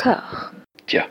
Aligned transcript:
Encore. 0.00 0.52
Tiens. 0.86 1.06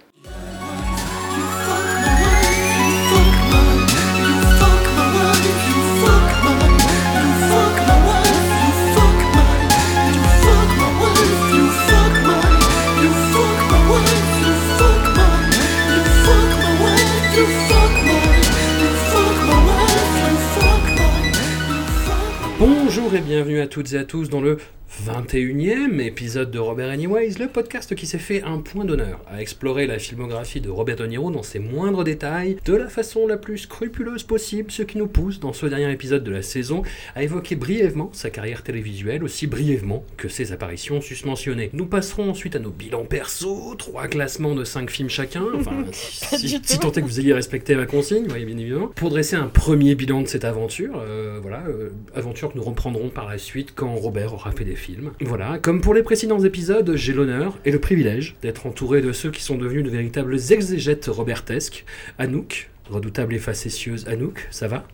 Bonjour 22.57 23.13
et 23.13 23.19
bienvenue 23.19 23.59
à 23.59 23.67
toutes 23.67 23.91
et 23.91 23.97
à 23.97 24.05
tous 24.05 24.29
dans 24.29 24.39
le 24.39 24.57
21e 25.05 25.99
épisode 25.99 26.49
de 26.49 26.57
Robert 26.57 26.89
Anyways, 26.89 27.35
le 27.39 27.47
podcast 27.47 27.93
qui 27.93 28.07
s'est 28.07 28.17
fait 28.17 28.41
un 28.41 28.57
point 28.57 28.83
d'honneur 28.83 29.21
à 29.27 29.41
explorer 29.41 29.85
la 29.85 29.99
filmographie 29.99 30.59
de 30.59 30.69
Robert 30.69 30.95
De 30.95 31.05
Niro 31.05 31.29
dans 31.29 31.43
ses 31.43 31.59
moindres 31.59 32.03
détails, 32.03 32.57
de 32.65 32.73
la 32.73 32.87
façon 32.87 33.27
la 33.27 33.37
plus 33.37 33.59
scrupuleuse 33.59 34.23
possible, 34.23 34.71
ce 34.71 34.81
qui 34.81 34.97
nous 34.97 35.07
pousse 35.07 35.39
dans 35.39 35.53
ce 35.53 35.67
dernier 35.67 35.91
épisode 35.91 36.23
de 36.23 36.31
la 36.31 36.41
saison 36.41 36.81
à 37.15 37.23
évoquer 37.23 37.55
brièvement 37.55 38.09
sa 38.11 38.31
carrière 38.31 38.63
télévisuelle, 38.63 39.23
aussi 39.23 39.45
brièvement 39.45 40.03
que 40.17 40.29
ses 40.29 40.51
apparitions 40.51 40.99
susmentionnées. 40.99 41.69
Nous 41.73 41.85
passerons 41.85 42.31
ensuite 42.31 42.55
à 42.55 42.59
nos 42.59 42.71
bilans 42.71 43.05
perso, 43.05 43.75
trois 43.75 44.07
classements 44.07 44.55
de 44.55 44.63
5 44.63 44.89
films 44.89 45.09
chacun, 45.09 45.45
enfin 45.55 45.85
si, 45.91 46.49
si, 46.49 46.59
si 46.63 46.79
tant 46.79 46.91
est 46.91 47.01
que 47.01 47.07
vous 47.07 47.19
ayez 47.19 47.33
respecté 47.33 47.75
ma 47.75 47.85
consigne, 47.85 48.27
oui, 48.33 48.45
bien 48.45 48.57
évidemment, 48.57 48.87
pour 48.95 49.09
dresser 49.09 49.35
un 49.35 49.47
premier 49.47 49.93
bilan 49.93 50.23
de 50.23 50.27
cette 50.27 50.45
aventure, 50.45 50.99
euh, 50.99 51.39
voilà, 51.41 51.63
euh, 51.67 51.91
aventure 52.15 52.51
que 52.51 52.57
nous 52.57 52.63
reprendrons 52.63 53.09
par 53.09 53.27
la 53.29 53.37
suite 53.37 53.73
quand 53.75 53.93
Robert 53.95 54.33
aura 54.33 54.51
fait 54.51 54.65
des 54.65 54.75
films. 54.75 54.86
Voilà, 55.21 55.57
comme 55.59 55.81
pour 55.81 55.93
les 55.93 56.03
précédents 56.03 56.39
épisodes, 56.43 56.95
j'ai 56.95 57.13
l'honneur 57.13 57.57
et 57.65 57.71
le 57.71 57.79
privilège 57.79 58.35
d'être 58.41 58.65
entouré 58.67 59.01
de 59.01 59.11
ceux 59.11 59.31
qui 59.31 59.41
sont 59.43 59.57
devenus 59.57 59.83
de 59.83 59.89
véritables 59.89 60.35
exégètes 60.51 61.05
robertesques. 61.07 61.85
Anouk, 62.17 62.69
redoutable 62.89 63.33
et 63.35 63.39
facétieuse 63.39 64.07
Anouk, 64.07 64.47
ça 64.51 64.67
va? 64.67 64.85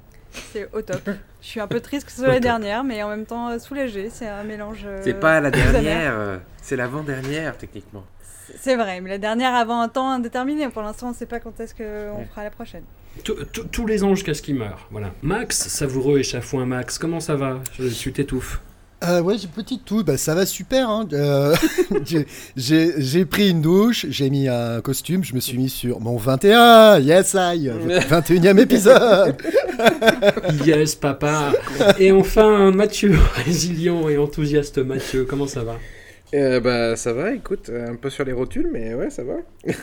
C'est 0.52 0.68
au 0.74 0.82
top. 0.82 1.10
Je 1.42 1.48
suis 1.48 1.60
un 1.60 1.68
peu 1.68 1.80
triste 1.80 2.06
que 2.08 2.12
ce 2.12 2.18
soit 2.20 2.28
Au 2.28 2.32
la 2.32 2.36
top. 2.38 2.44
dernière, 2.44 2.84
mais 2.84 3.04
en 3.04 3.10
même 3.10 3.26
temps 3.26 3.50
euh, 3.50 3.60
soulagée. 3.60 4.10
C'est 4.12 4.28
un 4.28 4.44
mélange. 4.44 4.80
euh, 4.86 5.00
C'est 5.04 5.20
pas 5.20 5.40
la 5.40 5.52
dernière, 5.52 6.14
euh, 6.18 6.38
c'est 6.62 6.76
l'avant-dernière 6.76 7.56
techniquement. 7.58 8.04
C'est 8.60 8.76
vrai, 8.76 9.00
mais 9.00 9.10
la 9.10 9.18
dernière 9.20 9.54
avant 9.54 9.80
un 9.82 9.90
temps 9.90 10.10
indéterminé. 10.10 10.68
Pour 10.70 10.82
l'instant, 10.82 11.08
on 11.08 11.12
ne 11.12 11.16
sait 11.16 11.26
pas 11.28 11.40
quand 11.40 11.60
est-ce 11.60 11.76
qu'on 11.76 11.84
Ouais. 12.18 12.26
fera 12.30 12.44
la 12.44 12.50
prochaine. 12.50 12.84
Tous- 13.24 13.86
les 13.86 14.04
anges 14.04 14.18
jusqu'à 14.18 14.34
ce 14.34 14.42
qu'ils 14.42 14.56
meurent, 14.56 14.88
voilà. 14.90 15.14
Max, 15.22 15.68
savoureux 15.68 16.18
et 16.20 16.24
chafouin 16.24 16.66
Max, 16.66 16.98
comment 16.98 17.20
ça 17.20 17.36
va? 17.36 17.62
Je 17.80 17.88
Tu 17.88 18.12
t'étouffes. 18.12 18.60
Euh, 19.04 19.22
ouais, 19.22 19.38
j'ai 19.38 19.46
une 19.46 19.50
petite 19.50 19.86
toux, 19.86 20.04
bah, 20.04 20.18
ça 20.18 20.34
va 20.36 20.46
super. 20.46 20.90
Hein. 20.90 21.08
Euh, 21.14 21.56
j'ai 22.56 23.26
pris 23.26 23.50
une 23.50 23.62
douche, 23.62 24.06
j'ai 24.10 24.30
mis 24.30 24.48
un 24.48 24.82
costume, 24.82 25.24
je 25.24 25.34
me 25.36 25.40
suis 25.40 25.58
mis 25.58 25.70
sur 25.70 26.00
mon 26.00 26.18
21, 26.18 27.00
yes 27.00 27.34
I, 27.34 27.70
21e 27.70 28.60
épisode. 28.60 29.36
Yes, 30.66 30.96
papa 30.96 31.52
Et 32.00 32.12
enfin, 32.12 32.72
Mathieu, 32.72 33.18
résilient 33.46 34.08
et 34.08 34.18
enthousiaste 34.18 34.78
Mathieu, 34.78 35.26
comment 35.28 35.48
ça 35.48 35.64
va? 35.64 35.78
Euh, 36.34 36.60
bah 36.60 36.96
ça 36.96 37.14
va, 37.14 37.32
écoute, 37.34 37.70
euh, 37.70 37.90
un 37.92 37.96
peu 37.96 38.10
sur 38.10 38.26
les 38.26 38.32
rotules, 38.32 38.68
mais 38.72 38.94
ouais, 38.96 39.10
ça 39.10 39.24
va. 39.24 39.36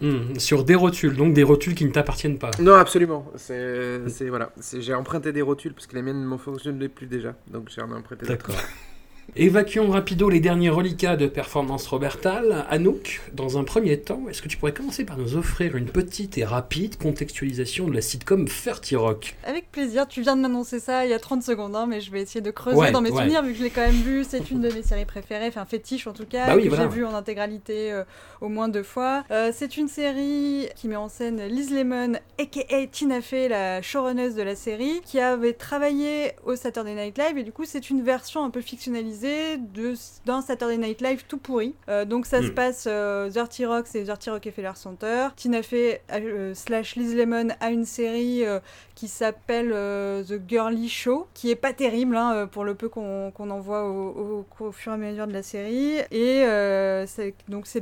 Hmm, 0.00 0.38
Sur 0.38 0.64
des 0.64 0.74
rotules, 0.74 1.14
donc 1.14 1.34
des 1.34 1.42
rotules 1.42 1.74
qui 1.74 1.84
ne 1.84 1.90
t'appartiennent 1.90 2.38
pas. 2.38 2.50
Non, 2.58 2.74
absolument. 2.74 3.30
C'est, 3.36 4.08
c'est 4.08 4.28
voilà, 4.30 4.50
c'est- 4.60 4.80
j'ai 4.80 4.94
emprunté 4.94 5.32
des 5.32 5.42
rotules 5.42 5.74
parce 5.74 5.86
que 5.86 5.94
les 5.96 6.02
miennes 6.02 6.26
ne 6.28 6.36
fonctionnent 6.38 6.88
plus 6.88 7.06
déjà, 7.06 7.34
donc 7.50 7.68
j'en 7.76 7.88
ai 7.90 7.94
emprunté. 7.94 8.24
D'accord. 8.26 8.54
Évacuons 9.36 9.90
rapido 9.90 10.28
les 10.28 10.40
derniers 10.40 10.70
reliquats 10.70 11.16
de 11.16 11.28
performance 11.28 11.86
Robertal. 11.86 12.66
Anouk, 12.68 13.20
dans 13.32 13.58
un 13.58 13.64
premier 13.64 14.00
temps, 14.00 14.22
est-ce 14.28 14.42
que 14.42 14.48
tu 14.48 14.56
pourrais 14.56 14.72
commencer 14.74 15.04
par 15.04 15.16
nous 15.18 15.36
offrir 15.36 15.76
une 15.76 15.86
petite 15.86 16.36
et 16.36 16.44
rapide 16.44 16.96
contextualisation 16.98 17.86
de 17.86 17.94
la 17.94 18.00
sitcom 18.00 18.48
Ferty 18.48 18.96
Rock? 18.96 19.36
Avec 19.44 19.70
plaisir, 19.70 20.08
tu 20.08 20.22
viens 20.22 20.36
de 20.36 20.42
m'annoncer 20.42 20.80
ça 20.80 21.06
il 21.06 21.10
y 21.10 21.14
a 21.14 21.18
30 21.20 21.44
secondes, 21.44 21.76
hein, 21.76 21.86
mais 21.88 22.00
je 22.00 22.10
vais 22.10 22.22
essayer 22.22 22.40
de 22.40 22.50
creuser 22.50 22.76
Ouais, 22.76 22.90
dans 22.90 23.00
mes 23.00 23.10
ouais. 23.10 23.16
souvenirs 23.18 23.42
vu 23.44 23.52
que 23.52 23.58
je 23.58 23.62
l'ai 23.62 23.70
quand 23.70 23.82
même 23.86 23.92
vu. 23.92 24.24
C'est 24.28 24.50
une 24.50 24.60
de 24.62 24.68
mes 24.72 24.82
séries 24.82 25.04
préférées, 25.04 25.46
enfin 25.46 25.64
fétiche 25.64 26.08
en 26.08 26.12
tout 26.12 26.26
cas, 26.26 26.48
Bah 26.48 26.56
oui, 26.56 26.64
que 26.64 26.68
voilà. 26.68 26.84
j'ai 26.84 26.88
vu 26.96 27.04
en 27.04 27.14
intégralité 27.14 27.92
euh, 27.92 28.02
au 28.40 28.48
moins 28.48 28.68
deux 28.68 28.82
fois. 28.82 29.22
Euh, 29.30 29.52
c'est 29.54 29.76
une 29.76 29.88
série 29.88 30.66
qui 30.74 30.88
met 30.88 30.96
en 30.96 31.08
scène 31.08 31.40
Liz 31.46 31.70
Lemon, 31.72 32.14
aka 32.40 32.86
Tina 32.90 33.20
Fey, 33.20 33.48
la 33.48 33.80
showrunneuse 33.80 34.34
de 34.34 34.42
la 34.42 34.56
série, 34.56 35.00
qui 35.04 35.20
avait 35.20 35.52
travaillé 35.52 36.32
au 36.44 36.56
Saturday 36.56 36.94
Night 36.96 37.16
Live 37.16 37.38
et 37.38 37.44
du 37.44 37.52
coup 37.52 37.64
c'est 37.64 37.90
une 37.90 38.02
version 38.02 38.42
un 38.44 38.50
peu 38.50 38.60
fictionnalisée 38.60 39.19
de 39.22 39.94
d'un 40.24 40.40
Saturday 40.40 40.76
Night 40.78 41.00
Live 41.00 41.24
tout 41.28 41.38
pourri. 41.38 41.74
Euh, 41.88 42.04
donc 42.04 42.26
ça 42.26 42.40
se 42.42 42.48
Hmm. 42.48 42.54
passe 42.54 42.84
euh, 42.86 43.28
Dirty 43.28 43.66
Rock, 43.66 43.86
c'est 43.88 44.02
Dirty 44.02 44.30
Rockefeller 44.30 44.72
Center. 44.74 45.28
Tina 45.36 45.62
Fey 45.62 46.00
euh, 46.12 46.54
slash 46.54 46.96
Liz 46.96 47.14
Lemon 47.14 47.48
a 47.60 47.70
une 47.70 47.84
série 47.84 48.44
euh, 48.44 48.60
qui 48.94 49.08
s'appelle 49.08 49.70
The 49.70 50.40
Girly 50.48 50.88
Show, 50.88 51.26
qui 51.34 51.50
est 51.50 51.56
pas 51.56 51.72
terrible 51.72 52.16
hein, 52.16 52.46
pour 52.50 52.64
le 52.64 52.74
peu 52.74 52.88
qu'on 52.88 53.32
en 53.36 53.60
voit 53.60 53.84
au, 53.88 54.44
au- 54.60 54.64
au 54.66 54.72
fur 54.72 54.92
et 54.92 54.94
à 54.94 54.98
mesure 54.98 55.26
de 55.26 55.32
la 55.32 55.42
série. 55.42 55.98
Et 56.10 56.44
donc 57.48 57.66
c'est 57.66 57.80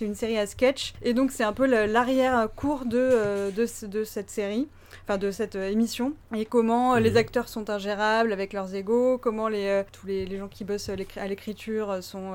une 0.00 0.14
série 0.14 0.38
à 0.38 0.46
sketch. 0.46 0.94
Et 1.02 1.14
donc 1.14 1.30
c'est 1.32 1.44
un 1.44 1.52
peu 1.52 1.66
l'arrière-cours 1.66 2.84
de, 2.84 3.50
de, 3.50 3.66
ce- 3.66 3.86
de 3.86 4.04
cette 4.04 4.30
série. 4.30 4.68
Enfin, 5.10 5.18
de 5.18 5.32
cette 5.32 5.56
euh, 5.56 5.68
émission 5.68 6.12
et 6.36 6.44
comment 6.44 6.94
euh, 6.94 6.98
Mhm. 6.98 7.02
les 7.02 7.16
acteurs 7.16 7.48
sont 7.48 7.68
ingérables 7.68 8.32
avec 8.32 8.52
leurs 8.52 8.72
égaux, 8.76 9.18
comment 9.18 9.48
les, 9.48 9.66
euh, 9.66 9.82
tous 9.90 10.06
les, 10.06 10.24
les 10.24 10.36
gens 10.38 10.46
qui 10.46 10.62
bossent 10.62 10.88
à 10.88 10.94
l'écri- 10.94 11.18
à 11.18 11.26
l'écriture 11.26 11.98
sont 12.00 12.30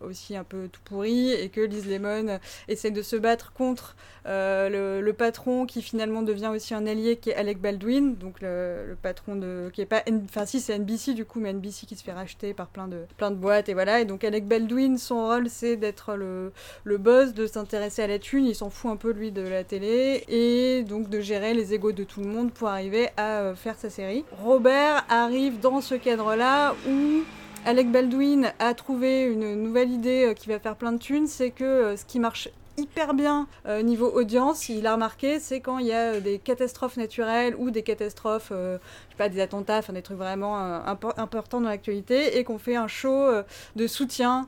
aussi 0.00 0.34
un 0.34 0.44
peu 0.44 0.68
tout 0.72 0.80
pourris 0.86 1.32
et 1.32 1.50
que 1.50 1.60
Liz 1.60 1.86
Lemon 1.86 2.38
essaie 2.66 2.90
de 2.90 3.02
se 3.02 3.14
battre 3.16 3.52
contre 3.52 3.94
le, 4.24 5.00
le 5.02 5.12
patron 5.12 5.66
qui 5.66 5.82
finalement 5.82 6.22
devient 6.22 6.50
aussi 6.54 6.72
un 6.74 6.86
allié 6.86 7.16
qui 7.16 7.28
est 7.30 7.34
Alec 7.34 7.60
Baldwin, 7.60 8.14
donc 8.14 8.40
le, 8.40 8.86
le 8.88 8.94
patron 8.94 9.36
de 9.36 9.70
qui 9.74 9.82
est 9.82 9.86
pas 9.86 10.02
enfin 10.24 10.46
si 10.46 10.60
c'est 10.60 10.78
NBC 10.78 11.12
du 11.14 11.24
coup 11.26 11.40
mais 11.40 11.52
NBC 11.52 11.86
qui 11.86 11.94
se 11.96 12.02
fait 12.04 12.12
racheter 12.12 12.54
par 12.54 12.68
plein 12.68 12.88
de 12.88 13.02
plein 13.18 13.30
de 13.30 13.36
boîtes 13.36 13.68
et 13.68 13.74
voilà 13.74 14.00
et 14.00 14.04
donc 14.06 14.24
Alec 14.24 14.46
Baldwin 14.46 14.96
son 14.96 15.26
rôle 15.26 15.48
c'est 15.50 15.76
d'être 15.76 16.14
le 16.14 16.52
le 16.84 16.96
boss, 16.96 17.34
de 17.34 17.46
s'intéresser 17.46 18.02
à 18.02 18.06
la 18.06 18.18
thune, 18.18 18.46
il 18.46 18.54
s'en 18.54 18.70
fout 18.70 18.90
un 18.90 18.96
peu 18.96 19.12
lui 19.12 19.30
de 19.30 19.42
la 19.42 19.62
télé 19.64 20.24
et 20.28 20.84
donc 20.84 21.10
de 21.10 21.20
gérer 21.20 21.52
les 21.54 21.74
égos 21.74 21.92
de 21.98 22.04
tout 22.04 22.20
le 22.20 22.28
monde 22.28 22.52
pour 22.52 22.68
arriver 22.68 23.08
à 23.16 23.40
euh, 23.40 23.54
faire 23.54 23.74
sa 23.76 23.90
série. 23.90 24.24
Robert 24.44 25.04
arrive 25.08 25.58
dans 25.58 25.80
ce 25.80 25.96
cadre-là 25.96 26.74
où 26.88 27.24
Alec 27.66 27.90
Baldwin 27.90 28.52
a 28.60 28.72
trouvé 28.74 29.24
une 29.24 29.54
nouvelle 29.56 29.90
idée 29.90 30.26
euh, 30.26 30.34
qui 30.34 30.48
va 30.48 30.60
faire 30.60 30.76
plein 30.76 30.92
de 30.92 30.98
thunes, 30.98 31.26
c'est 31.26 31.50
que 31.50 31.64
euh, 31.64 31.96
ce 31.96 32.04
qui 32.04 32.20
marche 32.20 32.48
hyper 32.78 33.12
bien 33.12 33.46
euh, 33.66 33.82
niveau 33.82 34.10
audience, 34.10 34.68
il 34.68 34.86
a 34.86 34.94
remarqué, 34.94 35.40
c'est 35.40 35.60
quand 35.60 35.78
il 35.78 35.86
y 35.86 35.92
a 35.92 36.14
euh, 36.14 36.20
des 36.20 36.38
catastrophes 36.38 36.96
naturelles 36.96 37.54
ou 37.58 37.70
des 37.70 37.82
catastrophes, 37.82 38.50
euh, 38.52 38.78
je 39.08 39.12
sais 39.12 39.18
pas, 39.18 39.28
des 39.28 39.40
attentats, 39.40 39.78
enfin 39.78 39.92
des 39.92 40.02
trucs 40.02 40.16
vraiment 40.16 40.56
impor- 40.56 41.18
importants 41.18 41.60
dans 41.60 41.68
l'actualité, 41.68 42.38
et 42.38 42.44
qu'on 42.44 42.58
fait 42.58 42.76
un 42.76 42.88
show 42.88 43.28
de 43.74 43.86
soutien 43.86 44.46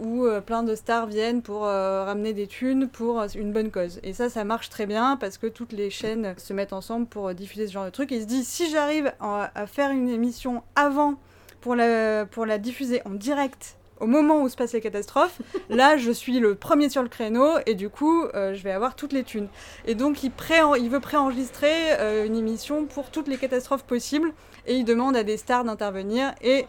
où 0.00 0.26
plein 0.46 0.62
de 0.62 0.74
stars 0.74 1.06
viennent 1.06 1.42
pour 1.42 1.62
ramener 1.62 2.32
des 2.32 2.46
thunes 2.46 2.88
pour 2.88 3.24
une 3.34 3.52
bonne 3.52 3.70
cause. 3.70 3.98
Et 4.02 4.12
ça, 4.12 4.30
ça 4.30 4.44
marche 4.44 4.68
très 4.68 4.86
bien 4.86 5.16
parce 5.16 5.38
que 5.38 5.46
toutes 5.46 5.72
les 5.72 5.90
chaînes 5.90 6.34
se 6.38 6.52
mettent 6.52 6.72
ensemble 6.72 7.06
pour 7.06 7.34
diffuser 7.34 7.66
ce 7.66 7.72
genre 7.72 7.84
de 7.84 7.90
truc. 7.90 8.12
Et 8.12 8.16
ils 8.16 8.22
se 8.22 8.26
disent, 8.26 8.46
si 8.46 8.70
j'arrive 8.70 9.12
à, 9.20 9.66
faire 9.66 9.90
une 9.90 10.08
émission 10.08 10.62
avant 10.76 11.14
pour 11.60 11.74
la 11.74 12.58
diffuser 12.58 13.02
en 13.04 13.10
direct 13.10 13.76
au 14.00 14.06
moment 14.06 14.42
où 14.42 14.48
se 14.48 14.56
passent 14.56 14.72
les 14.72 14.80
catastrophes, 14.80 15.40
là 15.70 15.96
je 15.96 16.10
suis 16.10 16.40
le 16.40 16.54
premier 16.54 16.88
sur 16.88 17.02
le 17.02 17.08
créneau 17.08 17.48
et 17.66 17.74
du 17.74 17.88
coup 17.88 18.24
euh, 18.34 18.54
je 18.54 18.62
vais 18.62 18.72
avoir 18.72 18.96
toutes 18.96 19.12
les 19.12 19.24
thunes. 19.24 19.48
Et 19.86 19.94
donc 19.94 20.22
il, 20.22 20.30
pré 20.30 20.56
il 20.80 20.90
veut 20.90 21.00
préenregistrer 21.00 21.92
euh, 21.98 22.26
une 22.26 22.36
émission 22.36 22.84
pour 22.86 23.10
toutes 23.10 23.28
les 23.28 23.36
catastrophes 23.36 23.84
possibles 23.84 24.32
et 24.66 24.74
il 24.74 24.84
demande 24.84 25.16
à 25.16 25.22
des 25.24 25.36
stars 25.36 25.64
d'intervenir 25.64 26.34
et 26.42 26.66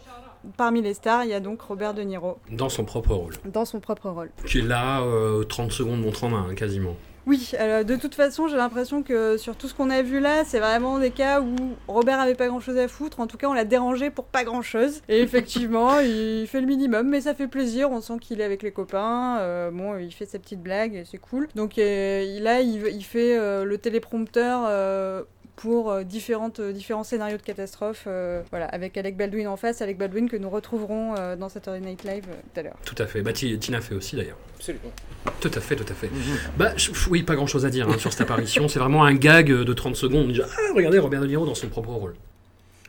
parmi 0.58 0.82
les 0.82 0.94
stars 0.94 1.24
il 1.24 1.30
y 1.32 1.34
a 1.34 1.40
donc 1.40 1.62
Robert 1.62 1.94
De 1.94 2.02
Niro 2.04 2.38
Dans 2.52 2.70
son 2.70 2.84
propre 2.86 3.14
rôle. 3.16 3.34
dans 3.46 3.66
son 3.66 3.80
propre 3.80 4.10
rôle. 4.10 4.30
Qui 4.46 4.60
est 4.60 4.62
là, 4.62 5.02
euh, 5.02 5.44
30 5.44 5.72
secondes 5.72 6.02
montre 6.02 6.24
en 6.26 6.30
main, 6.30 6.48
hein, 6.50 6.56
quasiment. 6.56 6.96
Oui, 7.28 7.52
euh, 7.60 7.84
de 7.84 7.96
toute 7.96 8.14
façon, 8.14 8.48
j'ai 8.48 8.56
l'impression 8.56 9.02
que 9.02 9.38
sur 9.38 9.56
tout 9.56 9.68
ce 9.68 9.74
qu'on 9.74 9.90
a 9.90 10.04
vu 10.04 10.20
là, 10.20 10.44
c'est 10.46 10.60
vraiment 10.60 11.00
des 11.00 11.10
cas 11.10 11.42
où 11.42 11.56
Robert 11.88 12.20
avait 12.20 12.36
pas 12.36 12.48
grand 12.48 12.60
chose 12.60 12.78
à 12.78 12.88
foutre. 12.88 13.20
En 13.20 13.26
tout 13.26 13.38
cas, 13.38 13.48
on 13.48 13.54
l'a 13.54 13.66
dérangé 13.66 14.12
pour 14.12 14.26
pas 14.26 14.44
grand 14.44 14.62
chose. 14.62 15.02
Et 15.10 15.22
effectivement, 15.22 16.00
il 16.02 16.46
fait 16.48 16.62
le 16.62 16.68
minimum, 16.68 17.10
mais 17.10 17.22
ça 17.22 17.34
fait 17.34 17.48
plaisir. 17.48 17.90
On 17.90 18.00
sent 18.00 18.18
qu'il 18.22 18.42
est 18.42 18.44
avec 18.44 18.62
les 18.62 18.72
copains. 18.72 19.40
euh, 19.40 19.72
bon, 19.72 19.98
il 19.98 20.12
fait 20.14 20.28
ses 20.28 20.38
petites 20.38 20.62
blagues, 20.62 20.94
et 20.94 21.04
c'est 21.04 21.18
cool. 21.18 21.48
Donc 21.56 21.80
euh, 21.80 22.40
là, 22.42 22.62
il, 22.62 22.86
il 22.88 23.04
fait 23.04 23.36
euh, 23.38 23.66
le 23.66 23.80
téléprompteur. 23.80 25.26
Pour 25.56 25.90
euh, 25.92 26.04
différentes, 26.04 26.60
euh, 26.60 26.72
différents 26.74 27.04
scénarios 27.04 27.38
de 27.38 27.42
catastrophes, 27.42 28.04
euh, 28.08 28.42
voilà, 28.50 28.66
avec 28.68 28.98
Alec 28.98 29.16
Baldwin 29.16 29.48
en 29.48 29.56
face, 29.58 29.82
Alec 29.82 29.98
Baldwin 29.98 30.28
que 30.30 30.36
nous 30.36 30.50
retrouverons 30.50 31.16
euh, 31.18 31.36
dans 31.36 31.48
Saturday 31.50 31.80
Night 31.80 32.04
Live 32.04 32.26
euh, 32.30 32.34
tout 32.54 32.60
à 32.60 32.64
l'heure. 32.64 32.76
Tout 32.84 32.96
à 32.98 33.06
fait. 33.08 33.22
Bah, 33.22 33.32
Ti- 33.34 33.58
Tina 33.58 33.80
fait 33.82 33.96
aussi 33.96 34.16
d'ailleurs. 34.18 34.38
Absolument. 34.58 34.92
Tout 35.40 35.52
à 35.54 35.60
fait, 35.62 35.76
tout 35.76 35.86
à 35.90 35.96
fait. 35.96 36.10
Bah, 36.58 36.74
je- 36.76 36.92
oui, 37.10 37.24
pas 37.24 37.36
grand 37.36 37.48
chose 37.48 37.66
à 37.66 37.70
dire 37.70 37.88
hein, 37.90 37.98
sur 37.98 38.12
cette 38.12 38.22
apparition. 38.22 38.68
C'est 38.68 38.80
vraiment 38.80 39.06
un 39.06 39.14
gag 39.16 39.48
de 39.48 39.74
30 39.74 39.96
secondes. 39.96 40.26
On 40.28 40.32
dit, 40.32 40.42
ah, 40.44 40.48
regardez 40.76 41.00
Robert 41.00 41.22
De 41.22 41.28
Niro 41.28 41.46
dans 41.46 41.56
son 41.56 41.70
propre 41.70 41.90
rôle. 41.92 42.16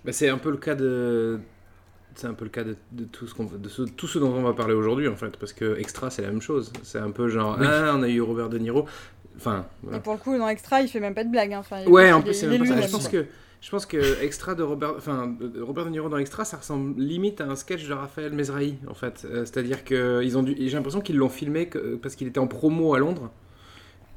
Bah, 0.05 0.13
c'est 0.13 0.29
un 0.29 0.39
peu 0.39 0.51
le 0.51 0.57
cas 0.57 0.75
de 0.75 1.39
c'est 2.19 2.27
un 2.29 2.33
peu 2.33 2.47
le 2.47 2.51
cas 2.51 2.65
de, 2.65 2.77
de 2.93 3.05
tout 3.05 3.27
ce 3.27 3.35
qu'on 3.35 3.45
de 3.45 3.69
ce, 3.69 3.83
tout 3.83 4.07
ce 4.09 4.19
dont 4.19 4.33
on 4.33 4.41
va 4.43 4.55
parler 4.55 4.73
aujourd'hui 4.73 5.07
en 5.07 5.17
fait 5.17 5.37
parce 5.37 5.53
que 5.53 5.79
Extra 5.79 6.09
c'est 6.09 6.23
la 6.23 6.29
même 6.29 6.41
chose 6.41 6.73
c'est 6.83 6.97
un 6.99 7.11
peu 7.11 7.29
genre 7.29 7.59
Oui. 7.61 7.67
ah 7.69 7.93
on 7.95 8.03
a 8.03 8.09
eu 8.09 8.23
Robert 8.23 8.49
De 8.49 8.57
Niro 8.57 8.87
enfin 9.37 9.67
Et 9.95 9.99
pour 10.01 10.13
le 10.15 10.19
coup, 10.19 10.37
dans 10.37 10.49
Extra, 10.49 10.81
il 10.83 10.89
fait 10.89 11.01
même 11.01 11.15
pas 11.15 11.25
de 11.25 11.31
blague. 11.31 11.53
hein. 11.53 11.59
Enfin, 11.61 11.85
ouais 11.87 12.13
en 12.13 12.21
plus 12.23 12.31
est- 12.31 12.35
c'est 12.35 12.47
même 12.47 12.61
pas 12.67 12.67
ça. 12.83 12.87
je 12.87 12.91
pense 12.93 13.09
que 13.09 13.27
je 13.61 13.71
pense 13.71 13.87
que 13.87 14.23
Extra 14.23 14.55
de 14.55 14.63
Robert 14.63 14.95
enfin 14.97 15.27
de- 15.41 15.61
Robert 15.63 15.87
De 15.87 15.91
Niro 15.91 16.09
dans 16.09 16.19
Extra 16.19 16.45
ça 16.45 16.59
ressemble 16.59 17.01
limite 17.01 17.41
à 17.41 17.45
un 17.47 17.57
sketch 17.57 17.89
de 17.89 17.95
Raphaël 17.95 18.33
Mesrahi 18.33 18.77
en 18.89 18.95
fait 18.95 19.27
Euh, 19.29 19.45
c'est-à-dire 19.45 19.85
que 19.85 20.21
ils 20.23 20.37
ont 20.39 20.43
dû 20.43 20.55
j'ai 20.59 20.71
l'impression 20.77 21.01
qu'ils 21.01 21.17
l'ont 21.17 21.29
filmé 21.31 21.67
que- 21.67 21.97
parce 21.97 22.15
qu'il 22.17 22.29
était 22.29 22.39
en 22.39 22.47
promo 22.47 22.95
à 22.95 22.99
Londres 22.99 23.31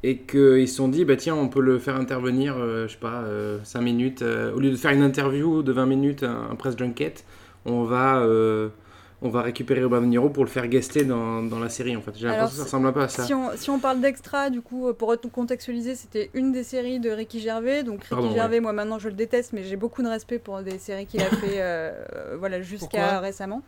et 0.04 0.18
qu'ils 0.20 0.68
se 0.68 0.76
sont 0.76 0.88
dit 0.88 1.04
bah 1.06 1.16
tiens 1.16 1.36
on 1.36 1.48
peut 1.50 1.62
le 1.62 1.80
faire 1.80 1.96
intervenir 1.96 2.56
euh, 2.58 2.88
je 2.88 2.94
sais 2.94 3.00
pas 3.00 3.24
5 3.64 3.82
minutes 3.82 4.22
euh, 4.22 4.54
au 4.54 4.60
lieu 4.60 4.72
de 4.72 4.76
faire 4.76 4.92
une 4.92 5.02
interview 5.04 5.64
de 5.64 5.72
20 5.72 5.86
minutes 5.86 6.24
un, 6.24 6.50
un 6.52 6.56
press 6.56 6.78
junket 6.78 7.26
on 7.66 7.84
va 7.84 8.20
euh, 8.20 8.70
on 9.22 9.30
va 9.30 9.42
récupérer 9.42 9.82
Niro 10.08 10.30
pour 10.30 10.44
le 10.44 10.50
faire 10.50 10.68
guester 10.68 11.04
dans, 11.04 11.44
dans 11.44 11.60
la 11.60 11.70
série 11.70 11.96
en 11.96 12.02
fait 12.02 12.12
j'ai 12.16 12.28
Alors, 12.28 12.38
l'impression 12.38 12.56
que 12.56 12.58
ça 12.58 12.64
ressemble 12.66 12.88
un 12.88 12.94
peu 12.94 13.02
à 13.02 13.10
ça 13.10 13.24
Si 13.26 13.34
on, 13.34 13.50
si 13.56 13.70
on 13.70 13.80
parle 13.80 14.00
d'extra, 14.00 14.50
du 14.50 14.62
coup, 14.62 14.88
euh, 14.88 14.94
pour 14.94 15.10
contextualiser, 15.30 15.96
c'était 15.96 16.30
une 16.34 16.52
des 16.52 16.64
séries 16.64 17.00
de 17.00 17.10
Ricky 17.10 17.40
Gervais. 17.40 17.84
Donc 17.84 18.02
Ricky 18.04 18.10
Pardon, 18.10 18.34
Gervais, 18.34 18.60
moi 18.60 18.74
maintenant 18.74 19.00
je 19.00 19.10
le 19.10 19.16
déteste, 19.16 19.54
mais 19.54 19.64
j'ai 19.64 19.76
beaucoup 19.76 20.04
de 20.04 20.08
respect 20.08 20.40
pour 20.40 20.62
des 20.62 20.80
séries 20.80 21.06
qu'il 21.06 21.22
a 21.22 21.26
fait 21.26 21.62
euh, 21.62 21.92
euh, 22.16 22.36
voilà, 22.38 22.62
jusqu'à 22.62 23.20
récemment. 23.20 23.62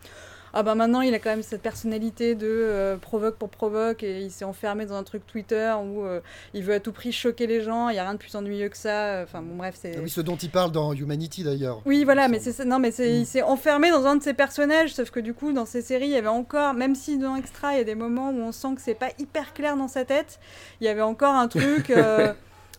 Ah 0.54 0.62
bah 0.62 0.74
maintenant 0.74 1.00
il 1.00 1.14
a 1.14 1.18
quand 1.18 1.30
même 1.30 1.42
cette 1.42 1.62
personnalité 1.62 2.34
de 2.34 2.46
euh, 2.48 2.96
provoque 2.96 3.36
pour 3.36 3.48
provoque 3.48 4.02
et 4.02 4.20
il 4.20 4.30
s'est 4.30 4.44
enfermé 4.44 4.84
dans 4.86 4.94
un 4.96 5.02
truc 5.02 5.26
Twitter 5.26 5.72
où 5.82 6.04
euh, 6.04 6.20
il 6.54 6.62
veut 6.62 6.74
à 6.74 6.80
tout 6.80 6.92
prix 6.92 7.12
choquer 7.12 7.46
les 7.46 7.62
gens, 7.62 7.88
il 7.88 7.96
y 7.96 7.98
a 7.98 8.02
rien 8.02 8.14
de 8.14 8.18
plus 8.18 8.34
ennuyeux 8.34 8.68
que 8.68 8.76
ça. 8.76 9.20
Enfin 9.22 9.40
bon 9.42 9.56
bref, 9.56 9.76
c'est 9.80 9.94
Ah 9.96 10.00
oui, 10.02 10.10
ce 10.10 10.20
dont 10.20 10.36
il 10.36 10.50
parle 10.50 10.72
dans 10.72 10.92
Humanity 10.92 11.42
d'ailleurs. 11.44 11.80
oui, 11.86 12.04
voilà, 12.04 12.26
Il 12.26 12.30
mais 12.32 12.38
c'est 12.40 12.64
non, 12.64 12.78
mais 12.78 12.90
c'est 12.90 13.08
Mm. 13.12 13.20
il 13.20 13.26
s'est 13.26 13.42
enfermé 13.42 13.90
dans 13.90 14.06
un 14.06 14.16
de 14.16 14.22
ses 14.22 14.34
personnages, 14.34 14.94
sauf 14.94 15.10
que 15.10 15.20
du 15.20 15.34
coup, 15.34 15.52
dans 15.52 15.66
ces 15.66 15.82
séries, 15.82 16.06
il 16.06 16.12
y 16.12 16.16
avait 16.16 16.28
encore, 16.28 16.74
même 16.74 16.94
si 16.94 17.18
dans 17.18 17.36
Extra, 17.36 17.74
il 17.74 17.78
y 17.78 17.80
a 17.80 17.84
des 17.84 17.94
moments 17.94 18.30
où 18.30 18.40
on 18.40 18.52
sent 18.52 18.74
que 18.76 18.80
c'est 18.80 18.94
pas 18.94 19.10
hyper 19.18 19.52
clair 19.54 19.76
dans 19.76 19.88
sa 19.88 20.04
tête, 20.04 20.38
il 20.80 20.84
y 20.84 20.88
avait 20.88 21.02
encore 21.02 21.34
un 21.34 21.48
truc 21.48 21.90
euh, 21.90 22.32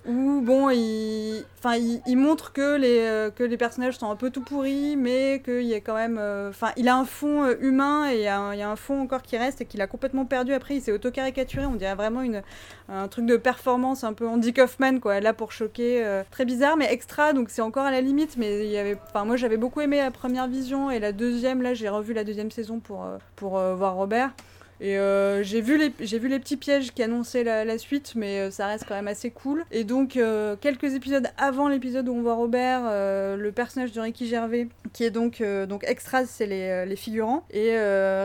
où 0.05 0.41
bon, 0.41 0.69
il, 0.69 1.45
enfin, 1.59 1.77
il, 1.77 2.17
montre 2.17 2.51
que 2.51 2.75
les 2.77 2.99
euh, 2.99 3.31
que 3.31 3.43
les 3.43 3.55
personnages 3.55 3.97
sont 3.97 4.11
un 4.11 4.17
peu 4.17 4.31
tout 4.31 4.41
pourris, 4.41 4.97
mais 4.97 5.41
qu'il 5.43 5.63
y 5.63 5.73
a 5.73 5.79
quand 5.79 5.95
même, 5.95 6.17
euh, 6.19 6.49
enfin, 6.49 6.71
il 6.75 6.89
a 6.89 6.97
un 6.97 7.05
fond 7.05 7.43
euh, 7.43 7.55
humain 7.61 8.11
et 8.11 8.15
il 8.15 8.21
y, 8.21 8.27
a 8.27 8.37
un, 8.37 8.75
fond 8.75 8.99
encore 8.99 9.21
qui 9.21 9.37
reste 9.37 9.61
et 9.61 9.65
qu'il 9.65 9.81
a 9.81 9.87
complètement 9.87 10.25
perdu. 10.25 10.53
Après, 10.53 10.75
il 10.75 10.81
s'est 10.81 10.91
auto-caricaturé, 10.91 11.65
on 11.65 11.75
dirait 11.75 11.95
vraiment 11.95 12.21
une 12.21 12.41
un 12.89 13.07
truc 13.07 13.25
de 13.25 13.37
performance 13.37 14.03
un 14.03 14.11
peu 14.11 14.27
Andy 14.27 14.53
Kaufman 14.53 14.99
quoi 14.99 15.21
là 15.21 15.33
pour 15.33 15.53
choquer 15.53 16.21
très 16.31 16.43
bizarre 16.43 16.75
mais 16.75 16.91
extra 16.91 17.31
donc 17.31 17.49
c'est 17.49 17.61
encore 17.61 17.85
à 17.85 17.91
la 17.91 18.01
limite 18.01 18.35
mais 18.37 18.65
il 18.65 18.71
y 18.71 18.77
avait 18.77 18.97
enfin 19.07 19.23
moi 19.23 19.37
j'avais 19.37 19.55
beaucoup 19.55 19.79
aimé 19.79 19.97
la 19.97 20.11
première 20.11 20.47
vision 20.49 20.91
et 20.91 20.99
la 20.99 21.13
deuxième. 21.13 21.61
Là 21.61 21.73
j'ai 21.73 21.87
revu 21.87 22.13
la 22.13 22.25
deuxième 22.25 22.51
saison 22.51 22.79
pour 22.79 23.07
pour 23.37 23.57
voir 23.57 23.95
Robert 23.95 24.31
et 24.81 24.97
euh, 24.97 25.43
j'ai 25.43 25.61
vu 25.61 25.77
les 25.77 25.91
j'ai 25.99 26.19
vu 26.19 26.27
les 26.27 26.39
petits 26.39 26.57
pièges 26.57 26.91
qui 26.93 27.03
annonçaient 27.03 27.43
la, 27.43 27.65
la 27.65 27.77
suite 27.77 28.13
mais 28.15 28.39
euh, 28.39 28.51
ça 28.51 28.67
reste 28.67 28.85
quand 28.87 28.95
même 28.95 29.07
assez 29.07 29.29
cool. 29.31 29.65
Et 29.71 29.83
donc 29.83 30.17
euh, 30.17 30.55
quelques 30.59 30.93
épisodes 30.93 31.27
avant 31.37 31.67
l'épisode 31.67 32.09
où 32.09 32.13
on 32.13 32.21
voit 32.21 32.33
Robert 32.35 32.81
euh, 32.85 33.37
le 33.37 33.51
personnage 33.51 33.91
de 33.91 34.01
Ricky 34.01 34.27
Gervais 34.27 34.67
qui 34.93 35.03
est 35.03 35.11
donc 35.11 35.41
donc 35.67 35.83
extra 35.87 36.25
c'est 36.25 36.45
les, 36.45 36.85
les 36.85 36.95
figurants. 36.95 37.45
Et 37.51 37.75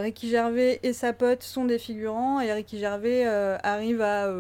Ricky 0.01 0.29
Gervais 0.29 0.81
et 0.83 0.93
sa 0.93 1.13
pote 1.13 1.43
sont 1.43 1.65
des 1.65 1.79
figurants 1.79 2.41
et 2.41 2.53
Ricky 2.53 2.79
Gervais 2.79 3.25
arrive 3.25 4.03
à 4.03 4.31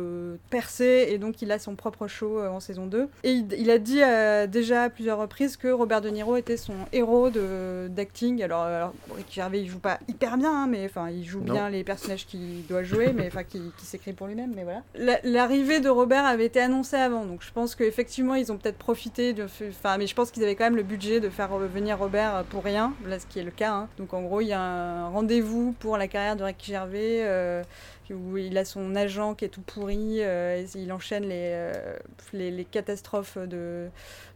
percer 0.50 1.08
et 1.10 1.18
donc 1.18 1.40
il 1.42 1.50
a 1.52 1.58
son 1.58 1.74
propre 1.74 2.06
show 2.06 2.40
en 2.42 2.60
saison 2.60 2.86
2 2.86 3.08
et 3.24 3.30
il, 3.32 3.46
il 3.56 3.70
a 3.70 3.78
dit 3.78 4.00
déjà 4.50 4.84
à 4.84 4.90
plusieurs 4.90 5.18
reprises 5.18 5.56
que 5.56 5.68
Robert 5.68 6.00
De 6.00 6.10
Niro 6.10 6.36
était 6.36 6.56
son 6.56 6.74
héros 6.92 7.30
de 7.30 7.88
d'acting. 7.88 8.42
Alors, 8.42 8.62
alors, 8.62 8.94
Ricky 9.14 9.34
Gervais 9.36 9.60
il 9.60 9.68
joue 9.68 9.78
pas 9.78 9.98
hyper 10.08 10.36
bien 10.36 10.52
hein, 10.52 10.66
mais 10.68 10.84
enfin 10.84 11.08
il 11.10 11.24
joue 11.24 11.40
Non. 11.40 11.54
bien 11.54 11.70
les 11.70 11.84
personnages 11.84 11.97
qu'il 12.26 12.66
doit 12.66 12.82
jouer 12.82 13.12
mais 13.14 13.26
enfin 13.28 13.44
qui, 13.44 13.60
qui 13.76 13.86
s'écrit 13.86 14.12
pour 14.12 14.26
lui-même 14.26 14.52
mais 14.54 14.64
voilà 14.64 14.82
La- 14.94 15.20
l'arrivée 15.24 15.80
de 15.80 15.88
Robert 15.88 16.24
avait 16.24 16.46
été 16.46 16.60
annoncée 16.60 16.96
avant 16.96 17.24
donc 17.24 17.42
je 17.42 17.52
pense 17.52 17.74
qu'effectivement 17.74 18.34
ils 18.34 18.52
ont 18.52 18.56
peut-être 18.56 18.78
profité 18.78 19.32
de 19.32 19.46
enfin 19.68 19.98
mais 19.98 20.06
je 20.06 20.14
pense 20.14 20.30
qu'ils 20.30 20.42
avaient 20.44 20.54
quand 20.54 20.64
même 20.64 20.76
le 20.76 20.82
budget 20.82 21.20
de 21.20 21.28
faire 21.28 21.50
revenir 21.50 21.98
Robert 21.98 22.44
pour 22.50 22.64
rien 22.64 22.94
là 23.06 23.18
ce 23.18 23.26
qui 23.26 23.38
est 23.38 23.44
le 23.44 23.50
cas 23.50 23.72
hein. 23.72 23.88
donc 23.98 24.14
en 24.14 24.22
gros 24.22 24.40
il 24.40 24.48
y 24.48 24.52
a 24.52 24.60
un 24.60 25.08
rendez-vous 25.08 25.74
pour 25.80 25.96
la 25.96 26.08
carrière 26.08 26.36
de 26.36 26.44
Ricky 26.44 26.72
Gervais 26.72 27.22
euh, 27.22 27.62
où 28.14 28.36
il 28.38 28.56
a 28.58 28.64
son 28.64 28.94
agent 28.94 29.34
qui 29.34 29.44
est 29.44 29.48
tout 29.48 29.60
pourri, 29.60 30.18
euh, 30.20 30.64
il 30.74 30.92
enchaîne 30.92 31.24
les, 31.24 31.72
euh, 32.34 32.62
catastrophes 32.70 33.38
de, 33.38 33.88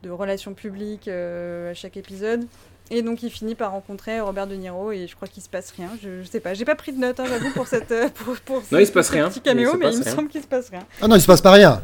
relations 0.09 0.55
publiques 0.55 1.09
euh, 1.09 1.71
à 1.71 1.75
chaque 1.75 1.97
épisode. 1.97 2.47
Et 2.91 3.03
donc 3.03 3.23
il 3.23 3.31
finit 3.31 3.55
par 3.55 3.71
rencontrer 3.73 4.21
Robert 4.21 4.47
De 4.47 4.55
Niro 4.55 4.93
et 4.93 5.07
je 5.07 5.17
crois 5.17 5.27
qu'il 5.29 5.43
se 5.43 5.49
passe 5.49 5.73
rien. 5.77 5.89
Je, 6.03 6.23
je 6.23 6.29
sais 6.29 6.41
pas, 6.41 6.53
j'ai 6.55 6.65
pas 6.67 6.75
pris 6.75 6.93
de 6.93 6.99
notes, 6.99 7.19
hein, 7.21 7.25
j'avoue 7.29 7.51
pour 7.53 7.67
cette 7.67 7.91
euh, 7.93 8.09
pour, 8.15 8.37
pour 8.37 8.63
Non, 8.71 8.79
il 8.79 8.87
se 8.87 8.93
passe 8.93 9.07
ce 9.09 9.13
rien. 9.13 9.29
petit 9.31 9.41
caméo, 9.41 9.71
Il 9.75 9.79
mais 9.79 9.93
il 9.93 9.99
me 9.99 10.05
rien. 10.05 10.15
semble 10.15 10.29
qu'il 10.29 10.43
se 10.43 10.47
passe 10.47 10.69
rien. 10.69 10.83
Ah 11.01 11.09
non, 11.09 11.17
il 11.17 11.23
se 11.23 11.27
passe 11.27 11.41
pas 11.41 11.53
rien. 11.53 11.83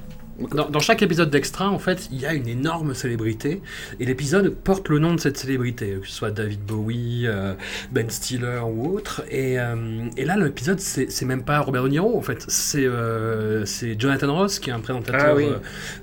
Dans, 0.55 0.71
dans 0.71 0.79
chaque 0.79 1.03
épisode 1.03 1.31
d'Extra, 1.31 1.69
en 1.69 1.81
fait, 1.81 2.09
il 2.13 2.21
y 2.21 2.27
a 2.27 2.33
une 2.33 2.47
énorme 2.47 2.95
célébrité, 2.95 3.61
et 3.99 4.05
l'épisode 4.05 4.55
porte 4.55 4.89
le 4.89 5.01
nom 5.01 5.13
de 5.15 5.19
cette 5.21 5.37
célébrité, 5.37 5.99
que 6.01 6.07
ce 6.07 6.13
soit 6.13 6.31
David 6.31 6.61
Bowie, 6.61 7.25
euh, 7.27 7.55
Ben 7.91 8.09
Stiller 8.09 8.61
ou 8.65 8.95
autre. 8.95 9.25
Et, 9.31 9.59
euh, 9.59 9.75
et 10.17 10.25
là, 10.25 10.37
l'épisode, 10.37 10.79
c'est 10.79 11.25
même 11.25 11.43
pas 11.43 11.59
Robert 11.59 11.83
De 11.83 11.89
Niro, 11.89 12.17
en 12.17 12.23
fait, 12.23 12.45
c'est 12.47 12.85
euh, 12.85 13.65
Jonathan 13.99 14.33
Ross, 14.33 14.61
qui 14.61 14.71
est 14.71 14.73
un 14.73 14.79
présentateur 14.79 15.21
Ah 15.21 15.35
oui. 15.35 15.49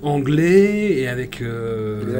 anglais, 0.01 0.99
et 0.99 1.07
avec 1.07 1.41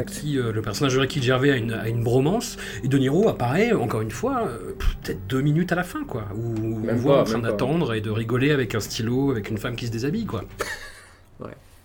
qui 0.08 0.34
le 0.36 0.62
personnage 0.62 0.94
de 0.96 1.00
Ricky 1.00 1.22
Gervais 1.22 1.52
a 1.52 1.58
une, 1.58 1.74
a 1.74 1.90
une 1.90 2.02
bromance. 2.02 2.56
Et 2.84 2.88
De 2.88 2.98
Niro 2.98 3.28
apparaît, 3.28 3.74
encore 3.74 4.02
une 4.02 4.12
fois, 4.12 4.50
peut-être 4.80 5.28
deux 5.28 5.42
minutes 5.42 5.74
à 5.74 5.76
la 5.76 5.84
fin, 5.84 6.06
quoi, 6.06 6.28
où 6.34 6.80
on 6.90 6.96
voit 6.96 7.16
pas, 7.16 7.22
en 7.22 7.24
train 7.26 7.40
d'attendre 7.40 7.94
et 7.94 8.00
de 8.00 8.10
rigoler 8.10 8.52
avec 8.52 8.74
un 8.74 8.80
stylo, 8.80 9.32
avec 9.32 9.50
une 9.50 9.58
femme 9.58 9.76
qui 9.76 9.88
se 9.88 9.92
déshabille, 9.92 10.26
quoi. 10.26 10.46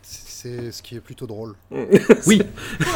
C'est 0.03 0.73
ce 0.73 0.83
qui 0.83 0.95
est 0.97 1.01
plutôt 1.01 1.27
drôle. 1.27 1.55
Oui, 2.27 2.43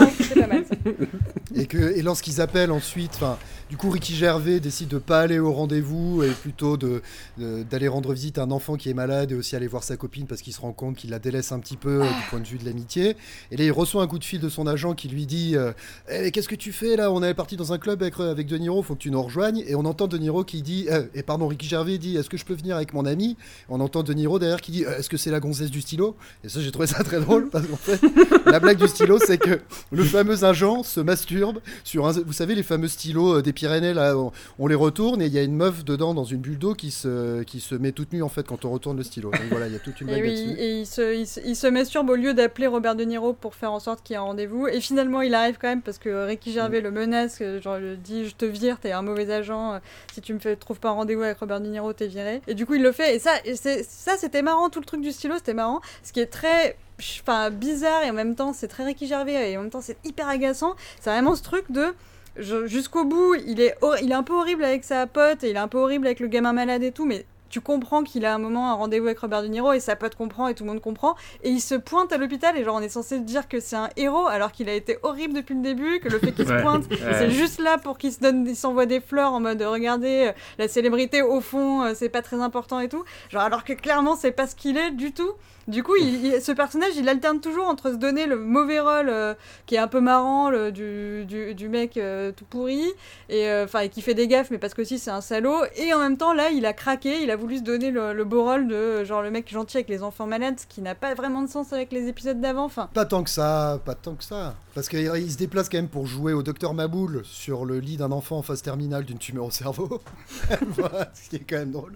Ouais, 0.00 0.12
c'est 0.18 0.40
pas 0.40 0.46
mal 0.46 0.64
ça. 0.66 0.74
Et, 1.56 1.66
que, 1.66 1.76
et 1.96 2.02
lorsqu'ils 2.02 2.40
appellent 2.40 2.72
ensuite, 2.72 3.12
enfin, 3.14 3.38
du 3.70 3.76
coup, 3.76 3.88
Ricky 3.90 4.16
Gervais 4.16 4.58
décide 4.58 4.88
de 4.88 4.98
pas 4.98 5.20
aller 5.20 5.38
au 5.38 5.52
rendez-vous 5.52 6.24
et 6.24 6.30
plutôt 6.30 6.76
de- 6.76 7.00
d'aller 7.38 7.86
rendre 7.86 8.12
visite 8.12 8.38
à 8.38 8.42
un 8.42 8.50
enfant 8.50 8.74
qui 8.76 8.88
est 8.90 8.94
malade 8.94 9.30
et 9.30 9.34
aussi 9.36 9.54
aller 9.54 9.68
voir 9.68 9.84
sa 9.84 9.96
copine 9.96 10.26
parce 10.26 10.40
qu'il 10.42 10.52
se 10.52 10.60
rend 10.60 10.72
compte 10.72 10.96
qu'il 10.96 11.10
la 11.10 11.20
délaisse 11.20 11.52
un 11.52 11.60
petit 11.60 11.76
peu 11.76 12.02
euh, 12.02 12.06
du 12.06 12.22
point 12.30 12.40
de 12.40 12.46
vue 12.46 12.58
de 12.58 12.64
l'amitié. 12.64 13.16
Et 13.52 13.56
là, 13.56 13.62
il 13.64 13.70
reçoit 13.70 14.02
un 14.02 14.08
coup 14.08 14.18
de 14.18 14.24
fil 14.24 14.40
de 14.40 14.48
son 14.48 14.66
agent 14.66 14.94
qui 14.94 15.06
lui 15.08 15.26
dit 15.26 15.52
euh, 15.54 15.72
Eh, 16.10 16.32
Qu'est-ce 16.32 16.48
que 16.48 16.56
tu 16.56 16.72
fais 16.72 16.96
là? 16.96 17.12
On 17.12 17.22
est 17.22 17.34
parti 17.34 17.56
dans 17.56 17.72
un 17.72 17.78
club 17.78 18.02
avec, 18.02 18.18
avec 18.18 18.48
De 18.48 18.56
Niro, 18.56 18.82
faut 18.82 18.94
que 18.94 19.00
tu 19.00 19.12
nous 19.12 19.22
rejoignes. 19.22 19.62
Et 19.68 19.76
on 19.76 19.84
entend 19.84 20.08
De 20.08 20.18
Niro 20.18 20.42
qui 20.42 20.60
dit 20.62 20.86
euh, 20.90 21.04
Et 21.14 21.22
pardon, 21.22 21.46
Ricky 21.46 21.68
Gervais 21.68 21.98
dit 21.98 22.16
Est-ce 22.16 22.30
que 22.30 22.38
je 22.38 22.44
peux 22.44 22.54
venir 22.54 22.74
avec 22.74 22.92
mon 22.94 23.04
ami? 23.06 23.36
On 23.68 23.78
entend 23.80 24.02
De 24.02 24.12
Niro 24.12 24.40
derrière 24.40 24.60
qui 24.60 24.72
dit 24.72 24.84
Euh, 24.86 24.98
Est-ce 24.98 25.08
que 25.10 25.18
c'est 25.18 25.30
la 25.30 25.40
gonzesse 25.40 25.70
du 25.70 25.82
stylo? 25.82 26.16
Et 26.42 26.48
ça, 26.48 26.60
j'ai 26.60 26.72
trouvé 26.72 26.88
ça 26.88 26.93
très 27.02 27.18
drôle 27.20 27.48
parce 27.48 27.66
qu'en 27.66 27.76
fait, 27.76 28.00
la 28.46 28.60
blague 28.60 28.78
du 28.78 28.86
stylo, 28.86 29.18
c'est 29.18 29.38
que 29.38 29.60
le 29.90 30.04
fameux 30.04 30.44
agent 30.44 30.82
se 30.84 31.00
masturbe 31.00 31.58
sur 31.82 32.06
un. 32.06 32.12
Vous 32.12 32.32
savez, 32.32 32.54
les 32.54 32.62
fameux 32.62 32.88
stylos 32.88 33.38
euh, 33.38 33.42
des 33.42 33.52
Pyrénées, 33.52 33.94
là, 33.94 34.16
on, 34.16 34.30
on 34.58 34.66
les 34.66 34.74
retourne 34.74 35.20
et 35.22 35.26
il 35.26 35.32
y 35.32 35.38
a 35.38 35.42
une 35.42 35.56
meuf 35.56 35.84
dedans 35.84 36.14
dans 36.14 36.24
une 36.24 36.40
bulle 36.40 36.58
d'eau 36.58 36.74
qui 36.74 36.90
se, 36.90 37.42
qui 37.42 37.60
se 37.60 37.74
met 37.74 37.92
toute 37.92 38.12
nue 38.12 38.22
en 38.22 38.28
fait 38.28 38.46
quand 38.46 38.64
on 38.64 38.70
retourne 38.70 38.96
le 38.96 39.02
stylo. 39.02 39.30
Donc 39.30 39.40
voilà, 39.50 39.66
il 39.66 39.72
y 39.72 39.76
a 39.76 39.78
toute 39.80 40.00
une 40.00 40.08
Et 40.10 40.12
blague 40.20 40.24
oui, 40.24 40.34
là-dessus. 40.46 40.60
et 40.60 40.80
il 40.80 40.86
se, 40.86 41.14
il, 41.16 41.26
se, 41.26 41.40
il 41.44 41.56
se 41.56 41.66
masturbe 41.66 42.10
au 42.10 42.14
lieu 42.16 42.34
d'appeler 42.34 42.66
Robert 42.66 42.94
De 42.94 43.04
Niro 43.04 43.32
pour 43.32 43.54
faire 43.54 43.72
en 43.72 43.80
sorte 43.80 44.02
qu'il 44.04 44.14
y 44.14 44.16
ait 44.16 44.20
un 44.20 44.22
rendez-vous. 44.22 44.66
Et 44.68 44.80
finalement, 44.80 45.22
il 45.22 45.34
arrive 45.34 45.56
quand 45.60 45.68
même 45.68 45.82
parce 45.82 45.98
que 45.98 46.26
Ricky 46.26 46.52
Gervais 46.52 46.80
le 46.80 46.90
menace, 46.90 47.38
que, 47.38 47.60
genre 47.60 47.78
le 47.78 47.96
dit 47.96 48.26
Je 48.28 48.34
te 48.34 48.44
vire, 48.44 48.78
t'es 48.80 48.92
un 48.92 49.02
mauvais 49.02 49.30
agent, 49.30 49.74
euh, 49.74 49.78
si 50.12 50.20
tu 50.20 50.34
me 50.34 50.38
fais, 50.38 50.56
trouves 50.56 50.80
pas 50.80 50.90
un 50.90 50.92
rendez-vous 50.92 51.22
avec 51.22 51.38
Robert 51.38 51.60
De 51.60 51.66
Niro, 51.68 51.92
t'es 51.92 52.06
viré. 52.06 52.42
Et 52.46 52.54
du 52.54 52.66
coup, 52.66 52.74
il 52.74 52.82
le 52.82 52.92
fait. 52.92 53.16
Et 53.16 53.18
ça, 53.18 53.30
et 53.44 53.56
c'est- 53.56 53.82
ça 53.88 54.12
c'était 54.18 54.42
marrant, 54.42 54.68
tout 54.70 54.80
le 54.80 54.84
truc 54.86 55.00
du 55.00 55.12
stylo, 55.12 55.34
c'était 55.36 55.54
marrant. 55.54 55.80
Ce 56.02 56.12
qui 56.12 56.20
est 56.20 56.26
très. 56.26 56.76
Enfin, 56.98 57.50
bizarre 57.50 58.04
et 58.04 58.10
en 58.10 58.14
même 58.14 58.34
temps, 58.34 58.52
c'est 58.52 58.68
très 58.68 58.84
Ricky 58.84 59.06
Gervais 59.06 59.52
et 59.52 59.56
en 59.56 59.62
même 59.62 59.70
temps, 59.70 59.80
c'est 59.80 59.96
hyper 60.04 60.28
agaçant. 60.28 60.74
C'est 61.00 61.10
vraiment 61.10 61.34
ce 61.34 61.42
truc 61.42 61.70
de. 61.70 61.94
Jusqu'au 62.36 63.04
bout, 63.04 63.34
il 63.46 63.60
est, 63.60 63.76
il 64.02 64.10
est 64.10 64.14
un 64.14 64.24
peu 64.24 64.34
horrible 64.34 64.64
avec 64.64 64.82
sa 64.82 65.06
pote 65.06 65.44
et 65.44 65.50
il 65.50 65.56
est 65.56 65.60
un 65.60 65.68
peu 65.68 65.78
horrible 65.78 66.06
avec 66.06 66.18
le 66.18 66.26
gamin 66.26 66.52
malade 66.52 66.82
et 66.82 66.90
tout, 66.90 67.04
mais 67.04 67.26
tu 67.54 67.60
comprends 67.60 68.02
qu'il 68.02 68.26
a 68.26 68.34
un 68.34 68.38
moment 68.38 68.68
un 68.72 68.74
rendez-vous 68.74 69.06
avec 69.06 69.20
Robert 69.20 69.42
De 69.42 69.46
Niro 69.46 69.72
et 69.72 69.78
sa 69.78 69.94
pote 69.94 70.16
comprend 70.16 70.48
et 70.48 70.54
tout 70.56 70.64
le 70.64 70.70
monde 70.70 70.80
comprend 70.80 71.14
et 71.44 71.50
il 71.50 71.60
se 71.60 71.76
pointe 71.76 72.12
à 72.12 72.16
l'hôpital 72.16 72.56
et 72.58 72.64
genre 72.64 72.74
on 72.74 72.80
est 72.80 72.88
censé 72.88 73.20
dire 73.20 73.46
que 73.46 73.60
c'est 73.60 73.76
un 73.76 73.90
héros 73.96 74.26
alors 74.26 74.50
qu'il 74.50 74.68
a 74.68 74.74
été 74.74 74.98
horrible 75.04 75.34
depuis 75.34 75.54
le 75.54 75.60
début 75.62 76.00
que 76.00 76.08
le 76.08 76.18
fait 76.18 76.32
qu'il 76.32 76.48
se 76.48 76.62
pointe 76.62 76.86
Ouais. 76.90 76.98
c'est 77.12 77.30
juste 77.30 77.60
là 77.60 77.78
pour 77.78 77.96
qu'il 77.96 78.12
se 78.12 78.18
donne 78.18 78.44
il 78.44 78.56
s'envoie 78.56 78.86
des 78.86 79.00
fleurs 79.00 79.32
en 79.34 79.38
mode 79.38 79.62
regardez 79.62 80.26
euh, 80.30 80.32
la 80.58 80.66
célébrité 80.66 81.22
au 81.22 81.40
fond 81.40 81.82
euh, 81.84 81.92
c'est 81.94 82.08
pas 82.08 82.22
très 82.22 82.40
important 82.40 82.80
et 82.80 82.88
tout 82.88 83.04
genre 83.30 83.42
alors 83.42 83.62
que 83.62 83.72
clairement 83.72 84.16
c'est 84.16 84.32
pas 84.32 84.48
ce 84.48 84.56
qu'il 84.56 84.76
est 84.76 84.90
du 84.90 85.12
tout 85.12 85.30
du 85.66 85.82
coup, 85.82 85.96
il- 85.98 86.26
il- 86.26 86.42
ce 86.42 86.52
personnage, 86.52 86.90
il 86.96 87.08
alterne 87.08 87.40
toujours 87.40 87.66
entre 87.66 87.90
se 87.90 87.96
donner 87.96 88.26
le 88.26 88.36
mauvais 88.36 88.80
rôle 88.80 89.08
euh, 89.08 89.32
qui 89.64 89.76
est 89.76 89.78
un 89.78 89.88
peu 89.88 90.00
marrant, 90.00 90.50
le, 90.50 90.70
du, 90.70 91.24
du, 91.24 91.54
du 91.54 91.70
mec 91.70 91.96
euh, 91.96 92.32
tout 92.32 92.44
pourri, 92.44 92.84
et 93.30 93.48
euh, 93.48 93.64
enfin 93.64 93.80
et 93.80 93.88
qui 93.88 94.02
fait 94.02 94.12
des 94.12 94.28
gaffes, 94.28 94.48
mais 94.50 94.58
parce 94.58 94.74
que 94.74 94.82
aussi 94.82 94.98
c'est 94.98 95.10
un 95.10 95.22
salaud, 95.22 95.56
et 95.76 95.94
en 95.94 96.00
même 96.00 96.18
temps 96.18 96.34
là, 96.34 96.50
il 96.50 96.66
a 96.66 96.74
craqué, 96.74 97.22
il 97.22 97.30
a 97.30 97.36
voulu 97.36 97.43
voulu 97.44 97.58
se 97.58 97.62
donner 97.62 97.90
le, 97.90 98.12
le 98.12 98.24
beau 98.24 98.42
rôle 98.44 98.66
de 98.68 99.04
genre 99.04 99.22
le 99.22 99.30
mec 99.30 99.50
gentil 99.50 99.76
avec 99.76 99.88
les 99.88 100.02
enfants 100.02 100.26
malades, 100.26 100.58
ce 100.58 100.66
qui 100.66 100.80
n'a 100.82 100.94
pas 100.94 101.14
vraiment 101.14 101.42
de 101.42 101.48
sens 101.48 101.72
avec 101.72 101.92
les 101.92 102.08
épisodes 102.08 102.40
d'avant. 102.40 102.64
Enfin, 102.64 102.88
Pas 102.94 103.04
tant 103.04 103.22
que 103.22 103.30
ça, 103.30 103.80
pas 103.84 103.94
tant 103.94 104.14
que 104.14 104.24
ça. 104.24 104.54
Parce 104.74 104.88
qu'il 104.88 105.00
il 105.16 105.30
se 105.30 105.36
déplace 105.36 105.68
quand 105.68 105.78
même 105.78 105.88
pour 105.88 106.06
jouer 106.06 106.32
au 106.32 106.42
docteur 106.42 106.74
Maboul 106.74 107.20
sur 107.24 107.64
le 107.64 107.78
lit 107.78 107.96
d'un 107.96 108.10
enfant 108.12 108.38
en 108.38 108.42
phase 108.42 108.62
terminale 108.62 109.04
d'une 109.04 109.18
tumeur 109.18 109.44
au 109.44 109.50
cerveau. 109.50 110.00
voilà, 110.70 111.10
ce 111.14 111.28
qui 111.30 111.36
est 111.36 111.44
quand 111.48 111.58
même 111.58 111.70
drôle. 111.70 111.92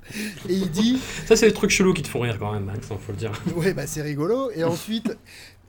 Et 0.48 0.54
il 0.54 0.70
dit, 0.70 1.00
Ça, 1.26 1.34
c'est 1.34 1.46
des 1.48 1.52
trucs 1.54 1.70
chelous 1.70 1.94
qui 1.94 2.02
te 2.02 2.08
font 2.08 2.20
rire 2.20 2.36
quand 2.38 2.52
même, 2.52 2.64
Max, 2.66 2.90
hein, 2.92 2.96
faut 3.04 3.12
le 3.12 3.18
dire. 3.18 3.32
ouais, 3.56 3.72
bah 3.74 3.86
c'est 3.86 4.02
rigolo. 4.02 4.50
Et 4.54 4.62
ensuite, 4.64 5.16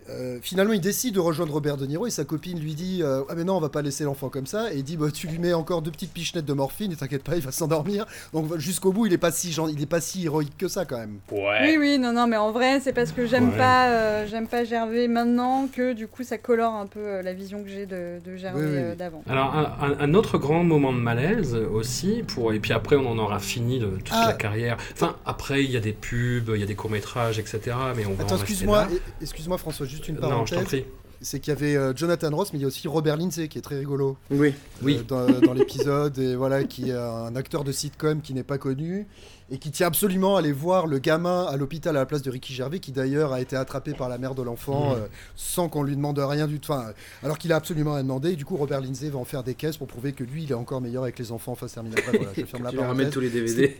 euh, 0.09 0.39
finalement, 0.41 0.73
il 0.73 0.81
décide 0.81 1.15
de 1.15 1.19
rejoindre 1.19 1.53
Robert 1.53 1.77
De 1.77 1.85
Niro 1.85 2.07
et 2.07 2.09
sa 2.09 2.23
copine 2.25 2.59
lui 2.59 2.73
dit, 2.75 2.99
euh, 3.03 3.21
ah 3.29 3.35
mais 3.35 3.43
non, 3.43 3.57
on 3.57 3.59
va 3.59 3.69
pas 3.69 3.81
laisser 3.81 4.03
l'enfant 4.03 4.29
comme 4.29 4.45
ça. 4.47 4.73
Et 4.73 4.77
il 4.77 4.83
dit, 4.83 4.97
bah 4.97 5.07
tu 5.13 5.27
lui 5.27 5.37
mets 5.39 5.53
encore 5.53 5.81
deux 5.81 5.91
petites 5.91 6.11
pichenettes 6.11 6.45
de 6.45 6.53
morphine 6.53 6.91
et 6.91 6.95
t'inquiète 6.95 7.23
pas, 7.23 7.35
il 7.35 7.41
va 7.43 7.51
s'endormir. 7.51 8.05
Donc 8.33 8.57
jusqu'au 8.57 8.91
bout, 8.91 9.05
il 9.05 9.13
est 9.13 9.17
pas 9.17 9.31
si 9.31 9.49
il 9.71 9.81
est 9.81 9.85
pas 9.85 10.01
si 10.01 10.25
héroïque 10.25 10.57
que 10.57 10.67
ça 10.67 10.85
quand 10.85 10.97
même. 10.97 11.19
Ouais. 11.31 11.59
oui, 11.63 11.77
oui, 11.79 11.99
non, 11.99 12.13
non, 12.13 12.27
mais 12.27 12.37
en 12.37 12.51
vrai, 12.51 12.79
c'est 12.79 12.93
parce 12.93 13.11
que 13.11 13.25
j'aime 13.27 13.49
Ouais. 13.49 13.57
pas, 13.57 13.89
euh, 13.89 14.27
j'aime 14.27 14.47
pas 14.47 14.63
Gervais 14.63 15.07
maintenant 15.07 15.67
que 15.71 15.93
du 15.93 16.07
coup, 16.07 16.23
ça 16.23 16.37
colore 16.37 16.73
un 16.75 16.87
peu 16.87 17.21
la 17.21 17.33
vision 17.33 17.63
que 17.63 17.69
j'ai 17.69 17.85
de, 17.85 18.19
de 18.23 18.35
Gervais 18.37 18.59
Oui, 18.61 18.67
oui, 18.69 18.77
euh, 18.77 18.91
oui. 18.91 18.97
d'avant. 18.97 19.23
Alors, 19.29 19.53
un, 19.99 20.13
autre 20.13 20.37
grand 20.37 20.63
moment 20.63 20.91
de 20.93 20.97
malaise 20.99 21.55
aussi, 21.55 22.23
pour, 22.27 22.53
et 22.53 22.59
puis 22.59 22.73
après, 22.73 22.95
on 22.95 23.07
en 23.07 23.17
aura 23.17 23.39
fini 23.39 23.79
de 23.79 23.87
toute 23.87 24.09
Ah. 24.11 24.27
la 24.27 24.33
carrière. 24.33 24.77
Enfin, 24.93 25.15
après, 25.25 25.63
il 25.63 25.71
y 25.71 25.77
a 25.77 25.79
des 25.79 25.93
pubs, 25.93 26.51
il 26.53 26.59
y 26.59 26.63
a 26.63 26.65
des 26.65 26.75
courts-métrages, 26.75 27.39
etc. 27.39 27.59
Mais 27.95 28.05
on 28.05 28.13
va 28.13 28.23
Attends, 28.23 28.35
excuse-moi, 28.37 28.87
excuse-moi 29.21 29.57
François, 29.57 29.85
juste 29.85 29.98
une 30.07 30.19
Non, 30.19 30.45
je 30.45 30.55
t'en 30.55 30.63
prie. 30.63 30.85
C'est 31.21 31.39
qu'il 31.39 31.53
y 31.53 31.57
avait 31.57 31.75
euh, 31.75 31.93
Jonathan 31.95 32.29
Ross, 32.35 32.53
mais 32.53 32.59
il 32.59 32.61
y 32.61 32.65
a 32.65 32.67
aussi 32.67 32.87
Robert 32.87 33.17
Lindsay 33.17 33.47
qui 33.49 33.57
est 33.57 33.61
très 33.61 33.77
rigolo. 33.77 34.15
Oui. 34.31 34.53
Oui. 34.81 34.97
euh, 34.99 35.03
dans, 35.03 35.27
dans 35.47 35.53
l'épisode 35.53 36.17
et 36.17 36.35
voilà 36.35 36.63
qui 36.63 36.91
est 36.91 36.95
un 36.95 37.35
acteur 37.35 37.63
de 37.63 37.71
sitcom 37.73 38.21
qui 38.21 38.33
n'est 38.33 38.43
pas 38.43 38.57
connu 38.57 39.05
et 39.51 39.57
qui 39.57 39.71
tient 39.71 39.87
absolument 39.87 40.35
à 40.35 40.39
aller 40.39 40.51
voir 40.51 40.85
le 40.87 40.99
gamin 40.99 41.43
à 41.45 41.57
l'hôpital 41.57 41.97
à 41.97 41.99
la 42.01 42.05
place 42.05 42.21
de 42.21 42.29
Ricky 42.29 42.53
Gervais 42.53 42.79
qui 42.79 42.91
d'ailleurs 42.91 43.33
a 43.33 43.41
été 43.41 43.55
attrapé 43.55 43.93
par 43.93 44.07
la 44.07 44.17
mère 44.17 44.35
de 44.35 44.43
l'enfant 44.43 44.93
euh, 44.93 45.07
sans 45.35 45.67
qu'on 45.69 45.81
lui 45.83 45.95
demande 45.95 46.19
rien 46.19 46.47
du 46.47 46.59
tout 46.59 46.71
enfin, 46.71 46.93
alors 47.23 47.37
qu'il 47.37 47.51
a 47.51 47.55
absolument 47.57 47.95
rien 47.95 48.03
demandé 48.03 48.31
et 48.31 48.35
du 48.35 48.45
coup 48.45 48.55
Robert 48.55 48.79
Lindsay 48.79 49.09
va 49.09 49.17
en 49.19 49.25
faire 49.25 49.43
des 49.43 49.55
caisses 49.55 49.75
pour 49.77 49.87
prouver 49.87 50.13
que 50.13 50.23
lui 50.23 50.43
il 50.43 50.51
est 50.51 50.55
encore 50.55 50.79
meilleur 50.81 51.03
avec 51.03 51.17
les 51.19 51.31
enfants 51.31 51.53
en 51.53 51.55
phase 51.55 51.73
terminale 51.73 51.99
Bref, 52.05 52.15
voilà, 52.17 52.31
je 52.37 52.45
ferme 52.45 52.63
la 52.63 52.71
parenthèse 52.71 53.09
tous 53.09 53.19
les 53.19 53.29
DVD. 53.29 53.75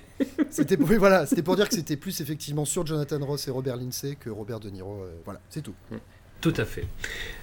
c'était 0.49 0.75
pour, 0.75 0.89
oui, 0.89 0.97
voilà, 0.97 1.25
c'était 1.25 1.43
pour 1.43 1.55
dire 1.55 1.69
que 1.69 1.75
c'était 1.75 1.97
plus 1.97 2.19
effectivement 2.19 2.65
sur 2.65 2.85
Jonathan 2.85 3.23
Ross 3.23 3.47
et 3.47 3.51
Robert 3.51 3.77
Lindsay 3.77 4.17
que 4.19 4.29
Robert 4.31 4.59
De 4.59 4.69
Niro 4.71 5.03
euh, 5.03 5.11
voilà 5.23 5.39
c'est 5.49 5.61
tout 5.61 5.75
Tout 6.41 6.53
à 6.57 6.65
fait. 6.65 6.85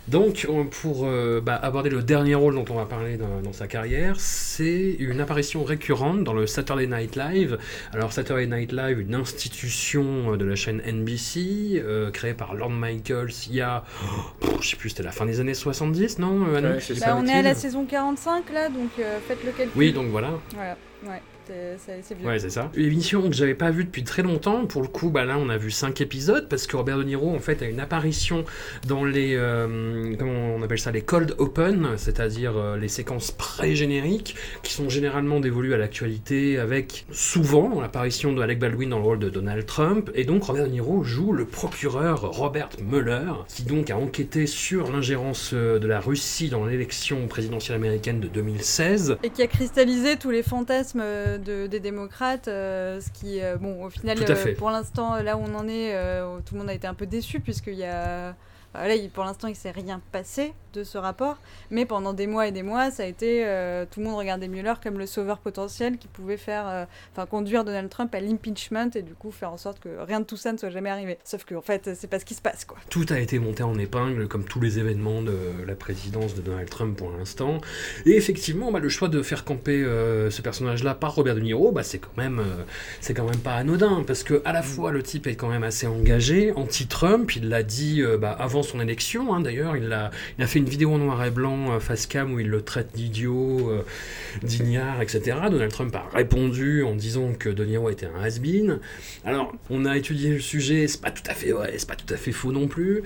Donc, 0.08 0.46
on- 0.48 0.64
pour 0.66 1.04
euh, 1.04 1.40
bah, 1.44 1.56
aborder 1.56 1.90
le 1.90 2.00
dernier 2.00 2.36
rôle 2.36 2.54
dont 2.54 2.64
on 2.70 2.74
va 2.76 2.86
parler 2.86 3.16
dans, 3.16 3.40
dans 3.42 3.52
sa 3.52 3.66
carrière, 3.66 4.20
c'est 4.20 4.94
une 5.00 5.20
apparition 5.20 5.64
récurrente 5.64 6.22
dans 6.22 6.32
le 6.32 6.46
Saturday 6.46 6.86
Night 6.86 7.16
Live. 7.16 7.58
Alors, 7.92 8.12
Saturday 8.12 8.46
Night 8.46 8.70
Live, 8.72 9.00
une 9.00 9.16
institution 9.16 10.36
de 10.36 10.44
la 10.44 10.54
chaîne 10.54 10.80
NBC, 10.86 11.82
euh, 11.84 12.10
créée 12.12 12.34
par 12.34 12.54
Lorne 12.54 12.78
Michaels 12.78 13.32
il 13.48 13.56
y 13.56 13.60
a, 13.60 13.82
pff, 14.40 14.50
je 14.62 14.68
sais 14.68 14.76
plus, 14.76 14.90
c'était 14.90 15.02
la 15.02 15.10
fin 15.12 15.26
des 15.26 15.40
années 15.40 15.54
70, 15.54 16.20
non 16.20 16.46
euh, 16.46 16.60
Ouais, 16.76 16.78
Bah, 17.00 17.16
on 17.18 17.26
est 17.26 17.32
à 17.32 17.42
la 17.42 17.54
saison 17.56 17.84
45 17.84 18.52
là, 18.52 18.68
donc 18.68 18.90
euh, 19.00 19.18
faites 19.26 19.44
le 19.44 19.50
calcul. 19.50 19.72
Oui, 19.76 19.92
donc 19.92 20.06
voilà. 20.06 20.30
Voilà, 20.54 20.76
ouais, 21.04 21.20
c'est- 21.46 22.14
vieux. 22.14 22.26
Ouais, 22.26 22.38
c'est 22.38 22.50
ça. 22.50 22.70
Une 22.74 22.86
émission 22.86 23.28
que 23.28 23.34
j'avais 23.34 23.54
pas 23.54 23.70
vue 23.70 23.84
depuis 23.84 24.04
très 24.04 24.22
longtemps. 24.22 24.66
Pour 24.66 24.82
le 24.82 24.88
coup, 24.88 25.10
bah 25.10 25.24
là, 25.24 25.36
on 25.38 25.48
a 25.48 25.56
vu 25.56 25.70
5 25.70 26.00
épisodes 26.00 26.48
parce 26.48 26.66
que 26.66 26.76
Robert 26.76 26.98
De 26.98 27.04
Niro, 27.04 27.34
en 27.34 27.38
fait, 27.38 27.62
a 27.62 27.66
une 27.66 27.80
apparition 27.80 28.44
dans 28.86 29.04
les. 29.04 29.34
euh, 29.34 30.14
comment 30.18 30.54
on 30.56 30.62
appelle 30.62 30.78
ça 30.78 30.90
Les 30.90 31.02
cold 31.02 31.34
open, 31.38 31.88
c'est-à-dire 31.96 32.56
euh, 32.56 32.76
les 32.76 32.88
séquences 32.88 33.30
pré-génériques 33.30 34.36
qui 34.62 34.72
sont 34.72 34.88
généralement 34.88 35.40
dévolues 35.40 35.74
à 35.74 35.78
l'actualité 35.78 36.58
avec 36.58 37.06
souvent 37.12 37.80
l'apparition 37.80 38.32
de 38.32 38.42
Alec 38.42 38.58
Baldwin 38.58 38.90
dans 38.90 38.98
le 38.98 39.04
rôle 39.04 39.18
de 39.18 39.28
Donald 39.30 39.66
Trump. 39.66 40.10
Et 40.14 40.24
donc, 40.24 40.44
Robert 40.44 40.66
De 40.66 40.70
Niro 40.72 41.02
joue 41.02 41.32
le 41.32 41.44
procureur 41.44 42.20
Robert 42.32 42.68
Mueller 42.82 43.32
qui 43.48 43.62
donc 43.64 43.90
a 43.90 43.96
enquêté 43.96 44.46
sur 44.46 44.90
l'ingérence 44.92 45.50
euh, 45.52 45.78
de 45.78 45.86
la 45.86 46.00
Russie 46.00 46.48
dans 46.48 46.64
l'élection 46.64 47.26
présidentielle 47.26 47.76
américaine 47.76 48.20
de 48.20 48.28
2016. 48.28 49.16
Et 49.22 49.30
qui 49.30 49.42
a 49.42 49.46
cristallisé 49.46 50.16
tous 50.16 50.30
les 50.30 50.42
fantasmes 50.42 51.00
euh, 51.02 51.35
de- 51.38 51.66
des 51.66 51.80
démocrates, 51.80 52.48
euh, 52.48 53.00
ce 53.00 53.10
qui, 53.10 53.42
euh, 53.42 53.56
bon, 53.56 53.84
au 53.84 53.90
final, 53.90 54.16
euh, 54.34 54.54
pour 54.54 54.70
l'instant, 54.70 55.16
là 55.22 55.36
où 55.36 55.40
on 55.40 55.54
en 55.54 55.68
est, 55.68 55.92
tout 56.44 56.54
le 56.54 56.60
monde 56.60 56.70
a 56.70 56.74
été 56.74 56.86
un 56.86 56.94
peu 56.94 57.06
déçu, 57.06 57.40
puisqu'il 57.40 57.74
y 57.74 57.84
a... 57.84 58.34
enfin, 58.76 58.88
là, 58.88 58.94
pour 59.12 59.24
l'instant, 59.24 59.48
il 59.48 59.56
s'est 59.56 59.70
rien 59.70 60.00
passé 60.12 60.52
de 60.72 60.84
ce 60.84 60.98
rapport, 60.98 61.38
mais 61.70 61.86
pendant 61.86 62.12
des 62.12 62.26
mois 62.26 62.46
et 62.46 62.52
des 62.52 62.62
mois, 62.62 62.90
ça 62.90 63.04
a 63.04 63.06
été... 63.06 63.46
euh, 63.46 63.86
tout 63.90 64.00
le 64.00 64.06
monde 64.06 64.18
regardait 64.18 64.48
Mueller 64.48 64.74
comme 64.82 64.98
le 64.98 65.06
sauveur 65.06 65.38
potentiel 65.38 65.96
qui 65.98 66.08
pouvait 66.08 66.36
faire... 66.36 66.68
euh, 66.68 66.84
Enfin, 67.12 67.26
conduire 67.26 67.64
Donald 67.64 67.88
Trump 67.88 68.14
à 68.14 68.20
l'impeachment 68.20 68.90
et 68.94 69.02
du 69.02 69.14
coup 69.14 69.30
faire 69.30 69.50
en 69.50 69.56
sorte 69.56 69.80
que 69.80 69.88
rien 70.00 70.20
de 70.20 70.26
tout 70.26 70.36
ça 70.36 70.52
ne 70.52 70.58
soit 70.58 70.68
jamais 70.68 70.90
arrivé. 70.90 71.18
Sauf 71.24 71.44
que, 71.44 71.54
en 71.54 71.62
fait, 71.62 71.94
c'est 71.94 72.08
pas 72.08 72.18
ce 72.18 72.24
qui 72.26 72.34
se 72.34 72.42
passe, 72.42 72.64
quoi. 72.64 72.76
Tout 72.90 73.06
a 73.08 73.18
été 73.18 73.38
monté 73.38 73.62
en 73.62 73.78
épingle, 73.78 74.28
comme 74.28 74.44
tous 74.44 74.60
les 74.60 74.78
événements 74.78 75.22
de 75.22 75.36
la 75.66 75.74
présidence 75.74 76.34
de 76.34 76.42
Donald 76.42 76.68
Trump 76.68 76.96
pour 76.96 77.10
l'instant. 77.10 77.60
Et 78.04 78.16
effectivement, 78.16 78.70
bah, 78.70 78.80
le 78.80 78.88
choix 78.90 79.08
de 79.08 79.22
faire 79.22 79.44
camper 79.44 79.82
euh, 79.82 80.30
ce 80.30 80.42
personnage-là 80.42 80.94
par 80.94 81.14
Robert 81.14 81.36
De 81.36 81.40
Niro, 81.40 81.72
bah, 81.72 81.82
c'est 81.82 81.98
quand 81.98 82.16
même, 82.16 82.40
euh, 82.40 83.14
quand 83.14 83.24
même 83.24 83.40
pas 83.40 83.54
anodin, 83.54 84.04
parce 84.06 84.22
que 84.22 84.42
à 84.44 84.52
la 84.52 84.62
fois 84.62 84.92
le 84.92 85.02
type 85.02 85.26
est 85.26 85.36
quand 85.36 85.48
même 85.48 85.64
assez 85.64 85.86
engagé, 85.86 86.52
anti-Trump. 86.52 87.34
Il 87.36 87.48
l'a 87.48 87.62
dit 87.62 88.02
euh, 88.02 88.18
bah, 88.18 88.36
avant 88.38 88.62
son 88.66 88.80
élection. 88.80 89.34
hein, 89.34 89.40
D'ailleurs, 89.40 89.76
il 89.76 89.92
a, 89.92 90.10
fait 90.46 90.58
une 90.58 90.68
vidéo 90.68 90.92
en 90.92 90.98
noir 90.98 91.24
et 91.24 91.30
blanc 91.30 91.72
euh, 91.72 91.80
face 91.80 92.06
cam 92.06 92.32
où 92.32 92.40
il 92.40 92.48
le 92.48 92.62
traite 92.62 92.94
d'idiot, 92.94 93.70
euh, 93.70 93.82
d'ignare, 94.42 95.00
etc. 95.02 95.38
Donald 95.50 95.72
Trump 95.72 95.94
a 95.96 96.06
répondu 96.14 96.82
en 96.82 96.94
disant 96.94 97.32
que 97.38 97.48
De 97.48 97.64
Niro 97.64 97.90
était 97.90 98.06
un 98.06 98.22
has-been. 98.22 98.78
Alors, 99.24 99.52
on 99.70 99.84
a 99.84 99.96
étudié 99.96 100.30
le 100.30 100.40
sujet, 100.40 100.86
c'est 100.88 101.00
pas 101.00 101.10
tout 101.10 101.22
à 101.26 101.34
fait 101.34 101.52
c'est 101.76 101.88
pas 101.88 101.96
tout 101.96 102.12
à 102.12 102.16
fait 102.16 102.32
faux 102.32 102.52
non 102.52 102.68
plus. 102.68 103.02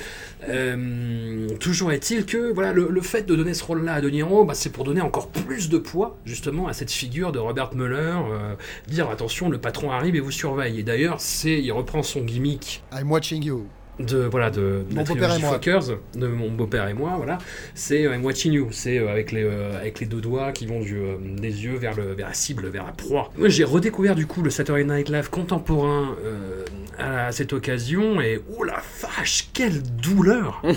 Euh, 0.49 1.49
toujours 1.59 1.93
est-il 1.93 2.27
que 2.27 2.53
voilà, 2.53 2.73
le, 2.73 3.01
fait 3.01 3.23
de 3.23 3.35
donner 3.35 3.55
ce 3.55 3.65
rôle-là 3.65 3.95
à 3.95 4.01
De 4.01 4.11
Niro, 4.11 4.45
bah, 4.45 4.55
c'est 4.55 4.71
pour 4.71 4.85
donner 4.85 5.01
encore 5.01 5.29
plus 5.29 5.69
de 5.69 5.79
poids 5.79 6.19
justement 6.25 6.69
à 6.69 6.73
cette 6.73 6.91
figure 6.91 7.33
de 7.33 7.39
Robert 7.39 7.75
Mueller, 7.75 8.17
euh, 8.31 8.55
dire 8.89 9.11
attention, 9.11 9.49
le 9.49 9.59
patron 9.59 9.91
arrive 9.91 10.17
et 10.17 10.21
vous 10.21 10.31
surveille. 10.31 10.81
Et 10.81 10.83
d'ailleurs, 10.83 11.19
il 11.45 11.73
reprend 11.73 12.03
son 12.03 12.23
gimmick 12.23 12.83
I'm 12.93 13.11
watching 13.11 13.43
you 13.45 13.67
de 14.01 14.19
voilà 14.19 14.51
de, 14.51 14.83
de 14.89 14.95
Mon 14.95 15.03
beau-père 15.05 15.35
et 15.35 15.39
moi. 15.41 15.53
Fuckers, 15.53 15.99
de 16.17 16.27
mon 16.27 16.51
beau-père 16.51 16.89
et 16.89 16.95
moi, 16.95 17.15
voilà. 17.17 17.39
C'est 17.75 18.07
euh, 18.07 18.15
I'm 18.15 18.25
watching 18.25 18.53
you, 18.53 18.69
c'est 18.73 18.99
euh, 18.99 19.11
avec 19.11 19.33
les 19.33 19.45
euh, 19.45 19.79
avec 19.79 20.01
les 20.01 20.07
deux 20.07 20.21
doigts 20.21 20.53
qui 20.53 20.67
vont 20.67 20.81
du, 20.81 20.97
euh, 20.99 21.17
des 21.37 21.65
yeux 21.65 21.77
vers 21.77 21.95
le 21.97 22.13
vers 22.15 22.29
la 22.29 22.35
cible, 22.35 22.69
vers 22.69 22.85
la 22.87 22.93
proie. 22.93 23.31
Moi, 23.37 23.49
j'ai 23.49 23.65
redécouvert 23.65 24.15
du 24.15 24.27
coup 24.27 24.43
le 24.43 24.51
Saturday 24.51 24.85
Night 24.85 25.09
Live 25.09 25.31
contemporain 25.31 26.17
euh, 26.25 26.65
à 26.99 27.33
cette 27.33 27.53
occasion 27.53 28.21
et 28.21 28.41
oh 28.57 28.65
la 28.65 28.83
vache, 29.03 29.49
quelle 29.53 29.83
douleur 29.83 30.63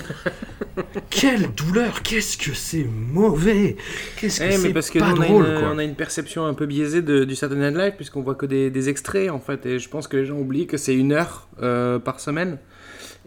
Quelle 1.10 1.54
douleur 1.54 2.02
Qu'est-ce 2.02 2.38
que 2.38 2.54
c'est 2.54 2.84
mauvais 2.86 3.76
Qu'est-ce 4.20 4.40
que 4.40 4.46
Eh, 4.46 4.52
c'est 4.54 4.68
mais 4.68 4.74
parce 4.74 4.90
que 4.90 5.00
pas 5.00 5.10
nous, 5.12 5.18
on, 5.18 5.22
a 5.22 5.26
drôle 5.28 5.46
une, 5.48 5.60
quoi. 5.60 5.70
on 5.74 5.78
a 5.78 5.84
une 5.84 5.96
perception 5.96 6.46
un 6.46 6.54
peu 6.54 6.66
biaisée 6.66 7.02
de- 7.02 7.24
du 7.26 7.36
Saturday 7.36 7.70
Night 7.72 7.78
Live 7.78 7.94
puisqu'on 7.96 8.22
voit 8.22 8.36
que 8.36 8.46
des, 8.46 8.70
des 8.70 8.90
extraits 8.90 9.30
en 9.30 9.40
fait 9.40 9.66
et 9.66 9.80
je 9.80 9.88
pense 9.90 10.08
que 10.08 10.18
les 10.18 10.26
gens 10.26 10.38
oublient 10.38 10.68
que 10.68 10.78
c'est 10.78 10.96
une 10.96 11.12
heure 11.12 11.48
euh, 11.62 12.00
par 12.00 12.20
semaine 12.20 12.58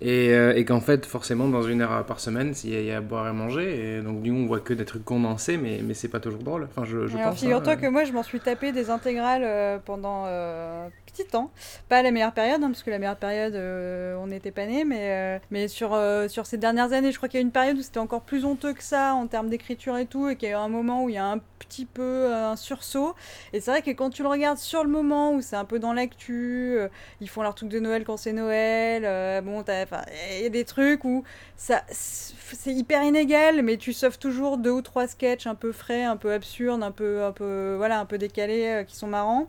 et, 0.01 0.31
euh, 0.35 0.55
et 0.55 0.65
qu'en 0.65 0.81
fait 0.81 1.07
forcément 1.07 1.49
dans 1.49 1.63
une 1.63 1.81
heure 1.83 2.05
par 2.07 2.21
semaine 2.21 2.55
il 2.65 2.71
y, 2.71 2.77
a- 2.77 2.81
il 2.81 2.87
y 2.87 2.91
a 2.93 2.99
à 2.99 3.01
boire 3.01 3.29
et 3.29 3.33
manger 3.33 3.97
et 3.99 4.03
donc 4.03 4.23
du 4.23 4.31
coup 4.31 4.37
on 4.39 4.47
voit 4.47 4.61
que 4.61 4.75
des 4.75 4.85
trucs 4.85 5.05
condensés 5.05 5.57
mais, 5.57 5.81
mais 5.83 5.95
c'est 5.95 6.09
pas 6.09 6.21
toujours 6.21 6.43
drôle 6.43 6.65
enfin 6.65 6.85
je, 6.85 7.07
je 7.07 7.17
Alors 7.17 7.19
pense 7.19 7.41
figure-toi 7.41 7.77
hein. 7.77 7.77
que 7.77 7.87
moi 7.87 8.05
je 8.05 8.13
m'en 8.13 8.23
suis 8.23 8.41
tapé 8.41 8.73
des 8.73 8.91
intégrales 8.91 9.43
euh, 9.45 9.79
pendant 9.79 10.25
euh, 10.27 10.87
un 10.89 10.91
petit 11.07 11.25
temps. 11.27 11.51
Pas 11.89 11.99
à 11.99 12.03
la 12.03 12.11
meilleure 12.11 12.35
période, 12.35 12.63
hein, 12.63 12.67
parce 12.69 12.83
que 12.83 12.91
la 12.91 12.99
meilleure 12.99 13.17
période 13.17 13.55
euh, 13.55 14.17
on 14.17 14.27
n'était 14.27 14.51
pas 14.51 14.67
nés, 14.67 14.85
mais, 14.85 15.37
euh, 15.37 15.39
mais 15.51 15.69
sur, 15.69 15.95
euh, 15.95 16.29
sur 16.29 16.45
ces 16.47 16.59
dernières 16.59 16.93
années, 16.93 17.13
je 17.13 17.17
crois 17.17 17.29
qu'il 17.29 17.39
y 17.39 17.43
a 17.43 17.47
une 17.47 17.53
période 17.53 17.79
où 17.79 17.83
c'était 17.83 18.01
encore 18.01 18.23
plus 18.23 18.45
honteux 18.45 18.75
que 18.75 18.83
ça 18.83 19.15
en 19.15 19.27
termes 19.29 19.49
d'écriture 19.49 19.97
et 19.97 20.05
tout, 20.07 20.29
et 20.29 20.37
qu'il 20.37 20.49
y 20.49 20.53
a 20.53 20.57
eu 20.57 20.59
un 20.59 20.69
moment 20.69 21.05
où 21.05 21.09
il 21.09 21.15
y 21.15 21.19
a 21.19 21.25
un 21.27 21.39
petit 21.59 21.87
peu 21.87 22.03
euh, 22.03 22.49
un 22.51 22.57
sursaut. 22.57 23.15
Et 23.55 23.61
c'est 23.61 23.71
vrai 23.71 23.81
que 23.83 23.91
quand 23.93 24.11
tu 24.11 24.23
le 24.23 24.29
regardes 24.29 24.59
sur 24.59 24.83
le 24.85 24.91
moment 24.91 25.33
où 25.33 25.41
c'est 25.41 25.57
un 25.57 25.65
peu 25.65 25.79
dans 25.79 25.93
l'actu, 25.95 26.75
euh, 26.77 26.89
ils 27.23 27.29
font 27.31 27.41
leur 27.43 27.55
truc 27.55 27.71
de 27.71 27.81
Noël 27.81 28.05
quand 28.05 28.17
c'est 28.19 28.33
Noël, 28.33 29.05
euh, 29.07 29.41
bon, 29.41 29.63
t'as- 29.63 29.86
enfin, 29.93 30.03
il 30.37 30.43
y 30.43 30.47
a 30.47 30.49
des 30.49 30.65
trucs 30.65 31.05
où 31.05 31.25
ça 31.57 31.83
c'est 31.89 32.73
hyper 32.73 33.03
inégal 33.03 33.63
mais 33.63 33.77
tu 33.77 33.93
sauves 33.93 34.19
toujours 34.19 34.59
deux 34.59 34.71
ou 34.71 34.83
trois 34.83 35.07
sketchs 35.07 35.47
un 35.47 35.55
peu 35.55 35.73
frais 35.73 36.05
un 36.05 36.17
peu 36.17 36.33
absurdes 36.33 36.83
un 36.83 36.91
peu 36.91 37.25
un 37.25 37.33
peu 37.33 37.75
voilà 37.77 38.01
un 38.01 38.05
peu 38.05 38.19
décalés 38.19 38.67
euh, 38.67 38.85
qui 38.85 38.97
sont 38.97 39.07
marrants. 39.07 39.49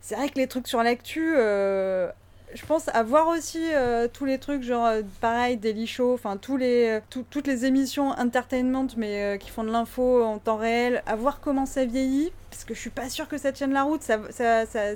C'est 0.00 0.14
vrai 0.16 0.28
que 0.30 0.38
les 0.38 0.46
trucs 0.46 0.66
sur 0.66 0.82
l'actu 0.82 1.34
euh, 1.36 2.10
je 2.54 2.64
pense 2.66 2.88
avoir 2.88 3.28
aussi 3.28 3.60
euh, 3.74 4.08
tous 4.12 4.24
les 4.24 4.38
trucs 4.38 4.62
genre 4.62 4.86
euh, 4.86 5.02
pareil 5.20 5.56
Daily 5.56 5.86
Show 5.86 6.14
enfin 6.14 6.36
tous 6.36 6.56
les 6.56 6.86
euh, 6.88 7.00
tout- 7.10 7.24
toutes 7.30 7.46
les 7.46 7.64
émissions 7.64 8.08
entertainment 8.10 8.88
mais 8.96 9.38
qui 9.40 9.50
font 9.50 9.64
de 9.64 9.70
l'info 9.70 10.22
en 10.24 10.38
temps 10.38 10.56
réel 10.56 11.02
à 11.06 11.16
voir 11.16 11.40
comment 11.40 11.66
ça 11.66 11.84
vieillit 11.84 12.32
parce 12.50 12.64
que 12.64 12.74
je 12.74 12.80
suis 12.80 12.90
pas 12.90 13.08
sûre 13.08 13.28
que 13.28 13.38
ça 13.38 13.52
tienne 13.52 13.72
la 13.72 13.84
route 13.84 14.02
ça, 14.02 14.18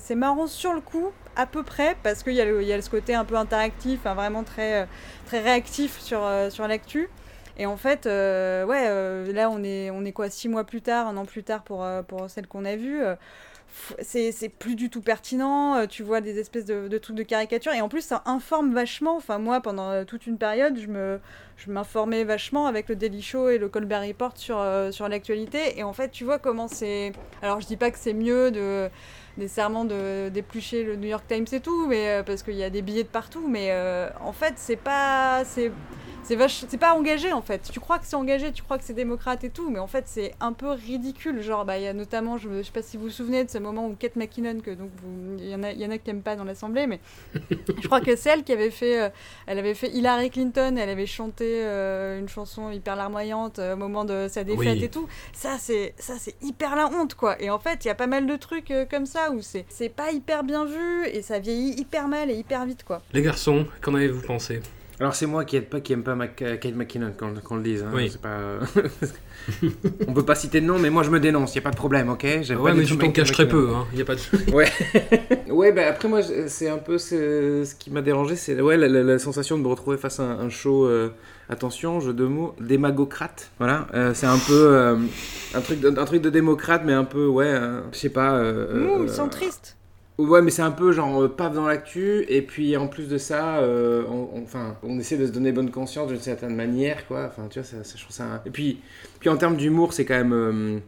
c'est 0.00 0.14
marrant 0.14 0.46
sur 0.46 0.72
le 0.72 0.80
coup 0.80 1.10
à 1.36 1.46
peu 1.46 1.62
près 1.62 1.96
parce 2.02 2.22
qu'il 2.22 2.34
y, 2.34 2.40
a 2.40 2.44
le- 2.44 2.80
ce 2.80 2.90
côté 2.90 3.14
un 3.14 3.24
peu 3.24 3.36
interactif 3.36 4.06
hein, 4.06 4.14
vraiment 4.14 4.42
très 4.42 4.88
très 5.26 5.40
réactif 5.40 6.00
sur, 6.00 6.20
sur 6.50 6.66
l'actu. 6.68 7.08
Et 7.56 7.66
en 7.66 7.76
fait, 7.76 8.06
ouais, 8.06 9.32
là 9.32 9.48
on 9.48 9.62
est, 9.62 9.90
on 9.90 10.04
est 10.04 10.10
quoi, 10.12 10.28
six 10.28 10.48
mois 10.48 10.64
plus 10.64 10.82
tard, 10.82 11.06
un 11.06 11.16
an 11.16 11.24
plus 11.24 11.44
tard 11.44 11.62
pour, 11.62 11.86
pour 12.08 12.28
celle 12.28 12.48
qu'on 12.48 12.64
a 12.64 12.74
vue. 12.74 13.00
C'est 14.00 14.48
plus 14.48 14.76
du 14.76 14.90
tout 14.90 15.00
pertinent. 15.00 15.76
euh, 15.76 15.86
Tu 15.86 16.02
vois 16.02 16.20
des 16.20 16.38
espèces 16.38 16.64
de, 16.64 16.88
de 16.88 16.98
trucs 16.98 17.16
de 17.16 17.22
caricature. 17.22 17.72
Et 17.72 17.80
en 17.80 17.88
plus, 17.88 18.02
ça 18.02 18.22
informe 18.26 18.72
vachement. 18.74 19.16
Enfin, 19.16 19.38
moi, 19.38 19.60
pendant 19.60 19.90
euh, 19.90 20.04
toute 20.04 20.26
une 20.26 20.38
période, 20.38 20.78
je 20.78 21.18
je 21.56 21.70
m'informais 21.70 22.24
vachement 22.24 22.66
avec 22.66 22.88
le 22.88 22.96
Daily 22.96 23.22
Show 23.22 23.48
et 23.48 23.58
le 23.58 23.68
Colbert 23.68 24.02
Report 24.02 24.32
sur, 24.36 24.58
euh, 24.58 24.90
sur 24.90 25.08
l'actualité. 25.08 25.78
Et 25.78 25.82
en 25.84 25.92
fait, 25.92 26.10
tu 26.10 26.24
vois 26.24 26.38
comment 26.38 26.68
c'est. 26.68 27.12
Alors, 27.42 27.60
je 27.60 27.66
dis 27.66 27.76
pas 27.76 27.90
que 27.90 27.98
c'est 27.98 28.14
mieux 28.14 28.50
de 28.50 28.88
nécessairement 29.36 29.84
d'éplucher 29.84 30.84
le 30.84 30.96
New 30.96 31.08
York 31.08 31.24
Times 31.28 31.46
et 31.52 31.60
tout, 31.60 31.86
mais 31.88 32.22
parce 32.24 32.42
qu'il 32.42 32.54
y 32.54 32.62
a 32.64 32.70
des 32.70 32.82
billets 32.82 33.02
de 33.02 33.08
partout. 33.08 33.46
Mais 33.48 33.72
en 34.20 34.32
fait, 34.32 34.54
c'est 34.56 34.76
pas. 34.76 35.42
C'est 36.24 36.36
vache- 36.36 36.64
c'est 36.68 36.78
pas 36.78 36.94
engagé 36.94 37.32
en 37.32 37.42
fait. 37.42 37.68
Tu 37.72 37.78
crois 37.80 37.98
que 37.98 38.06
c'est 38.06 38.16
engagé, 38.16 38.50
tu 38.52 38.62
crois 38.62 38.78
que 38.78 38.84
c'est 38.84 38.92
démocrate 38.94 39.44
et 39.44 39.50
tout, 39.50 39.70
mais 39.70 39.78
en 39.78 39.86
fait 39.86 40.04
c'est 40.06 40.32
un 40.40 40.52
peu 40.52 40.70
ridicule. 40.70 41.42
Genre, 41.42 41.64
bah 41.64 41.78
il 41.78 41.84
y 41.84 41.86
a 41.86 41.92
notamment, 41.92 42.38
je, 42.38 42.48
je 42.48 42.62
sais 42.62 42.72
pas 42.72 42.82
si 42.82 42.96
vous 42.96 43.04
vous 43.04 43.10
souvenez 43.10 43.44
de 43.44 43.50
ce 43.50 43.58
moment 43.58 43.86
où 43.86 43.94
Kate 43.94 44.16
McKinnon, 44.16 44.60
que 44.60 44.70
donc 44.72 44.90
il 45.38 45.48
y 45.48 45.54
en 45.54 45.62
a, 45.62 45.72
il 45.72 45.80
y 45.80 45.86
en 45.86 45.90
a 45.90 45.98
qui 45.98 46.10
aiment 46.10 46.22
pas 46.22 46.36
dans 46.36 46.44
l'assemblée, 46.44 46.86
mais 46.86 47.00
je 47.80 47.86
crois 47.86 48.00
que 48.00 48.16
c'est 48.16 48.30
elle 48.30 48.44
qui 48.44 48.52
avait 48.52 48.70
fait, 48.70 49.02
euh, 49.02 49.08
elle 49.46 49.58
avait 49.58 49.74
fait 49.74 49.88
Hillary 49.90 50.30
Clinton, 50.30 50.76
elle 50.78 50.88
avait 50.88 51.06
chanté 51.06 51.60
euh, 51.62 52.18
une 52.18 52.28
chanson 52.28 52.70
hyper 52.70 52.96
larmoyante 52.96 53.58
euh, 53.58 53.74
au 53.74 53.76
moment 53.76 54.04
de 54.04 54.26
sa 54.28 54.44
défaite 54.44 54.58
Oui. 54.78 54.84
et 54.84 54.88
tout. 54.88 55.06
Ça 55.32 55.56
c'est, 55.58 55.94
ça 55.98 56.14
c'est 56.18 56.34
hyper 56.42 56.76
la 56.76 56.86
honte 56.88 57.14
quoi. 57.14 57.40
Et 57.42 57.50
en 57.50 57.58
fait 57.58 57.84
il 57.84 57.88
y 57.88 57.90
a 57.90 57.94
pas 57.94 58.06
mal 58.06 58.26
de 58.26 58.36
trucs 58.36 58.72
comme 58.90 59.06
ça 59.06 59.30
où 59.30 59.40
c'est, 59.42 59.64
c'est 59.68 59.88
pas 59.88 60.10
hyper 60.12 60.44
bien 60.44 60.64
vu 60.64 61.06
et 61.06 61.22
ça 61.22 61.38
vieillit 61.38 61.78
hyper 61.78 62.08
mal 62.08 62.30
et 62.30 62.34
hyper 62.34 62.64
vite 62.66 62.84
quoi. 62.84 63.02
Les 63.12 63.22
garçons, 63.22 63.66
qu'en 63.80 63.94
avez-vous 63.94 64.22
pensé? 64.22 64.60
Alors 65.00 65.14
c'est 65.14 65.26
moi 65.26 65.44
qui 65.44 65.56
aime 65.56 65.64
pas, 65.64 65.80
qui 65.80 65.92
aime 65.92 66.02
pas 66.04 66.14
Mac- 66.14 66.36
Kate 66.36 66.74
McKinnon 66.76 67.12
qu'on 67.18 67.34
qu'on 67.34 67.56
le 67.56 67.62
dise. 67.62 67.82
hein. 67.82 67.90
Oui. 67.92 68.12
Pas... 68.22 68.60
On 70.08 70.14
peut 70.14 70.24
pas 70.24 70.34
citer 70.36 70.60
de 70.60 70.66
nom, 70.66 70.78
mais 70.78 70.88
moi 70.88 71.02
je 71.02 71.10
me 71.10 71.18
dénonce, 71.20 71.54
y 71.54 71.58
a 71.58 71.62
pas 71.62 71.70
de 71.72 71.76
problème, 71.76 72.08
ok? 72.08 72.24
J'aime 72.42 72.60
Ouais, 72.60 72.70
pas 72.70 72.76
mais 72.78 72.84
tu 72.84 72.96
t'en 72.96 73.10
caches 73.10 73.32
très 73.32 73.48
peu, 73.48 73.70
hein. 73.74 73.86
Y 73.94 74.02
a 74.02 74.04
pas 74.04 74.14
de... 74.14 74.20
Ouais, 75.52 75.72
bah 75.72 75.82
après 75.88 76.08
moi 76.08 76.20
c'est 76.46 76.68
un 76.68 76.78
peu 76.78 76.98
ce, 76.98 77.64
ce 77.64 77.74
qui 77.74 77.90
m'a 77.90 78.02
dérangé, 78.02 78.36
c'est 78.36 78.60
ouais, 78.60 78.76
la, 78.76 78.88
la- 78.88 79.02
la 79.02 79.18
sensation 79.18 79.58
de 79.58 79.62
me 79.62 79.68
retrouver 79.68 79.96
face 79.98 80.20
à 80.20 80.24
un, 80.24 80.38
un 80.40 80.48
show, 80.48 80.86
euh, 80.86 81.10
attention, 81.48 82.00
jeu 82.00 82.12
de 82.14 82.24
mots, 82.24 82.54
démagocrate. 82.60 83.50
Voilà, 83.58 83.86
euh, 83.94 84.12
c'est 84.14 84.26
un 84.26 84.38
peu 84.38 84.52
euh, 84.74 84.96
un, 85.54 85.60
truc 85.60 85.80
de, 85.80 85.88
un 85.88 86.04
truc 86.04 86.22
de 86.22 86.30
démocrate, 86.30 86.82
mais 86.84 86.92
un 86.92 87.04
peu, 87.04 87.26
ouais, 87.26 87.46
euh, 87.46 87.80
je 87.92 87.98
sais 87.98 88.08
pas. 88.10 88.34
euh, 88.36 88.66
euh, 89.00 89.04
ils 89.04 89.10
sont 89.10 89.28
tristes. 89.28 89.76
Ouais, 90.16 90.42
mais 90.42 90.52
c'est 90.52 90.62
un 90.62 90.70
peu 90.70 90.92
genre 90.92 91.22
euh, 91.24 91.28
paf 91.28 91.52
dans 91.54 91.66
l'actu, 91.66 92.24
et 92.28 92.40
puis 92.42 92.76
en 92.76 92.86
plus 92.86 93.08
de 93.08 93.18
ça, 93.18 93.58
euh, 93.58 94.04
on, 94.08 94.42
enfin, 94.44 94.78
on 94.84 94.96
essaie 95.00 95.16
de 95.16 95.26
se 95.26 95.32
donner 95.32 95.50
bonne 95.50 95.72
conscience 95.72 96.06
d'une 96.08 96.20
certaine 96.20 96.54
manière, 96.54 97.04
quoi. 97.08 97.26
Enfin, 97.26 97.48
tu 97.48 97.58
vois, 97.58 97.66
ça, 97.68 97.78
je 97.82 98.00
trouve 98.02 98.14
ça. 98.14 98.40
Et 98.46 98.50
puis, 98.50 98.80
puis 99.18 99.28
en 99.28 99.36
termes 99.36 99.56
d'humour, 99.56 99.92
c'est 99.92 100.04
quand 100.04 100.14
même. 100.14 100.32
euh, 100.32 100.78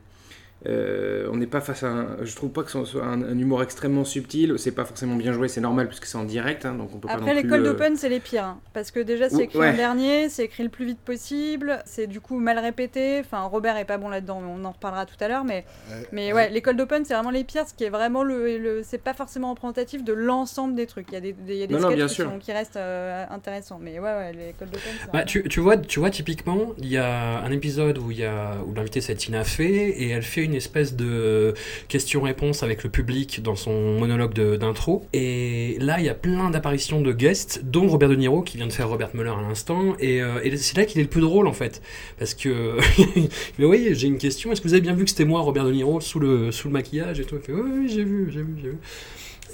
euh, 0.66 1.28
on 1.30 1.36
n'est 1.36 1.46
pas 1.46 1.60
face 1.60 1.82
à 1.82 1.88
un, 1.88 2.16
je 2.24 2.34
trouve 2.34 2.50
pas 2.50 2.62
que 2.62 2.70
ce 2.70 2.82
soit 2.86 3.04
un, 3.04 3.22
un 3.22 3.38
humour 3.38 3.62
extrêmement 3.62 4.04
subtil 4.04 4.54
c'est 4.56 4.72
pas 4.72 4.86
forcément 4.86 5.14
bien 5.16 5.32
joué 5.32 5.48
c'est 5.48 5.60
normal 5.60 5.86
puisque 5.86 6.06
c'est 6.06 6.16
en 6.16 6.24
direct 6.24 6.64
hein, 6.64 6.74
donc 6.74 6.90
on 6.94 6.98
peut 6.98 7.08
pas 7.08 7.14
Après, 7.14 7.42
cold 7.44 7.66
euh, 7.66 7.72
open, 7.72 7.96
c'est 7.96 8.08
les 8.08 8.20
pires. 8.20 8.44
hein. 8.44 8.60
parce 8.72 8.90
que 8.90 9.00
déjà, 9.00 9.28
c'est 9.28 9.44
écrit 9.44 9.58
ouais. 9.58 9.70
en 9.70 9.76
dernier, 9.76 10.28
c'est 10.28 10.44
écrit 10.44 10.62
le 10.62 10.68
plus 10.70 10.86
vite 10.86 10.98
possible, 11.00 11.80
c'est 11.84 12.06
du 12.06 12.20
coup 12.20 12.38
mal 12.38 12.58
répété. 12.58 13.20
Enfin, 13.20 13.42
Robert 13.42 13.76
est 13.76 13.84
pas 13.84 13.98
bon 13.98 14.08
là-dedans, 14.08 14.40
mais 14.40 14.48
on 14.50 14.64
en 14.64 14.72
reparlera 14.72 15.04
tout 15.06 15.16
à 15.20 15.28
l'heure. 15.28 15.44
Mais, 15.44 15.64
Ouais, 15.90 16.06
mais 16.12 16.26
ouais. 16.28 16.32
ouais, 16.32 16.50
les 16.50 16.62
cold 16.62 16.80
open, 16.80 17.04
c'est 17.04 17.14
vraiment 17.14 17.30
les 17.30 17.44
pires, 17.44 17.66
ce 17.68 17.74
qui 17.74 17.84
est 17.84 17.90
vraiment 17.90 18.22
le. 18.24 18.58
le- 18.58 18.82
c'est 18.82 18.98
pas 18.98 19.14
forcément 19.14 19.50
représentatif 19.50 20.02
de 20.04 20.12
l'ensemble 20.12 20.74
des 20.74 20.86
trucs. 20.86 21.06
Il 21.10 21.14
y 21.14 21.16
a 21.18 21.20
des, 21.20 21.32
des, 21.32 21.54
il 21.54 21.58
y 21.58 21.62
a 21.62 21.66
des 21.66 21.74
Non, 21.74 21.80
non, 21.80 21.86
sketchs 21.88 21.96
bien 21.96 22.06
qui, 22.08 22.14
sûr. 22.14 22.30
sont- 22.30 22.38
qui 22.38 22.52
restent 22.52 22.76
euh, 22.76 23.24
intéressants. 23.30 23.78
Mais 23.80 23.98
ouais, 23.98 24.04
ouais, 24.04 24.32
les 24.32 24.52
cold 24.58 24.70
open, 24.74 24.92
c'est 25.04 25.12
Bah, 25.12 25.24
tu, 25.24 25.42
tu 25.48 25.60
vois, 25.60 25.76
tu 25.76 26.00
vois, 26.00 26.10
typiquement, 26.10 26.72
il 26.78 26.86
y 26.88 26.96
a 26.96 27.40
un 27.40 27.50
épisode 27.52 27.98
où, 27.98 28.10
il 28.10 28.18
y 28.18 28.24
a, 28.24 28.52
où 28.66 28.72
l'invité 28.74 29.00
c'est 29.00 29.14
Tina 29.14 29.44
Fey 29.44 29.66
et 29.90 30.10
elle 30.10 30.22
fait 30.22 30.44
une 30.46 30.54
espèce 30.54 30.96
de 30.96 31.54
question-réponse 31.88 32.62
avec 32.62 32.82
le 32.84 32.90
public 32.90 33.42
dans 33.42 33.56
son 33.56 33.98
monologue 33.98 34.34
d'intro. 34.56 35.06
Et 35.12 35.76
là, 35.80 35.96
il 35.98 36.06
y 36.06 36.08
a 36.08 36.14
plein 36.14 36.50
d'apparitions 36.50 37.00
de 37.00 37.12
guests, 37.12 37.62
dont 37.64 37.86
Robert 37.86 38.08
De 38.08 38.16
Niro 38.16 38.42
qui 38.42 38.56
vient 38.56 38.66
de 38.66 38.72
faire 38.72 38.88
Robert 38.88 39.10
Mueller 39.14 39.30
à 39.30 39.42
l'instant. 39.42 39.94
Et, 40.00 40.22
euh, 40.22 40.40
c'est 40.56 40.76
là 40.76 40.84
qu'il 40.84 41.00
est 41.00 41.04
le 41.04 41.10
plus 41.10 41.20
drôle 41.20 41.46
en 41.46 41.52
fait. 41.52 41.82
Parce 42.18 42.34
que, 42.34 42.78
mais 43.58 43.64
oui, 43.64 43.88
j'ai 43.92 44.08
une 44.08 44.18
question. 44.18 44.52
Est-ce 44.52 44.60
que 44.60 44.68
vous 44.68 44.74
avez 44.74 44.82
bien 44.82 44.94
vu 44.94 45.04
que 45.04 45.10
c'était 45.10 45.24
moi, 45.24 45.40
Robert 45.40 45.64
De 45.64 45.72
Niro, 45.72 46.00
sous 46.00 46.18
le, 46.18 46.50
sous 46.52 46.68
le 46.68 46.72
maquillage 46.72 47.20
et 47.20 47.24
tout? 47.24 47.36
Il 47.36 47.42
fait, 47.42 47.52
oui, 47.52 47.70
oui, 47.72 47.88
j'ai 47.88 48.04
vu, 48.04 48.30
j'ai 48.32 48.42
vu, 48.42 48.54
j'ai 48.62 48.68
vu. 48.70 48.78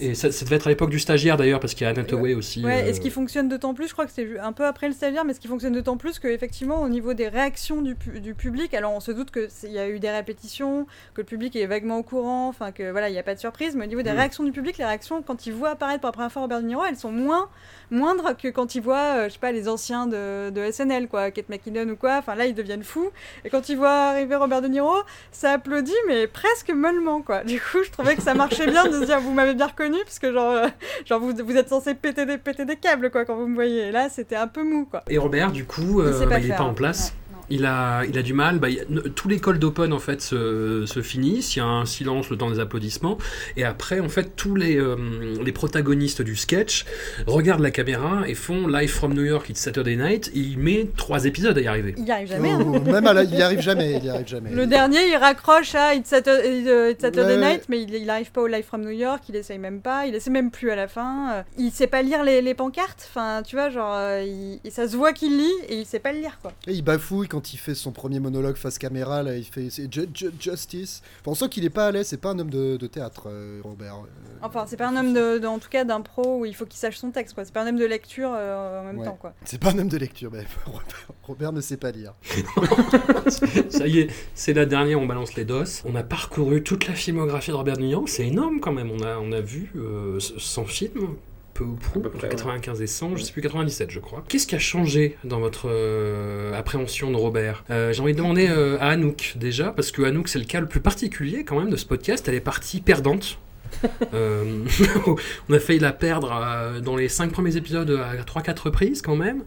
Et 0.00 0.14
ça, 0.14 0.32
ça 0.32 0.44
devait 0.44 0.56
être 0.56 0.66
à 0.66 0.70
l'époque 0.70 0.90
du 0.90 0.98
stagiaire 0.98 1.36
d'ailleurs, 1.36 1.60
parce 1.60 1.74
qu'il 1.74 1.84
y 1.84 1.86
a 1.86 1.90
Anne 1.90 1.98
Hathaway 1.98 2.34
aussi. 2.34 2.64
Ouais, 2.64 2.82
euh, 2.84 2.88
et 2.88 2.94
ce 2.94 3.00
qui 3.00 3.10
fonctionne 3.10 3.48
d'autant 3.48 3.74
plus, 3.74 3.88
je 3.88 3.92
crois 3.92 4.06
que 4.06 4.12
c'est 4.12 4.38
un 4.38 4.52
peu 4.52 4.66
après 4.66 4.88
le 4.88 4.94
stagiaire, 4.94 5.24
mais 5.24 5.34
ce 5.34 5.40
qui 5.40 5.48
fonctionne 5.48 5.72
d'autant 5.74 5.96
plus 5.96 6.18
qu'effectivement, 6.18 6.82
au 6.82 6.88
niveau 6.88 7.14
des 7.14 7.28
réactions 7.28 7.82
du, 7.82 7.94
pu- 7.94 8.20
du 8.20 8.34
public, 8.34 8.72
alors 8.74 8.92
on 8.92 9.00
se 9.00 9.12
doute 9.12 9.30
qu'il 9.30 9.70
y 9.72 9.78
a 9.78 9.88
eu 9.88 9.98
des 10.00 10.10
répétitions, 10.10 10.86
que 11.14 11.20
le 11.20 11.26
public 11.26 11.54
est 11.56 11.66
vaguement 11.66 11.98
au 11.98 12.02
courant, 12.02 12.48
enfin 12.48 12.72
que 12.72 12.90
voilà, 12.90 13.08
il 13.08 13.12
n'y 13.12 13.18
a 13.18 13.22
pas 13.22 13.34
de 13.34 13.40
surprise, 13.40 13.76
mais 13.76 13.84
au 13.84 13.88
niveau 13.88 14.02
des 14.02 14.12
Mm. 14.12 14.16
réactions 14.16 14.44
du 14.44 14.52
public, 14.52 14.78
les 14.78 14.84
réactions, 14.84 15.22
quand 15.22 15.46
ils 15.46 15.52
voient 15.52 15.70
apparaître 15.70 16.00
pour 16.00 16.08
la 16.08 16.12
première 16.12 16.32
fois 16.32 16.42
Robert 16.42 16.60
De 16.62 16.66
Niro, 16.66 16.82
elles 16.88 16.96
sont 16.96 17.12
moins 17.12 17.48
moindres 17.92 18.36
que 18.36 18.48
quand 18.48 18.74
ils 18.74 18.82
voient, 18.82 19.16
euh, 19.16 19.28
je 19.28 19.34
sais 19.34 19.38
pas, 19.38 19.52
les 19.52 19.68
anciens 19.68 20.06
de, 20.06 20.50
de 20.50 20.70
SNL, 20.70 21.08
quoi, 21.08 21.30
Kate 21.30 21.48
McKinnon 21.48 21.88
ou 21.90 21.96
quoi, 21.96 22.16
enfin 22.16 22.34
là, 22.34 22.46
ils 22.46 22.54
deviennent 22.54 22.82
fous, 22.82 23.10
et 23.44 23.50
quand 23.50 23.68
ils 23.68 23.76
voient 23.76 24.08
arriver 24.10 24.34
Robert 24.34 24.62
De 24.62 24.68
Niro, 24.68 24.94
ça 25.30 25.52
applaudit, 25.52 25.92
mais 26.08 26.26
presque 26.26 26.70
mollement, 26.70 27.22
quoi. 27.22 27.44
Du 27.44 27.60
coup, 27.60 27.82
je 27.84 27.90
trouvais 27.90 28.16
que 28.16 28.22
ça 28.22 28.34
marchait 28.34 28.66
bien 28.66 28.84
de 28.86 29.00
se 29.00 29.04
dire, 29.04 29.20
vous 29.20 29.32
m'avez 29.32 29.54
bien 29.54 29.66
reconnu, 29.66 29.98
parce 30.04 30.18
que 30.18 30.32
genre, 30.32 30.52
euh, 30.52 30.68
genre 31.04 31.20
vous, 31.20 31.32
vous 31.44 31.56
êtes 31.56 31.68
censé 31.68 31.94
péter 31.94 32.26
des, 32.26 32.38
péter 32.38 32.64
des 32.64 32.76
câbles, 32.76 33.10
quoi, 33.10 33.24
quand 33.24 33.36
vous 33.36 33.46
me 33.46 33.54
voyez. 33.54 33.88
Et 33.88 33.92
là, 33.92 34.08
c'était 34.08 34.36
un 34.36 34.48
peu 34.48 34.62
mou, 34.64 34.86
quoi. 34.90 35.02
Et 35.08 35.18
Robert, 35.18 35.52
du 35.52 35.64
coup, 35.64 36.02
Il 36.02 36.08
euh, 36.08 36.20
bah, 36.20 36.26
pas 36.26 36.38
il 36.38 36.44
est 36.46 36.48
faire, 36.48 36.56
pas 36.56 36.64
en 36.64 36.74
place. 36.74 37.08
Ouais. 37.08 37.21
Il 37.54 37.66
a, 37.66 38.04
il 38.08 38.16
a 38.16 38.22
du 38.22 38.32
mal. 38.32 38.58
Bah, 38.58 38.68
a- 38.68 39.08
tous 39.14 39.28
les 39.28 39.38
cold 39.38 39.62
open 39.62 39.92
en 39.92 39.98
fait 39.98 40.22
se, 40.22 40.84
se 40.86 41.02
finissent. 41.02 41.54
Il 41.54 41.58
y 41.58 41.62
a 41.62 41.66
un 41.66 41.84
silence 41.84 42.30
le 42.30 42.36
temps 42.38 42.50
des 42.50 42.60
applaudissements. 42.60 43.18
Et 43.56 43.64
après, 43.64 44.00
en 44.00 44.08
fait, 44.08 44.34
tous 44.36 44.54
les, 44.56 44.76
euh, 44.78 44.96
les 45.44 45.52
protagonistes 45.52 46.22
du 46.22 46.34
sketch 46.36 46.84
regardent 47.26 47.60
la 47.62 47.70
caméra 47.70 48.22
et 48.26 48.34
font 48.34 48.66
Live 48.66 48.90
from 48.90 49.12
New 49.14 49.24
York, 49.24 49.48
It's 49.50 49.60
Saturday 49.60 49.96
Night. 49.96 50.30
Et 50.34 50.38
il 50.38 50.58
met 50.58 50.88
trois 50.96 51.24
épisodes 51.26 51.56
à 51.58 51.60
y 51.60 51.66
arriver. 51.66 51.94
Il 51.98 52.06
y 52.06 52.10
arrive 52.10 52.28
jamais. 52.28 52.50
hein. 52.50 52.64
Même 52.86 53.06
à 53.06 53.12
la- 53.12 53.24
il 53.24 53.34
y 53.34 53.42
arrive 53.42 53.60
jamais, 53.60 53.96
il 53.98 54.04
y 54.04 54.08
arrive 54.08 54.26
jamais. 54.28 54.50
Le 54.50 54.66
dernier, 54.66 55.06
il 55.10 55.16
raccroche 55.16 55.74
à 55.74 55.94
It's 55.94 56.08
Saturday, 56.08 56.64
euh, 56.66 56.90
It's 56.92 57.00
Saturday 57.02 57.36
Ouais. 57.36 57.52
Night, 57.54 57.64
mais 57.68 57.82
il, 57.82 57.94
il 57.94 58.08
arrive 58.10 58.32
pas 58.32 58.40
au 58.42 58.46
Live 58.46 58.64
from 58.64 58.82
New 58.82 58.90
York, 58.90 59.22
il 59.28 59.36
essaye 59.36 59.58
même 59.58 59.80
pas, 59.80 60.06
il 60.06 60.14
essaie 60.14 60.30
même 60.30 60.50
plus 60.50 60.70
à 60.70 60.76
la 60.76 60.88
fin. 60.88 61.32
euh, 61.34 61.42
Il 61.58 61.70
sait 61.70 61.86
pas 61.86 62.02
lire 62.02 62.24
les, 62.24 62.40
les 62.42 62.54
pancartes, 62.54 63.06
enfin, 63.10 63.42
tu 63.46 63.56
vois, 63.56 63.68
genre, 63.70 63.94
il- 64.24 64.58
ça 64.70 64.88
se 64.88 64.96
voit 64.96 65.12
qu'il 65.12 65.36
lit 65.36 65.52
et 65.68 65.76
il 65.76 65.86
sait 65.86 65.98
pas 65.98 66.12
le 66.12 66.18
lire, 66.20 66.38
quoi. 66.40 66.52
Et 66.66 66.72
il 66.72 66.82
bafouille 66.82 67.28
quand 67.28 67.41
il 67.52 67.56
fait 67.58 67.74
son 67.74 67.92
premier 67.92 68.20
monologue 68.20 68.56
face 68.56 68.78
caméra, 68.78 69.22
là, 69.22 69.36
il 69.36 69.44
fait 69.44 69.70
c'est 69.70 69.92
ju- 69.92 70.08
ju- 70.14 70.30
justice. 70.38 71.02
Enfin, 71.20 71.30
on 71.32 71.34
sent 71.34 71.48
qu'il 71.48 71.64
est 71.64 71.70
pas 71.70 71.86
à 71.86 71.90
l'aise, 71.92 72.06
c'est 72.08 72.16
pas 72.20 72.30
un 72.30 72.38
homme 72.38 72.50
de, 72.50 72.76
de 72.76 72.86
théâtre, 72.86 73.24
euh, 73.26 73.60
Robert. 73.62 73.94
Euh, 73.96 74.38
Enfin, 74.44 74.64
c'est 74.66 74.76
pas 74.76 74.88
un 74.88 74.96
homme, 74.96 75.12
de, 75.14 75.38
de- 75.38 75.46
en 75.46 75.58
tout 75.58 75.68
cas, 75.68 75.84
d'impro 75.84 76.40
où 76.40 76.44
il 76.46 76.54
faut 76.54 76.66
qu'il 76.66 76.78
sache 76.78 76.96
son 76.96 77.10
texte, 77.10 77.34
quoi. 77.34 77.44
C'est 77.44 77.52
pas 77.54 77.62
un 77.62 77.68
homme 77.68 77.78
de 77.78 77.84
lecture 77.84 78.32
euh, 78.34 78.80
en 78.80 78.84
même 78.84 78.98
Ouais. 78.98 79.04
temps, 79.06 79.16
quoi. 79.20 79.34
C'est 79.44 79.58
pas 79.60 79.70
un 79.70 79.78
homme 79.78 79.88
de 79.88 79.96
lecture, 79.98 80.30
mais 80.32 80.44
Robert, 80.66 81.06
Robert 81.22 81.52
ne 81.52 81.60
sait 81.60 81.76
pas 81.76 81.90
lire. 81.92 82.14
Ça 83.70 83.86
y 83.86 84.00
est, 84.00 84.10
c'est 84.34 84.52
la 84.52 84.66
dernière, 84.66 85.00
on 85.00 85.06
balance 85.06 85.34
les 85.34 85.44
dos. 85.44 85.62
On 85.84 85.94
a 85.94 86.02
parcouru 86.02 86.62
toute 86.62 86.88
la 86.88 86.94
filmographie 86.94 87.50
de 87.50 87.56
Robert 87.56 87.76
De 87.76 87.82
Niro, 87.82 88.06
c'est 88.06 88.26
énorme 88.26 88.60
quand 88.60 88.72
même. 88.72 88.90
On 88.90 89.02
a, 89.02 89.18
on 89.18 89.32
a 89.32 89.40
vu 89.40 89.70
euh, 89.76 90.18
100 90.20 90.64
films, 90.64 91.16
peu 91.54 91.64
ou 91.64 91.74
prou, 91.74 92.00
près, 92.00 92.28
95 92.28 92.80
et 92.82 92.86
100, 92.86 93.16
je 93.16 93.22
sais 93.24 93.32
plus 93.32 93.42
97 93.42 93.90
je 93.90 94.00
crois. 94.00 94.24
Qu'est-ce 94.28 94.46
qui 94.46 94.54
a 94.54 94.58
changé 94.58 95.16
dans 95.24 95.40
votre 95.40 95.68
euh, 95.68 96.52
appréhension 96.54 97.10
de 97.10 97.16
Robert? 97.16 97.64
Euh, 97.70 97.92
J'ai 97.92 98.00
envie 98.00 98.12
de 98.12 98.18
demander 98.18 98.48
euh, 98.48 98.78
à 98.80 98.88
Anouk 98.88 99.34
déjà, 99.36 99.70
parce 99.70 99.90
que 99.90 100.02
Anouk 100.02 100.28
c'est 100.28 100.38
le 100.38 100.44
cas 100.44 100.60
le 100.60 100.66
plus 100.66 100.80
particulier 100.80 101.44
quand 101.44 101.58
même 101.58 101.70
de 101.70 101.76
ce 101.76 101.86
podcast, 101.86 102.26
elle 102.28 102.34
est 102.34 102.40
partie 102.40 102.80
perdante. 102.80 103.38
Euh, 104.14 104.64
on 105.48 105.52
a 105.54 105.58
failli 105.58 105.78
la 105.78 105.92
perdre 105.92 106.32
euh, 106.32 106.80
dans 106.80 106.96
les 106.96 107.08
5 107.08 107.32
premiers 107.32 107.56
épisodes 107.56 107.90
à 107.90 108.16
3-4 108.22 108.62
reprises 108.64 109.00
quand 109.02 109.16
même. 109.16 109.44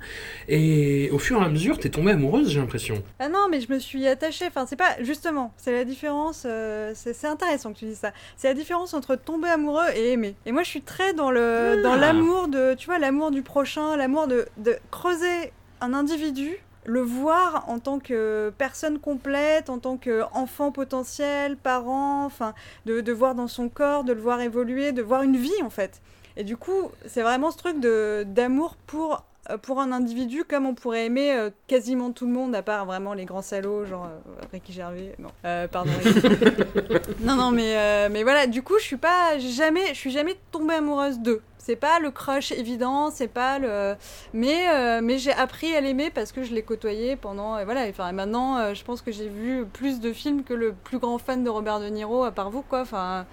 Et 0.48 1.10
au 1.12 1.20
fur 1.20 1.42
et 1.42 1.46
à 1.46 1.50
mesure, 1.50 1.78
t'es 1.80 1.90
tombée 1.90 2.12
amoureuse, 2.12 2.50
j'ai 2.50 2.60
l'impression. 2.60 3.04
Ah 3.20 3.30
non, 3.30 3.48
mais 3.50 3.62
je 3.62 3.72
me 3.72 3.80
suis 3.80 4.08
attachée. 4.08 4.46
Enfin, 4.48 4.66
c'est 4.68 4.76
pas 4.76 4.96
justement, 5.02 5.54
c'est 5.58 5.72
la 5.72 5.84
différence. 5.86 6.44
euh, 6.46 6.94
c'est 6.96 7.28
intéressant 7.28 7.74
que 7.74 7.80
tu 7.80 7.86
dis 7.86 7.96
ça. 7.96 8.12
C'est 8.38 8.48
la 8.48 8.54
différence 8.54 8.94
entre 8.94 9.16
tomber 9.16 9.50
amoureux 9.50 9.86
et 9.96 10.12
aimer. 10.14 10.36
Et 10.46 10.52
moi, 10.52 10.64
je 10.64 10.70
suis 10.70 10.82
très 10.82 11.14
dans 11.14 11.32
le 11.32 11.82
dans 11.84 11.94
Ah. 11.94 11.98
l'amour 11.98 12.48
de, 12.48 12.74
tu 12.76 12.88
vois, 12.88 13.00
l'amour 13.00 13.32
du 13.32 13.42
prochain, 13.44 13.96
l'amour 13.98 14.28
de, 14.28 14.46
de 14.58 14.76
creuser 14.92 15.52
un 15.82 15.94
individu, 15.94 16.52
le 16.86 17.02
voir 17.02 17.65
en 17.67 17.80
tant 17.80 18.00
que 18.00 18.54
personne 18.58 19.00
complète, 19.00 19.69
en 19.69 19.80
tant 19.80 19.98
qu'enfant 19.98 20.71
potentiel, 20.71 21.58
parent, 21.58 22.26
enfin, 22.26 22.54
de, 22.86 23.02
de 23.02 23.12
voir 23.12 23.36
dans 23.36 23.48
son 23.48 23.69
corps, 23.69 24.04
de 24.04 24.13
le 24.13 24.21
voir 24.21 24.41
évoluer, 24.41 24.91
de 24.91 25.02
voir 25.02 25.24
une 25.24 25.38
vie 25.38 25.62
en 25.63 25.69
fait. 25.69 26.02
Et 26.38 26.43
du 26.43 26.58
coup, 26.58 26.91
c'est 27.08 27.21
vraiment 27.21 27.52
ce 27.52 27.58
truc 27.58 27.80
de 27.80 28.26
d'amour 28.28 28.76
pour 28.88 29.24
pour 29.62 29.79
un 29.79 29.91
individu 29.91 30.43
comme 30.43 30.65
on 30.65 30.73
pourrait 30.73 31.05
aimer 31.05 31.34
euh, 31.34 31.49
quasiment 31.67 32.12
tout 32.12 32.25
le 32.25 32.34
monde 32.34 32.55
à 32.55 32.62
part 32.63 32.86
vraiment 32.86 33.13
les 33.13 33.25
grands 33.25 33.41
salauds 33.41 33.86
genre 33.86 34.05
euh, 34.05 34.45
Ricky 34.51 34.73
Gervais. 34.73 35.15
Non. 35.19 35.29
Euh, 35.45 35.67
pardon 35.67 35.91
non 37.21 37.36
non 37.36 37.51
mais 37.51 37.75
euh, 37.75 38.10
mais 38.12 38.23
voilà 38.23 38.47
du 38.47 38.62
coup 38.63 38.75
je 38.79 38.84
suis 38.84 38.97
pas 38.97 39.38
jamais 39.38 39.89
je 39.89 39.99
suis 39.99 40.12
jamais 40.12 40.36
tombée 40.51 40.75
amoureuse 40.75 41.19
d'eux. 41.19 41.41
C'est 41.58 41.75
pas 41.75 41.99
le 41.99 42.12
crush 42.12 42.51
évident 42.51 43.10
c'est 43.12 43.27
pas 43.27 43.58
le 43.60 43.95
mais 44.34 44.67
euh, 44.71 44.99
mais 45.03 45.17
j'ai 45.17 45.34
appris 45.34 45.75
à 45.75 45.81
l'aimer 45.81 46.12
parce 46.12 46.31
que 46.31 46.43
je 46.43 46.53
l'ai 46.53 46.62
côtoyé 46.62 47.15
pendant 47.15 47.58
et 47.58 47.65
voilà 47.65 47.86
enfin 47.89 48.12
maintenant 48.12 48.58
euh, 48.58 48.73
je 48.73 48.84
pense 48.84 49.01
que 49.01 49.12
j'ai 49.12 49.27
vu 49.27 49.65
plus 49.73 49.99
de 49.99 50.13
films 50.13 50.43
que 50.43 50.53
le 50.53 50.73
plus 50.73 50.99
grand 50.99 51.17
fan 51.17 51.43
de 51.43 51.49
Robert 51.49 51.79
De 51.79 51.88
Niro 51.88 52.23
à 52.23 52.31
part 52.31 52.49
vous 52.51 52.62
quoi. 52.62 52.81
Enfin 52.81 53.25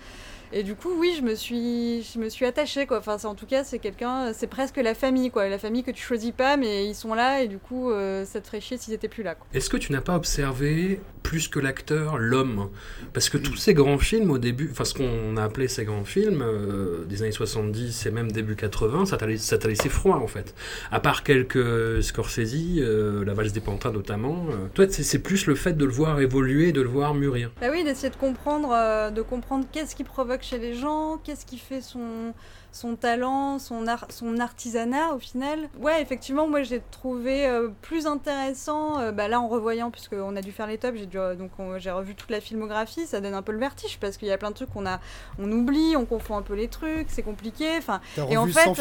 Et 0.55 0.63
du 0.63 0.75
coup, 0.75 0.91
oui, 0.99 1.15
je 1.17 1.23
me 1.23 1.35
suis, 1.35 2.03
je 2.03 2.19
me 2.19 2.29
suis 2.29 2.45
attachée, 2.45 2.87
quoi. 2.87 2.99
Enfin, 2.99 3.17
en 3.25 3.35
tout 3.35 3.47
cas, 3.47 3.65
c'est 3.65 3.79
quelqu'un, 3.79 4.35
c'est 4.35 4.47
presque 4.47 4.77
la 4.77 4.95
famille, 4.95 5.31
quoi. 5.31 5.49
La 5.49 5.59
famille 5.59 5.83
que 5.83 5.91
tu 5.91 6.03
choisis 6.03 6.33
pas, 6.33 6.59
mais 6.59 6.87
ils 6.87 6.95
sont 6.95 7.15
là, 7.15 7.43
et 7.43 7.49
du 7.49 7.57
coup, 7.57 7.91
euh, 7.91 8.27
ça 8.27 8.41
te 8.43 8.47
ferait 8.47 8.61
chier 8.61 8.77
s'ils 8.77 8.93
étaient 8.93 9.09
plus 9.09 9.23
là, 9.23 9.35
quoi. 9.35 9.47
Est-ce 9.55 9.71
que 9.71 9.79
tu 9.79 9.93
n'as 9.93 10.03
pas 10.03 10.15
observé, 10.15 11.01
plus 11.23 11.49
que 11.49 11.59
l'acteur, 11.59 12.19
l'homme? 12.19 12.69
Parce 13.15 13.31
que 13.31 13.39
tous 13.39 13.57
ces 13.57 13.73
grands 13.73 13.97
films, 13.97 14.31
au 14.31 14.37
début, 14.37 14.69
enfin, 14.71 14.85
ce 14.85 14.93
qu'on 14.93 15.39
a 15.39 15.43
appelé 15.43 15.69
ces 15.69 15.87
grands 15.87 16.05
films, 16.05 16.43
euh, 16.43 17.07
des 17.07 17.23
années 17.23 17.33
70 17.33 18.05
et 18.05 18.11
même 18.11 18.31
début 18.31 18.55
80, 18.55 19.07
ça 19.07 19.17
t'a 19.17 19.27
laissé 19.27 19.89
froid, 19.89 20.17
en 20.17 20.27
fait. 20.27 20.55
À 20.91 21.01
part 21.01 21.23
quelques 21.23 22.03
Scorsese, 22.03 22.55
euh, 22.79 23.25
La 23.25 23.33
valse 23.33 23.53
des 23.53 23.61
pantins 23.61 23.93
notamment, 23.93 24.45
toi, 24.75 24.85
c'est 24.91 25.19
plus 25.21 25.47
le 25.47 25.55
fait 25.55 25.73
de 25.79 25.85
le 25.87 25.93
voir 25.93 26.21
évoluer, 26.21 26.73
de 26.73 26.83
le 26.83 26.89
voir 26.89 27.15
mûrir. 27.15 27.51
Bah 27.59 27.69
oui, 27.71 27.85
d'essayer 27.85 28.11
de 28.11 28.17
comprendre, 28.17 29.11
de 29.11 29.23
comprendre 29.23 29.65
qu'est-ce 29.73 29.97
qui 29.97 30.05
provoque 30.05 30.42
chez 30.43 30.59
les 30.59 30.75
gens, 30.75 31.19
qu'est-ce 31.23 31.47
qui 31.47 31.59
fait 31.59 31.81
son, 31.81 32.35
son 32.73 32.97
talent, 32.97 33.59
son, 33.59 33.87
art, 33.87 34.07
son 34.09 34.41
artisanat 34.41 35.15
au 35.15 35.19
final. 35.19 35.69
Ouais, 35.79 36.01
effectivement, 36.01 36.49
moi 36.49 36.63
j'ai 36.63 36.81
trouvé 36.91 37.47
euh, 37.47 37.69
plus 37.83 38.07
intéressant, 38.07 38.99
euh, 38.99 39.13
bah, 39.13 39.29
là 39.29 39.41
en 39.41 39.49
revoyant, 39.49 39.91
puisqu'on 39.91 40.35
a 40.37 40.41
dû 40.41 40.53
faire 40.53 40.67
les 40.67 40.79
tops, 40.79 40.99
j'ai 40.99 41.09
euh, 41.19 41.35
donc 41.35 41.51
j'ai 41.77 41.91
revu 41.91 42.15
toute 42.15 42.31
la 42.31 42.41
filmographie, 42.41 43.07
ça 43.07 43.21
donne 43.21 43.35
un 43.35 43.43
peu 43.43 43.53
le 43.53 43.59
vertige 43.59 43.99
parce 44.01 44.17
qu'il 44.17 44.29
y 44.29 44.33
a 44.33 44.39
plein 44.39 44.51
de 44.51 44.55
trucs 44.55 44.71
qu'on 44.71 44.87
a, 44.87 45.01
on 45.39 45.53
oublie, 45.53 45.97
on 45.97 46.07
confond 46.07 46.37
un 46.37 46.43
peu 46.43 46.55
les 46.55 46.69
trucs, 46.69 47.09
c'est 47.09 47.23
compliqué. 47.23 47.69
Enfin, 47.77 48.01
et 48.31 48.39
en 48.39 48.47
fait, 48.47 48.81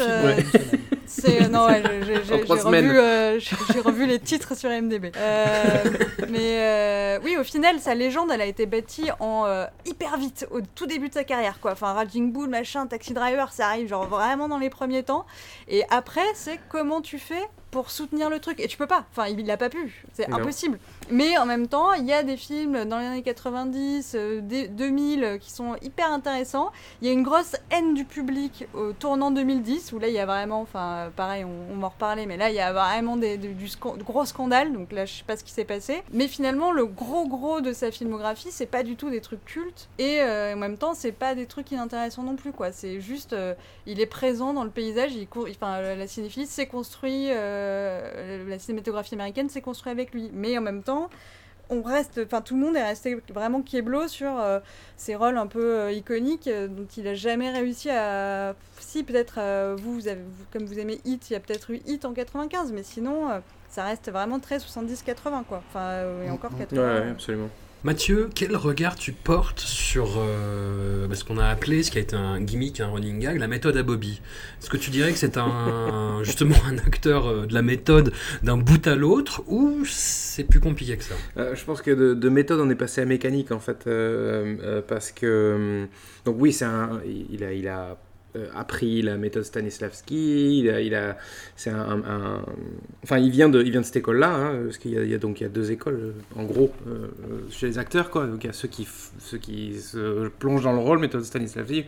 c'est 1.04 1.48
non, 1.50 1.66
ouais, 1.66 1.82
j'ai 2.06 2.42
revu, 2.42 3.00
j'ai 3.72 3.80
revu 3.80 4.06
les 4.06 4.18
titres 4.18 4.56
sur 4.56 4.70
MDB. 4.70 5.12
mais 6.30 7.18
oui, 7.22 7.36
au 7.36 7.44
final, 7.44 7.78
sa 7.78 7.94
légende, 7.94 8.30
elle 8.32 8.40
a 8.40 8.46
été 8.46 8.64
bâtie 8.64 9.10
en 9.20 9.44
hyper 9.84 10.16
vite 10.16 10.46
au 10.50 10.60
tout 10.74 10.86
début 10.86 11.10
de 11.10 11.14
sa 11.14 11.24
carrière, 11.24 11.60
quoi. 11.60 11.72
Enfin, 11.72 11.92
Raging 11.92 12.32
Bull, 12.32 12.48
machin, 12.48 12.86
Taxi 12.86 13.12
Driver, 13.12 13.52
ça 13.52 13.66
arrive 13.68 13.81
genre 13.88 14.06
vraiment 14.06 14.48
dans 14.48 14.58
les 14.58 14.70
premiers 14.70 15.02
temps. 15.02 15.26
Et 15.68 15.84
après, 15.90 16.26
c'est 16.34 16.60
comment 16.68 17.00
tu 17.00 17.18
fais 17.18 17.48
pour 17.72 17.90
soutenir 17.90 18.30
le 18.30 18.38
truc. 18.38 18.60
Et 18.60 18.68
tu 18.68 18.76
peux 18.76 18.86
pas. 18.86 19.06
Enfin, 19.10 19.26
il 19.26 19.44
l'a 19.44 19.56
pas 19.56 19.70
pu. 19.70 20.04
C'est 20.12 20.30
impossible. 20.30 20.78
Mais 21.10 21.36
en 21.38 21.46
même 21.46 21.66
temps, 21.66 21.94
il 21.94 22.04
y 22.04 22.12
a 22.12 22.22
des 22.22 22.36
films 22.36 22.84
dans 22.84 22.98
les 22.98 23.06
années 23.06 23.22
90, 23.22 24.14
2000 24.70 25.24
euh, 25.24 25.38
qui 25.38 25.50
sont 25.50 25.74
hyper 25.82 26.12
intéressants. 26.12 26.70
Il 27.00 27.08
y 27.08 27.10
a 27.10 27.14
une 27.14 27.22
grosse 27.22 27.56
haine 27.70 27.94
du 27.94 28.04
public 28.04 28.66
au 28.74 28.92
tournant 28.92 29.30
2010 29.30 29.92
où 29.92 29.98
là, 29.98 30.08
il 30.08 30.14
y 30.14 30.18
a 30.18 30.26
vraiment, 30.26 30.60
enfin, 30.60 31.10
pareil, 31.16 31.44
on, 31.44 31.74
m'en 31.74 31.88
reparlait, 31.88 32.26
mais 32.26 32.36
là, 32.36 32.50
il 32.50 32.54
y 32.54 32.60
a 32.60 32.72
vraiment 32.72 33.16
des, 33.16 33.38
du 33.38 33.68
gros 34.04 34.26
scandale. 34.26 34.72
Donc 34.72 34.92
là, 34.92 35.06
je 35.06 35.14
sais 35.14 35.24
pas 35.24 35.36
ce 35.36 35.42
qui 35.42 35.52
s'est 35.52 35.64
passé. 35.64 36.02
Mais 36.12 36.28
finalement, 36.28 36.72
le 36.72 36.84
gros 36.84 37.26
gros 37.26 37.62
de 37.62 37.72
sa 37.72 37.90
filmographie, 37.90 38.50
c'est 38.50 38.66
pas 38.66 38.82
du 38.82 38.96
tout 38.96 39.08
des 39.08 39.22
trucs 39.22 39.44
cultes. 39.46 39.88
Et 39.98 40.20
euh, 40.20 40.52
en 40.52 40.58
même 40.58 40.76
temps, 40.76 40.92
c'est 40.92 41.12
pas 41.12 41.34
des 41.34 41.46
trucs 41.46 41.70
inintéressants 41.70 42.22
non 42.22 42.36
plus, 42.36 42.52
quoi. 42.52 42.70
C'est 42.70 43.00
juste, 43.00 43.32
euh, 43.32 43.54
il 43.86 43.98
est 43.98 44.06
présent 44.06 44.52
dans 44.52 44.64
le 44.64 44.70
paysage. 44.70 45.14
Il 45.14 45.26
court, 45.26 45.48
enfin, 45.50 45.80
la 45.80 46.06
cinéphilie 46.06 46.46
s'est 46.46 46.66
construit. 46.66 47.28
Euh, 47.30 47.61
la 48.48 48.58
cinématographie 48.58 49.14
américaine 49.14 49.48
s'est 49.48 49.60
construite 49.60 49.92
avec 49.92 50.12
lui. 50.12 50.30
Mais 50.32 50.56
en 50.58 50.60
même 50.62 50.82
temps, 50.82 51.10
on 51.70 51.82
reste, 51.82 52.20
enfin 52.24 52.40
tout 52.42 52.54
le 52.54 52.60
monde 52.60 52.76
est 52.76 52.84
resté 52.84 53.18
vraiment 53.32 53.62
Kieblo 53.62 54.08
sur 54.08 54.38
euh, 54.38 54.60
ses 54.96 55.14
rôles 55.14 55.38
un 55.38 55.46
peu 55.46 55.80
euh, 55.80 55.92
iconiques 55.92 56.48
dont 56.48 56.86
il 56.96 57.06
a 57.08 57.14
jamais 57.14 57.50
réussi 57.50 57.90
à. 57.90 58.54
Si 58.78 59.04
peut-être 59.04 59.74
vous, 59.76 59.94
vous, 59.94 60.08
avez, 60.08 60.20
comme 60.52 60.64
vous 60.64 60.78
aimez 60.78 61.00
Hit, 61.04 61.30
il 61.30 61.32
y 61.32 61.36
a 61.36 61.40
peut-être 61.40 61.70
eu 61.70 61.80
Hit 61.86 62.04
en 62.04 62.12
95, 62.12 62.72
mais 62.72 62.82
sinon 62.82 63.28
ça 63.70 63.84
reste 63.84 64.10
vraiment 64.10 64.38
très 64.38 64.58
70-80 64.58 65.44
quoi. 65.44 65.62
Enfin 65.68 66.02
et 66.26 66.30
encore 66.30 66.56
80. 66.56 66.82
Ouais, 66.82 67.10
absolument. 67.10 67.48
Mathieu, 67.84 68.30
quel 68.32 68.56
regard 68.56 68.94
tu 68.94 69.10
portes 69.10 69.58
sur 69.58 70.14
euh, 70.16 71.12
ce 71.12 71.24
qu'on 71.24 71.38
a 71.38 71.46
appelé, 71.46 71.82
ce 71.82 71.90
qui 71.90 71.98
a 71.98 72.00
été 72.00 72.14
un 72.14 72.40
gimmick, 72.40 72.78
un 72.78 72.86
running 72.86 73.18
gag, 73.18 73.38
la 73.38 73.48
méthode 73.48 73.76
à 73.76 73.82
Bobby 73.82 74.20
Est-ce 74.60 74.70
que 74.70 74.76
tu 74.76 74.90
dirais 74.90 75.10
que 75.10 75.18
c'est 75.18 75.36
un, 75.36 76.20
justement 76.22 76.54
un 76.64 76.78
acteur 76.78 77.26
euh, 77.26 77.46
de 77.46 77.52
la 77.52 77.62
méthode 77.62 78.12
d'un 78.44 78.56
bout 78.56 78.86
à 78.86 78.94
l'autre 78.94 79.42
ou 79.48 79.84
c'est 79.84 80.44
plus 80.44 80.60
compliqué 80.60 80.96
que 80.96 81.02
ça? 81.02 81.14
Euh, 81.38 81.56
Je 81.56 81.64
pense 81.64 81.82
que 81.82 81.90
de, 81.90 82.28
méthode, 82.28 82.60
on 82.60 82.70
est 82.70 82.76
passé 82.76 83.00
à 83.00 83.04
mécanique 83.04 83.50
en 83.50 83.58
fait. 83.58 83.88
parce 84.86 85.10
que. 85.10 85.88
donc, 86.24 86.36
oui, 86.38 86.56
un, 86.62 87.00
il, 87.04 87.42
a, 87.42 87.52
il 87.52 87.66
a 87.66 87.98
appris 88.54 89.02
la 89.02 89.16
méthode 89.16 89.42
Stanislavski. 89.44 90.60
Il 90.60 90.70
a, 90.70 90.80
il 90.80 90.94
a 90.94 91.16
c'est 91.56 91.70
un, 91.70 92.02
enfin, 93.02 93.18
il 93.18 93.30
vient 93.30 93.48
de, 93.48 93.62
il 93.62 93.70
vient 93.70 93.80
de 93.80 93.86
cette 93.86 93.96
école-là, 93.96 94.34
hein, 94.34 94.60
parce 94.64 94.78
qu'il 94.78 94.92
y, 94.92 95.14
a, 95.14 95.18
donc 95.18 95.40
il 95.40 95.44
y 95.44 95.46
a 95.46 95.50
deux 95.50 95.70
écoles 95.70 96.00
euh, 96.00 96.40
en 96.40 96.44
gros 96.44 96.72
euh, 96.88 97.08
chez 97.50 97.66
les 97.66 97.78
acteurs, 97.78 98.10
quoi. 98.10 98.26
Donc 98.26 98.44
il 98.44 98.46
y 98.46 98.50
a 98.50 98.54
ceux 98.54 98.68
qui, 98.68 98.86
ceux 99.18 99.38
qui 99.38 99.78
se 99.78 100.28
plongent 100.28 100.64
dans 100.64 100.72
le 100.72 100.78
rôle, 100.78 100.98
méthode 100.98 101.24
Stanislavski. 101.24 101.84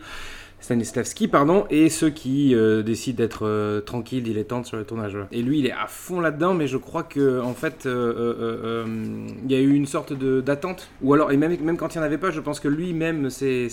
Stanislavski, 0.61 1.27
pardon, 1.27 1.65
et 1.69 1.89
ceux 1.89 2.09
qui 2.09 2.55
décident 2.83 3.17
d'être 3.17 3.81
tranquilles, 3.81 4.23
dilettantes 4.23 4.65
sur 4.65 4.77
le 4.77 4.83
tournage. 4.83 5.15
Et 5.31 5.43
lui, 5.43 5.59
il 5.59 5.67
est 5.67 5.71
à 5.71 5.85
fond 5.85 6.21
là-dedans, 6.21 6.55
mais 6.55 6.65
je 6.65 6.77
crois 6.77 7.03
que 7.03 7.39
en 7.39 7.53
fait, 7.53 7.85
il 7.85 9.51
y 9.51 9.55
a 9.55 9.59
eu 9.59 9.73
une 9.73 9.85
sorte 9.85 10.13
d'attente, 10.13 10.89
ou 11.01 11.13
alors, 11.13 11.31
et 11.31 11.37
même, 11.37 11.55
même 11.61 11.77
quand 11.77 11.93
il 11.93 11.99
n'y 11.99 12.03
en 12.03 12.07
avait 12.07 12.17
pas, 12.17 12.31
je 12.31 12.39
pense 12.39 12.59
que 12.59 12.67
lui-même, 12.67 13.29
c'est 13.29 13.69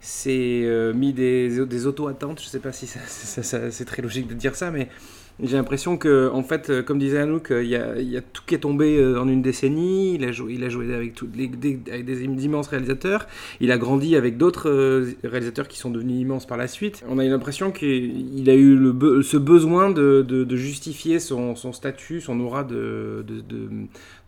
c'est 0.00 0.62
euh, 0.64 0.92
mis 0.92 1.12
des, 1.12 1.66
des 1.66 1.86
auto-attentes. 1.86 2.40
Je 2.40 2.46
sais 2.46 2.60
pas 2.60 2.72
si 2.72 2.86
c'est 3.06 3.84
très 3.84 4.02
logique 4.02 4.28
de 4.28 4.34
dire 4.34 4.54
ça, 4.54 4.70
mais 4.70 4.88
j'ai 5.42 5.56
l'impression 5.56 5.96
que, 5.96 6.30
en 6.32 6.42
fait, 6.42 6.70
euh, 6.70 6.82
comme 6.82 6.98
disait 6.98 7.18
Anouk, 7.18 7.48
il 7.50 7.68
y, 7.68 7.76
a, 7.76 7.98
il 7.98 8.08
y 8.08 8.16
a 8.16 8.20
tout 8.20 8.42
qui 8.46 8.54
est 8.54 8.58
tombé 8.58 8.98
euh, 8.98 9.20
en 9.20 9.28
une 9.28 9.42
décennie. 9.42 10.14
Il 10.14 10.24
a 10.24 10.32
joué, 10.32 10.54
il 10.54 10.64
a 10.64 10.68
joué 10.68 10.92
avec, 10.94 11.14
tout, 11.14 11.26
des, 11.26 12.24
immenses 12.44 12.68
réalisateurs. 12.68 13.26
Il 13.60 13.70
a 13.70 13.78
grandi 13.78 14.16
avec 14.16 14.36
d'autres 14.36 14.70
réalisateurs 15.24 15.68
qui 15.68 15.78
sont 15.78 15.90
devenus 15.90 16.20
immenses 16.20 16.46
par 16.46 16.56
la 16.56 16.66
suite. 16.66 17.04
On 17.08 17.18
a 17.18 17.24
eu 17.24 17.30
l'impression 17.30 17.70
qu'il 17.70 18.48
a 18.48 18.54
eu 18.54 18.92
ce 19.22 19.36
besoin 19.36 19.90
de, 19.90 20.56
justifier 20.56 21.20
son, 21.20 21.54
statut, 21.72 22.20
son 22.20 22.40
aura 22.40 22.64
de, 22.64 23.24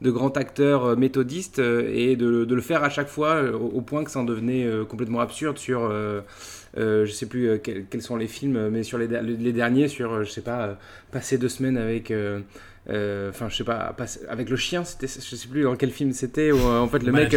grand 0.02 0.36
acteur 0.36 0.84
euh, 0.84 0.96
méthodiste 0.96 1.58
euh, 1.58 1.90
et 1.92 2.16
de, 2.16 2.46
le 2.48 2.60
faire 2.60 2.84
à 2.84 2.90
chaque 2.90 3.08
fois 3.08 3.34
euh, 3.34 3.52
au, 3.52 3.80
point 3.80 4.04
que 4.04 4.10
ça 4.10 4.20
en 4.20 4.24
devenait 4.24 4.68
complètement 4.88 5.20
absurde 5.20 5.58
sur 5.58 5.82
euh, 5.82 6.20
je 6.76 7.10
sais 7.10 7.26
plus 7.26 7.60
quels, 7.60 8.02
sont 8.02 8.16
les 8.16 8.26
films 8.26 8.68
mais 8.68 8.82
sur 8.82 8.98
les, 8.98 9.08
les 9.08 9.52
derniers 9.52 9.88
sur 9.88 10.24
je 10.24 10.30
sais 10.30 10.40
pas 10.40 10.78
passer 11.10 11.38
deux 11.38 11.48
semaines 11.48 11.76
avec 11.76 12.12
enfin 12.86 13.48
je 13.48 13.56
sais 13.56 13.64
pas 13.64 13.94
avec 14.28 14.48
le 14.50 14.56
chien 14.56 14.84
c'était 14.84 15.08
je 15.08 15.36
sais 15.36 15.48
plus 15.48 15.62
dans 15.62 15.76
quel 15.76 15.90
film 15.90 16.12
c'était 16.12 16.52
où 16.52 16.60
en 16.60 16.88
fait 16.88 17.02
le 17.02 17.12
mec 17.12 17.34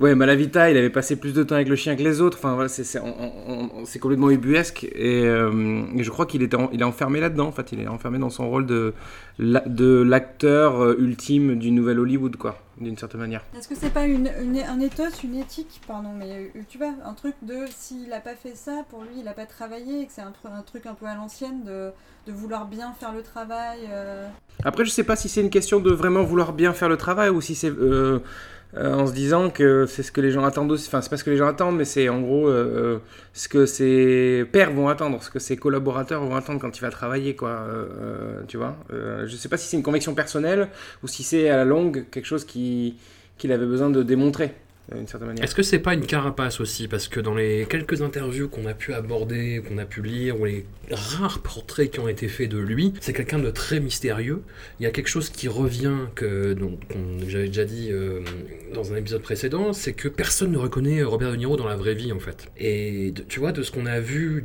Ouais, 0.00 0.14
Malavita, 0.14 0.70
il 0.70 0.76
avait 0.76 0.90
passé 0.90 1.16
plus 1.16 1.32
de 1.32 1.42
temps 1.42 1.54
avec 1.54 1.68
le 1.68 1.76
chien 1.76 1.96
que 1.96 2.02
les 2.02 2.20
autres. 2.20 2.38
Enfin, 2.38 2.54
voilà, 2.54 2.68
c'est 2.68 3.98
complètement 3.98 4.30
ubuesque. 4.30 4.84
Et, 4.84 5.22
je 5.22 6.10
crois 6.10 6.26
qu'il 6.26 6.42
il 6.42 6.80
est 6.80 6.84
enfermé 6.84 7.20
là-dedans. 7.20 7.48
En 7.48 7.52
fait, 7.52 7.72
il 7.72 7.80
est 7.80 7.88
enfermé 7.88 8.18
dans 8.18 8.30
son 8.30 8.48
rôle 8.48 8.66
de, 8.66 8.94
de 9.38 10.02
l'acteur 10.02 10.82
euh, 10.82 10.96
ultime 10.98 11.56
du 11.58 11.70
nouvel 11.70 11.98
Hollywood, 12.00 12.36
quoi, 12.36 12.58
d'une 12.80 12.96
certaine 12.96 13.20
manière. 13.20 13.44
Est-ce 13.56 13.68
que 13.68 13.74
c'est 13.74 13.92
pas 13.92 14.06
une, 14.06 14.28
un 14.28 14.80
ethos, 14.80 15.22
une 15.24 15.36
éthique, 15.36 15.80
pardon, 15.86 16.10
mais 16.18 16.50
euh, 16.56 16.60
tu 16.68 16.78
vois, 16.78 16.92
un 17.04 17.12
truc 17.12 17.34
de 17.42 17.66
s'il 17.68 18.12
a 18.12 18.20
pas 18.20 18.34
fait 18.34 18.54
ça, 18.54 18.84
pour 18.88 19.02
lui, 19.02 19.20
il 19.20 19.28
a 19.28 19.32
pas 19.32 19.46
travaillé, 19.46 20.02
et 20.02 20.06
que 20.06 20.12
c'est 20.12 20.22
un, 20.22 20.32
un, 20.44 20.62
truc 20.62 20.86
un 20.86 20.94
peu 20.94 21.06
à 21.06 21.14
l'ancienne 21.14 21.64
de, 21.64 21.90
de, 22.26 22.32
vouloir 22.32 22.66
bien 22.66 22.94
faire 22.98 23.12
le 23.12 23.22
travail. 23.22 23.80
Euh. 23.90 24.26
Après, 24.64 24.84
je 24.84 24.90
sais 24.90 25.04
pas 25.04 25.16
si 25.16 25.28
c'est 25.28 25.42
une 25.42 25.50
question 25.50 25.80
de 25.80 25.90
vraiment 25.90 26.22
vouloir 26.22 26.52
bien 26.54 26.72
faire 26.72 26.88
le 26.88 26.96
travail 26.96 27.28
ou 27.28 27.40
si 27.40 27.54
c'est 27.54 27.70
euh, 27.70 28.20
en 28.78 29.06
se 29.06 29.12
disant 29.12 29.50
que 29.50 29.86
c'est 29.86 30.02
ce 30.02 30.12
que 30.12 30.20
les 30.20 30.30
gens 30.30 30.44
attendent 30.44 30.70
aussi. 30.72 30.88
Enfin, 30.88 31.00
c'est 31.00 31.10
pas 31.10 31.16
ce 31.16 31.24
que 31.24 31.30
les 31.30 31.36
gens 31.36 31.46
attendent, 31.46 31.76
mais 31.76 31.84
c'est 31.84 32.08
en 32.08 32.20
gros 32.20 32.48
euh, 32.48 32.98
ce 33.32 33.48
que 33.48 33.66
ses 33.66 34.44
pairs 34.52 34.72
vont 34.72 34.88
attendre, 34.88 35.22
ce 35.22 35.30
que 35.30 35.38
ses 35.38 35.56
collaborateurs 35.56 36.24
vont 36.24 36.36
attendre 36.36 36.60
quand 36.60 36.76
il 36.76 36.80
va 36.80 36.90
travailler, 36.90 37.34
quoi. 37.36 37.50
Euh, 37.50 38.42
tu 38.48 38.56
vois 38.56 38.76
Je 38.90 39.36
sais 39.36 39.48
pas 39.48 39.56
si 39.56 39.68
c'est 39.68 39.76
une 39.76 39.82
conviction 39.82 40.14
personnelle 40.14 40.68
ou 41.02 41.08
si 41.08 41.22
c'est 41.22 41.48
à 41.48 41.56
la 41.56 41.64
longue 41.64 42.04
quelque 42.10 42.26
chose 42.26 42.44
qu'il 42.44 42.94
avait 43.44 43.66
besoin 43.66 43.90
de 43.90 44.02
démontrer. 44.02 44.54
Est-ce 45.42 45.54
que 45.56 45.64
c'est 45.64 45.80
pas 45.80 45.94
une 45.94 46.06
carapace 46.06 46.60
aussi 46.60 46.86
Parce 46.86 47.08
que 47.08 47.18
dans 47.18 47.34
les 47.34 47.66
quelques 47.68 48.02
interviews 48.02 48.48
qu'on 48.48 48.66
a 48.66 48.74
pu 48.74 48.94
aborder, 48.94 49.60
qu'on 49.66 49.78
a 49.78 49.84
pu 49.84 50.00
lire, 50.00 50.40
ou 50.40 50.44
les 50.44 50.64
rares 50.92 51.40
portraits 51.40 51.90
qui 51.90 51.98
ont 51.98 52.08
été 52.08 52.28
faits 52.28 52.48
de 52.48 52.58
lui, 52.58 52.92
c'est 53.00 53.12
quelqu'un 53.12 53.40
de 53.40 53.50
très 53.50 53.80
mystérieux. 53.80 54.42
Il 54.78 54.84
y 54.84 54.86
a 54.86 54.92
quelque 54.92 55.08
chose 55.08 55.28
qui 55.28 55.48
revient, 55.48 55.96
que 56.14 56.56
j'avais 57.26 57.48
déjà 57.48 57.64
dit 57.64 57.88
euh, 57.90 58.20
dans 58.74 58.92
un 58.92 58.96
épisode 58.96 59.22
précédent, 59.22 59.72
c'est 59.72 59.92
que 59.92 60.06
personne 60.06 60.52
ne 60.52 60.58
reconnaît 60.58 61.02
Robert 61.02 61.32
De 61.32 61.36
Niro 61.36 61.56
dans 61.56 61.66
la 61.66 61.76
vraie 61.76 61.94
vie 61.94 62.12
en 62.12 62.20
fait. 62.20 62.48
Et 62.56 63.12
tu 63.28 63.40
vois, 63.40 63.50
de 63.50 63.64
ce 63.64 63.72
qu'on 63.72 63.86
a 63.86 63.98
vu 63.98 64.44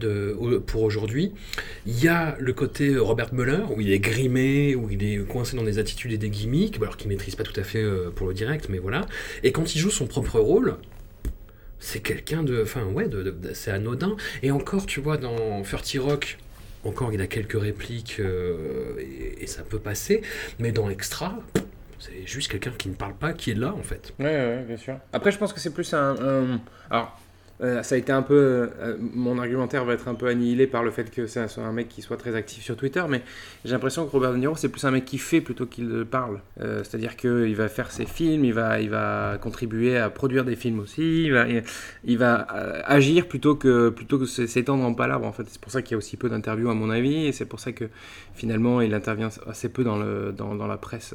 pour 0.65 0.81
aujourd'hui, 0.81 1.33
il 1.85 2.03
y 2.03 2.07
a 2.07 2.35
le 2.39 2.53
côté 2.53 2.97
Robert 2.97 3.31
Muller, 3.31 3.59
où 3.75 3.79
il 3.79 3.91
est 3.91 3.99
grimé, 3.99 4.73
où 4.73 4.89
il 4.89 5.03
est 5.03 5.17
coincé 5.27 5.55
dans 5.55 5.63
des 5.63 5.77
attitudes 5.77 6.13
et 6.13 6.17
des 6.17 6.29
gimmicks, 6.29 6.77
alors 6.81 6.97
qu'il 6.97 7.09
maîtrise 7.09 7.35
pas 7.35 7.43
tout 7.43 7.59
à 7.59 7.63
fait 7.63 7.83
euh, 7.83 8.09
pour 8.09 8.27
le 8.27 8.33
direct, 8.33 8.69
mais 8.69 8.79
voilà. 8.79 9.05
Et 9.43 9.51
quand 9.51 9.75
il 9.75 9.79
joue 9.79 9.91
son 9.91 10.07
propre 10.07 10.30
rôle, 10.39 10.77
c'est 11.79 11.99
quelqu'un 11.99 12.43
de. 12.43 12.61
Enfin, 12.61 12.85
ouais, 12.85 13.07
de, 13.07 13.35
c'est 13.53 13.71
anodin. 13.71 14.15
Et 14.43 14.51
encore, 14.51 14.85
tu 14.85 15.01
vois, 15.01 15.17
dans 15.17 15.61
30 15.63 15.97
Rock, 15.99 16.37
encore, 16.83 17.13
il 17.13 17.21
a 17.21 17.27
quelques 17.27 17.59
répliques 17.59 18.17
euh, 18.19 18.95
et, 19.39 19.47
ça 19.47 19.63
peut 19.63 19.79
passer. 19.79 20.21
Mais 20.59 20.71
dans 20.71 20.89
Extra, 20.89 21.39
c'est 21.99 22.25
juste 22.25 22.51
quelqu'un 22.51 22.71
qui 22.77 22.89
ne 22.89 22.95
parle 22.95 23.15
pas, 23.15 23.33
qui 23.33 23.51
est 23.51 23.55
là, 23.55 23.73
en 23.73 23.83
fait. 23.83 24.13
Ouais, 24.19 24.63
bien 24.67 24.77
sûr. 24.77 24.97
Après, 25.13 25.31
je 25.31 25.37
pense 25.37 25.53
que 25.53 25.59
c'est 25.59 25.73
plus 25.73 25.93
un. 25.93 26.59
Alors. 26.89 27.19
Euh, 27.61 27.83
ça 27.83 27.95
a 27.95 27.97
été 27.97 28.11
un 28.11 28.21
peu. 28.21 28.33
euh, 28.35 28.97
mon 28.99 29.37
argumentaire 29.39 29.85
va 29.85 29.93
être 29.93 30.07
un 30.07 30.15
peu 30.15 30.27
annihilé 30.27 30.67
par 30.67 30.83
le 30.83 30.91
fait 30.91 31.11
que 31.11 31.27
c'est 31.27 31.39
un, 31.39 31.63
un 31.63 31.71
mec 31.71 31.89
qui 31.89 32.01
soit 32.01 32.17
très 32.17 32.35
actif 32.35 32.63
sur 32.63 32.75
Twitter, 32.75 33.03
mais 33.09 33.21
j'ai 33.65 33.71
l'impression 33.71 34.05
que 34.05 34.11
Robert 34.11 34.31
De 34.31 34.37
Niro, 34.37 34.55
c'est 34.55 34.69
plus 34.69 34.83
un 34.85 34.91
mec 34.91 35.05
qui 35.05 35.17
fait 35.17 35.41
plutôt 35.41 35.65
qu'il 35.65 36.05
parle. 36.09 36.39
Euh, 36.59 36.83
C'est-à-dire 36.83 37.15
qu'il 37.15 37.55
va 37.55 37.67
faire 37.69 37.91
ses 37.91 38.05
films, 38.05 38.45
il 38.45 38.53
va, 38.53 38.81
il 38.81 38.89
va 38.89 39.37
contribuer 39.41 39.97
à 39.97 40.09
produire 40.09 40.43
des 40.45 40.55
films 40.55 40.79
aussi, 40.79 41.25
il 42.03 42.17
va, 42.17 42.47
euh, 42.55 42.81
agir 42.85 43.27
plutôt 43.27 43.55
que, 43.55 43.89
plutôt 43.89 44.17
que 44.17 44.25
s'étendre 44.25 44.83
en 44.83 44.93
palabre. 44.93 45.25
En 45.25 45.31
fait, 45.31 45.43
c'est 45.47 45.61
pour 45.61 45.71
ça 45.71 45.81
qu'il 45.81 45.91
y 45.91 45.95
a 45.95 45.97
aussi 45.97 46.17
peu 46.17 46.29
d'interviews, 46.29 46.69
à 46.69 46.73
mon 46.73 46.89
avis, 46.89 47.27
et 47.27 47.31
c'est 47.31 47.45
pour 47.45 47.59
ça 47.59 47.71
que 47.71 47.85
finalement, 48.33 48.81
il 48.81 48.93
intervient 48.93 49.29
assez 49.47 49.69
peu 49.69 49.83
dans, 49.83 49.97
le, 49.97 50.33
dans, 50.35 50.55
dans 50.55 50.67
la 50.67 50.77
presse. 50.77 51.13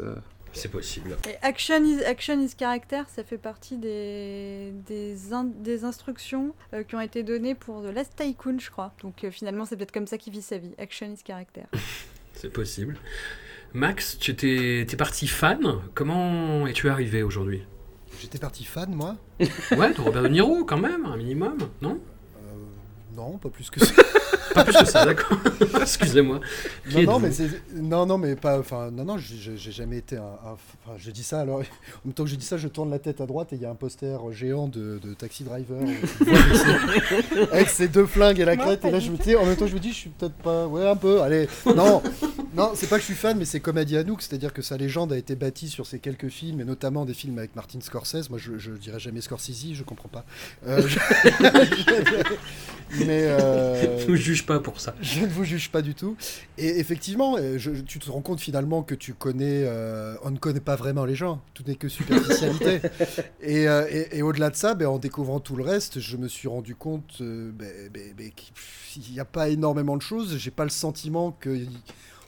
C'est 0.56 0.70
possible. 0.70 1.16
Et 1.28 1.36
action 1.42 1.84
is, 1.84 2.02
action 2.04 2.40
is 2.40 2.54
character, 2.58 3.02
ça 3.14 3.22
fait 3.24 3.36
partie 3.38 3.76
des, 3.76 4.72
des, 4.86 5.32
in- 5.32 5.44
des 5.44 5.84
instructions 5.84 6.54
euh, 6.72 6.82
qui 6.82 6.94
ont 6.94 7.00
été 7.00 7.22
données 7.22 7.54
pour 7.54 7.82
The 7.82 7.94
Last 7.94 8.16
Tycoon, 8.16 8.58
je 8.58 8.70
crois. 8.70 8.92
Donc 9.02 9.22
euh, 9.24 9.30
finalement, 9.30 9.66
c'est 9.66 9.76
peut-être 9.76 9.92
comme 9.92 10.06
ça 10.06 10.16
qu'il 10.18 10.32
vit 10.32 10.40
sa 10.42 10.56
vie. 10.58 10.72
Action 10.78 11.12
is 11.12 11.18
character. 11.26 11.62
C'est 12.32 12.52
possible. 12.52 12.96
Max, 13.72 14.18
tu 14.18 14.30
étais, 14.30 14.84
t'es 14.88 14.96
parti 14.96 15.26
fan? 15.26 15.60
Comment 15.94 16.66
es-tu 16.66 16.88
arrivé 16.88 17.22
aujourd'hui? 17.22 17.62
J'étais 18.20 18.38
parti 18.38 18.64
fan, 18.64 18.94
moi. 18.94 19.16
Ouais, 19.76 19.92
de 19.92 20.00
Robert 20.00 20.22
De 20.22 20.28
Niro 20.28 20.64
quand 20.64 20.78
même, 20.78 21.04
un 21.06 21.16
minimum, 21.18 21.56
non? 21.82 21.98
Euh, 22.36 23.14
non, 23.14 23.36
pas 23.38 23.50
plus 23.50 23.68
que 23.70 23.84
ça. 23.84 23.92
Pas 24.56 24.64
plus 24.64 24.76
que 24.78 24.84
ça, 24.84 25.04
d'accord. 25.04 25.38
Excusez-moi. 25.80 26.40
Non, 26.92 27.02
non, 27.02 27.18
mais 27.20 27.30
non, 27.74 28.06
non, 28.06 28.18
mais 28.18 28.34
pas. 28.36 28.58
Enfin, 28.58 28.90
non, 28.90 29.04
non, 29.04 29.16
j'ai 29.18 29.56
jamais 29.72 29.98
été 29.98 30.16
un. 30.16 30.22
un- 30.22 30.56
Enfin, 30.86 30.96
je 30.98 31.10
dis 31.10 31.22
ça 31.22 31.40
alors. 31.40 31.58
En 32.04 32.08
même 32.08 32.14
temps 32.14 32.24
que 32.24 32.30
je 32.30 32.36
dis 32.36 32.44
ça, 32.46 32.56
je 32.56 32.68
tourne 32.68 32.90
la 32.90 32.98
tête 32.98 33.20
à 33.20 33.26
droite 33.26 33.52
et 33.52 33.56
il 33.56 33.62
y 33.62 33.66
a 33.66 33.70
un 33.70 33.74
poster 33.74 34.18
géant 34.32 34.68
de, 34.68 34.98
de 35.02 35.14
Taxi 35.14 35.44
Driver 35.44 35.78
avec, 37.52 37.68
ses, 37.68 37.74
ses 37.74 37.88
deux 37.88 38.06
flingues 38.06 38.40
et 38.40 38.44
la 38.44 38.56
crête. 38.56 38.84
Et 38.84 38.90
là, 38.90 38.98
je 39.00 39.10
me 39.10 39.16
dis, 39.16 39.34
en 39.36 39.44
même 39.44 39.56
temps, 39.56 39.66
je 39.66 39.74
me 39.74 39.80
dis, 39.80 39.90
je 39.90 39.94
suis 39.96 40.10
peut-être 40.10 40.34
pas. 40.34 40.66
Ouais, 40.66 40.86
un 40.88 40.96
peu. 40.96 41.20
Allez, 41.22 41.48
non, 41.66 42.02
non, 42.54 42.72
c'est 42.74 42.88
pas 42.88 42.96
que 42.96 43.00
je 43.02 43.06
suis 43.06 43.14
fan, 43.14 43.36
mais 43.38 43.44
c'est 43.44 43.60
comme 43.60 43.76
a 43.76 43.84
dit 43.84 43.96
Anouk, 43.96 44.22
c'est-à-dire 44.22 44.52
que 44.52 44.62
sa 44.62 44.76
légende 44.76 45.12
a 45.12 45.18
été 45.18 45.34
bâtie 45.36 45.68
sur 45.68 45.86
ces 45.86 45.98
quelques 45.98 46.28
films 46.28 46.60
et 46.60 46.64
notamment 46.64 47.04
des 47.04 47.14
films 47.14 47.38
avec 47.38 47.54
Martin 47.56 47.80
Scorsese. 47.80 48.30
Moi, 48.30 48.38
je, 48.38 48.56
je 48.58 48.70
dirais 48.72 48.98
jamais 49.00 49.20
Scorsese, 49.20 49.72
je 49.74 49.82
comprends 49.82 50.08
pas. 50.08 50.24
Euh, 50.66 50.82
je- 50.86 50.98
mais. 52.92 53.22
euh, 53.24 53.98
Je 54.06 54.10
ne 54.10 54.16
juge 54.16 54.46
pas 54.46 54.60
pour 54.60 54.80
ça. 54.80 54.94
je 55.00 55.20
ne 55.20 55.26
vous 55.26 55.44
juge 55.44 55.70
pas 55.70 55.82
du 55.82 55.94
tout. 55.94 56.16
Et 56.58 56.78
effectivement, 56.78 57.36
euh, 57.38 57.58
je- 57.58 57.70
tu 57.72 57.98
te 57.98 58.10
rends 58.10 58.20
compte 58.20 58.40
finalement 58.40 58.82
que 58.82 58.94
tu 58.94 59.14
connais, 59.14 59.64
euh, 59.64 60.14
on 60.22 60.30
ne 60.30 60.38
connaît 60.38 60.60
pas 60.60 60.76
vraiment 60.76 61.04
les 61.04 61.14
gens. 61.14 61.40
Tout 61.54 61.64
n'est 61.66 61.74
que 61.76 61.88
superficialité. 61.88 62.80
et 63.40 63.68
euh, 63.68 63.86
et- 63.90 64.18
et 64.18 64.22
au-delà 64.22 64.50
de 64.50 64.56
ça, 64.56 64.74
ben, 64.74 64.86
en 64.86 64.98
découvrant 64.98 65.40
tout 65.40 65.56
le 65.56 65.64
reste, 65.64 65.98
je 66.00 66.16
me 66.16 66.28
suis 66.28 66.48
rendu 66.48 66.74
compte 66.74 67.20
ben, 67.20 67.90
ben, 67.92 68.30
qu'il 68.34 69.12
n'y 69.12 69.20
a 69.20 69.24
pas 69.24 69.48
énormément 69.48 69.96
de 69.96 70.02
choses. 70.02 70.36
J'ai 70.38 70.50
pas 70.50 70.64
le 70.64 70.70
sentiment 70.70 71.32
que 71.40 71.58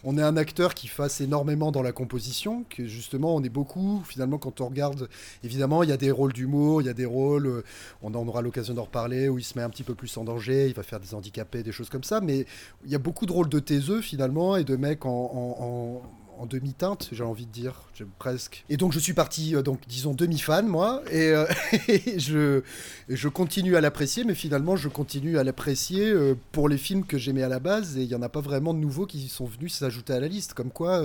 on 0.04 0.16
est 0.16 0.22
un 0.22 0.37
acteur 0.37 0.74
qui 0.74 0.87
fasse 0.88 1.20
énormément 1.20 1.72
dans 1.72 1.82
la 1.82 1.92
composition, 1.92 2.64
que 2.70 2.87
justement 2.87 3.34
on 3.34 3.42
est 3.42 3.48
beaucoup. 3.48 4.02
Finalement, 4.06 4.38
quand 4.38 4.61
on 4.61 4.68
regarde, 4.68 5.08
évidemment, 5.44 5.82
il 5.82 5.88
y 5.88 5.92
a 5.92 5.96
des 5.96 6.11
rôles 6.11 6.32
d'humour, 6.32 6.80
il 6.82 6.87
y 6.87 6.90
a 6.90 6.94
des 6.94 7.04
rôles, 7.06 7.46
euh, 7.46 7.64
on 8.02 8.14
aura 8.14 8.42
l'occasion 8.42 8.74
d'en 8.74 8.84
reparler, 8.84 9.28
où 9.28 9.38
il 9.38 9.44
se 9.44 9.58
met 9.58 9.64
un 9.64 9.70
petit 9.70 9.82
peu 9.82 9.94
plus 9.94 10.16
en 10.16 10.24
danger, 10.24 10.66
il 10.68 10.74
va 10.74 10.82
faire 10.82 11.00
des 11.00 11.14
handicapés, 11.14 11.62
des 11.62 11.72
choses 11.72 11.88
comme 11.90 12.04
ça. 12.04 12.20
Mais 12.20 12.46
il 12.84 12.90
y 12.90 12.94
a 12.94 12.98
beaucoup 12.98 13.26
de 13.26 13.32
rôles 13.32 13.48
de 13.48 13.58
taiseux 13.58 14.00
finalement 14.00 14.56
et 14.56 14.64
de 14.64 14.76
mecs 14.76 15.04
en- 15.06 16.02
en 16.38 16.46
demi-teinte, 16.46 17.09
j'ai 17.12 17.24
envie 17.24 17.46
de 17.46 17.51
dire, 17.51 17.74
presque. 18.18 18.64
Et 18.68 18.77
donc 18.77 18.92
je 18.92 18.98
suis 18.98 19.12
parti, 19.12 19.57
euh, 19.57 19.62
donc 19.62 19.81
disons 19.88 20.14
demi-fan 20.14 20.66
moi, 20.66 21.03
et, 21.11 21.31
euh, 21.31 21.46
je, 22.16 22.62
je 23.09 23.29
continue 23.29 23.77
à 23.77 23.81
l'apprécier, 23.81 24.24
mais 24.24 24.35
finalement 24.35 24.77
je 24.77 24.88
continue 24.88 25.38
à 25.38 25.44
l'apprécier 25.44 26.09
euh, 26.09 26.35
pour 26.53 26.68
les 26.68 26.79
films 26.79 27.05
que 27.05 27.18
j'aimais 27.18 27.42
à 27.42 27.48
la 27.48 27.59
base, 27.59 27.98
et 27.98 28.03
il 28.03 28.09
n'y 28.09 28.14
en 28.14 28.22
a 28.22 28.29
pas 28.29 28.40
vraiment 28.40 28.72
de 28.72 28.79
nouveaux 28.79 29.07
qui 29.07 29.29
sont 29.29 29.46
venus 29.46 29.74
s'ajouter 29.74 30.12
à 30.12 30.20
la 30.20 30.29
liste, 30.29 30.55
comme 30.55 30.70
quoi 30.70 31.03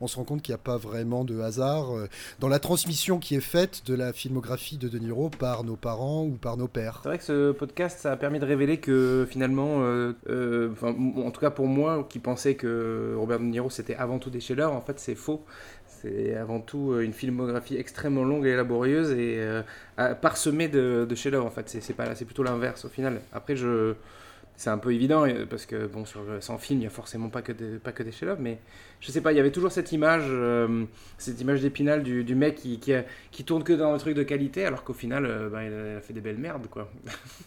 on 0.00 0.06
se 0.06 0.16
rend 0.16 0.24
compte 0.24 0.42
qu'il 0.42 0.52
n'y 0.52 0.60
a 0.60 0.62
pas 0.62 0.78
vraiment 0.78 1.24
de 1.24 1.40
hasard 1.40 1.92
dans 2.38 2.48
la 2.48 2.58
transmission 2.58 3.18
qui 3.18 3.34
est 3.34 3.40
faite 3.40 3.82
de 3.86 3.94
la 3.94 4.12
filmographie 4.12 4.78
de 4.78 4.88
De 4.88 4.98
Niro 4.98 5.28
par 5.28 5.64
nos 5.64 5.76
parents 5.76 6.24
ou 6.24 6.32
par 6.32 6.56
nos 6.56 6.68
pères. 6.68 7.00
C'est 7.02 7.08
vrai 7.08 7.18
que 7.18 7.24
ce 7.24 7.52
podcast, 7.52 8.00
ça 8.00 8.12
a 8.12 8.16
permis 8.16 8.38
de 8.38 8.44
révéler 8.44 8.78
que 8.78 9.26
finalement, 9.28 9.78
en 9.78 11.30
tout 11.30 11.40
cas 11.40 11.50
pour 11.50 11.66
moi, 11.66 12.06
qui 12.08 12.18
pensais 12.18 12.54
que 12.54 13.14
Robert 13.18 13.40
De 13.40 13.44
Niro 13.44 13.70
c'était 13.70 13.94
avant 13.94 14.18
tout 14.18 14.30
des 14.30 14.40
en 14.76 14.80
fait 14.80 14.98
c'est 14.98 15.14
faux. 15.14 15.44
C'est 15.86 16.34
avant 16.34 16.60
tout 16.60 16.92
euh, 16.92 17.02
une 17.02 17.12
filmographie 17.12 17.76
extrêmement 17.76 18.24
longue 18.24 18.46
et 18.46 18.56
laborieuse 18.56 19.10
et 19.12 19.36
euh, 19.38 19.62
parsemée 20.22 20.68
de, 20.68 21.06
de 21.08 21.14
chefs-d'œuvre. 21.14 21.46
En 21.46 21.50
fait, 21.50 21.68
c'est 21.68 21.80
c'est 21.82 22.24
plutôt 22.24 22.42
l'inverse 22.42 22.84
au 22.86 22.88
final. 22.88 23.20
Après, 23.32 23.54
je, 23.54 23.94
c'est 24.60 24.68
un 24.68 24.76
peu 24.76 24.92
évident 24.92 25.26
euh, 25.26 25.46
parce 25.48 25.64
que 25.64 25.86
bon, 25.86 26.04
sur 26.04 26.20
100 26.38 26.58
films, 26.58 26.80
il 26.80 26.84
y 26.84 26.86
a 26.86 26.90
forcément 26.90 27.30
pas 27.30 27.40
que 27.40 27.52
des, 27.52 27.78
pas 27.78 27.92
que 27.92 28.02
des 28.02 28.12
chefs-d'œuvre, 28.12 28.42
mais 28.42 28.58
je 29.00 29.10
sais 29.10 29.22
pas, 29.22 29.32
il 29.32 29.36
y 29.36 29.40
avait 29.40 29.50
toujours 29.52 29.72
cette 29.72 29.90
image, 29.92 30.24
euh, 30.28 30.84
cette 31.16 31.40
image 31.40 31.62
d'épinal 31.62 32.02
du, 32.02 32.24
du 32.24 32.34
mec 32.34 32.56
qui, 32.56 32.78
qui, 32.78 33.44
tourne 33.44 33.64
que 33.64 33.72
dans 33.72 33.94
un 33.94 33.96
truc 33.96 34.14
de 34.14 34.22
qualité, 34.22 34.66
alors 34.66 34.84
qu'au 34.84 34.92
final, 34.92 35.24
euh, 35.24 35.48
bah, 35.48 35.64
il 35.64 35.72
a 35.96 36.00
fait 36.02 36.12
des 36.12 36.20
belles 36.20 36.36
merdes, 36.36 36.66
quoi. 36.68 36.90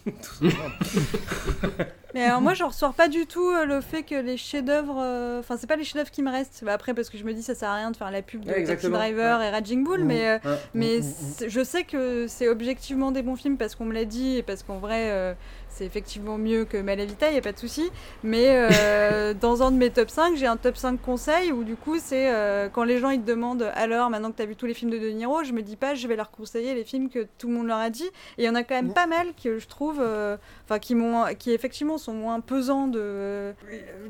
Mais 2.14 2.24
alors 2.24 2.40
moi, 2.40 2.54
je 2.54 2.62
ressors 2.62 2.94
pas 2.94 3.08
du 3.08 3.26
tout 3.26 3.48
euh, 3.48 3.64
le 3.64 3.80
fait 3.80 4.04
que 4.04 4.14
les 4.14 4.36
chefs-d'œuvre. 4.36 4.98
euh, 5.00 5.40
Enfin, 5.40 5.56
c'est 5.56 5.66
pas 5.66 5.74
les 5.76 5.82
chefs-d'œuvre 5.82 6.12
qui 6.12 6.22
me 6.22 6.30
restent. 6.30 6.62
Bah, 6.64 6.72
après, 6.72 6.94
parce 6.94 7.10
que 7.10 7.18
je 7.18 7.24
me 7.24 7.32
dis, 7.34 7.42
ça 7.42 7.56
sert 7.56 7.68
à 7.68 7.74
rien 7.76 7.90
de 7.90 7.96
faire 7.96 8.10
la 8.12 8.22
pub 8.22 8.44
de 8.44 8.50
Ouais, 8.50 8.62
Taxi. 8.64 8.88
Driver 8.88 9.42
et 9.42 9.50
Raging 9.50 9.82
Bull, 9.84 10.04
mais. 10.04 10.28
euh, 10.28 10.38
Ouais. 10.44 10.58
Mais 10.74 11.00
je 11.48 11.64
sais 11.64 11.84
que 11.84 12.26
c'est 12.28 12.48
objectivement 12.48 13.10
des 13.12 13.22
bons 13.22 13.34
films 13.36 13.56
parce 13.56 13.74
qu'on 13.74 13.84
me 13.86 13.94
l'a 13.94 14.04
dit 14.04 14.36
et 14.38 14.42
parce 14.42 14.62
qu'en 14.62 14.78
vrai 14.78 15.10
euh, 15.10 15.34
c'est 15.74 15.84
effectivement 15.84 16.38
mieux 16.38 16.64
que 16.64 16.76
Malavita, 16.76 17.28
il 17.28 17.32
n'y 17.32 17.38
a 17.38 17.42
pas 17.42 17.52
de 17.52 17.58
souci. 17.58 17.90
Mais 18.22 18.46
euh, 18.48 19.34
dans 19.40 19.62
un 19.62 19.70
de 19.70 19.76
mes 19.76 19.90
top 19.90 20.08
5, 20.10 20.36
j'ai 20.36 20.46
un 20.46 20.56
top 20.56 20.76
5 20.76 21.00
conseils 21.02 21.52
où 21.52 21.64
du 21.64 21.76
coup 21.76 21.96
c'est 21.98 22.32
euh, 22.32 22.68
quand 22.72 22.84
les 22.84 22.98
gens 22.98 23.10
ils 23.10 23.20
te 23.20 23.26
demandent 23.26 23.70
alors 23.74 24.08
maintenant 24.10 24.30
que 24.30 24.36
tu 24.36 24.42
as 24.42 24.46
vu 24.46 24.56
tous 24.56 24.66
les 24.66 24.74
films 24.74 24.90
de 24.90 24.98
De 24.98 25.08
Niro, 25.10 25.42
je 25.44 25.52
me 25.52 25.62
dis 25.62 25.76
pas 25.76 25.94
je 25.94 26.06
vais 26.08 26.16
leur 26.16 26.30
conseiller 26.30 26.74
les 26.74 26.84
films 26.84 27.08
que 27.10 27.26
tout 27.38 27.48
le 27.48 27.54
monde 27.54 27.66
leur 27.66 27.78
a 27.78 27.90
dit. 27.90 28.06
Et 28.38 28.42
il 28.42 28.44
y 28.44 28.48
en 28.48 28.54
a 28.54 28.62
quand 28.62 28.74
même 28.74 28.92
pas 28.92 29.06
mal 29.06 29.26
que 29.42 29.58
je 29.58 29.66
trouve, 29.66 29.98
euh, 30.00 30.36
enfin 30.64 30.78
qui, 30.78 30.94
m'ont- 30.94 31.34
qui 31.38 31.52
effectivement 31.52 31.98
sont 31.98 32.12
moins 32.14 32.40
pesants 32.40 32.86
de, 32.86 33.52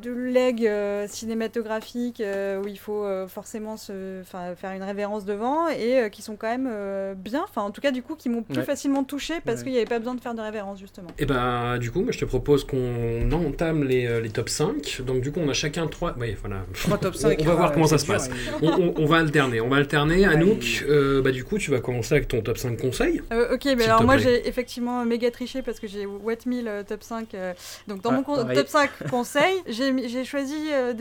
de 0.02 0.10
legs 0.10 0.66
euh, 0.66 1.06
cinématographiques 1.08 2.20
euh, 2.20 2.60
où 2.62 2.68
il 2.68 2.78
faut 2.78 3.04
euh, 3.04 3.26
forcément 3.26 3.76
se, 3.76 4.22
faire 4.24 4.72
une 4.72 4.82
révérence 4.82 5.24
devant 5.24 5.68
et 5.68 6.00
euh, 6.00 6.08
qui 6.08 6.22
sont 6.22 6.36
quand 6.36 6.48
même 6.48 6.68
euh, 6.70 7.14
bien, 7.14 7.42
enfin 7.44 7.62
en 7.62 7.70
tout 7.70 7.80
cas 7.80 7.90
du 7.90 8.02
coup 8.02 8.14
qui 8.16 8.28
m'ont 8.28 8.42
plus 8.42 8.54
Ouais. 8.58 8.62
facilement 8.64 9.02
touché 9.04 9.34
parce 9.44 9.58
Ouais. 9.58 9.64
qu'il 9.64 9.72
n'y 9.72 9.78
avait 9.78 9.86
pas 9.86 9.98
besoin 9.98 10.14
de 10.14 10.20
faire 10.20 10.34
de 10.34 10.40
révérence 10.40 10.78
justement. 10.78 11.08
Et 11.18 11.26
ben, 11.26 11.34
du 11.78 11.90
coup, 11.90 12.00
moi, 12.02 12.12
je 12.12 12.18
te 12.18 12.24
propose 12.24 12.64
qu'on 12.64 13.30
entame 13.32 13.84
les, 13.84 14.06
euh, 14.06 14.20
les 14.20 14.30
top 14.30 14.48
5. 14.48 15.02
Donc, 15.06 15.20
du 15.20 15.32
coup, 15.32 15.40
on 15.42 15.48
a 15.48 15.52
chacun 15.54 15.86
3. 15.86 16.14
Oui, 16.18 16.34
voilà. 16.40 16.64
Trois 16.74 16.98
top 16.98 17.14
On- 17.16 17.18
5. 17.18 17.38
on 17.40 17.44
va 17.44 17.54
voir 17.54 17.68
ah, 17.70 17.74
comment 17.74 17.86
ça 17.86 17.98
se 17.98 18.06
passe. 18.06 18.30
On, 18.62 18.68
on- 18.68 18.94
on 18.96 19.06
va 19.06 19.16
alterner. 19.18 19.60
On 19.60 19.68
va 19.68 19.76
alterner. 19.76 20.18
Ouais. 20.26 20.34
Anouk, 20.34 20.84
euh, 20.88 21.22
bah, 21.22 21.30
du 21.32 21.44
coup, 21.44 21.58
tu 21.58 21.70
vas 21.70 21.80
commencer 21.80 22.14
avec 22.14 22.28
ton 22.28 22.40
top 22.42 22.58
5 22.58 22.80
conseils. 22.80 23.20
Euh, 23.32 23.54
ok, 23.54 23.64
mais 23.76 23.84
alors 23.84 24.04
moi 24.04 24.16
j'ai 24.18 24.46
effectivement 24.48 25.04
méga 25.04 25.30
triché 25.30 25.62
parce 25.62 25.80
que 25.80 25.86
j'ai 25.86 26.06
Wet 26.06 26.38
Meal 26.46 26.66
euh, 26.68 26.82
top 26.82 27.02
5. 27.02 27.34
euh, 27.34 27.52
donc 27.88 28.02
dans 28.02 28.10
Ah, 28.10 28.14
mon 28.16 28.22
pareil. 28.22 28.56
top 28.56 28.68
5 28.68 28.90
conseils, 29.10 29.62
j'ai 29.68 30.24
choisi 30.24 30.54
euh, 30.72 30.92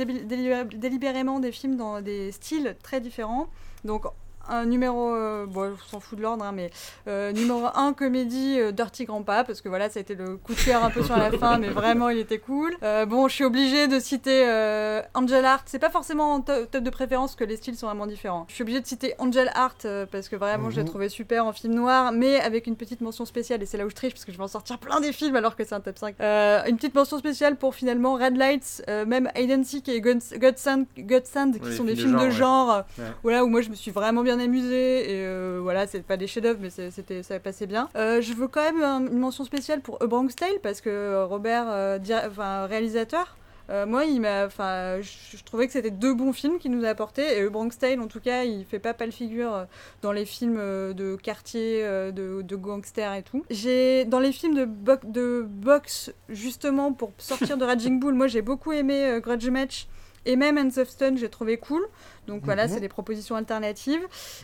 délibérément 0.76 1.40
des 1.40 1.52
films 1.52 1.76
dans 1.78 2.02
des 2.02 2.32
styles 2.32 2.76
très 2.84 3.02
différents. 3.02 3.48
Donc 3.86 4.04
un 4.50 4.66
numéro, 4.66 5.14
euh, 5.16 5.46
bon, 5.48 5.74
on 5.74 5.90
s'en 5.92 6.00
fout 6.00 6.18
de 6.18 6.24
l'ordre, 6.24 6.44
hein, 6.44 6.52
mais 6.54 6.70
euh, 7.08 7.32
numéro 7.32 7.66
1 7.74 7.94
comédie 7.94 8.60
euh, 8.60 8.72
Dirty 8.72 9.06
Grandpa 9.06 9.44
parce 9.44 9.62
que 9.62 9.70
voilà, 9.70 9.90
ça 9.90 10.00
a 10.00 10.02
été 10.02 10.16
le 10.16 10.38
coup 10.38 10.54
de 10.54 10.60
cœur 10.60 10.84
un 10.84 10.90
peu 10.90 11.04
sur 11.04 11.18
la 11.18 11.32
fin, 11.32 11.58
mais 11.58 11.70
vraiment 11.70 12.10
il 12.10 12.18
était 12.20 12.40
cool. 12.40 12.76
Euh, 12.84 13.06
bon, 13.06 13.28
je 13.28 13.36
suis 13.36 13.44
obligée 13.46 13.88
de 13.88 14.00
citer 14.00 14.44
euh, 14.48 15.02
Angel 15.14 15.46
Art. 15.46 15.64
C'est 15.66 15.80
pas 15.80 15.90
forcément 15.90 16.34
en 16.34 16.42
to- 16.42 16.66
top 16.66 16.84
de 16.84 16.90
préférence 16.90 17.36
que 17.36 17.44
les 17.44 17.56
styles 17.58 17.76
sont 17.78 17.88
vraiment 17.88 18.08
différents. 18.08 18.46
Je 18.50 18.56
suis 18.56 18.64
obligée 18.64 18.82
de 18.82 18.88
citer 18.88 19.14
Angel 19.20 19.50
Art 19.56 19.76
euh, 19.86 20.06
parce 20.12 20.28
que 20.30 20.36
vraiment 20.36 20.70
je 20.70 20.76
l'ai 20.78 20.84
Mhm. 20.84 20.90
trouvé 20.90 21.10
super 21.10 21.46
en 21.46 21.54
film 21.54 21.74
noir, 21.74 22.12
mais 22.12 22.40
avec 22.40 22.68
une 22.68 22.76
petite 22.76 23.02
mention 23.02 23.26
spéciale 23.26 23.62
et 23.64 23.66
c'est 23.66 23.78
là 23.78 23.86
où 23.86 23.90
je 23.90 23.96
triche 23.96 24.14
parce 24.14 24.26
que 24.26 24.32
je 24.32 24.38
vais 24.38 24.44
en 24.44 24.48
sortir 24.48 24.78
plein 24.78 25.00
des 25.00 25.14
films 25.14 25.36
alors 25.36 25.56
que 25.56 25.64
c'est 25.64 25.74
un 25.76 25.80
top 25.80 25.98
5. 25.98 26.16
Euh, 26.22 26.62
une 26.68 26.76
petite 26.76 26.96
mention 26.96 27.18
spéciale 27.18 27.56
pour 27.56 27.76
finalement 27.76 28.16
Red 28.16 28.36
Lights, 28.38 28.84
euh, 28.90 29.06
même 29.06 29.30
Hide 29.38 29.52
and 29.52 29.64
Seek 29.64 29.88
et 29.90 30.02
Godsend, 30.02 30.86
Godsend, 30.98 31.54
qui 31.64 31.74
sont 31.76 31.84
des 31.86 31.96
films 31.96 32.20
de 32.20 32.30
genre, 32.30 32.84
Ouais. 32.98 33.06
voilà, 33.24 33.44
où 33.44 33.48
moi 33.48 33.62
je 33.62 33.70
me 33.70 33.76
suis 33.76 33.92
vraiment 33.92 34.22
bien 34.24 34.33
amusée 34.40 35.12
et 35.12 35.26
euh, 35.26 35.60
voilà, 35.62 35.88
c'est 35.88 36.02
pas 36.04 36.18
des 36.18 36.28
chefs-d'œuvre, 36.28 36.60
mais 36.62 36.70
c'était, 36.70 37.24
ça 37.24 37.40
passait 37.40 37.68
bien. 37.68 37.90
Euh, 37.96 38.22
je 38.22 38.34
veux 38.34 38.48
quand 38.48 38.62
même 38.64 38.82
un- 38.84 39.08
une 39.08 39.20
mention 39.20 39.44
spéciale 39.44 39.82
pour 39.82 40.02
A 40.02 40.08
Bronx 40.08 40.30
Tale 40.36 40.60
parce 40.62 40.82
que 40.82 40.90
euh, 40.90 41.26
Robert, 41.26 42.00
dir- 42.00 42.24
enfin, 42.30 42.66
réalisateur, 42.66 43.38
euh, 43.70 43.86
moi, 43.86 44.04
il 44.04 44.20
m'a, 44.20 44.46
enfin, 44.46 45.00
je, 45.00 45.38
je 45.38 45.44
trouvais 45.46 45.68
que 45.68 45.72
c'était 45.74 45.90
deux 45.90 46.14
bons 46.14 46.34
films 46.34 46.60
qu'il 46.60 46.72
nous 46.72 46.84
a 46.84 46.90
apportés. 46.90 47.38
Et 47.40 47.48
Bronx 47.50 47.70
Tale, 47.80 48.02
en 48.02 48.08
tout 48.08 48.20
cas, 48.20 48.44
il 48.44 48.66
fait 48.66 48.78
pas 48.80 48.94
pâle 48.94 49.14
figure 49.14 49.66
dans 50.02 50.12
les 50.12 50.26
films 50.26 50.58
de 50.94 51.16
quartier, 51.16 51.82
de, 52.12 52.42
de 52.42 52.56
gangsters 52.58 53.14
et 53.14 53.24
tout. 53.24 53.46
J'ai, 53.50 54.04
dans 54.04 54.20
les 54.20 54.34
films 54.34 54.54
de, 54.56 54.66
bo- 54.66 54.98
de 55.06 55.46
boxe, 55.48 56.12
justement, 56.28 56.92
pour 56.92 57.14
sortir 57.18 57.56
de 57.58 57.64
Raging 57.72 58.02
Bull, 58.02 58.14
moi, 58.16 58.28
j'ai 58.28 58.42
beaucoup 58.42 58.74
aimé 58.74 59.06
euh, 59.06 59.20
Grudge 59.22 59.48
Match 59.48 59.88
Et 60.26 60.36
même 60.36 60.58
Hands 60.58 60.78
of 60.82 60.90
Stone, 60.90 61.18
j'ai 61.18 61.30
trouvé 61.30 61.58
cool. 61.58 61.86
Donc 62.28 62.42
voilà, 62.44 62.68
Mhm. 62.68 62.74
c'est 62.74 62.80
des 62.80 62.90
propositions 62.90 63.36
alternatives. 63.36 64.02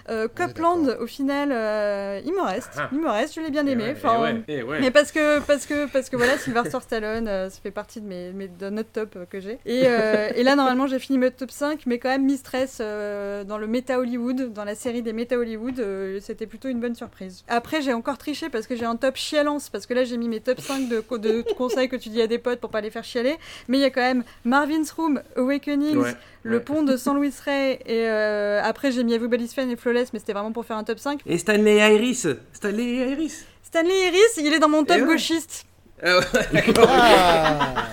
Euh, 0.10 0.28
Copland, 0.28 0.98
au 1.00 1.08
final, 1.08 1.50
euh, 1.52 2.20
il 2.26 2.34
me 2.34 2.42
reste. 2.42 2.72
Ah. 2.78 2.90
Il 2.92 3.00
me 3.00 3.10
reste, 3.10 3.36
je 3.36 3.42
l'ai 3.42 3.50
bien 3.52 3.66
Eh 3.68 3.72
aimé. 3.72 3.84
ouais, 3.86 3.92
Enfin, 3.96 4.16
eh 4.18 4.22
ouais, 4.22 4.44
eh 4.48 4.64
ouais. 4.64 4.80
mais 4.82 4.92
parce 4.92 5.12
que, 5.12 5.40
parce 5.40 5.66
que, 5.66 5.86
parce 5.92 6.10
que 6.10 6.16
voilà, 6.18 6.38
Sylvester 6.38 6.80
Stallone, 6.82 7.28
euh, 7.28 7.50
ça 7.50 7.60
fait 7.62 7.72
partie 7.72 8.02
de, 8.02 8.08
mes, 8.08 8.32
mes, 8.32 8.48
de 8.48 8.70
notre 8.70 8.90
top 8.92 9.16
euh, 9.16 9.26
que 9.30 9.40
j'ai. 9.40 9.60
Et, 9.66 9.84
euh, 9.86 10.30
et 10.36 10.44
là, 10.44 10.56
normalement, 10.56 10.88
j'ai 10.88 11.00
fini 11.00 11.18
mon 11.18 11.30
top 11.32 11.52
5, 11.52 11.82
mais 11.86 12.00
quand 12.00 12.10
même, 12.10 12.26
Mistress 12.26 12.80
euh, 12.82 13.44
dans 13.44 13.58
le 13.58 13.68
Meta 13.68 14.00
Hollywood, 14.00 14.52
dans 14.54 14.66
la 14.66 14.76
série 14.76 15.02
des 15.02 15.14
Meta 15.14 15.38
Hollywood, 15.38 15.80
euh, 15.80 16.20
c'était 16.22 16.48
plutôt 16.48 16.68
une 16.70 16.80
bonne 16.80 16.96
surprise. 16.96 17.44
Après, 17.48 17.82
j'ai 17.82 17.94
encore 17.94 18.18
triché 18.18 18.50
parce 18.50 18.68
que 18.68 18.76
j'ai 18.76 18.86
un 18.86 18.96
top 18.96 19.16
chialance, 19.16 19.70
parce 19.70 19.86
que 19.86 19.94
là, 19.94 20.04
j'ai 20.04 20.18
mis 20.18 20.28
mes 20.28 20.40
top 20.42 20.60
5 20.60 20.90
de, 20.90 21.00
co- 21.00 21.18
de 21.18 21.42
conseils 21.58 21.88
que 21.90 21.96
tu 21.96 22.10
dis 22.10 22.22
à 22.22 22.28
des 22.28 22.40
potes 22.40 22.60
pour 22.60 22.70
pas 22.72 22.82
les 22.82 22.90
faire 22.90 23.04
chialer. 23.04 23.38
Mais 23.68 23.78
il 23.78 23.82
y 23.82 23.86
a 23.86 23.90
quand 23.90 24.02
même 24.02 24.24
Marvin's 24.44 24.92
Room, 24.92 25.22
Awakenings, 25.38 25.98
Ouais, 25.98 26.16
Le 26.44 26.58
ouais. 26.58 26.64
Pont 26.64 26.84
de 26.84 26.96
San 26.98 27.18
Luis 27.20 27.34
Rey, 27.46 27.69
et 27.86 28.08
euh, 28.08 28.62
après, 28.64 28.92
j'ai 28.92 29.04
mis 29.04 29.14
Everybody's 29.14 29.54
Fan 29.54 29.70
et 29.70 29.76
Flawless, 29.76 30.14
mais 30.14 30.20
c'était 30.20 30.34
vraiment 30.34 30.52
pour 30.52 30.66
faire 30.66 30.78
un 30.78 30.84
top 30.84 31.00
5. 31.00 31.22
Et 31.26 31.38
Stanley 31.38 31.78
Iris 31.78 32.28
Stanley 32.54 32.96
Iris 33.12 33.46
Stanley 33.64 34.08
Iris, 34.08 34.38
il 34.38 34.54
est 34.54 34.60
dans 34.60 34.70
mon 34.70 34.84
top 34.84 34.98
Eh 35.00 35.02
ouais. 35.04 35.08
gauchiste. 35.08 35.66
Ah 36.04 36.18
ouais, 36.20 36.24
d'accord. 36.54 36.88
Ah 36.90 37.86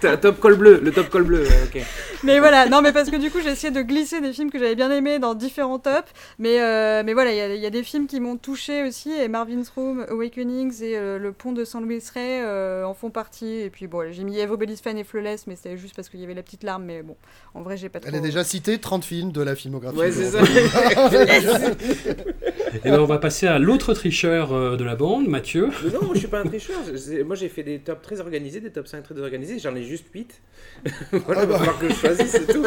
T'as- 0.00 0.16
Top 0.18 0.38
col 0.40 0.56
bleu, 0.56 0.80
le 0.82 0.92
top 0.92 1.08
col 1.08 1.22
bleu, 1.22 1.42
ouais, 1.42 1.48
ok. 1.74 1.82
Mais 2.22 2.38
voilà, 2.38 2.66
non, 2.66 2.82
mais 2.82 2.92
parce 2.92 3.10
que 3.10 3.16
du 3.16 3.30
coup, 3.30 3.38
j'ai 3.42 3.50
essayé 3.50 3.72
de 3.72 3.80
glisser 3.82 4.20
des 4.20 4.32
films 4.32 4.50
que 4.50 4.58
j'avais 4.58 4.74
bien 4.74 4.90
aimés 4.90 5.18
dans 5.18 5.34
différents 5.34 5.78
tops. 5.78 6.10
Mais, 6.38 6.60
euh, 6.60 7.02
mais 7.04 7.14
voilà, 7.14 7.32
il 7.32 7.36
y 7.36 7.40
a- 7.40 7.54
il 7.54 7.60
y, 7.60 7.66
a 7.66 7.70
des 7.70 7.82
films 7.82 8.06
qui 8.06 8.20
m'ont 8.20 8.36
touché 8.36 8.82
aussi. 8.86 9.12
Et 9.12 9.28
Marvin's 9.28 9.70
Room, 9.74 10.04
Awakenings 10.10 10.82
et 10.82 10.96
euh, 10.98 11.18
Le 11.18 11.32
Pont 11.32 11.52
de 11.52 11.64
San 11.64 11.86
Luis 11.86 12.02
Rey 12.12 12.40
euh, 12.42 12.84
en 12.84 12.92
font 12.94 13.10
partie. 13.10 13.60
Et 13.60 13.70
puis 13.70 13.86
bon, 13.86 14.10
j'ai 14.12 14.24
mis 14.24 14.38
Everybody's 14.38 14.80
Fan 14.82 14.98
et 14.98 15.04
Flawless, 15.04 15.46
mais 15.46 15.56
c'était 15.56 15.76
juste 15.78 15.96
parce 15.96 16.08
qu'il 16.08 16.20
y 16.20 16.24
avait 16.24 16.34
la 16.34 16.42
petite 16.42 16.62
larme. 16.62 16.84
Mais 16.84 17.02
bon, 17.02 17.16
en 17.54 17.62
vrai, 17.62 17.76
j'ai 17.78 17.88
pas 17.88 18.00
trop. 18.00 18.10
Elle 18.10 18.16
a 18.18 18.20
déjà 18.20 18.44
cité 18.44 18.78
30 18.78 19.04
films 19.04 19.32
de 19.32 19.42
la 19.42 19.54
filmographie. 19.54 19.96
Ouais, 19.96 20.12
c'est 20.12 20.30
ça. 20.30 20.38
Et 22.84 22.90
ben 22.90 22.98
on 23.00 23.04
va 23.06 23.18
passer 23.18 23.46
à 23.46 23.58
l'autre 23.58 23.94
tricheur 23.94 24.52
euh, 24.52 24.76
de 24.76 24.84
la 24.84 24.96
bande, 24.96 25.26
Mathieu. 25.28 25.68
Mais 25.84 25.90
non, 25.92 26.02
moi 26.04 26.14
je 26.14 26.18
suis 26.20 26.28
pas 26.28 26.40
un 26.40 26.44
tricheur. 26.44 26.76
Moi 27.24 27.36
j'ai 27.36 27.48
fait 27.48 27.62
des 27.62 27.78
tops 27.78 28.02
très 28.02 28.20
organisés, 28.20 28.60
des 28.60 28.70
top 28.70 28.86
5 28.86 29.02
très 29.02 29.18
organisés. 29.20 29.58
J'en 29.58 29.74
ai 29.74 29.82
juste 29.82 30.06
8. 30.14 30.40
voilà, 31.12 31.42
Ah 31.42 31.44
il 31.44 31.46
va 31.46 31.46
bah. 31.46 31.58
falloir 31.58 31.78
que 31.78 31.88
je 31.88 31.94
choisisse, 31.94 32.30
c'est 32.30 32.46
tout. 32.52 32.64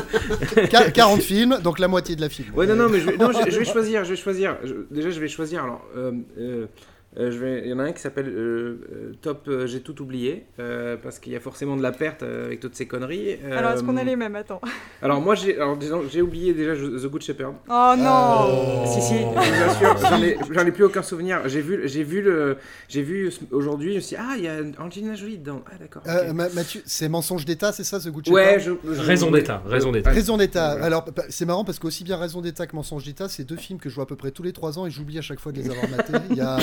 Qua- 0.69 0.91
40 0.91 1.21
films, 1.21 1.59
donc 1.63 1.79
la 1.79 1.88
moitié 1.88 2.15
de 2.15 2.21
la 2.21 2.29
film. 2.29 2.47
Ouais, 2.55 2.65
non, 2.67 2.75
non, 2.75 2.89
mais 2.89 2.99
je 2.99 3.09
vais, 3.09 3.17
non, 3.17 3.31
je, 3.31 3.49
je 3.51 3.59
vais 3.59 3.65
choisir. 3.65 4.03
Je 4.05 4.09
vais 4.12 4.15
choisir. 4.15 4.57
Je- 4.63 4.73
déjà, 4.91 5.09
je 5.09 5.19
vais 5.19 5.27
choisir. 5.27 5.63
Alors, 5.63 5.85
euh, 5.97 6.12
euh, 6.38 6.65
euh, 7.17 7.31
je 7.31 7.37
vais, 7.39 7.61
il 7.65 7.69
y 7.69 7.73
en 7.73 7.79
a 7.79 7.83
un 7.83 7.91
qui 7.91 8.01
s'appelle 8.01 8.27
euh, 8.29 8.87
euh, 8.91 9.11
Top 9.21 9.47
euh, 9.47 9.65
J'ai 9.65 9.81
tout 9.81 9.99
oublié. 10.01 10.45
euh, 10.59 10.95
parce 11.01 11.17
qu'il 11.17 11.33
y 11.33 11.35
a 11.35 11.39
forcément 11.39 11.75
de 11.75 11.81
la 11.81 11.91
perte 11.91 12.21
euh, 12.21 12.45
avec 12.45 12.59
toutes 12.59 12.75
ces 12.75 12.85
conneries. 12.87 13.37
Alors, 13.51 13.71
est-ce 13.71 13.83
qu'on 13.83 13.97
a 13.97 14.03
les 14.03 14.15
mêmes? 14.15 14.35
Attends. 14.35 14.61
Alors, 15.01 15.19
moi 15.21 15.33
j'ai 15.35 15.55
alors, 15.55 15.75
disons, 15.77 16.03
j'ai 16.09 16.21
oublié 16.21 16.53
déjà 16.53 16.73
The 16.75 17.05
Good 17.07 17.21
Shepherd. 17.23 17.53
Oh 17.69 17.93
non 17.97 18.45
Oh. 18.49 18.83
Si, 18.85 19.01
si, 19.01 19.13
bien 19.13 19.73
sûr, 19.73 19.97
j'en 20.53 20.65
ai, 20.65 20.71
plus 20.71 20.83
aucun 20.83 21.01
souvenir. 21.01 21.41
J'ai 21.47 21.61
vu, 21.61 21.81
j'ai 21.87 22.03
vu, 22.03 22.21
le, 22.21 22.57
j'ai 22.87 23.01
vu 23.01 23.31
aujourd'hui, 23.51 23.91
je 23.91 23.95
me 23.95 24.01
suis 24.01 24.15
dit, 24.15 24.21
ah, 24.23 24.33
il 24.37 24.43
y 24.43 24.47
a 24.47 24.57
Angelina 24.83 25.15
Jolie 25.15 25.37
dedans. 25.37 25.63
Ah, 25.67 25.75
d'accord. 25.79 26.03
Euh, 26.07 26.33
Mathieu, 26.33 26.81
c'est 26.85 27.09
Mensonge 27.09 27.45
d'État, 27.45 27.71
c'est 27.71 27.83
ça, 27.83 27.99
de 27.99 28.09
ouais, 28.09 28.59
Shepherd? 28.59 28.77
je, 28.83 28.93
je- 28.93 29.01
Raison 29.01 29.31
d'état, 29.31 29.63
raison 29.65 29.91
d'état. 29.91 30.09
Raison 30.11 30.37
d'État. 30.37 30.71
Alors, 30.71 31.05
c'est 31.29 31.45
marrant 31.45 31.63
parce 31.65 31.79
qu'aussi 31.79 32.03
bien 32.03 32.17
Raison 32.17 32.41
d'État 32.41 32.67
que 32.67 32.75
Mensonge 32.75 33.03
d'État, 33.03 33.29
c'est 33.29 33.43
deux 33.43 33.55
films 33.55 33.79
que 33.79 33.89
je 33.89 33.95
vois 33.95 34.03
à 34.03 34.07
peu 34.07 34.15
près 34.15 34.31
tous 34.31 34.43
les 34.43 34.53
trois 34.53 34.77
ans 34.77 34.85
et 34.85 34.91
j'oublie 34.91 35.17
à 35.17 35.21
chaque 35.21 35.39
fois 35.39 35.51
de 35.51 35.57
les 35.61 35.69
avoir 35.69 35.89
matés. 35.89 36.13
Il 36.29 36.37
y 36.37 36.41
a... 36.41 36.57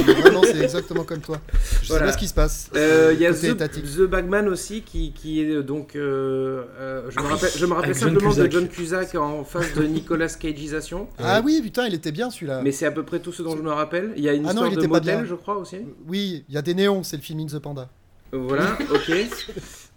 c'est 0.45 0.61
exactement 0.63 1.05
comme 1.05 1.21
toi. 1.21 1.39
Je 1.83 1.89
Voilà. 1.89 2.07
sais 2.07 2.07
pas 2.07 2.13
ce 2.13 2.19
qui 2.19 2.29
se 2.29 2.35
passe. 2.35 2.71
Euh, 2.77 3.13
Il 3.15 3.21
y 3.21 3.27
a 3.27 3.33
The. 3.33 3.57
The 3.57 4.01
Bagman 4.03 4.49
aussi 4.49 4.83
qui, 4.83 5.13
qui 5.13 5.41
est 5.43 5.51
euh, 5.51 5.63
donc. 5.63 5.97
euh, 5.97 6.65
euh, 6.79 7.03
je, 7.11 7.19
me 7.21 7.27
rappelle, 7.27 7.51
je 7.57 7.67
me 7.67 7.73
rappelle 7.75 7.91
Avec 7.91 8.01
John 8.03 8.09
simplement 8.11 8.31
de 8.31 8.35
Cusack. 8.47 8.53
John 8.53 8.69
Cusack 8.69 9.15
en 9.15 9.45
face 9.45 9.75
de 9.75 9.83
Nicolas 9.85 10.29
Cageisation. 10.29 11.09
Ah 11.19 11.41
oui, 11.45 11.61
putain, 11.63 11.87
il 11.87 11.95
était 11.95 12.13
bien 12.13 12.31
celui-là. 12.31 12.61
Mais 12.63 12.73
c'est 12.73 12.87
à 12.87 12.91
peu 12.91 13.03
près 13.03 13.19
tout 13.21 13.33
ce 13.33 13.43
dont 13.43 13.57
je 13.57 13.63
me 13.63 13.71
rappelle. 13.71 14.13
Il 14.17 14.23
y 14.23 14.29
a 14.29 14.33
une 14.35 14.47
Ah 14.47 14.53
non, 14.55 14.67
il 14.67 14.73
de 14.75 14.79
était 14.79 14.89
pas 14.89 14.95
modèle, 14.95 15.17
bien. 15.19 15.25
je 15.25 15.35
crois 15.35 15.57
aussi. 15.57 15.79
Oui, 16.09 16.45
il 16.49 16.55
y 16.55 16.59
a 16.59 16.63
des 16.63 16.75
néons, 16.75 17.03
c'est 17.03 17.17
le 17.17 17.23
film 17.23 17.41
In 17.41 17.47
the 17.47 17.59
Panda. 17.59 17.89
Voilà, 18.33 18.77
ok. 18.95 19.13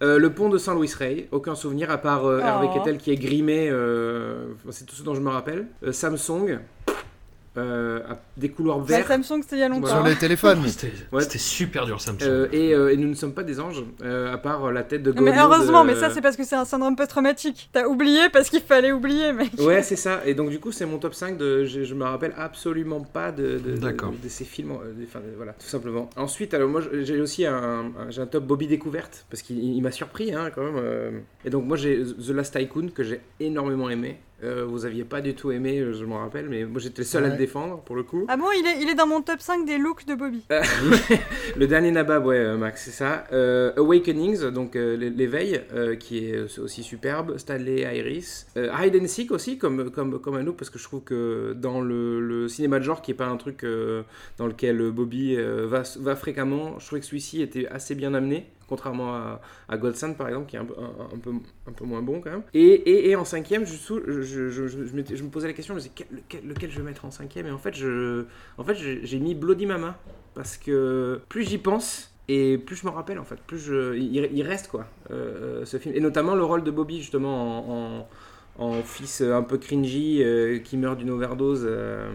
Euh, 0.01 0.17
le 0.17 0.29
pont 0.33 0.47
de 0.49 0.57
San 0.57 0.79
Luis 0.79 0.91
Rey, 0.97 1.27
aucun 1.31 1.55
souvenir 1.55 1.91
à 1.91 1.97
part 1.97 2.25
euh, 2.25 2.39
Hervé 2.39 2.67
Oh. 2.69 2.73
Kettel 2.77 2.97
qui 2.97 3.11
est 3.11 3.17
grimé. 3.17 3.67
euh, 3.69 4.45
c'est 4.69 4.85
tout 4.85 4.95
ce 4.95 5.03
dont 5.03 5.13
je 5.15 5.19
me 5.19 5.29
rappelle. 5.29 5.67
Euh, 5.83 5.91
Samsung, 5.91 6.59
euh, 7.59 7.99
à- 8.09 8.17
des 8.37 8.49
couloirs 8.49 8.79
Bah, 8.79 8.85
verts. 8.87 9.07
Samsung, 9.07 9.41
c'était 9.43 9.57
il 9.57 9.59
y 9.59 9.63
a 9.63 9.69
longtemps. 9.69 9.87
Sur 9.87 10.03
les 10.03 10.15
téléphones. 10.15 10.61
C'était 10.67 10.91
Ouais. 11.11 11.23
super 11.37 11.85
dur, 11.85 11.99
Samsung. 12.01 12.23
Euh, 12.23 12.47
et, 12.51 12.73
euh, 12.73 12.93
et 12.93 12.97
nous 12.97 13.07
ne 13.09 13.13
sommes 13.15 13.33
pas 13.33 13.43
des 13.43 13.59
anges, 13.59 13.83
euh, 14.03 14.33
à 14.33 14.37
part 14.37 14.71
la 14.71 14.83
tête 14.83 15.03
de 15.03 15.11
mais 15.11 15.37
heureusement, 15.37 15.83
de- 15.83 15.87
mais 15.91 15.95
ça, 15.95 16.09
c'est 16.09 16.21
parce 16.21 16.35
que 16.37 16.43
c'est 16.45 16.55
un 16.55 16.65
syndrome 16.65 16.95
post-traumatique. 16.95 17.69
T'as 17.73 17.85
oublié 17.87 18.29
parce 18.31 18.49
qu'il 18.49 18.61
fallait 18.61 18.91
oublier, 18.91 19.33
mec. 19.33 19.51
Ouais, 19.59 19.83
c'est 19.83 19.95
ça. 19.95 20.21
Et 20.25 20.33
donc, 20.33 20.49
du 20.49 20.59
coup, 20.59 20.71
c'est 20.71 20.85
mon 20.85 20.97
top 20.97 21.13
5 21.13 21.37
de. 21.37 21.65
Je, 21.65 21.83
je 21.83 21.95
me 21.95 22.03
rappelle 22.05 22.33
absolument 22.37 23.01
pas 23.01 23.31
de, 23.31 23.57
de, 23.59 23.71
de- 23.71 23.77
D'accord. 23.77 24.13
de 24.23 24.29
ces 24.29 24.45
films. 24.45 24.71
euh, 24.71 24.93
Enfin, 25.03 25.19
de- 25.19 25.35
voilà, 25.35 25.53
tout 25.53 25.67
simplement. 25.67 26.09
Ensuite, 26.15 26.53
alors, 26.53 26.69
moi, 26.69 26.81
j'ai 27.01 27.19
aussi 27.21 27.45
un, 27.45 27.53
un- 27.55 28.09
j'ai 28.09 28.21
un 28.21 28.27
top 28.27 28.45
Bobby 28.45 28.67
Découverte, 28.67 29.25
parce 29.29 29.41
qu'il 29.41 29.59
il 29.63 29.81
m'a 29.81 29.91
surpris, 29.91 30.33
hein, 30.33 30.49
quand 30.53 30.63
même. 30.63 31.21
Et 31.45 31.49
donc, 31.49 31.65
moi, 31.65 31.77
j'ai 31.77 32.03
The 32.03 32.29
Last 32.29 32.57
Tycoon, 32.57 32.89
que 32.89 33.03
j'ai 33.03 33.21
énormément 33.39 33.89
aimé. 33.89 34.19
Euh, 34.43 34.63
vous 34.65 34.85
aviez 34.85 35.03
pas 35.03 35.19
du 35.19 35.33
tout 35.35 35.51
aimé, 35.51 35.79
euh, 35.79 35.91
je 35.93 36.05
m'en 36.05 36.19
rappelle, 36.19 36.47
mais 36.49 36.63
moi, 36.65 36.79
j'étais 36.79 37.01
le 37.01 37.05
seul 37.07 37.25
à 37.25 37.29
le 37.29 37.35
défendre, 37.37 37.81
pour 37.81 37.95
le 37.95 38.03
coup. 38.03 38.25
Ah 38.29 38.37
bon, 38.37 38.45
il 38.57 38.65
est, 38.65 38.81
il 38.81 38.89
est 38.89 38.95
dans 38.95 39.05
mon 39.07 39.21
top 39.21 39.41
5 39.41 39.65
des 39.65 39.77
looks 39.77 40.05
de 40.05 40.15
Bobby. 40.15 40.43
Le 41.57 41.67
dernier 41.67 41.91
Nabab, 41.91 42.25
ouais, 42.25 42.37
euh, 42.37 42.57
Max, 42.57 42.83
c'est 42.85 42.91
ça. 42.91 43.25
Euh, 43.33 43.73
Awakenings, 43.77 44.49
donc 44.51 44.75
euh, 44.75 44.95
l'é- 44.95 45.09
l'éveil, 45.09 45.61
euh, 45.73 45.95
qui 45.95 46.29
est 46.29 46.35
euh, 46.35 46.63
aussi 46.63 46.83
superbe. 46.83 47.37
Stanley 47.37 47.81
Iris. 47.81 48.47
Euh, 48.57 48.69
Hide 48.79 48.95
and 49.01 49.07
Seek 49.07 49.31
aussi, 49.31 49.57
comme, 49.57 49.89
comme, 49.91 50.19
comme 50.21 50.35
Anouk, 50.35 50.55
parce 50.55 50.69
que 50.69 50.79
je 50.79 50.83
trouve 50.85 51.01
que 51.03 51.53
dans 51.57 51.81
le, 51.81 52.19
le 52.21 52.47
cinéma 52.47 52.79
de 52.79 52.83
genre, 52.85 53.01
qui 53.01 53.11
est 53.11 53.15
pas 53.15 53.27
un 53.27 53.37
truc 53.37 53.63
euh, 53.63 54.03
dans 54.37 54.47
lequel 54.47 54.91
Bobby 54.91 55.35
euh, 55.37 55.65
va, 55.67 55.83
va 55.99 56.15
fréquemment, 56.15 56.79
je 56.79 56.85
trouvais 56.85 57.01
que 57.01 57.07
celui-ci 57.07 57.41
était 57.41 57.67
assez 57.67 57.95
bien 57.95 58.13
amené. 58.13 58.45
Contrairement 58.69 59.15
à, 59.15 59.41
à 59.67 59.77
Godsend 59.77 60.13
par 60.13 60.27
exemple, 60.27 60.47
qui 60.47 60.55
est 60.55 60.59
un, 60.59 60.65
peu- 60.65 60.75
un, 60.77 61.71
peu, 61.71 61.85
moins 61.85 62.01
bon 62.01 62.21
quand 62.21 62.29
même. 62.29 62.43
Et, 62.53 63.09
et, 63.09 63.15
en 63.15 63.25
cinquième, 63.25 63.65
je, 63.65 63.73
me 65.23 65.29
posais 65.29 65.47
la 65.47 65.53
question, 65.53 65.73
je 65.73 65.79
me 65.79 65.81
disais 65.81 65.93
quel- 66.29 66.47
lequel, 66.47 66.69
je 66.71 66.77
vais 66.77 66.83
mettre 66.83 67.05
en 67.05 67.11
cinquième? 67.11 67.47
Et 67.47 67.51
en 67.51 67.57
fait, 67.57 67.73
je, 67.73 68.25
en 68.57 68.63
fait 68.63 68.75
j'ai 68.75 69.19
mis 69.19 69.33
Bloody 69.35 69.65
Mama 69.65 69.97
parce 70.35 70.57
que 70.57 71.19
plus 71.27 71.43
j'y 71.43 71.57
pense 71.57 72.13
et 72.27 72.59
plus 72.59 72.75
je 72.75 72.85
me 72.85 72.91
rappelle 72.91 73.17
en 73.17 73.23
fait, 73.23 73.39
plus 73.47 73.57
je, 73.57 73.95
il, 73.97 74.43
reste 74.43 74.67
quoi 74.67 74.85
euh, 75.11 75.65
ce 75.65 75.77
film. 75.77 75.95
Et 75.95 75.99
notamment 75.99 76.35
le 76.35 76.43
rôle 76.43 76.63
de 76.63 76.71
Bobby 76.71 76.99
justement 76.99 77.97
en, 77.97 77.99
en- 78.01 78.07
en 78.59 78.83
fils 78.83 79.21
un 79.21 79.41
peu 79.41 79.57
cringy 79.57 80.21
euh, 80.21 80.59
qui 80.59 80.75
meurt 80.77 80.97
d'une 80.97 81.09
overdose. 81.09 81.63
euh, 81.65 82.09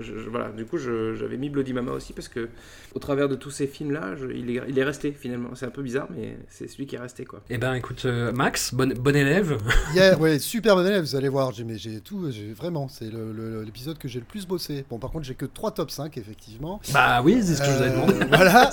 je- 0.00 0.02
je- 0.18 0.28
voilà, 0.30 0.48
du 0.50 0.64
coup 0.64 0.78
j'avais 0.78 1.36
mis 1.36 1.50
Bloody 1.50 1.72
Mama 1.74 1.92
aussi 1.92 2.12
parce 2.14 2.28
que 2.28 2.48
au 2.94 2.98
travers 2.98 3.28
de 3.28 3.34
tous 3.36 3.50
ces 3.50 3.66
films 3.66 3.92
là, 3.92 4.14
il, 4.34 4.50
est, 4.50 4.62
il 4.68 4.78
est 4.78 4.82
resté 4.84 5.12
finalement. 5.12 5.50
C'est 5.54 5.66
un 5.66 5.70
peu 5.70 5.82
bizarre 5.82 6.08
mais 6.16 6.36
c'est 6.48 6.66
celui 6.68 6.86
qui 6.86 6.96
est 6.96 6.98
resté 6.98 7.24
quoi. 7.24 7.42
Eh 7.50 7.58
ben 7.58 7.74
écoute, 7.74 8.02
euh, 8.06 8.32
Max, 8.32 8.72
bon, 8.74 8.92
bon 8.98 9.14
élève. 9.14 9.58
Yeah, 9.94 10.16
ouais, 10.18 10.38
super 10.38 10.74
bon 10.76 10.86
élève, 10.86 11.02
vous 11.02 11.16
allez 11.16 11.28
voir. 11.28 11.52
J'ai, 11.52 12.00
tout, 12.00 12.30
j'ai 12.30 12.52
vraiment, 12.52 12.88
c'est 12.88 13.10
le- 13.10 13.32
le- 13.32 13.62
l'épisode 13.62 13.98
que 13.98 14.08
j'ai 14.08 14.20
le 14.20 14.24
plus 14.24 14.46
bossé. 14.46 14.84
Bon, 14.88 14.98
par 14.98 15.10
contre, 15.10 15.24
j'ai 15.26 15.34
que 15.34 15.44
3 15.46 15.72
top 15.72 15.90
5, 15.90 16.16
effectivement. 16.16 16.80
Bah 16.94 17.20
oui, 17.22 17.40
c'est 17.42 17.54
ce 17.56 17.60
que 17.60 17.66
je 17.66 17.72
vous 17.72 17.82
avais 17.82 17.90
demandé. 17.90 18.14
voilà. 18.28 18.70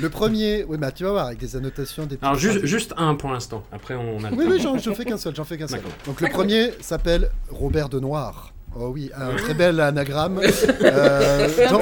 Le 0.00 0.08
premier, 0.08 0.64
oui, 0.68 0.78
bah 0.78 0.92
tu 0.92 1.04
vas 1.04 1.10
voir, 1.10 1.26
avec 1.26 1.38
des 1.38 1.56
annotations, 1.56 2.06
des 2.06 2.18
Alors 2.22 2.36
juste, 2.36 2.64
juste 2.64 2.94
un 2.96 3.14
pour 3.16 3.30
l'instant. 3.30 3.62
Après 3.72 3.94
on 3.94 4.22
a. 4.24 4.30
le 4.30 4.36
Oui, 4.36 4.44
oui, 4.48 4.60
j'en, 4.60 4.78
fais 4.94 5.04
qu'un 5.04 5.16
seul, 5.18 5.34
j'en 5.34 5.44
fais 5.44 5.58
qu'un 5.58 5.66
seul. 5.68 5.80
Donc 6.06 6.20
le 6.20 6.28
premier 6.28 6.69
s'appelle 6.80 7.30
Robert 7.50 7.88
de 7.88 8.00
Noir. 8.00 8.52
Oh 8.78 8.90
oui, 8.94 9.10
un 9.16 9.34
très 9.36 9.54
bel 9.54 9.80
anagramme. 9.80 10.40
Euh, 10.82 11.48
dans-. 11.70 11.80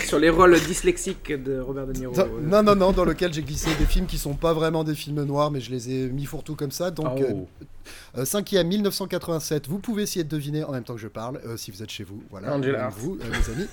Sur 0.00 0.18
les 0.18 0.30
rôles 0.30 0.58
dyslexiques 0.60 1.30
de 1.42 1.60
Robert 1.60 1.86
De 1.86 1.92
Niro. 1.92 2.14
dans- 2.14 2.22
euh, 2.22 2.28
non, 2.42 2.62
non, 2.62 2.74
non, 2.74 2.92
dans 2.92 3.04
lequel 3.04 3.32
j'ai 3.32 3.42
glissé 3.42 3.68
des 3.78 3.84
films 3.84 4.06
qui 4.06 4.16
sont 4.18 4.34
pas 4.34 4.52
vraiment 4.54 4.84
des 4.84 4.94
films 4.94 5.22
noirs, 5.24 5.50
mais 5.50 5.60
je 5.60 5.70
les 5.70 5.90
ai 5.90 6.08
mis 6.08 6.24
fourre-tout 6.24 6.54
comme 6.56 6.70
ça. 6.70 6.90
Donc, 6.90 7.20
Oh. 7.30 7.46
Euh, 8.16 8.22
euh, 8.22 8.24
cinquième, 8.24 8.68
1987. 8.68 9.68
Vous 9.68 9.78
pouvez 9.78 10.02
essayer 10.04 10.24
de 10.24 10.28
deviner 10.28 10.64
en 10.64 10.72
même 10.72 10.84
temps 10.84 10.94
que 10.94 11.00
je 11.00 11.08
parle, 11.08 11.40
euh, 11.46 11.56
si 11.56 11.70
vous 11.70 11.82
êtes 11.82 11.90
chez 11.90 12.04
vous. 12.04 12.22
Voilà, 12.30 12.54
Angela 12.54 12.88
vous, 12.88 13.18
euh, 13.20 13.24
les 13.24 13.52
amis. 13.52 13.68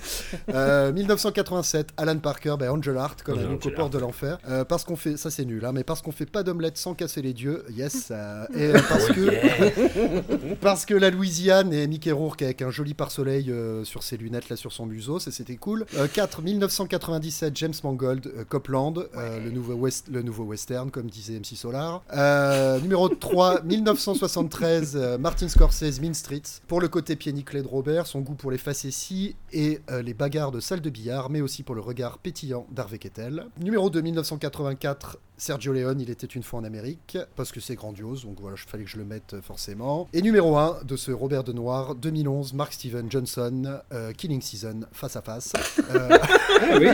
Euh, 0.53 0.91
1987, 0.93 1.89
Alan 1.97 2.17
Parker, 2.17 2.55
ben 2.59 2.69
Angel 2.69 2.97
Hart, 2.97 3.23
comme 3.23 3.39
Hart. 3.39 3.75
portes 3.75 3.93
de 3.93 3.99
l'enfer. 3.99 4.37
Euh, 4.49 4.63
parce 4.63 4.83
qu'on 4.83 4.95
fait, 4.95 5.17
ça 5.17 5.31
c'est 5.31 5.45
nul, 5.45 5.63
hein, 5.65 5.71
mais 5.73 5.83
parce 5.83 6.01
qu'on 6.01 6.11
fait 6.11 6.25
pas 6.25 6.43
d'omelette 6.43 6.77
sans 6.77 6.93
casser 6.93 7.21
les 7.21 7.33
dieux, 7.33 7.63
yes. 7.71 8.09
euh, 8.11 8.45
et 8.55 8.75
euh, 8.75 8.79
parce 8.89 9.07
que 9.07 10.55
parce 10.61 10.85
que 10.85 10.93
la 10.93 11.09
Louisiane 11.09 11.73
et 11.73 11.87
Mickey 11.87 12.11
Rourke 12.11 12.41
avec 12.41 12.61
un 12.61 12.71
joli 12.71 12.93
pare-soleil 12.93 13.51
euh, 13.51 13.83
sur 13.83 14.03
ses 14.03 14.17
lunettes 14.17 14.49
là 14.49 14.55
sur 14.55 14.71
son 14.71 14.85
museau, 14.85 15.19
ça 15.19 15.31
c'était 15.31 15.55
cool. 15.57 15.85
Euh, 15.95 16.07
4 16.11 16.41
1997 16.41 17.55
James 17.57 17.73
Mangold, 17.83 18.27
euh, 18.27 18.43
Copland, 18.47 18.93
euh, 19.15 19.43
le, 19.43 19.51
nouveau 19.51 19.73
west, 19.73 20.07
le 20.11 20.21
nouveau 20.21 20.43
western 20.43 20.91
comme 20.91 21.09
disait 21.09 21.39
MC 21.39 21.55
Solar. 21.55 22.03
Euh, 22.15 22.79
numéro 22.79 23.09
3 23.09 23.61
1973 24.13 24.95
euh, 24.95 25.17
Martin 25.17 25.47
Scorsese 25.47 25.99
Mean 25.99 26.13
Streets. 26.13 26.61
Pour 26.67 26.79
le 26.79 26.87
côté 26.87 27.15
pied 27.15 27.33
nickelé 27.33 27.63
de 27.63 27.67
Robert, 27.67 28.05
son 28.05 28.21
goût 28.21 28.35
pour 28.35 28.51
les 28.51 28.59
facéties 28.59 29.35
et 29.55 29.79
euh, 29.89 30.01
les 30.01 30.13
bagarres 30.13 30.51
de 30.51 30.59
salle 30.59 30.81
de 30.81 30.89
billard, 30.89 31.29
mais 31.29 31.41
aussi 31.41 31.63
pour 31.63 31.73
le 31.73 31.81
regard 31.81 32.19
pétillant 32.19 32.67
d'Harvey 32.71 32.99
Kettel. 32.99 33.47
Numéro 33.59 33.89
2 33.89 34.01
1984 34.01 35.17
Sergio 35.37 35.73
Leone, 35.73 35.99
il 35.99 36.09
était 36.09 36.27
une 36.27 36.43
fois 36.43 36.59
en 36.59 36.63
Amérique, 36.63 37.17
parce 37.35 37.51
que 37.51 37.59
c'est 37.59 37.75
grandiose, 37.75 38.23
donc 38.23 38.39
voilà, 38.39 38.55
il 38.57 38.69
fallait 38.69 38.83
que 38.83 38.89
je 38.89 38.97
le 38.97 39.05
mette 39.05 39.33
euh, 39.33 39.41
forcément. 39.41 40.07
Et 40.13 40.21
numéro 40.21 40.57
1 40.57 40.83
de 40.83 40.95
ce 40.95 41.11
Robert 41.11 41.43
de 41.43 41.53
Noir, 41.53 41.95
2011, 41.95 42.53
Mark 42.53 42.73
Steven 42.73 43.09
Johnson, 43.09 43.79
euh, 43.93 44.11
Killing 44.13 44.41
Season, 44.41 44.81
face 44.91 45.15
à 45.15 45.21
face. 45.21 45.53
Euh, 45.93 46.17
Ah 46.61 46.77
oui 46.79 46.87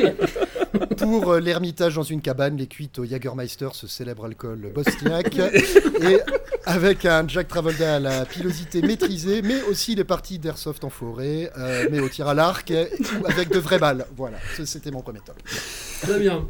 pour 0.98 1.36
l'ermitage 1.36 1.96
dans 1.96 2.04
une 2.04 2.22
cabane, 2.22 2.58
les 2.58 2.68
cuites 2.68 3.00
au 3.00 3.06
Jagermeister, 3.06 3.70
ce 3.74 3.88
célèbre 3.88 4.26
alcool 4.26 4.72
bosniaque, 4.74 5.36
et 6.02 6.20
avec 6.66 7.06
un 7.06 7.28
Jack 7.28 7.48
Travolta 7.48 7.96
à 7.96 8.00
la 8.00 8.26
pilosité 8.26 8.82
maîtrisée, 8.82 9.42
mais 9.42 9.62
aussi 9.64 9.96
les 9.96 10.04
parties 10.04 10.40
d'airsoft 10.40 10.84
en 10.84 10.90
forêt, 10.90 11.52
euh, 11.58 11.88
mais 11.92 12.00
au 12.00 12.08
tir 12.08 12.28
à 12.28 12.34
l'arc, 12.34 12.51
avec 13.26 13.50
de 13.50 13.60
vraies 13.60 13.80
balles. 13.80 14.06
Voilà, 14.16 14.38
c'était 14.66 14.92
mon 14.92 15.02
premier 15.02 15.20
top. 15.26 15.36
Très 16.02 16.20
bien. 16.20 16.48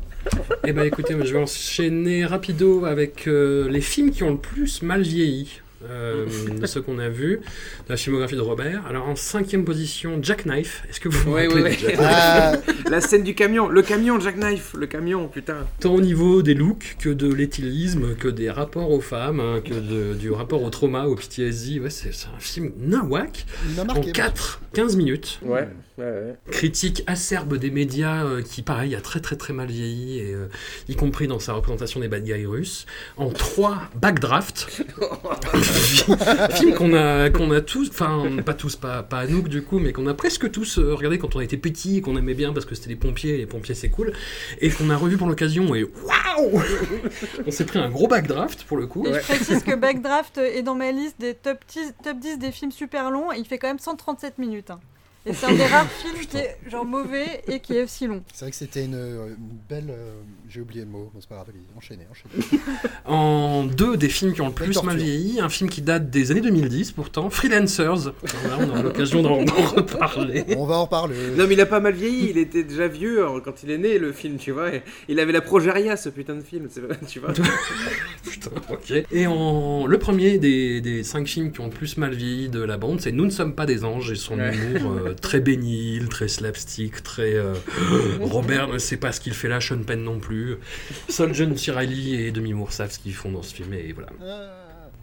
Eh 0.65 0.73
ben 0.73 0.83
écoutez, 0.83 1.15
je 1.23 1.33
vais 1.33 1.39
enchaîner 1.39 2.25
rapido 2.25 2.85
avec 2.85 3.27
euh, 3.27 3.69
les 3.69 3.81
films 3.81 4.11
qui 4.11 4.23
ont 4.23 4.31
le 4.31 4.37
plus 4.37 4.81
mal 4.81 5.01
vieilli. 5.01 5.61
euh, 5.89 6.27
de 6.59 6.65
ceux 6.67 6.79
qu'on 6.83 6.99
a 6.99 7.09
vus, 7.09 7.37
de 7.87 7.89
la 7.89 7.97
filmographie 7.97 8.35
de 8.35 8.39
Robert. 8.41 8.83
Alors 8.87 9.07
en 9.09 9.15
cinquième 9.15 9.65
position, 9.65 10.19
Jackknife. 10.21 10.83
Est-ce 10.87 10.99
que 10.99 11.09
vous 11.09 11.23
vous 11.23 11.31
Ouais, 11.33 11.47
Ah, 11.97 12.53
La 12.91 13.01
scène 13.01 13.23
du 13.23 13.33
camion, 13.33 13.67
le 13.67 13.81
camion, 13.81 14.19
Jackknife, 14.19 14.75
le 14.77 14.85
camion, 14.85 15.27
putain. 15.27 15.65
Tant 15.79 15.95
au 15.95 15.99
niveau 16.01 16.43
des 16.43 16.53
looks 16.53 16.97
que 16.99 17.09
de 17.09 17.33
l'éthylisme, 17.33 18.13
que 18.15 18.27
des 18.27 18.51
rapports 18.51 18.91
aux 18.91 19.01
femmes, 19.01 19.39
hein, 19.39 19.59
que 19.65 19.73
de- 19.73 20.13
du 20.13 20.29
rapport 20.31 20.61
au 20.61 20.69
trauma, 20.69 21.05
au 21.05 21.15
PTSD. 21.15 21.79
Ouais, 21.79 21.89
c'est 21.89 22.09
un 22.09 22.39
film 22.39 22.73
nawak. 22.77 23.47
En 23.79 23.85
marqué. 23.85 24.11
4, 24.11 24.61
15 24.73 24.95
minutes. 24.95 25.39
Ouais, 25.41 25.67
ouais, 25.97 26.03
ouais. 26.03 26.35
Critique 26.51 27.03
acerbe 27.07 27.57
des 27.57 27.71
médias 27.71 28.23
euh, 28.25 28.41
qui, 28.41 28.61
pareil, 28.61 28.95
a 28.95 29.01
très 29.01 29.19
très 29.19 29.35
très 29.35 29.53
mal 29.53 29.67
vieilli, 29.67 30.19
et, 30.19 30.33
euh, 30.33 30.47
y 30.87 30.95
compris 30.95 31.27
dans 31.27 31.39
sa 31.39 31.53
représentation 31.53 31.99
des 31.99 32.07
bad 32.07 32.23
guys 32.23 32.45
russes. 32.45 32.85
En 33.17 33.29
3, 33.29 33.89
Backdraft. 33.95 34.67
film 36.51 36.73
qu'on 36.73 36.93
a, 36.93 37.29
qu'on 37.29 37.51
a 37.51 37.61
tous, 37.61 37.89
enfin 37.89 38.23
pas 38.45 38.53
tous, 38.53 38.75
pas, 38.75 39.03
pas 39.03 39.19
Anouk 39.19 39.47
du 39.47 39.61
coup, 39.61 39.79
mais 39.79 39.93
qu'on 39.93 40.07
a 40.07 40.13
presque 40.13 40.51
tous 40.51 40.79
euh, 40.79 40.93
regardé 40.93 41.17
quand 41.17 41.35
on 41.35 41.41
était 41.41 41.57
petit 41.57 41.97
et 41.97 42.01
qu'on 42.01 42.17
aimait 42.17 42.33
bien 42.33 42.53
parce 42.53 42.65
que 42.65 42.75
c'était 42.75 42.89
les 42.89 42.95
pompiers, 42.95 43.35
et 43.35 43.37
les 43.37 43.45
pompiers 43.45 43.75
c'est 43.75 43.89
cool, 43.89 44.13
et 44.59 44.69
qu'on 44.69 44.89
a 44.89 44.97
revu 44.97 45.17
pour 45.17 45.27
l'occasion 45.27 45.75
et 45.75 45.83
waouh 45.83 46.61
On 47.45 47.51
s'est 47.51 47.65
pris 47.65 47.79
un 47.79 47.89
gros 47.89 48.07
Backdraft 48.07 48.63
pour 48.63 48.77
le 48.77 48.87
coup. 48.87 49.05
Et 49.05 49.13
je 49.13 49.19
précise 49.19 49.63
que 49.63 49.75
Backdraft 49.75 50.37
est 50.37 50.63
dans 50.63 50.75
ma 50.75 50.91
liste 50.91 51.19
des 51.19 51.33
top 51.33 51.59
10, 51.67 51.93
top 52.03 52.19
10 52.19 52.39
des 52.39 52.51
films 52.51 52.71
super 52.71 53.11
longs 53.11 53.31
et 53.31 53.37
il 53.37 53.45
fait 53.45 53.57
quand 53.57 53.67
même 53.67 53.79
137 53.79 54.37
minutes. 54.37 54.71
hein. 54.71 54.79
Et 55.25 55.33
c'est 55.33 55.45
un 55.45 55.53
des 55.53 55.65
rares 55.65 55.87
films 56.01 56.25
qui 56.27 56.37
est 56.37 56.57
genre 56.67 56.83
mauvais 56.85 57.43
et 57.47 57.59
qui 57.59 57.75
est 57.77 57.83
aussi 57.83 58.07
long. 58.07 58.23
C'est 58.33 58.45
vrai 58.45 58.49
que 58.51 58.57
c'était 58.57 58.85
une, 58.85 58.95
une 58.95 59.35
belle. 59.69 59.89
euh, 59.91 60.13
J'ai 60.49 60.61
oublié 60.61 60.81
le 60.81 60.87
mot, 60.89 61.11
c'est 61.19 61.29
pas 61.29 61.35
grave, 61.35 61.47
enchaînez, 61.77 62.07
enchaînez. 62.09 62.43
En 63.05 63.65
deux 63.65 63.97
des 63.97 64.09
films 64.09 64.33
qui 64.33 64.41
ont 64.41 64.47
le 64.47 64.53
plus 64.53 64.81
mal 64.83 64.97
vieilli, 64.97 65.39
un 65.39 65.49
film 65.49 65.69
qui 65.69 65.81
date 65.81 66.09
des 66.09 66.31
années 66.31 66.41
2010 66.41 66.91
pourtant, 66.93 67.29
Freelancers. 67.29 68.13
Voilà, 68.23 68.57
on 68.65 68.69
aura 68.69 68.81
l'occasion 68.81 69.21
d'en 69.45 69.45
reparler. 69.45 70.43
On 70.57 70.65
va 70.65 70.75
en 70.77 70.83
reparler. 70.85 71.15
Non, 71.37 71.45
mais 71.47 71.53
il 71.53 71.61
a 71.61 71.65
pas 71.67 71.79
mal 71.79 71.93
vieilli, 71.93 72.29
il 72.31 72.37
était 72.39 72.63
déjà 72.63 72.87
vieux 72.87 73.25
hein, 73.25 73.41
quand 73.43 73.61
il 73.63 73.69
est 73.71 73.77
né, 73.77 73.99
le 73.99 74.11
film, 74.13 74.37
tu 74.37 74.51
vois. 74.51 74.69
Il 75.07 75.19
avait 75.19 75.31
la 75.33 75.41
progéria, 75.41 75.97
ce 75.97 76.09
putain 76.09 76.35
de 76.35 76.41
film, 76.41 76.67
tu 77.07 77.19
vois. 77.19 77.33
Putain, 78.23 78.51
ok. 78.69 78.93
Et 79.11 79.27
en 79.27 79.85
le 79.85 79.97
premier 79.99 80.37
des, 80.39 80.81
des 80.81 81.03
cinq 81.03 81.27
films 81.27 81.51
qui 81.51 81.59
ont 81.61 81.65
le 81.65 81.71
plus 81.71 81.97
mal 81.97 82.13
vieilli 82.13 82.49
de 82.49 82.61
la 82.61 82.77
bande, 82.77 83.01
c'est 83.01 83.11
Nous 83.11 83.25
ne 83.25 83.29
sommes 83.29 83.53
pas 83.53 83.65
des 83.65 83.83
anges 83.83 84.11
et 84.11 84.15
son 84.15 84.31
Ouais. 84.41 84.55
humour 84.55 84.93
euh, 84.93 85.10
très 85.13 85.39
bénil, 85.39 86.09
très 86.09 86.27
slapstick, 86.27 87.03
très 87.03 87.35
euh, 87.35 87.53
Robert 88.19 88.67
ne 88.67 88.77
sait 88.77 88.97
pas 88.97 89.11
ce 89.11 89.19
qu'il 89.19 89.33
fait 89.33 89.47
là, 89.47 89.59
Sean 89.59 89.83
Penn 89.83 90.03
non 90.03 90.19
plus. 90.19 90.57
Seul 91.09 91.33
John 91.33 91.55
C. 91.57 91.71
Reilly 91.71 92.15
et 92.15 92.31
Demi 92.31 92.53
Moore 92.53 92.71
savent 92.71 92.91
ce 92.91 92.99
qu'ils 92.99 93.13
font 93.13 93.31
dans 93.31 93.43
ce 93.43 93.55
film 93.55 93.73
et 93.73 93.93
voilà. 93.93 94.09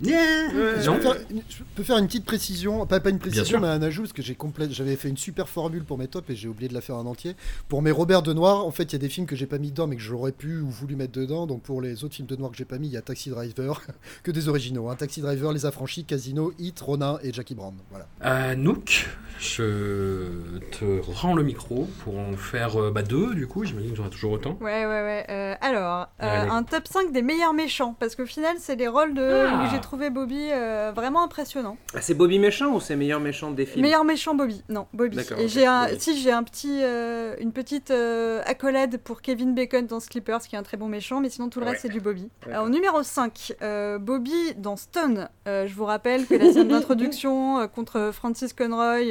Ah. 0.05 0.09
Yeah 0.09 0.49
Je 0.81 0.91
peux, 0.91 1.01
faire 1.01 1.17
une, 1.31 1.43
je 1.49 1.57
peux 1.75 1.83
faire 1.83 1.99
une 1.99 2.07
petite 2.07 2.25
précision, 2.25 2.87
pas, 2.87 3.01
pas 3.01 3.11
une 3.11 3.19
précision, 3.19 3.61
mais 3.61 3.69
un 3.69 3.83
ajout, 3.83 4.03
parce 4.03 4.13
que 4.13 4.23
j'ai 4.23 4.35
complète, 4.35 4.73
j'avais 4.73 4.97
fait 4.97 5.09
une 5.09 5.17
super 5.17 5.49
formule 5.49 5.85
pour 5.85 5.99
mes 5.99 6.09
tops 6.09 6.29
et 6.31 6.37
j'ai 6.37 6.49
oublié 6.49 6.69
de 6.69 6.75
la 6.75 6.81
faire 6.81 6.97
en 6.97 7.07
entier. 7.07 7.35
Pour 7.69 7.83
mes 7.83 7.91
Robert 7.91 8.23
de 8.23 8.33
Noir, 8.33 8.65
en 8.65 8.71
fait, 8.71 8.85
il 8.85 8.93
y 8.93 8.97
a 8.97 8.99
des 8.99 9.09
films 9.09 9.27
que 9.27 9.37
j'ai 9.37 9.47
pas 9.47 9.59
mis 9.59 9.71
dedans, 9.71 9.87
mais 9.87 9.97
que 9.97 10.03
j'aurais 10.03 10.33
pu 10.33 10.59
ou 10.61 10.69
voulu 10.69 10.95
mettre 10.97 11.13
dedans. 11.13 11.47
Donc 11.47 11.63
pour 11.63 11.81
les 11.83 12.05
autres 12.05 12.15
films 12.15 12.29
de 12.29 12.37
Noir 12.37 12.51
que 12.51 12.57
j'ai 12.57 12.65
pas 12.65 12.79
mis, 12.79 12.89
il 12.89 12.93
y 12.93 12.97
a 12.97 13.03
Taxi 13.03 13.31
Driver, 13.31 13.83
que 14.23 14.31
des 14.31 14.49
originaux. 14.49 14.89
hein. 14.89 14.95
Taxi 14.97 15.21
Driver, 15.21 15.53
Les 15.53 15.67
Affranchis, 15.67 16.05
Casino, 16.05 16.53
Hit, 16.59 16.79
Ronin 16.81 17.19
et 17.23 17.33
Jackie 17.33 17.55
Brown. 17.55 17.75
Voilà. 17.91 18.07
Anouk, 18.21 19.07
je 19.41 20.29
te 20.71 21.01
rends 21.11 21.35
le 21.35 21.43
micro 21.43 21.89
pour 22.05 22.19
en 22.19 22.33
faire 22.37 22.81
euh, 22.81 22.91
bah, 22.91 23.03
deux 23.03 23.35
du 23.35 23.47
coup, 23.47 23.65
j'imagine 23.65 23.91
que 23.91 23.97
j'aurai 23.97 24.11
toujours 24.11 24.33
autant. 24.33 24.57
Ouais, 24.61 24.85
ouais, 24.87 25.03
ouais. 25.03 25.27
Euh, 25.29 25.55
alors, 25.61 26.09
euh, 26.23 26.49
un 26.51 26.63
top 26.63 26.87
5 26.87 27.13
des 27.13 27.23
meilleurs 27.23 27.53
méchants. 27.55 27.95
Parce 27.99 28.15
qu'au 28.17 28.27
final, 28.27 28.57
c'est 28.59 28.77
les 28.77 28.89
rôles 28.89 29.15
de 29.15 29.23
Ah. 29.23 29.65
Trouvé 29.89 30.11
Bobby 30.11 30.51
euh, 30.53 30.93
vraiment 30.95 31.25
impressionnants. 31.25 31.79
Ah, 31.95 32.03
c'est 32.03 32.13
Bobby 32.13 32.39
méchant 32.39 32.75
ou 32.75 32.79
c'est 32.81 32.95
meilleur 32.95 33.21
méchant 33.21 33.51
des 33.53 33.65
films 33.65 33.81
Meilleur 33.87 34.05
méchant 34.05 34.35
Bobby. 34.35 34.63
Non, 34.69 34.87
Bobby. 34.93 35.17
Et 35.39 35.49
j'ai 35.49 35.65
un, 35.65 35.87
Bobby. 35.87 35.99
si 35.99 36.21
j'ai 36.21 36.31
un 36.31 36.43
petit, 36.43 36.81
euh, 36.83 37.35
une 37.41 37.53
petite 37.53 37.91
euh, 37.91 38.43
accolade 38.45 38.99
pour 38.99 39.23
Kevin 39.23 39.55
Bacon 39.55 39.87
dans 39.87 39.99
Sleepers, 39.99 40.41
qui 40.43 40.57
est 40.57 40.59
un 40.59 40.63
très 40.63 40.77
bon 40.77 40.89
méchant, 40.89 41.21
mais 41.21 41.31
sinon 41.31 41.49
tout 41.49 41.59
le 41.61 41.65
Ouais. 41.65 41.71
reste 41.73 41.83
c'est 41.83 41.89
du 41.89 42.03
Bobby. 42.03 42.29
Alors 42.53 42.69
numéro 42.69 43.03
5, 43.03 43.55
euh, 43.63 43.99
Bobby 43.99 44.35
dans 44.59 44.77
Stone. 44.77 45.31
Je 45.47 45.73
vous 45.75 45.87
rappelle 45.87 46.27
que 46.27 46.35
la 46.35 46.53
scène 46.53 46.69
d'introduction 46.69 47.67
contre 47.75 48.11
Francis 48.13 48.53
Conroy, 48.53 49.05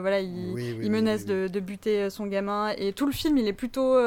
voilà, 0.00 0.20
il, 0.20 0.52
Oui, 0.54 0.54
oui, 0.54 0.68
il 0.70 0.78
oui, 0.84 0.88
menace 0.88 1.24
oui, 1.26 1.26
de, 1.26 1.48
de 1.48 1.60
buter 1.60 2.08
son 2.08 2.24
gamin 2.26 2.70
et 2.78 2.94
tout 2.94 3.04
le 3.04 3.12
film 3.12 3.36
il 3.36 3.46
est 3.46 3.52
plutôt 3.52 3.98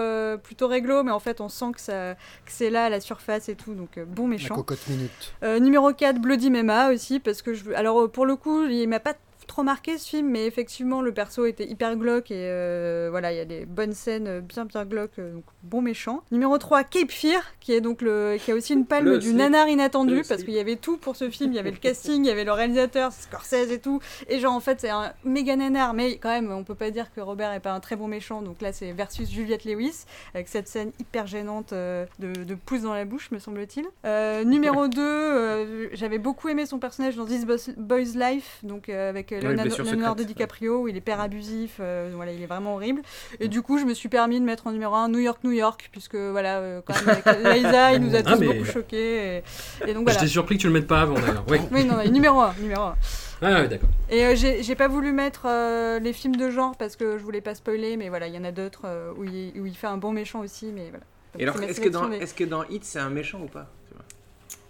plutôt 0.41 0.67
réglo, 0.67 1.03
mais 1.03 1.11
en 1.11 1.19
fait 1.19 1.39
on 1.39 1.49
sent 1.49 1.73
que 1.75 1.81
ça, 1.81 2.15
que 2.15 2.51
c'est 2.51 2.71
là 2.71 2.85
à 2.85 2.89
la 2.89 2.99
surface 2.99 3.47
et 3.49 3.55
tout, 3.55 3.75
donc 3.75 3.99
bon 4.07 4.23
La 4.23 4.29
méchant. 4.29 4.55
cocotte 4.55 4.87
minute. 4.87 5.35
Numéro 5.61 5.93
4, 5.93 6.14
Bloody 6.19 6.49
Mema 6.49 6.91
aussi, 6.91 7.19
parce 7.19 7.41
que 7.41 7.53
je... 7.53 7.71
Alors 7.73 8.01
euh, 8.01 8.07
pour 8.07 8.25
le 8.25 8.35
coup, 8.35 8.63
il 8.65 8.87
m'a 8.87 8.99
pas 8.99 9.15
trop 9.45 9.63
marqué 9.63 9.97
ce 9.97 10.09
film, 10.09 10.29
mais 10.29 10.45
effectivement 10.45 11.01
le 11.01 11.13
perso 11.13 11.45
était 11.45 11.67
hyper 11.67 11.95
glauque 11.95 12.31
et 12.31 12.47
euh, 12.49 13.07
voilà, 13.11 13.31
il 13.31 13.37
y 13.37 13.41
a 13.41 13.45
des 13.45 13.65
bonnes 13.65 13.93
scènes 13.93 14.27
euh, 14.27 14.41
bien 14.41 14.65
bien 14.65 14.85
glauques, 14.85 15.19
euh, 15.19 15.33
donc 15.33 15.43
bon 15.63 15.81
méchant. 15.81 16.23
Numéro 16.31 16.57
3, 16.57 16.83
Cape 16.83 17.11
Fear, 17.11 17.41
qui 17.59 17.73
est 17.73 17.81
donc 17.81 18.01
le... 18.01 18.37
qui 18.39 18.51
a 18.51 18.55
aussi 18.55 18.73
une 18.73 18.85
palme 18.85 19.05
Le 19.05 19.17
du 19.17 19.27
slip. 19.27 19.37
nanar 19.37 19.67
inattendu, 19.67 20.15
Le 20.15 20.23
parce 20.23 20.43
qu'il 20.43 20.53
y 20.53 20.59
avait 20.59 20.75
tout 20.75 20.97
pour 20.97 21.15
ce 21.15 21.29
film, 21.29 21.51
il 21.51 21.55
y 21.55 21.59
avait 21.59 21.71
le 21.71 21.77
casting, 21.77 22.23
il 22.23 22.27
y 22.27 22.31
avait 22.31 22.43
le 22.43 22.51
réalisateur, 22.51 23.11
Scorsese 23.11 23.71
et 23.71 23.79
tout, 23.79 23.99
et 24.27 24.39
genre 24.39 24.53
en 24.53 24.59
fait 24.59 24.81
c'est 24.81 24.89
un 24.89 25.13
méga 25.23 25.55
nanar, 25.55 25.93
mais 25.93 26.17
quand 26.17 26.29
même 26.29 26.51
on 26.51 26.63
peut 26.63 26.75
pas 26.75 26.91
dire 26.91 27.13
que 27.13 27.21
Robert 27.21 27.51
est 27.53 27.59
pas 27.59 27.73
un 27.73 27.79
très 27.79 27.95
bon 27.95 28.07
méchant, 28.07 28.41
donc 28.41 28.61
là 28.61 28.73
c'est 28.73 28.91
versus 28.91 29.29
Juliette 29.29 29.65
Lewis, 29.65 30.05
avec 30.33 30.47
cette 30.47 30.67
scène 30.67 30.91
hyper 30.99 31.27
gênante 31.27 31.73
de, 31.73 32.05
de 32.19 32.55
pouce 32.55 32.81
dans 32.81 32.93
la 32.93 33.05
bouche, 33.05 33.31
me 33.31 33.39
semble-t-il. 33.39 33.85
Euh, 34.05 34.43
numéro 34.43 34.87
2, 34.87 35.01
euh, 35.01 35.89
j'avais 35.93 36.17
beaucoup 36.19 36.49
aimé 36.49 36.65
son 36.65 36.79
personnage 36.79 37.15
dans 37.15 37.25
This 37.25 37.45
Boy's 37.77 38.15
Life, 38.15 38.59
donc 38.63 38.89
avec 38.89 39.31
Ouais, 39.37 39.49
Leonardo, 39.49 39.63
blessure 39.63 39.83
Leonardo 39.85 40.21
secrète. 40.23 40.27
DiCaprio, 40.37 40.81
où 40.83 40.87
il 40.87 40.97
est 40.97 41.01
père 41.01 41.19
abusif, 41.21 41.77
euh, 41.79 42.11
voilà, 42.15 42.31
il 42.31 42.41
est 42.41 42.45
vraiment 42.47 42.75
horrible. 42.75 43.01
Et 43.39 43.47
du 43.47 43.61
coup, 43.61 43.77
je 43.77 43.85
me 43.85 43.93
suis 43.93 44.09
permis 44.09 44.39
de 44.39 44.45
mettre 44.45 44.67
en 44.67 44.71
numéro 44.71 44.95
1 44.95 45.09
New 45.09 45.19
York, 45.19 45.39
New 45.43 45.51
York, 45.51 45.89
puisque 45.91 46.15
voilà, 46.15 46.57
euh, 46.59 46.81
quand 46.85 46.93
même, 47.05 47.15
avec 47.25 47.25
Liza, 47.63 47.93
il 47.93 48.01
nous 48.01 48.15
a 48.15 48.23
tous 48.23 48.33
Ah, 48.33 48.37
mais- 48.39 48.47
beaucoup 48.47 48.65
choqués. 48.65 49.37
Et, 49.37 49.43
et 49.89 49.93
donc 49.93 50.03
voilà. 50.03 50.19
J'étais 50.19 50.31
surpris 50.31 50.55
que 50.57 50.61
tu 50.61 50.67
le 50.67 50.73
mettes 50.73 50.87
pas 50.87 51.01
avant 51.01 51.15
d'ailleurs. 51.15 51.45
Ouais. 51.49 51.61
Oui, 51.71 51.83
non, 51.85 51.95
non, 51.97 52.09
numéro 52.11 52.39
1, 52.41 52.53
numéro 52.61 52.81
1. 52.83 52.95
Ah 53.41 53.61
ouais, 53.61 53.67
d'accord. 53.67 53.89
Et 54.09 54.25
euh, 54.25 54.33
j'ai 54.35 54.63
j'ai 54.63 54.75
pas 54.75 54.87
voulu 54.87 55.11
mettre 55.11 55.41
euh, 55.45 55.99
les 55.99 56.13
films 56.13 56.37
de 56.37 56.49
genre 56.49 56.77
parce 56.77 56.95
que 56.95 57.17
je 57.17 57.23
voulais 57.23 57.41
pas 57.41 57.53
spoiler, 57.53 57.97
mais 57.97 58.07
voilà, 58.07 58.27
il 58.29 58.33
y 58.33 58.37
en 58.37 58.45
a 58.45 58.51
d'autres 58.53 58.83
euh, 58.85 59.11
où, 59.17 59.25
il, 59.25 59.51
où 59.59 59.65
il 59.65 59.75
fait 59.75 59.87
un 59.87 59.97
bon 59.97 60.13
méchant 60.13 60.39
aussi, 60.39 60.67
mais 60.73 60.83
voilà. 60.89 61.03
Donc, 61.33 61.41
Et 61.41 61.43
alors, 61.43 61.61
est-ce 61.61 61.81
que, 61.81 61.89
dans, 61.89 61.99
sélection 62.03 62.07
des- 62.17 62.23
est-ce 62.23 62.33
que 62.33 62.43
dans 62.45 62.63
Hit, 62.63 62.85
c'est 62.85 62.97
un 62.99 63.09
méchant 63.09 63.41
ou 63.43 63.47
pas? 63.47 63.69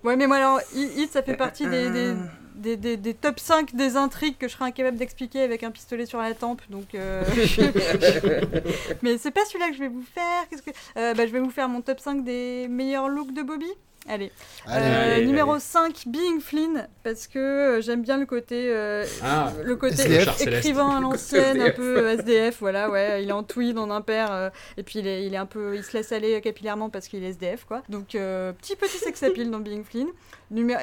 Ouais, 0.06 0.16
mais 0.16 0.28
moi, 0.28 0.38
alors, 0.38 0.62
Hit, 0.74 1.12
ça 1.12 1.22
fait 1.24 1.36
partie 1.36 1.66
des, 1.68 1.90
des, 1.90 2.00
Euh. 2.12 2.16
des, 2.56 2.78
des- 2.78 2.96
des 2.98 3.14
top 3.14 3.40
5 3.40 3.76
des 3.76 3.98
intrigues 3.98 4.38
que 4.38 4.48
je 4.48 4.54
serais 4.54 4.66
incapable 4.66 4.98
d'expliquer 4.98 5.42
avec 5.42 5.64
un 5.64 5.72
pistolet 5.72 6.06
sur 6.06 6.20
la 6.20 6.34
tempe, 6.34 6.62
donc... 6.70 6.94
euh, 6.96 7.24
mais 9.02 9.18
c'est 9.18 9.32
pas 9.32 9.44
celui-là 9.46 9.68
que 9.70 9.74
je 9.76 9.80
vais 9.80 9.88
vous 9.88 10.04
faire, 10.14 10.48
qu'est-ce 10.50 10.62
que... 10.62 10.72
Euh, 10.98 11.14
bah, 11.14 11.26
je 11.28 11.32
vais 11.32 11.40
vous 11.40 11.50
faire 11.50 11.68
mon 11.70 11.82
top 11.82 12.00
5 12.00 12.24
des 12.24 12.68
meilleurs 12.70 13.10
looks 13.10 13.34
de 13.34 13.42
Bobby. 13.42 13.68
Allez. 14.08 14.32
Allez, 14.68 14.86
Euh, 14.86 15.16
allez, 15.16 15.26
numéro 15.26 15.54
allez. 15.54 15.60
5, 15.62 16.04
Being 16.08 16.40
Flynn, 16.40 16.88
parce 17.04 17.26
que 17.28 17.40
euh, 17.40 17.82
j'aime 17.82 18.04
bien 18.04 18.18
le 18.18 18.26
côté, 18.28 18.70
euh, 18.72 19.04
Ah, 19.24 19.52
le 19.64 19.76
côté 19.76 19.96
SDF. 19.96 20.42
Écrivain 20.42 20.98
à 20.98 21.00
l'ancienne, 21.02 21.60
un 21.60 21.72
peu 21.72 22.08
SDF, 22.10 22.58
voilà, 22.60 22.90
ouais, 22.92 23.24
il 23.24 23.30
est 23.30 23.34
en 23.34 23.42
tweed, 23.44 23.80
en 23.80 23.90
impair, 23.90 24.32
euh, 24.32 24.50
et 24.78 24.84
puis 24.84 25.00
il 25.00 25.08
est, 25.08 25.26
il 25.26 25.34
est 25.34 25.38
un 25.38 25.48
peu, 25.48 25.76
il 25.76 25.84
se 25.84 25.98
laisse 25.98 26.12
aller 26.12 26.40
capillairement 26.42 26.90
parce 26.92 27.08
qu'il 27.08 27.24
est 27.24 27.30
SDF, 27.30 27.66
quoi. 27.66 27.82
Donc, 27.90 28.14
euh, 28.14 28.54
petit 28.54 28.76
petit 28.76 28.98
sex 29.00 29.24
appeal 29.24 29.50
dans 29.50 29.60
Being 29.60 29.84
Flynn. 29.84 30.08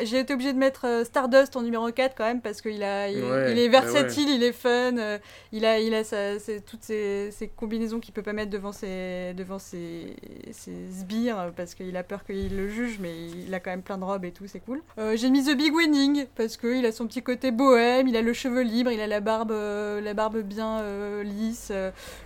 J'ai 0.02 0.18
été 0.18 0.34
obligée 0.34 0.52
de 0.52 0.58
mettre 0.58 0.86
euh, 0.88 1.04
Stardust 1.04 1.54
en 1.56 1.62
numéro 1.62 1.88
4 1.92 2.16
quand 2.16 2.24
même, 2.24 2.40
parce 2.40 2.60
qu'il 2.60 2.82
a, 2.82 3.08
il, 3.08 3.22
Ouais, 3.22 3.52
il 3.52 3.58
est 3.60 3.68
bah 3.68 3.80
versatile, 3.82 4.28
il 4.30 4.42
est 4.42 4.50
fun, 4.52 4.96
euh, 4.98 5.18
il 5.52 5.64
a, 5.64 5.78
il 5.78 5.94
a 5.94 6.02
sa- 6.02 6.40
ses- 6.40 6.60
toutes 6.60 6.82
ces, 6.82 7.30
ces 7.30 7.46
combinaisons 7.46 8.00
qu'il 8.00 8.12
peut 8.12 8.22
pas 8.24 8.32
mettre 8.32 8.50
devant 8.50 8.72
ses, 8.72 9.32
devant 9.34 9.60
ses, 9.60 10.16
ses 10.50 10.72
sbires, 10.90 11.52
parce 11.56 11.76
qu'il 11.76 11.96
a 11.96 12.02
peur 12.02 12.24
qu'il 12.24 12.56
le 12.56 12.68
juge, 12.68 12.98
mais 13.00 13.11
il 13.46 13.54
a 13.54 13.60
quand 13.60 13.70
même 13.70 13.82
plein 13.82 13.98
de 13.98 14.04
robes 14.04 14.24
et 14.24 14.32
tout, 14.32 14.44
c'est 14.46 14.60
cool. 14.60 14.82
Euh, 14.98 15.16
J'ai 15.16 15.30
mis 15.30 15.44
The 15.44 15.56
Big 15.56 15.74
Winning, 15.74 16.26
parce 16.34 16.56
qu'il 16.56 16.84
a 16.86 16.92
son 16.92 17.06
petit 17.06 17.22
côté 17.22 17.50
bohème, 17.50 18.08
il 18.08 18.16
a 18.16 18.22
le 18.22 18.32
cheveu 18.32 18.62
libre, 18.62 18.90
il 18.90 19.00
a 19.00 19.06
la 19.06 19.20
barbe, 19.20 19.52
euh, 19.52 20.00
la 20.00 20.14
barbe 20.14 20.38
bien 20.38 20.80
euh, 20.80 21.22
lisse, 21.22 21.72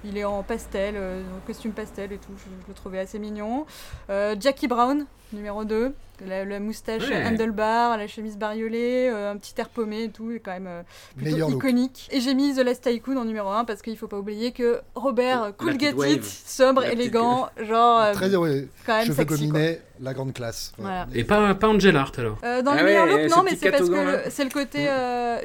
il 0.05 0.17
est 0.17 0.25
en 0.25 0.43
pastel, 0.43 0.97
en 0.97 1.47
costume 1.47 1.73
pastel 1.73 2.13
et 2.13 2.19
tout, 2.19 2.33
je, 2.37 2.69
le 2.69 2.75
trouvais 2.75 2.99
assez 2.99 3.19
mignon. 3.19 3.67
Jackie 4.09 4.69
Brown, 4.69 5.07
numéro 5.33 5.65
2. 5.65 5.93
La, 6.27 6.47
la 6.47 6.61
moustache 6.61 7.07
Ouais. 7.11 7.27
handlebar, 7.27 7.99
la 7.99 8.07
chemise 8.07 8.39
bariolée, 8.39 9.11
euh, 9.13 9.33
un 9.33 9.37
petit 9.37 9.53
air 9.59 9.69
paumé 9.69 10.05
et 10.05 10.09
tout, 10.09 10.31
est 10.31 10.39
quand 10.41 10.53
même 10.53 10.67
euh, 10.67 10.83
plutôt 11.15 11.31
Meilleur 11.33 11.51
look. 11.51 11.59
iconique. 11.63 12.09
Et 12.11 12.21
j'ai 12.23 12.33
mis 12.33 12.55
The 12.55 12.61
Last 12.65 12.85
Tycoon 12.89 13.19
en 13.19 13.27
numéro 13.27 13.51
1 13.51 13.67
parce 13.67 13.83
qu'il 13.83 13.99
faut 13.99 14.07
pas 14.09 14.17
oublier 14.17 14.53
que 14.53 14.81
Robert, 14.95 15.43
La 15.45 15.53
cool 15.53 15.73
petite 15.77 15.81
get 15.91 15.93
wave. 15.95 16.13
it, 16.13 16.25
sobre, 16.25 16.81
La 16.81 16.87
petite- 16.89 17.01
élégant, 17.03 17.51
genre 17.61 18.01
euh, 18.01 18.13
Très 18.15 18.31
heureux. 18.31 18.67
quand 18.87 18.97
même 18.97 19.07
Cheveux 19.07 19.25
gominés, 19.25 19.79
la 20.01 20.15
grande 20.15 20.33
classe. 20.33 20.73
Ouais. 20.79 20.85
Voilà. 20.85 21.07
Et 21.15 21.25
pas, 21.25 21.55
pas 21.55 21.69
Angel 21.69 21.95
Art 21.99 22.13
alors. 22.17 22.39
Euh, 22.45 22.63
dans 22.63 22.71
Ah 22.71 22.77
le 22.79 22.85
meilleur 22.85 23.05
ouais, 23.09 23.25
look, 23.29 23.37
non, 23.37 23.43
mais 23.43 23.55
c'est 23.55 23.71
parce 23.71 23.91
que 23.91 24.31
c'est 24.31 24.45
le 24.45 24.51
côté. 24.51 24.87
euh, 24.89 25.37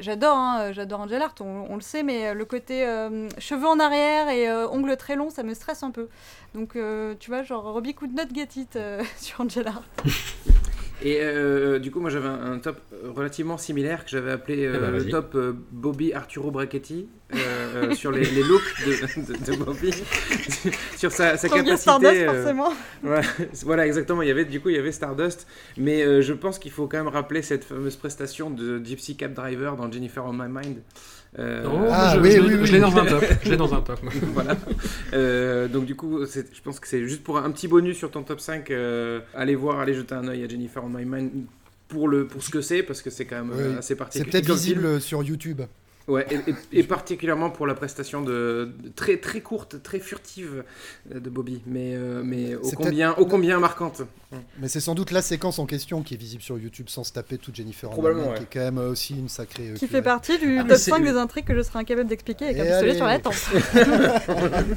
J'adore, 0.00 0.36
hein, 0.36 0.72
j'adore 0.72 1.00
Angel 1.02 1.22
Art, 1.22 1.34
on, 1.40 1.66
on 1.70 1.74
le 1.76 1.80
sait, 1.80 2.02
mais 2.02 2.34
le 2.34 2.44
côté 2.44 2.84
euh, 2.84 3.28
cheveux 3.38 3.68
en 3.68 3.78
arrière 3.78 4.28
et 4.28 4.48
euh, 4.48 4.66
ongles 4.68 4.96
très 4.96 5.14
longs, 5.14 5.30
ça 5.30 5.44
me 5.44 5.54
stresse 5.54 5.84
un 5.84 5.92
peu. 5.92 6.08
Donc, 6.54 6.76
euh, 6.76 7.14
tu 7.18 7.30
vois, 7.30 7.42
genre 7.42 7.64
Robbie 7.72 7.94
could 7.94 8.14
not 8.16 8.32
get 8.32 8.48
it 8.56 8.76
euh, 8.76 8.93
sur 9.18 9.40
Angel 9.40 9.66
Art. 9.66 9.82
Et 11.02 11.18
euh, 11.20 11.78
du 11.78 11.90
coup, 11.90 12.00
moi 12.00 12.08
j'avais 12.08 12.28
un, 12.28 12.52
un 12.52 12.58
top 12.58 12.78
relativement 13.14 13.58
similaire 13.58 14.04
que 14.04 14.10
j'avais 14.10 14.30
appelé 14.30 14.64
euh, 14.64 14.74
Eh 14.76 14.78
ben, 14.78 14.90
le 14.90 15.04
top 15.10 15.34
euh, 15.34 15.52
Bobby 15.70 16.14
Arturo 16.14 16.50
Brachetti 16.50 17.08
euh, 17.34 17.36
euh, 17.90 17.94
sur 17.94 18.10
les, 18.10 18.24
les 18.24 18.42
looks 18.42 18.62
de, 18.86 19.32
de- 19.32 19.52
de 19.52 19.56
Bobby, 19.64 19.90
sur 20.96 21.12
sa, 21.12 21.36
sa 21.36 21.48
capacité. 21.48 21.76
Stardust, 21.76 22.12
euh, 22.14 22.32
forcément. 22.42 22.72
Ouais, 23.02 23.20
voilà, 23.64 23.86
exactement. 23.86 24.22
Il 24.22 24.28
y 24.28 24.30
avait, 24.30 24.44
du 24.46 24.60
coup, 24.60 24.70
il 24.70 24.76
y 24.76 24.78
avait 24.78 24.92
Stardust. 24.92 25.46
Mais 25.76 26.02
euh, 26.02 26.22
je 26.22 26.32
pense 26.32 26.58
qu'il 26.58 26.70
faut 26.70 26.86
quand 26.86 26.96
même 26.98 27.08
rappeler 27.12 27.42
cette 27.42 27.64
fameuse 27.64 27.96
prestation 27.96 28.48
de 28.48 28.82
Gypsy 28.82 29.16
Cab 29.16 29.34
Driver 29.34 29.76
dans 29.76 29.90
Jennifer 29.92 30.24
on 30.24 30.32
My 30.32 30.48
Mind. 30.48 30.78
Euh, 31.38 31.64
Oh, 31.66 31.78
Ah, 31.90 32.12
je, 32.14 32.20
oui, 32.20 32.30
je 32.32 32.40
oui, 32.40 32.48
l'ai- 32.50 32.54
oui. 32.56 32.66
je 32.66 32.72
l'ai 32.72 32.78
dans 32.80 32.96
un 32.96 33.04
top. 33.06 33.24
Je 33.42 33.50
l'ai 33.50 33.56
dans 33.56 33.74
un 33.74 33.80
top. 33.80 33.98
voilà. 34.34 34.56
Euh, 35.12 35.66
donc, 35.68 35.84
du 35.84 35.94
coup, 35.96 36.24
c'est- 36.26 36.54
je 36.54 36.60
pense 36.62 36.78
que 36.80 36.86
c'est 36.86 37.06
juste 37.08 37.24
pour 37.24 37.38
un 37.38 37.50
petit 37.50 37.66
bonus 37.68 37.96
sur 37.96 38.10
ton 38.10 38.22
top 38.22 38.40
5. 38.40 38.70
euh, 38.70 39.20
allez 39.34 39.54
voir, 39.56 39.80
allez 39.80 39.94
jeter 39.94 40.14
un 40.14 40.28
œil 40.28 40.44
à 40.44 40.48
Jennifer 40.48 40.84
on 40.84 40.88
My 40.88 41.04
Mind 41.04 41.30
pour, 41.88 42.08
le, 42.08 42.26
pour 42.26 42.42
ce 42.42 42.50
que 42.50 42.60
c'est, 42.60 42.82
parce 42.82 43.02
que 43.02 43.10
c'est 43.10 43.24
quand 43.24 43.44
même 43.44 43.52
euh, 43.52 43.70
Oui. 43.72 43.76
assez 43.78 43.88
C'est 43.88 43.96
particulier. 43.96 44.30
peut-être 44.30 44.46
comme 44.46 44.56
visible 44.56 45.00
sur 45.00 45.22
YouTube. 45.22 45.62
Ouais, 46.06 46.26
et, 46.30 46.50
et- 46.50 46.80
et 46.80 46.82
particulièrement 46.82 47.48
pour 47.48 47.66
la 47.66 47.72
prestation 47.74 48.20
de, 48.20 48.74
de- 48.82 48.88
très, 48.90 49.16
très 49.16 49.40
courte, 49.40 49.82
très 49.82 49.98
furtive 50.00 50.62
euh, 51.14 51.18
de 51.18 51.30
Bobby, 51.30 51.62
mais, 51.66 51.94
euh, 51.94 52.22
mais 52.22 52.54
ô 52.56 52.60
C'est 52.62 52.76
combien, 52.76 53.12
ô 53.14 53.24
combien 53.24 53.58
marquante. 53.58 54.02
Mais 54.60 54.68
c'est 54.68 54.80
sans 54.80 54.94
doute 54.94 55.12
la 55.12 55.22
séquence 55.22 55.58
en 55.58 55.64
question 55.64 56.02
qui 56.02 56.12
est 56.12 56.16
visible 56.18 56.42
sur 56.42 56.58
YouTube 56.58 56.88
sans 56.90 57.04
se 57.04 57.12
taper 57.12 57.38
toute 57.38 57.54
Jennifer 57.54 57.88
Probablement, 57.88 58.24
Aniston, 58.32 58.40
ouais. 58.42 58.46
qui 58.50 58.58
est 58.58 58.60
quand 58.60 58.72
même 58.72 58.90
aussi 58.90 59.14
une 59.18 59.28
sacrée. 59.30 59.70
euh, 59.70 59.74
Qui 59.76 59.86
fait 59.88 60.02
partie 60.02 60.38
du 60.38 60.58
Ah, 60.58 60.64
top 60.64 60.76
c'est- 60.76 60.90
5 60.90 61.02
des 61.02 61.16
intrigues 61.16 61.46
que 61.46 61.54
je 61.56 61.62
serai 61.62 61.78
incapable 61.78 62.08
d'expliquer 62.08 62.46
avec 62.46 62.58
un 62.58 62.64
Et 62.64 62.68
pistolet 62.68 62.90
allez. 62.90 62.98
sur 62.98 63.06
la 63.06 63.18
tempe. 63.20 63.34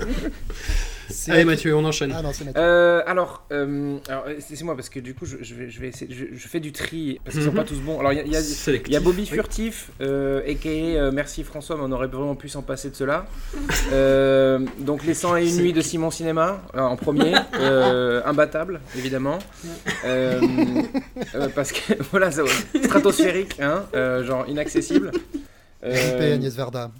C'est- 1.09 1.31
Allez 1.31 1.45
Mathieu, 1.45 1.75
on 1.75 1.83
enchaîne. 1.85 2.13
Ah 2.15 2.21
non, 2.21 2.31
c'est 2.33 2.45
Mathieu. 2.45 2.61
Euh, 2.61 3.01
alors, 3.07 3.43
euh, 3.51 3.97
alors 4.09 4.25
euh, 4.27 4.35
c'est 4.39 4.61
moi 4.63 4.75
parce 4.75 4.89
que 4.89 4.99
du 4.99 5.13
coup 5.13 5.25
je, 5.25 5.37
je 5.41 5.55
vais, 5.55 5.69
je 5.69 5.79
vais 5.79 5.87
essayer, 5.89 6.13
je, 6.13 6.25
je 6.37 6.47
fais 6.47 6.59
du 6.59 6.71
tri 6.71 7.19
parce 7.23 7.35
qu'ils 7.35 7.45
sont 7.45 7.51
Mhm. 7.51 7.57
pas 7.57 7.63
tous 7.63 7.79
bons. 7.79 7.99
Alors 7.99 8.11
il 8.13 8.17
y 8.17 8.21
a, 8.35 8.39
y 8.39 8.93
y 8.93 8.99
Bobby 8.99 9.21
Oui. 9.21 9.27
Furtif, 9.27 9.91
euh, 10.01 10.41
aka 10.49 10.69
euh, 10.69 11.11
Merci 11.11 11.43
François, 11.43 11.77
mais 11.77 11.83
on 11.85 11.91
aurait 11.91 12.07
vraiment 12.07 12.35
pu 12.35 12.49
s'en 12.49 12.61
passer 12.61 12.89
de 12.89 12.95
cela. 12.95 13.25
Euh, 13.93 14.59
donc 14.79 15.05
Les 15.05 15.13
101 15.13 15.45
C'est- 15.47 15.61
nuits 15.61 15.71
de 15.73 15.81
Simon 15.81 16.11
Cinéma 16.11 16.61
euh, 16.75 16.79
en 16.81 16.95
premier, 16.97 17.33
euh, 17.59 18.21
imbattable 18.25 18.81
évidemment, 18.97 19.39
Euh, 20.05 20.39
euh, 21.35 21.47
parce 21.55 21.71
que 21.71 21.93
voilà, 22.11 22.31
ça- 22.31 22.43
stratosphérique, 22.83 23.59
hein, 23.61 23.85
euh, 23.95 24.23
genre 24.25 24.45
inaccessible. 24.47 25.11
Euh, 25.83 26.37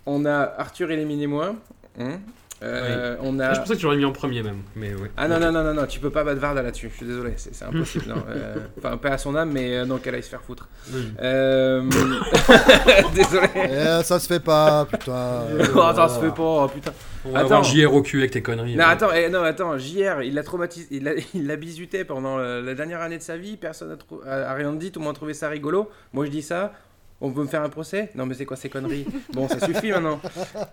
on 0.05 0.23
a 0.25 0.53
Arthur 0.57 0.91
éliminez-moi. 0.91 1.55
hein. 1.99 2.19
Euh, 2.63 3.15
On 3.21 3.39
a 3.39 3.49
Ah, 3.49 3.53
je 3.53 3.59
pensais 3.59 3.73
que 3.75 3.79
tu 3.79 3.85
l'aurais 3.85 3.97
mis 3.97 4.05
en 4.05 4.11
premier 4.11 4.41
même. 4.41 4.61
Mais 4.75 4.93
ouais. 4.93 5.11
ah 5.15 5.27
non, 5.27 5.39
non, 5.39 5.51
non, 5.51 5.63
non, 5.63 5.73
non, 5.73 5.85
tu 5.85 5.99
peux 5.99 6.09
pas 6.09 6.23
battre 6.23 6.39
Varda 6.39 6.63
là-dessus, 6.63 6.89
je 6.91 6.97
suis 6.97 7.05
désolé, 7.05 7.33
c'est 7.37 7.63
impossible. 7.63 8.05
non. 8.09 8.23
Euh, 8.29 8.55
Enfin, 8.77 8.97
pas 8.97 9.09
à 9.09 9.17
son 9.17 9.35
âme, 9.35 9.51
mais 9.51 9.75
euh, 9.77 9.85
non, 9.85 9.97
qu'elle 9.97 10.15
aille 10.15 10.23
se 10.23 10.29
faire 10.29 10.41
foutre. 10.41 10.67
Oui. 10.91 11.07
Euh... 11.21 11.83
désolé. 13.15 13.47
Eh, 13.55 14.03
ça 14.03 14.19
se 14.19 14.27
fait 14.27 14.39
pas, 14.39 14.85
putain. 14.85 15.43
Oh, 15.75 15.81
attends, 15.81 16.07
ça 16.07 16.15
se 16.15 16.19
fait 16.19 16.31
pas, 16.33 16.63
oh, 16.63 16.67
putain. 16.67 16.91
On 17.25 17.29
va 17.31 17.39
Attends. 17.39 17.45
avoir 17.57 17.63
JR 17.63 17.93
au 17.93 18.01
cul 18.01 18.19
avec 18.19 18.31
tes 18.31 18.41
conneries. 18.41 18.75
Non, 18.75 18.85
attends, 18.85 19.11
eh, 19.13 19.29
non, 19.29 19.43
attends, 19.43 19.77
JR, 19.77 20.21
il 20.23 20.33
l'a 20.33 20.43
traumatisé, 20.43 20.87
il 20.91 21.03
l'a 21.03 21.13
il 21.33 21.55
bisuté 21.57 22.05
pendant 22.05 22.37
la 22.37 22.73
dernière 22.73 23.01
année 23.01 23.17
de 23.17 23.23
sa 23.23 23.37
vie, 23.37 23.57
personne 23.57 23.95
n'a 24.25 24.53
rien 24.53 24.73
dit, 24.73 24.91
tout 24.91 24.99
le 24.99 25.05
monde 25.05 25.13
a 25.13 25.17
trouvé 25.17 25.33
ça 25.33 25.49
rigolo. 25.49 25.89
Moi, 26.13 26.25
je 26.25 26.31
dis 26.31 26.41
ça. 26.41 26.73
On 27.20 27.30
veut 27.30 27.43
me 27.43 27.47
faire 27.47 27.63
un 27.63 27.70
procès? 27.70 28.11
Non, 28.13 28.28
mais 28.28 28.36
c'est 28.36 28.45
quoi 28.45 28.55
ces 28.57 28.70
conneries? 28.70 29.05
Bon, 29.34 29.47
ça 29.47 29.59
suffit 29.65 29.89
maintenant. 29.91 30.20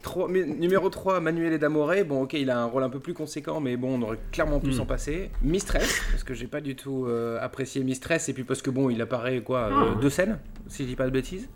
Trois- 0.02 0.28
mais- 0.28 0.44
numéro 0.44 0.90
3, 0.90 1.20
Manuel 1.20 1.58
Damoré. 1.58 2.04
Bon, 2.04 2.22
ok, 2.24 2.34
il 2.34 2.50
a 2.50 2.58
un 2.60 2.66
rôle 2.66 2.82
un 2.82 2.90
peu 2.90 3.00
plus 3.00 3.14
conséquent, 3.14 3.60
mais 3.60 3.76
bon, 3.78 3.98
on 3.98 4.02
aurait 4.02 4.18
clairement 4.30 4.60
pu 4.60 4.68
Hmm. 4.68 4.72
s'en 4.72 4.86
passer. 4.86 5.30
Mistress, 5.42 6.02
parce 6.10 6.22
que 6.22 6.34
j'ai 6.34 6.46
pas 6.46 6.60
du 6.60 6.76
tout 6.76 7.06
euh, 7.06 7.38
apprécié 7.40 7.82
Mistress, 7.82 8.28
et 8.28 8.34
puis 8.34 8.44
parce 8.44 8.60
que 8.60 8.68
bon, 8.70 8.90
il 8.90 9.00
apparaît 9.00 9.40
quoi 9.40 9.58
euh, 9.60 9.92
Ah. 9.96 10.00
Deux 10.02 10.10
scènes, 10.10 10.38
si 10.68 10.82
je 10.82 10.88
dis 10.88 10.96
pas 10.96 11.06
de 11.06 11.10
bêtises. 11.10 11.48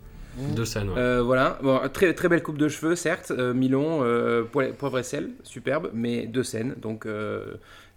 Deux 0.55 0.65
scènes. 0.65 0.89
ouais. 0.89 0.95
Euh, 0.97 1.21
voilà, 1.21 1.59
bon, 1.61 1.79
très, 1.91 2.13
très 2.13 2.29
belle 2.29 2.41
coupe 2.41 2.57
de 2.57 2.69
cheveux, 2.69 2.95
certes, 2.95 3.31
euh, 3.31 3.53
mi-long, 3.53 3.99
euh, 4.03 4.43
poil- 4.43 4.73
poivre 4.73 4.97
et 4.99 5.03
sel, 5.03 5.31
superbe, 5.43 5.89
mais 5.93 6.27
deux 6.27 6.43
scènes, 6.43 6.75
donc 6.81 7.05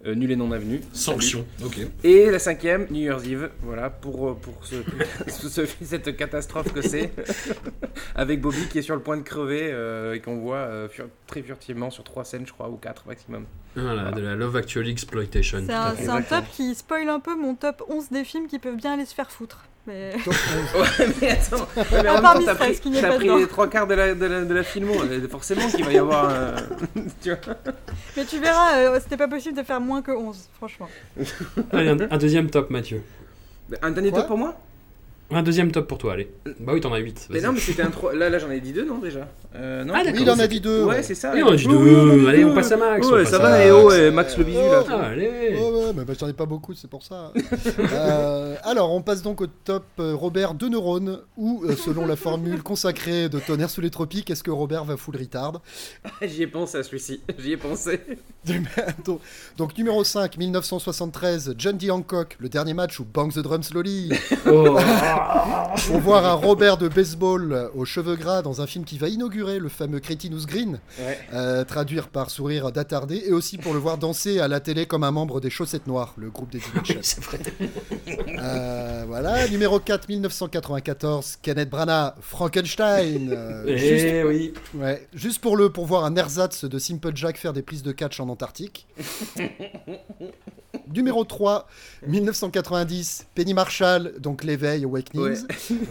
euh, 0.07 0.15
nul 0.15 0.31
et 0.33 0.37
non 0.37 0.51
avenu. 0.53 0.81
Sanction. 0.93 1.47
Ok. 1.65 1.79
Et 2.05 2.31
la 2.31 2.39
cinquième, 2.39 2.87
New 2.91 3.01
Year's 3.03 3.25
Eve, 3.27 3.51
voilà, 3.63 3.91
pour, 3.91 4.31
euh, 4.31 4.35
pour 4.35 4.65
ce, 4.67 4.77
ce- 5.29 5.67
cette 5.83 6.17
catastrophe 6.17 6.73
que 6.73 6.83
c'est, 6.83 7.13
avec 8.15 8.41
Bobby 8.41 8.67
qui 8.69 8.79
est 8.79 8.83
sur 8.83 8.95
le 8.97 9.03
point 9.03 9.17
de 9.17 9.23
crever 9.23 9.71
euh, 9.73 10.15
et 10.15 10.21
qu'on 10.21 10.39
voit 10.39 10.57
euh, 10.57 10.89
fur- 10.89 11.09
très 11.27 11.43
furtivement 11.43 11.91
sur 11.91 12.05
trois 12.05 12.25
scènes, 12.25 12.47
je 12.47 12.53
crois, 12.53 12.69
ou 12.69 12.77
quatre 12.77 13.07
maximum. 13.07 13.47
Voilà, 13.77 14.11
de 14.11 14.21
la 14.21 14.35
Love 14.35 14.57
Actually 14.57 14.91
Exploitation. 14.91 15.63
C'est 15.67 15.73
un, 15.73 16.17
un 16.17 16.23
top 16.23 16.45
qui 16.53 16.75
spoil 16.75 17.09
un 17.09 17.21
peu 17.21 17.35
mon 17.37 17.55
top 17.55 17.83
11 17.89 18.11
des 18.11 18.25
films 18.25 18.47
qui 18.47 18.59
peuvent 18.59 18.77
bien 18.77 18.93
aller 18.95 19.07
se 19.07 19.15
faire 19.15 19.31
foutre. 19.31 19.65
Mais... 19.87 20.13
Top 20.25 20.35
11. 20.75 20.81
Ouais, 20.81 21.15
mais 21.21 21.31
attends, 21.31 21.69
mais 21.93 22.09
en 22.09 22.15
même 22.15 22.23
temps, 22.23 22.45
t'as 22.45 22.55
pris, 22.55 22.81
t'as 22.81 23.19
les 23.19 23.47
trois 23.49 23.69
quarts 23.69 23.87
de 23.89 23.95
la, 23.95 24.15
de 24.15 24.27
la, 24.27 24.45
de 24.45 24.55
la 24.55 24.63
filmo, 24.63 24.95
euh, 25.03 25.27
forcément 25.29 25.67
qu'il 25.69 25.85
va 25.85 25.93
y 25.93 25.99
avoir. 25.99 26.31
euh, 26.31 26.57
tu 27.23 27.31
vois 27.31 27.39
Mais 28.17 28.25
tu 28.25 28.39
verras, 28.39 28.77
euh, 28.77 29.01
c'était 29.03 29.17
pas 29.17 29.27
possible 29.29 29.57
de 29.57 29.63
faire 29.65 29.81
moins 29.81 30.01
que 30.03 30.13
11, 30.13 30.49
franchement. 30.57 30.89
Allez, 31.73 31.89
un, 31.89 31.99
un 32.11 32.19
deuxième 32.19 32.49
top, 32.49 32.71
Mathieu. 32.71 33.03
Un 33.81 33.91
dernier 33.91 34.11
Quoi 34.11 34.21
top 34.21 34.29
pour 34.29 34.39
moi? 34.39 34.55
Un 35.33 35.43
deuxième 35.43 35.73
top 35.73 35.89
pour 35.89 35.99
toi, 35.99 36.13
allez. 36.13 36.31
Bah 36.61 36.73
oui, 36.75 36.81
t'en 36.81 36.93
as 36.93 36.99
8. 36.99 37.29
Mais 37.31 37.41
non, 37.41 37.53
mais 37.53 37.61
c'était 37.61 37.83
un 37.83 37.91
3. 37.91 38.15
Là, 38.15 38.29
là 38.31 38.39
j'en 38.39 38.51
ai 38.51 38.61
dit 38.61 38.73
deux, 38.73 38.85
non, 38.85 38.99
déjà? 38.99 39.27
Euh, 39.55 39.85
non 39.85 39.93
Ah, 39.97 40.03
Oui, 40.07 40.13
il 40.21 40.31
en 40.31 40.39
a 40.39 40.47
dit 40.47 40.61
deux. 40.61 40.85
Ouais, 40.85 41.03
c'est 41.03 41.15
ça. 41.15 41.31
Allez, 41.33 41.43
on 41.43 41.49
a 41.53 41.57
dit 41.57 41.67
Oui, 41.67 41.73
deux. 41.75 41.79
oui, 41.79 41.95
oui, 41.95 42.21
oui, 42.23 42.29
Allez, 42.29 42.45
on 42.45 42.49
oui. 42.49 42.55
passe 42.55 42.73
à 42.73 42.77
Max. 42.77 43.07
Ouais, 43.11 43.25
ça 43.27 43.39
va, 43.39 43.55
à 43.55 43.65
et 43.65 43.71
Max. 43.71 43.83
oh, 43.85 43.93
et 43.93 44.11
Max 44.11 44.39
le 44.39 44.45
bisu, 44.45 44.59
là. 44.59 44.85
Ah, 44.89 45.01
allez. 45.07 45.29
Ouais, 45.29 45.71
ouais, 45.71 45.93
mais 45.95 46.05
bah, 46.05 46.15
j'en 46.19 46.29
ai 46.29 46.33
pas 46.33 46.47
beaucoup, 46.47 46.75
c'est 46.75 46.89
pour 46.89 47.03
ça. 47.03 47.33
Euh, 47.93 48.57
alors, 48.65 48.93
on 48.93 49.03
passe 49.03 49.23
donc 49.23 49.41
au 49.41 49.47
top 49.47 49.85
euh, 49.99 50.15
Robert 50.15 50.55
de 50.55 50.69
neurones, 50.69 51.21
ou 51.37 51.65
selon 51.77 52.07
la 52.07 52.17
formule 52.17 52.63
consacrée 52.63 53.29
de 53.29 53.39
Tonnerre 53.39 53.71
sous 53.71 53.81
les 53.81 53.91
tropiques, 53.91 54.31
est-ce 54.31 54.43
que 54.43 54.51
Robert 54.51 54.85
va 54.85 54.97
full 54.97 55.17
retard? 55.17 55.61
J'y 56.23 56.43
ai 56.43 56.47
pensé 56.47 56.79
à 56.79 56.83
celui-ci. 56.83 57.21
J'y 57.39 57.53
ai 57.53 57.57
pensé. 57.57 58.01
donc, 59.05 59.21
donc, 59.57 59.77
numéro 59.79 60.03
5, 60.05 60.37
1973, 60.39 61.55
John 61.59 61.77
D. 61.77 61.91
Hancock, 61.91 62.37
le 62.41 62.49
dernier 62.49 62.75
match 62.75 62.99
où 63.01 63.05
Bang 63.05 63.33
the 63.33 63.39
Drum 63.41 63.63
Slowly, 63.63 64.11
Oh. 64.47 64.77
pour 65.89 65.99
voir 66.01 66.25
un 66.25 66.35
Robert 66.35 66.77
de 66.77 66.89
baseball 66.89 67.71
aux 67.75 67.85
cheveux 67.85 68.17
gras 68.17 68.43
dans 68.43 68.61
un 68.61 68.67
film 68.67 68.85
qui 68.85 68.99
va 68.99 69.09
inaugurer 69.09 69.42
le 69.59 69.69
fameux 69.69 70.01
Cretinous 70.01 70.47
Green, 70.47 70.81
Ouais. 70.99 71.19
euh, 71.35 71.65
traduire 71.65 72.09
par 72.09 72.31
sourire 72.31 72.73
d'attardé, 72.73 73.23
et 73.27 73.33
aussi 73.33 73.59
pour 73.59 73.73
le 73.75 73.79
voir 73.79 73.99
danser 73.99 74.39
à 74.41 74.49
la 74.49 74.61
télé 74.61 74.87
comme 74.87 75.05
un 75.05 75.11
membre 75.11 75.41
des 75.41 75.51
Chaussettes 75.51 75.87
Noires, 75.87 76.15
le 76.17 76.31
groupe 76.31 76.51
des 76.51 76.61
vrai. 77.21 77.39
Euh, 78.39 79.05
voilà, 79.07 79.47
numéro 79.49 79.79
4, 79.81 80.09
1994, 80.09 81.37
Kenneth 81.43 81.71
Branagh, 81.71 82.15
Frankenstein. 82.21 83.31
euh, 83.33 83.77
juste, 83.77 84.07
Eh 84.07 84.25
oui. 84.25 84.55
ouais, 84.75 85.07
juste 85.13 85.41
pour, 85.41 85.57
le, 85.57 85.71
pour 85.71 85.87
voir 85.87 86.05
un 86.05 86.15
ersatz 86.17 86.65
de 86.65 86.79
Simple 86.79 87.13
Jack 87.15 87.37
faire 87.37 87.53
des 87.53 87.63
prises 87.63 87.83
de 87.83 87.93
catch 87.93 88.21
en 88.21 88.29
Antarctique. 88.29 88.87
Numéro 90.95 91.25
3, 91.25 91.67
1990, 92.07 93.27
Penny 93.35 93.55
Marshall, 93.55 94.15
donc 94.19 94.45
l'éveil, 94.45 94.85
Awakenings. 94.85 95.45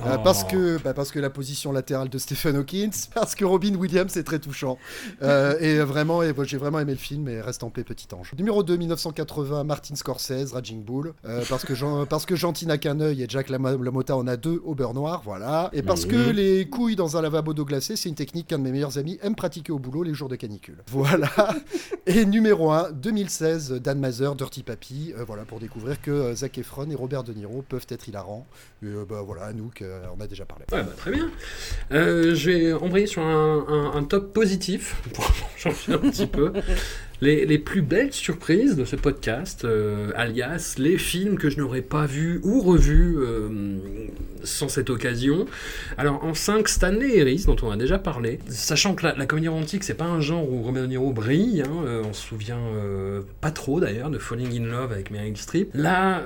Euh, 0.05 0.17
parce, 0.17 0.43
que, 0.43 0.77
bah, 0.83 0.93
parce 0.93 1.11
que 1.11 1.19
la 1.19 1.29
position 1.29 1.71
latérale 1.71 2.09
de 2.09 2.17
Stephen 2.17 2.55
Hawkins, 2.55 2.89
parce 3.13 3.35
que 3.35 3.45
Robin 3.45 3.75
Williams 3.75 4.15
est 4.17 4.23
très 4.23 4.39
touchant. 4.39 4.77
Euh, 5.21 5.57
et 5.59 5.79
vraiment, 5.79 6.23
et, 6.23 6.33
j'ai 6.43 6.57
vraiment 6.57 6.79
aimé 6.79 6.93
le 6.93 6.97
film, 6.97 7.27
et 7.27 7.41
reste 7.41 7.63
en 7.63 7.69
paix, 7.69 7.83
petit 7.83 8.07
ange. 8.13 8.33
Numéro 8.37 8.63
2, 8.63 8.77
1980, 8.77 9.63
Martin 9.63 9.95
Scorsese, 9.95 10.53
Raging 10.53 10.83
Bull. 10.83 11.13
Euh, 11.25 11.43
parce, 11.49 11.65
que 11.65 11.75
Jean, 11.75 12.05
parce 12.05 12.25
que 12.25 12.35
Gentil 12.35 12.67
n'a 12.67 12.77
qu'un 12.77 12.99
œil 12.99 13.23
et 13.23 13.25
Jack 13.27 13.49
Lamotta 13.49 14.15
en 14.15 14.27
a 14.27 14.37
deux 14.37 14.61
au 14.63 14.75
beurre 14.75 14.93
noir, 14.93 15.21
voilà. 15.25 15.69
Et 15.73 15.81
parce 15.81 16.05
que 16.05 16.29
les 16.29 16.69
couilles 16.69 16.95
dans 16.95 17.17
un 17.17 17.21
lavabo 17.21 17.53
d'eau 17.53 17.65
glacée, 17.65 17.95
c'est 17.95 18.09
une 18.09 18.15
technique 18.15 18.47
qu'un 18.47 18.59
de 18.59 18.63
mes 18.63 18.71
meilleurs 18.71 18.97
amis 18.97 19.17
aime 19.21 19.35
pratiquer 19.35 19.71
au 19.71 19.79
boulot 19.79 20.03
les 20.03 20.13
jours 20.13 20.29
de 20.29 20.35
canicule. 20.35 20.77
Voilà. 20.87 21.29
et 22.05 22.25
numéro 22.25 22.71
1, 22.71 22.91
2016, 22.91 23.73
Dan 23.81 23.99
Mazer, 23.99 24.35
Dirty 24.35 24.63
Papi. 24.63 24.90
Voilà, 25.25 25.43
pour 25.43 25.59
découvrir 25.59 26.01
que 26.01 26.33
Zac 26.33 26.57
Efron 26.57 26.89
et 26.89 26.95
Robert 26.95 27.23
De 27.23 27.33
Niro 27.33 27.61
peuvent 27.61 27.85
être 27.89 28.07
hilarants. 28.07 28.47
Et 28.83 28.87
bah, 29.07 29.21
voilà, 29.25 29.53
nous, 29.53 29.71
on 30.15 30.21
a 30.21 30.27
déjà 30.27 30.45
parlé. 30.45 30.65
Bah, 30.69 30.83
très 30.97 31.11
bien. 31.11 31.29
je 31.89 32.49
vais 32.49 32.73
embrayer 32.73 33.07
sur 33.07 33.21
un, 33.21 33.91
un 33.93 34.03
top 34.03 34.33
positif 34.33 34.95
pour 35.13 35.25
changer 35.57 35.93
un 35.93 35.97
petit 35.97 36.27
peu 36.27 36.53
les, 37.21 37.59
plus 37.59 37.81
belles 37.81 38.13
surprises 38.13 38.75
de 38.75 38.83
ce 38.83 38.95
podcast, 38.95 39.63
euh, 39.63 40.11
alias 40.15 40.75
les 40.77 40.97
films 40.97 41.37
que 41.37 41.49
je 41.49 41.59
n'aurais 41.59 41.83
pas 41.83 42.07
vus 42.07 42.41
ou 42.43 42.61
revus 42.61 43.17
euh, 43.19 43.77
sans 44.43 44.69
cette 44.69 44.89
occasion. 44.89 45.45
Alors 45.97 46.23
en 46.23 46.33
5, 46.33 46.67
Stanley 46.67 47.21
Harris, 47.21 47.43
dont 47.45 47.55
on 47.61 47.69
a 47.69 47.77
déjà 47.77 47.99
parlé, 47.99 48.39
sachant 48.47 48.95
que 48.95 49.05
la, 49.05 49.25
comédie 49.27 49.49
romantique, 49.49 49.83
c'est 49.83 49.93
pas 49.93 50.05
un 50.05 50.19
genre 50.19 50.51
où 50.51 50.71
De 50.71 50.85
Niro 50.87 51.11
brille, 51.11 51.61
hein, 51.61 51.83
euh, 51.85 52.01
on 52.03 52.13
se 52.13 52.27
souvient 52.27 52.61
pas 53.39 53.51
trop 53.51 53.79
d'ailleurs 53.79 54.09
de 54.09 54.17
Falling 54.17 54.59
in 54.59 54.65
Love 54.65 54.91
avec 54.91 55.11
Meryl 55.11 55.37
Streep. 55.37 55.69
Là, 55.73 56.23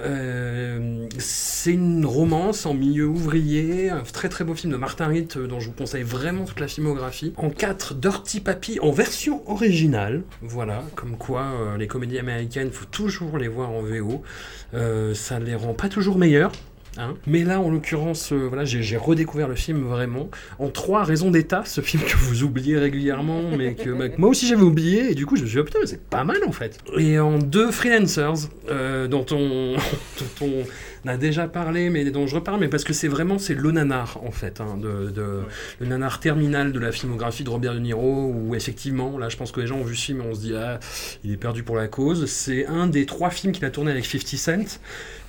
c'est 1.17 1.73
une 1.73 2.05
romance 2.05 2.65
en 2.65 2.73
milieu 2.73 3.05
ouvrier, 3.05 3.89
un 3.89 4.01
très 4.01 4.29
très 4.29 4.43
beau 4.43 4.53
film 4.53 4.71
de 4.71 4.77
Martin 4.77 5.07
Ritt 5.07 5.37
dont 5.37 5.59
je 5.59 5.67
vous 5.67 5.73
conseille 5.73 6.03
vraiment 6.03 6.45
toute 6.45 6.59
la 6.59 6.67
filmographie. 6.67 7.33
En 7.37 7.49
4, 7.49 7.95
Dirty 7.95 8.39
Papi 8.39 8.79
en 8.79 8.91
version 8.91 9.41
originale, 9.49 10.23
voilà 10.41 10.84
comme 10.95 11.17
quoi 11.17 11.41
euh, 11.41 11.77
les 11.77 11.87
comédies 11.87 12.19
américaines, 12.19 12.71
faut 12.71 12.85
toujours 12.85 13.37
les 13.37 13.47
voir 13.47 13.71
en 13.71 13.81
VO. 13.81 14.23
Euh, 14.73 15.13
ça 15.13 15.39
ne 15.39 15.45
les 15.45 15.55
rend 15.55 15.73
pas 15.73 15.89
toujours 15.89 16.17
meilleurs. 16.17 16.51
Hein. 16.97 17.15
Mais 17.27 17.43
là, 17.43 17.59
en 17.59 17.69
l'occurrence, 17.69 18.31
euh, 18.31 18.47
voilà, 18.47 18.63
j'ai 18.63 18.95
redécouvert 18.95 19.49
le 19.49 19.55
film 19.55 19.83
vraiment 19.83 20.29
en 20.59 20.69
trois 20.69 21.03
raisons 21.03 21.29
d'état, 21.29 21.63
ce 21.65 21.81
film 21.81 22.01
que 22.03 22.15
vous 22.15 22.43
oubliez 22.43 22.77
régulièrement, 22.77 23.41
mais 23.57 23.75
que 23.75 23.89
bah, 23.89 24.05
moi 24.17 24.29
aussi 24.29 24.47
j'avais 24.47 24.61
oublié, 24.61 25.11
et 25.11 25.15
du 25.15 25.25
coup 25.25 25.35
je 25.35 25.41
me 25.41 25.47
suis 25.47 25.55
dit, 25.55 25.59
oh, 25.59 25.65
putain, 25.65 25.79
c'est 25.85 26.01
pas 26.01 26.23
mal 26.23 26.37
en 26.47 26.53
fait. 26.53 26.77
Et 26.97 27.19
en 27.19 27.37
deux 27.37 27.69
freelancers, 27.71 28.47
dont 29.09 29.25
on, 29.31 29.75
dont 30.39 30.45
on 30.47 30.63
a 31.07 31.17
déjà 31.17 31.47
parlé, 31.47 31.89
mais 31.89 32.05
dont 32.11 32.27
je 32.27 32.35
reparle, 32.35 32.59
mais 32.59 32.67
parce 32.67 32.83
que 32.83 32.93
c'est 32.93 33.07
vraiment 33.07 33.37
c'est 33.37 33.53
le 33.53 33.71
nanar 33.71 34.19
en 34.23 34.31
fait, 34.31 34.61
hein, 34.61 34.77
de, 34.77 35.43
le 35.79 35.85
nanar 35.85 36.19
terminal 36.19 36.71
de 36.71 36.79
la 36.79 36.91
filmographie 36.91 37.43
de 37.43 37.49
Robert 37.49 37.73
De 37.73 37.79
Niro, 37.79 38.31
où 38.33 38.55
effectivement, 38.55 39.17
là 39.17 39.29
je 39.29 39.37
pense 39.37 39.51
que 39.51 39.61
les 39.61 39.67
gens 39.67 39.77
ont 39.77 39.83
vu 39.83 39.95
ce 39.95 40.05
film 40.05 40.21
et 40.21 40.23
on 40.23 40.33
se 40.33 40.41
dit 40.41 40.55
ah 40.55 40.79
il 41.23 41.31
est 41.31 41.37
perdu 41.37 41.63
pour 41.63 41.75
la 41.75 41.87
cause. 41.87 42.25
C'est 42.25 42.65
un 42.67 42.87
des 42.87 43.05
trois 43.05 43.29
films 43.29 43.53
qu'il 43.53 43.65
a 43.65 43.71
tourné 43.71 43.91
avec 43.91 44.05
50 44.05 44.25
Cent, 44.35 44.79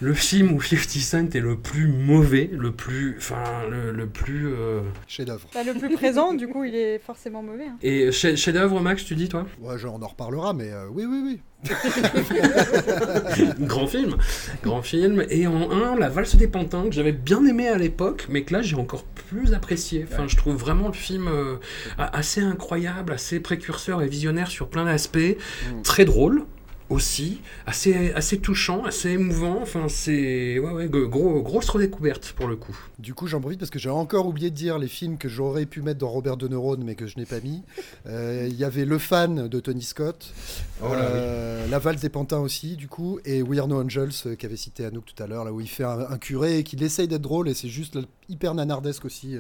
le 0.01 0.15
film 0.15 0.53
où 0.53 0.61
50 0.61 0.89
Cent 0.89 1.35
est 1.35 1.41
le 1.41 1.57
plus 1.57 1.89
mauvais, 1.89 2.51
le 2.53 2.73
plus, 2.73 3.17
enfin 3.19 3.43
le, 3.71 4.07
plus 4.07 4.49
euh, 4.49 4.81
chef-d'œuvre. 5.07 5.49
Bah, 5.55 5.63
le 5.65 5.75
plus 5.75 5.95
présent, 5.95 6.35
du 6.35 6.49
coup 6.49 6.65
il 6.65 6.75
est 6.75 6.99
forcément 6.99 7.43
mauvais. 7.43 7.67
Hein. 7.67 7.79
Et 7.83 8.13
chef-d'œuvre 8.13 8.81
Max, 8.81 9.05
tu 9.05 9.15
dis 9.15 9.29
toi? 9.29 9.47
Ouais, 9.61 9.77
on 9.85 10.03
en 10.03 10.07
reparlera, 10.07 10.53
mais 10.53 10.71
euh, 10.73 10.87
oui 10.91 11.05
oui 11.07 11.23
oui. 11.25 11.41
grand 13.61 13.87
film, 13.87 14.17
grand 14.63 14.83
film. 14.83 15.25
Et 15.31 15.47
en 15.47 15.71
un, 15.71 15.97
La 15.99 16.09
valse 16.09 16.37
des 16.37 16.49
pantins, 16.49 16.85
que 16.85 16.95
j'avais 16.95 17.13
bien 17.13 17.45
aimé 17.45 17.69
à 17.69 17.79
l'époque, 17.79 18.27
mais 18.29 18.43
que 18.43 18.53
là 18.53 18.63
j'ai 18.63 18.77
encore 18.77 19.05
plus 19.05 19.55
apprécié. 19.55 20.07
Enfin, 20.11 20.27
je 20.29 20.37
trouve 20.37 20.57
vraiment 20.57 20.89
le 20.89 20.95
film 20.95 21.29
euh, 21.29 21.57
assez 21.99 22.41
incroyable, 22.41 23.13
assez 23.13 23.41
précurseur 23.41 24.03
et 24.03 24.09
visionnaire 24.09 24.49
sur 24.49 24.69
plein 24.69 24.85
d'aspects, 24.85 25.19
mm. 25.19 25.83
très 25.83 26.05
drôle 26.05 26.45
aussi, 26.89 27.41
assez, 27.67 28.13
assez 28.13 28.39
touchant, 28.39 28.85
assez 28.85 29.11
émouvant. 29.11 29.61
Enfin, 29.61 29.87
c'est 29.89 30.59
ouais, 30.59 30.73
ouais, 30.73 30.89
gros, 30.89 31.43
grosse 31.43 31.69
redécouverte 31.69 32.33
pour 32.37 32.47
le 32.47 32.57
coup. 32.57 32.77
Du 32.99 33.15
coup, 33.15 33.27
j'en 33.27 33.41
profite 33.41 33.59
parce 33.59 33.71
que 33.71 33.79
j'ai 33.79 33.91
encore 33.91 34.27
oublié 34.27 34.51
de 34.51 34.55
dire 34.55 34.79
les 34.79 34.89
films 34.89 35.19
que 35.19 35.29
j'aurais 35.29 35.67
pu 35.67 35.83
mettre 35.83 35.99
dans 35.99 36.09
Robert 36.09 36.37
De 36.37 36.49
Niro, 36.49 36.77
mais 36.77 36.95
que 36.95 37.07
je 37.07 37.19
n'ai 37.19 37.27
pas 37.27 37.41
mis. 37.41 37.63
Euh, 38.07 38.47
il 38.49 38.57
y 38.57 38.63
avait 38.63 38.85
Le 38.85 38.99
Fan 38.99 39.49
de 39.49 39.61
Tony 39.61 39.83
Scott, 39.83 40.33
oh 40.81 40.87
euh, 40.93 41.67
La 41.69 41.79
valse 41.79 42.01
des 42.01 42.09
pantins 42.09 42.39
aussi, 42.39 42.77
du 42.77 42.87
coup, 42.87 43.19
et 43.25 43.43
We 43.43 43.59
Are 43.59 43.67
No 43.67 43.81
Angels 43.83 44.11
euh, 44.27 44.37
qu'avait 44.37 44.57
cité 44.57 44.85
Anouk 44.85 45.07
tout 45.07 45.21
à 45.23 45.27
l'heure, 45.27 45.45
là 45.45 45.53
où 45.53 45.61
il 45.61 45.69
fait 45.69 45.83
un, 45.83 46.17
curé 46.19 46.59
et 46.59 46.63
qu'il 46.63 46.83
essaye 46.85 47.09
d'être 47.09 47.23
drôle, 47.23 47.49
et 47.49 47.55
c'est 47.55 47.69
juste 47.69 47.99
hyper 48.29 48.55
nanardesque 48.55 49.05
aussi 49.05 49.37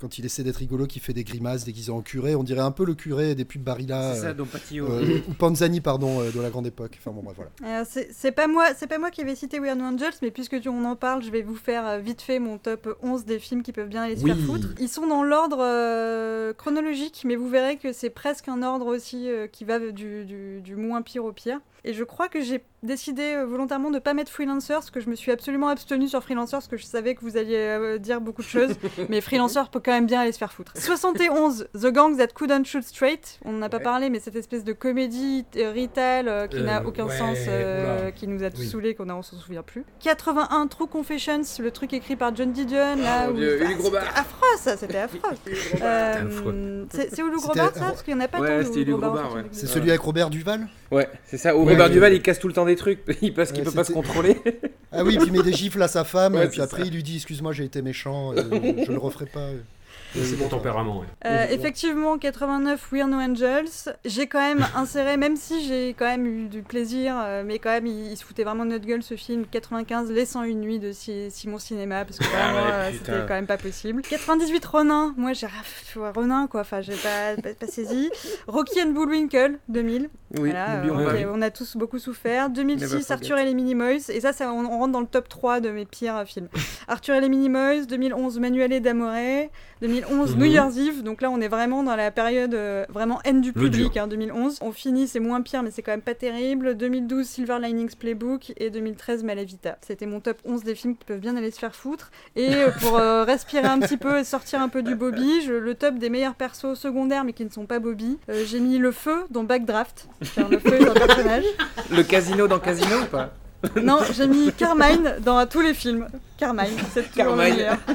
quand 0.00 0.18
il 0.18 0.24
essaie 0.24 0.42
d'être 0.42 0.56
rigolo, 0.56 0.86
qui 0.86 1.00
fait 1.00 1.12
des 1.12 1.24
grimaces 1.24 1.64
déguisé 1.64 1.92
en 1.92 2.00
curé. 2.00 2.34
On 2.34 2.42
dirait 2.42 2.60
un 2.60 2.70
peu 2.70 2.84
le 2.84 2.94
curé 2.94 3.34
des 3.34 3.44
pubs 3.44 3.62
Barilla. 3.62 4.14
C'est 4.14 4.20
ça, 4.20 4.32
ou 5.28 5.32
Panzani, 5.38 5.80
pardon, 5.80 6.20
de 6.20 6.40
la 6.40 6.50
grande 6.50 6.66
époque. 6.66 6.96
Enfin 6.98 7.10
bon, 7.10 7.22
voilà. 7.34 7.84
c'est 7.84 8.32
pas 8.32 8.46
moi, 8.46 8.68
c'est 8.76 8.86
pas 8.86 8.98
moi 8.98 9.10
qui 9.10 9.20
avais 9.20 9.36
cité 9.36 9.58
Weird 9.58 9.80
Angels, 9.80 10.14
mais 10.22 10.30
puisque 10.30 10.60
tu, 10.60 10.68
on 10.68 10.84
en 10.84 10.96
parle, 10.96 11.22
je 11.22 11.30
vais 11.30 11.42
vous 11.42 11.56
faire 11.56 11.86
euh, 11.86 11.98
vite 11.98 12.22
fait 12.22 12.38
mon 12.38 12.58
top 12.58 12.96
11 13.02 13.24
des 13.24 13.38
films 13.38 13.62
qui 13.62 13.72
peuvent 13.72 13.88
bien 13.88 14.02
aller 14.02 14.16
se 14.16 14.24
faire 14.24 14.38
foutre. 14.38 14.68
Ils 14.78 14.88
sont 14.88 15.06
dans 15.06 15.22
l'ordre 15.22 15.58
euh, 15.60 16.52
chronologique, 16.52 17.22
mais 17.24 17.36
vous 17.36 17.48
verrez 17.48 17.76
que 17.76 17.92
c'est 17.92 18.10
presque 18.10 18.48
un 18.48 18.62
ordre 18.62 18.86
aussi 18.86 19.28
euh, 19.28 19.46
qui 19.46 19.64
va 19.64 19.78
du, 19.78 20.24
du, 20.24 20.60
du 20.60 20.76
moins 20.76 21.02
pire 21.02 21.24
au 21.24 21.32
pire. 21.32 21.60
Et 21.84 21.94
je 21.94 22.04
crois 22.04 22.28
que 22.28 22.42
j'ai 22.42 22.62
décidé 22.82 23.34
euh, 23.34 23.44
volontairement 23.44 23.90
de 23.90 23.96
ne 23.96 23.98
pas 23.98 24.14
mettre 24.14 24.30
Freelancers, 24.30 24.78
parce 24.78 24.90
que 24.90 25.00
je 25.00 25.10
me 25.10 25.14
suis 25.14 25.30
absolument 25.30 25.68
abstenue 25.68 26.08
sur 26.08 26.22
Freelancers, 26.22 26.58
parce 26.58 26.68
que 26.68 26.76
je 26.76 26.84
savais 26.84 27.14
que 27.14 27.20
vous 27.20 27.36
alliez 27.36 27.56
euh, 27.56 27.98
dire 27.98 28.20
beaucoup 28.20 28.42
de 28.42 28.46
choses. 28.46 28.74
mais 29.08 29.20
Freelancers 29.20 29.68
peut 29.70 29.80
quand 29.84 29.92
même 29.92 30.06
bien 30.06 30.20
aller 30.20 30.32
se 30.32 30.38
faire 30.38 30.52
foutre. 30.52 30.72
71, 30.76 31.68
The 31.74 31.86
Gang 31.86 32.16
That 32.16 32.28
Couldn't 32.28 32.64
Shoot 32.64 32.84
Straight. 32.84 33.38
On 33.44 33.52
n'en 33.52 33.62
a 33.62 33.68
pas 33.68 33.80
parlé, 33.80 34.10
mais 34.10 34.20
cette 34.20 34.36
espèce 34.36 34.64
de 34.64 34.72
comédie 34.72 35.44
euh, 35.56 35.72
retail 35.72 36.48
qui 36.48 36.62
n'a 36.62 36.84
aucun 36.86 37.08
sens, 37.08 37.38
qui 38.16 38.26
nous 38.26 38.42
a 38.42 38.50
tous 38.50 38.64
saoulés, 38.64 38.94
qu'on 38.94 39.04
ne 39.04 39.22
s'en 39.22 39.36
souvient 39.36 39.62
plus. 39.62 39.84
81, 40.00 40.66
True 40.68 40.86
Confessions, 40.86 41.42
le 41.58 41.70
truc 41.70 41.92
écrit 41.92 42.16
par 42.16 42.34
John 42.34 42.52
Didion. 42.52 42.96
Là, 42.96 43.28
oh, 43.28 43.32
où... 43.32 43.38
C'était 43.38 43.96
affreux, 43.98 44.56
ça, 44.58 44.76
c'était 44.76 44.98
affreux. 44.98 45.20
c'est 46.90 47.22
où 47.22 47.28
le 47.28 47.36
gros 47.36 47.54
bar, 47.54 47.74
ça 47.74 47.80
Parce 47.80 48.02
qu'il 48.02 48.14
n'y 48.14 48.20
en 48.20 48.24
a 48.24 48.28
pas 48.28 48.40
ouais, 48.40 48.64
tant. 48.64 48.72
C'est 49.52 49.66
celui 49.66 49.90
avec 49.90 50.00
Robert 50.00 50.30
Duval? 50.30 50.68
Ouais, 50.90 51.08
c'est 51.24 51.38
ça. 51.38 51.56
Où 51.56 51.64
Robert 51.64 51.90
Duval, 51.90 52.14
il 52.14 52.22
casse 52.22 52.38
tout 52.38 52.48
le 52.48 52.54
temps 52.54 52.64
des 52.70 52.76
trucs 52.76 53.04
parce 53.34 53.52
qu'il 53.52 53.64
peut 53.64 53.70
pas 53.70 53.84
se 53.84 53.92
contrôler. 53.92 54.36
Ah 54.92 55.04
oui, 55.04 55.16
puis 55.16 55.28
il 55.28 55.32
met 55.32 55.42
des 55.42 55.52
gifles 55.52 55.82
à 55.82 55.88
sa 55.88 56.04
femme, 56.04 56.36
et 56.42 56.48
puis 56.48 56.60
après 56.60 56.86
il 56.86 56.94
lui 56.94 57.02
dit 57.02 57.16
Excuse-moi, 57.16 57.52
j'ai 57.52 57.64
été 57.64 57.82
méchant, 57.82 58.32
euh, 58.32 58.42
je 58.86 58.90
le 58.90 58.98
referai 58.98 59.26
pas. 59.26 59.50
C'est 60.14 60.38
mon 60.38 60.48
tempérament. 60.48 61.04
Euh, 61.24 61.46
effectivement, 61.50 62.18
89 62.18 62.92
We're 62.92 63.06
No 63.06 63.18
Angels. 63.18 63.94
J'ai 64.04 64.26
quand 64.26 64.40
même 64.40 64.66
inséré, 64.74 65.16
même 65.16 65.36
si 65.36 65.66
j'ai 65.66 65.94
quand 65.94 66.06
même 66.06 66.26
eu 66.26 66.48
du 66.48 66.62
plaisir, 66.62 67.14
euh, 67.18 67.42
mais 67.44 67.58
quand 67.58 67.70
même, 67.70 67.86
il, 67.86 68.16
se 68.16 68.24
foutait 68.24 68.44
vraiment 68.44 68.64
de 68.64 68.70
notre 68.70 68.86
gueule 68.86 69.02
ce 69.02 69.16
film. 69.16 69.44
95 69.50 70.10
Les 70.10 70.26
101 70.26 70.54
nuits 70.54 70.78
de 70.78 70.92
Simon 70.92 71.58
Cinéma, 71.58 72.04
parce 72.04 72.18
que 72.18 72.24
vraiment, 72.24 72.66
ah 72.72 72.92
c'était 72.92 73.12
quand 73.26 73.34
même 73.34 73.46
pas 73.46 73.58
possible. 73.58 74.02
98 74.02 74.64
Ronin. 74.64 75.14
Moi, 75.16 75.32
j'ai 75.32 75.46
Ronin, 76.14 76.46
quoi. 76.48 76.62
Enfin, 76.62 76.80
j'ai 76.80 76.94
pas, 76.96 77.36
pas, 77.36 77.66
saisi. 77.66 78.10
Rocky 78.46 78.82
and 78.82 78.90
Bullwinkle, 78.90 79.58
2000. 79.68 80.10
Oui, 80.38 80.52
on 81.32 81.42
a 81.42 81.50
tous 81.50 81.76
beaucoup 81.76 81.98
souffert. 81.98 82.50
2006, 82.50 83.10
Arthur 83.10 83.38
et 83.38 83.44
les 83.44 83.54
Minimoys. 83.54 84.10
Et 84.10 84.20
ça, 84.20 84.32
ça 84.32 84.52
on, 84.52 84.68
rentre 84.68 84.92
dans 84.92 85.00
le 85.00 85.06
top 85.06 85.28
3 85.28 85.60
de 85.60 85.70
mes 85.70 85.86
pires 85.86 86.22
films. 86.26 86.48
Arthur 86.88 87.14
et 87.14 87.20
les 87.20 87.28
Minimoys. 87.28 87.86
2011, 87.86 88.38
Manuel 88.38 88.80
d'Amore. 88.80 89.48
2011, 90.00 90.36
New 90.36 90.44
Year's 90.46 90.76
Eve. 90.76 91.02
Donc 91.02 91.22
là, 91.22 91.30
on 91.30 91.40
est 91.40 91.48
vraiment 91.48 91.82
dans 91.82 91.96
la 91.96 92.10
période 92.10 92.54
euh, 92.54 92.84
vraiment 92.88 93.20
haine 93.24 93.40
du 93.40 93.52
public. 93.52 93.96
Hein, 93.96 94.06
2011. 94.06 94.58
On 94.60 94.72
finit, 94.72 95.08
c'est 95.08 95.20
moins 95.20 95.42
pire, 95.42 95.62
mais 95.62 95.70
c'est 95.70 95.82
quand 95.82 95.92
même 95.92 96.00
pas 96.00 96.14
terrible. 96.14 96.76
2012, 96.76 97.26
Silver 97.26 97.58
Linings 97.60 97.94
Playbook. 97.96 98.52
Et 98.56 98.70
2013, 98.70 99.24
Malavita. 99.24 99.78
C'était 99.80 100.06
mon 100.06 100.20
top 100.20 100.38
11 100.44 100.64
des 100.64 100.74
films 100.74 100.96
qui 100.96 101.04
peuvent 101.04 101.20
bien 101.20 101.36
aller 101.36 101.50
se 101.50 101.58
faire 101.58 101.74
foutre. 101.74 102.10
Et 102.36 102.54
euh, 102.54 102.70
pour 102.80 102.96
euh, 102.96 103.24
respirer 103.26 103.66
un 103.66 103.80
petit 103.80 103.96
peu 103.96 104.18
et 104.18 104.24
sortir 104.24 104.60
un 104.60 104.68
peu 104.68 104.82
du 104.82 104.94
Bobby, 104.94 105.42
je, 105.42 105.52
le 105.52 105.74
top 105.74 105.98
des 105.98 106.10
meilleurs 106.10 106.34
persos 106.34 106.74
secondaires, 106.74 107.24
mais 107.24 107.32
qui 107.32 107.44
ne 107.44 107.50
sont 107.50 107.66
pas 107.66 107.78
Bobby. 107.78 108.18
j'ai 108.46 108.60
mis 108.60 108.78
le 108.78 108.92
feu 108.92 109.24
dans 109.30 109.44
Backdraft. 109.44 110.08
le 110.50 110.58
feu 110.58 110.80
est 110.80 110.88
un 110.88 110.94
personnage. 110.94 111.44
Le 111.90 112.02
casino 112.02 112.48
dans 112.48 112.58
Casino 112.58 113.02
ou 113.02 113.06
pas? 113.06 113.32
Non, 113.82 113.98
j'ai 114.12 114.26
mis 114.26 114.52
Carmine 114.52 115.16
dans 115.22 115.46
tous 115.46 115.60
les 115.60 115.74
films. 115.74 116.06
Carmine, 116.40 116.64
c'est 116.94 117.02
toujours 117.12 117.36
le 117.36 117.42
Carmine. 117.42 117.54
meilleur. 117.56 117.76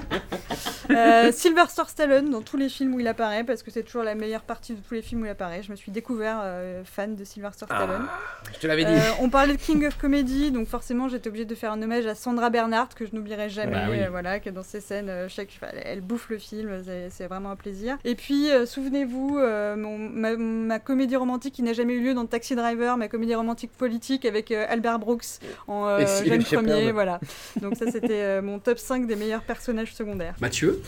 Euh, 0.92 1.32
Sylvester 1.32 1.82
Stallone 1.88 2.30
dans 2.30 2.42
tous 2.44 2.58
les 2.58 2.70
films 2.70 2.94
où 2.94 3.00
il 3.00 3.08
apparaît, 3.08 3.44
parce 3.44 3.64
que 3.64 3.72
c'est 3.72 3.82
toujours 3.82 4.04
la 4.04 4.14
meilleure 4.14 4.44
partie 4.44 4.74
de 4.74 4.80
tous 4.88 4.94
les 4.94 5.02
films 5.02 5.24
où 5.24 5.26
il 5.26 5.30
apparaît. 5.30 5.64
Je 5.64 5.72
me 5.72 5.76
suis 5.76 5.92
découvert 5.92 6.38
euh, 6.44 6.84
fan 6.86 7.16
de 7.16 7.24
Sylvester 7.24 7.66
Stallone. 7.66 8.06
Je 8.54 8.60
te 8.60 8.68
l'avais 8.68 8.86
dit. 8.86 8.92
Euh, 8.92 9.00
on 9.20 9.30
parlait 9.30 9.56
de 9.56 9.60
King 9.60 9.88
of 9.88 9.98
Comedy, 9.98 10.52
donc 10.52 10.68
forcément 10.68 11.08
j'étais 11.10 11.28
obligée 11.30 11.46
de 11.46 11.56
faire 11.56 11.72
un 11.72 11.82
hommage 11.82 12.06
à 12.06 12.14
Sandra 12.14 12.52
Bernhardt 12.52 12.94
que 12.96 13.04
je 13.08 13.16
n'oublierai 13.16 13.50
jamais. 13.50 13.72
Bah 13.72 13.88
oui. 13.90 14.00
euh, 14.00 14.10
voilà, 14.12 14.40
qui 14.40 14.50
est 14.50 14.52
dans 14.52 14.62
ces 14.62 14.80
scènes, 14.80 15.10
euh, 15.10 15.28
chaque, 15.28 15.58
elle, 15.64 15.82
elle 15.84 16.02
bouffe 16.02 16.30
le 16.30 16.38
film, 16.38 16.70
c'est- 17.10 17.26
vraiment 17.26 17.50
un 17.50 17.56
plaisir. 17.56 17.98
Et 18.06 18.14
puis 18.14 18.52
euh, 18.52 18.68
souvenez-vous, 18.68 19.40
euh, 19.40 19.76
ma, 19.76 20.38
ma 20.38 20.78
comédie 20.78 21.16
romantique 21.16 21.56
qui 21.56 21.64
n'a 21.64 21.74
jamais 21.74 21.94
eu 21.94 22.02
lieu 22.04 22.14
dans 22.14 22.28
Taxi 22.28 22.54
Driver, 22.56 22.96
ma 22.98 23.08
comédie 23.08 23.34
romantique 23.34 23.72
politique 23.72 24.24
avec 24.24 24.52
euh, 24.52 24.68
Albert 24.70 25.00
Brooks 25.00 25.40
en 25.68 25.88
euh, 25.88 26.06
jeune 26.24 26.44
premier, 26.44 26.92
voilà. 26.92 27.20
Donc 27.60 27.76
ça 27.76 27.90
c'était 27.92 28.35
euh, 28.36 28.42
mon 28.42 28.60
top 28.60 28.78
5 28.80 29.08
des 29.08 29.16
meilleurs 29.16 29.42
personnages 29.44 29.94
secondaires. 29.94 30.36
Mathieu 30.42 30.82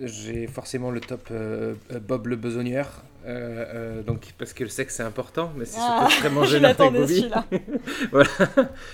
J'ai 0.00 0.46
forcément 0.46 0.90
le 0.90 1.00
top 1.00 1.28
euh, 1.30 1.74
euh, 1.92 1.98
Bob 2.00 2.26
le 2.26 2.36
besogneur. 2.36 3.02
euh, 3.26 3.64
euh, 3.74 4.02
donc 4.02 4.34
parce 4.38 4.52
que 4.52 4.64
le 4.64 4.68
sexe 4.70 4.96
c'est 4.96 5.02
important, 5.02 5.52
mais 5.56 5.64
c'est 5.64 5.76
surtout 5.80 5.92
Ah, 6.00 6.06
extrêmement 6.06 6.44
je 6.50 6.50
gênant 6.50 6.68
avec 6.68 6.92
Bobby. 6.92 7.30
voilà. 8.12 8.28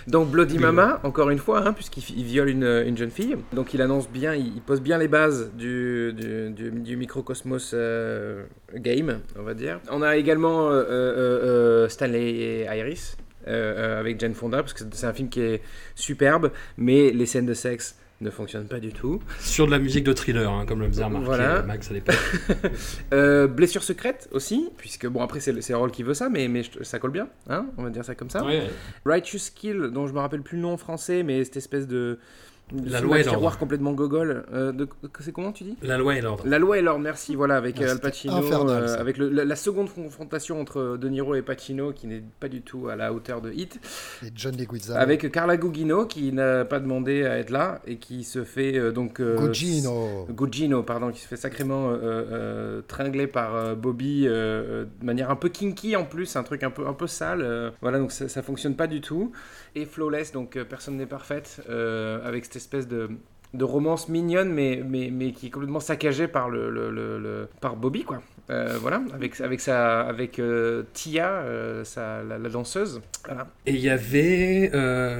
Donc 0.06 0.30
Bloody 0.30 0.54
Oui. 0.56 0.60
Mama, 0.62 1.00
encore 1.02 1.30
une 1.30 1.38
fois, 1.38 1.66
hein, 1.66 1.72
puisqu'il 1.72 2.04
il 2.16 2.24
viole 2.24 2.48
une, 2.48 2.64
une 2.86 2.96
jeune 2.96 3.10
fille. 3.10 3.36
Donc 3.52 3.74
il 3.74 3.82
annonce 3.82 4.08
bien, 4.08 4.34
il, 4.34 4.54
il 4.54 4.60
pose 4.62 4.80
bien 4.80 4.98
les 4.98 5.08
bases 5.08 5.50
du, 5.54 6.12
du, 6.12 6.50
du- 6.50 6.70
du 6.70 6.96
microcosmos 6.96 7.72
euh, 7.74 8.44
game, 8.76 9.20
on 9.38 9.42
va 9.42 9.54
dire. 9.54 9.80
On 9.90 10.02
a 10.02 10.16
également 10.16 10.68
euh, 10.70 10.74
euh, 10.74 10.84
euh, 10.86 11.88
Stanley 11.88 12.30
et 12.30 12.64
Iris. 12.66 13.16
Euh, 13.46 13.96
euh, 13.96 14.00
avec 14.00 14.20
Jane 14.20 14.34
Fonda 14.34 14.58
parce 14.58 14.72
que 14.72 14.84
c'est 14.92 15.06
un 15.06 15.12
film 15.12 15.28
qui 15.28 15.40
est 15.40 15.62
superbe 15.94 16.50
mais 16.76 17.10
les 17.10 17.26
scènes 17.26 17.46
de 17.46 17.54
sexe 17.54 17.96
ne 18.20 18.30
fonctionnent 18.30 18.66
pas 18.66 18.80
du 18.80 18.92
tout 18.92 19.20
Sur 19.38 19.66
de 19.66 19.70
la 19.70 19.78
musique 19.78 20.04
de 20.04 20.12
thriller, 20.12 20.50
hein, 20.50 20.66
comme 20.66 20.80
le 20.80 20.88
faisait 20.88 21.04
remarquer 21.04 21.26
Voilà. 21.26 21.62
Max 21.62 21.90
à 21.90 21.94
l'époque. 21.94 22.16
Euh, 23.12 23.46
blessure 23.46 23.82
secrète 23.82 24.28
aussi, 24.32 24.68
puisque 24.76 25.06
bon 25.06 25.22
après 25.22 25.40
c'est 25.40 25.52
le, 25.52 25.76
rôle 25.76 25.90
qui 25.90 26.02
veut 26.02 26.14
ça, 26.14 26.28
mais, 26.28 26.48
mais 26.48 26.62
ça 26.82 26.98
colle 26.98 27.10
bien, 27.10 27.28
hein, 27.48 27.66
on 27.76 27.82
va 27.82 27.90
dire 27.90 28.04
ça 28.04 28.14
comme 28.14 28.30
ça. 28.30 28.44
Ouais. 28.44 28.68
Righteous 29.04 29.50
Kill, 29.54 29.90
dont 29.92 30.06
je 30.06 30.12
me 30.12 30.18
rappelle 30.18 30.42
plus 30.42 30.56
le 30.56 30.62
nom 30.62 30.72
en 30.72 30.76
français, 30.76 31.22
mais 31.22 31.42
cette 31.44 31.56
espèce 31.56 31.86
de 31.86 32.18
La 32.84 33.00
loi 33.00 33.18
et 33.18 33.22
l'ordre. 33.22 33.38
tiroir 33.38 33.58
complètement 33.58 33.92
gogol. 33.92 34.44
Euh, 34.52 34.72
de- 34.72 34.88
c'est 35.20 35.32
comment 35.32 35.52
tu 35.52 35.64
dis? 35.64 35.76
La 35.82 35.98
loi 35.98 36.16
et 36.16 36.20
l'ordre. 36.20 36.44
La 36.46 36.58
loi 36.58 36.78
et 36.78 36.82
l'ordre, 36.82 37.00
merci. 37.00 37.34
Voilà, 37.34 37.56
avec 37.56 37.76
Ah, 37.80 37.84
euh, 37.84 37.90
Al 37.92 38.00
Pacino, 38.00 38.34
infernal, 38.34 38.84
euh, 38.84 39.00
avec 39.00 39.18
le- 39.18 39.28
la, 39.28 39.44
la 39.44 39.56
seconde 39.56 39.92
confrontation 39.92 40.60
entre 40.60 40.96
De 40.96 41.08
Niro 41.08 41.34
et 41.34 41.42
Pacino, 41.42 41.92
qui 41.92 42.06
n'est 42.06 42.22
pas 42.38 42.48
du 42.48 42.62
tout 42.62 42.88
à 42.88 42.96
la 42.96 43.12
hauteur 43.12 43.40
de 43.40 43.50
Hit, 43.52 43.80
Et 44.24 44.30
John 44.34 44.56
Leguizamo. 44.56 44.98
avec 44.98 45.30
Carla 45.32 45.56
Gugino, 45.56 46.06
qui 46.06 46.32
n'a 46.32 46.64
pas 46.64 46.80
demandé 46.80 47.24
à 47.24 47.38
être 47.38 47.50
là 47.50 47.80
et 47.86 47.96
qui 47.96 48.24
se 48.24 48.44
fait 48.44 48.76
euh, 48.78 48.92
donc 48.92 49.20
euh, 49.20 49.36
Gugino. 49.48 50.26
Gugino, 50.30 50.82
pardon, 50.82 51.10
qui 51.10 51.20
se 51.20 51.26
fait 51.28 51.36
sacrément 51.36 51.90
euh, 51.90 51.96
euh, 52.02 52.82
tringler 52.86 53.26
par 53.26 53.54
euh, 53.56 53.74
Bobby 53.74 54.26
euh, 54.26 54.30
euh, 54.30 54.84
de 55.00 55.04
manière 55.06 55.30
un 55.30 55.36
peu 55.36 55.48
kinky 55.48 55.96
en 55.96 56.04
plus, 56.04 56.36
un 56.36 56.42
truc 56.42 56.62
un 56.62 56.70
peu, 56.70 56.86
un 56.86 56.92
peu 56.94 57.06
sale. 57.06 57.40
euh, 57.42 57.70
voilà, 57.82 57.98
donc 57.98 58.12
ça, 58.12 58.28
ça 58.28 58.42
fonctionne 58.42 58.76
pas 58.76 58.86
du 58.86 59.00
tout. 59.00 59.32
Et 59.74 59.84
Flawless, 59.84 60.32
donc 60.32 60.56
euh, 60.56 60.64
personne 60.64 60.96
n'est 60.96 61.06
parfaite, 61.06 61.62
euh, 61.70 62.26
avec 62.26 62.44
cette 62.44 62.59
espèce 62.60 62.86
de 62.86 63.64
romance 63.64 64.08
mignonne 64.08 64.52
mais, 64.52 64.82
mais, 64.86 65.10
mais 65.12 65.32
qui 65.32 65.48
est 65.48 65.50
complètement 65.50 65.80
saccagée 65.80 66.28
par 66.28 66.48
le, 66.48 67.48
par 67.60 67.76
Bobby 67.76 68.04
quoi. 68.04 68.20
Euh, 68.50 68.78
voilà 68.80 69.00
avec 69.14 69.40
avec 69.40 69.60
sa 69.60 70.00
avec 70.00 70.40
euh, 70.40 70.82
Tia 70.92 71.28
euh, 71.28 71.84
la, 71.96 72.48
danseuse. 72.48 73.00
Et 73.64 73.74
il 73.74 73.80
y 73.80 73.90
avait 73.90 74.70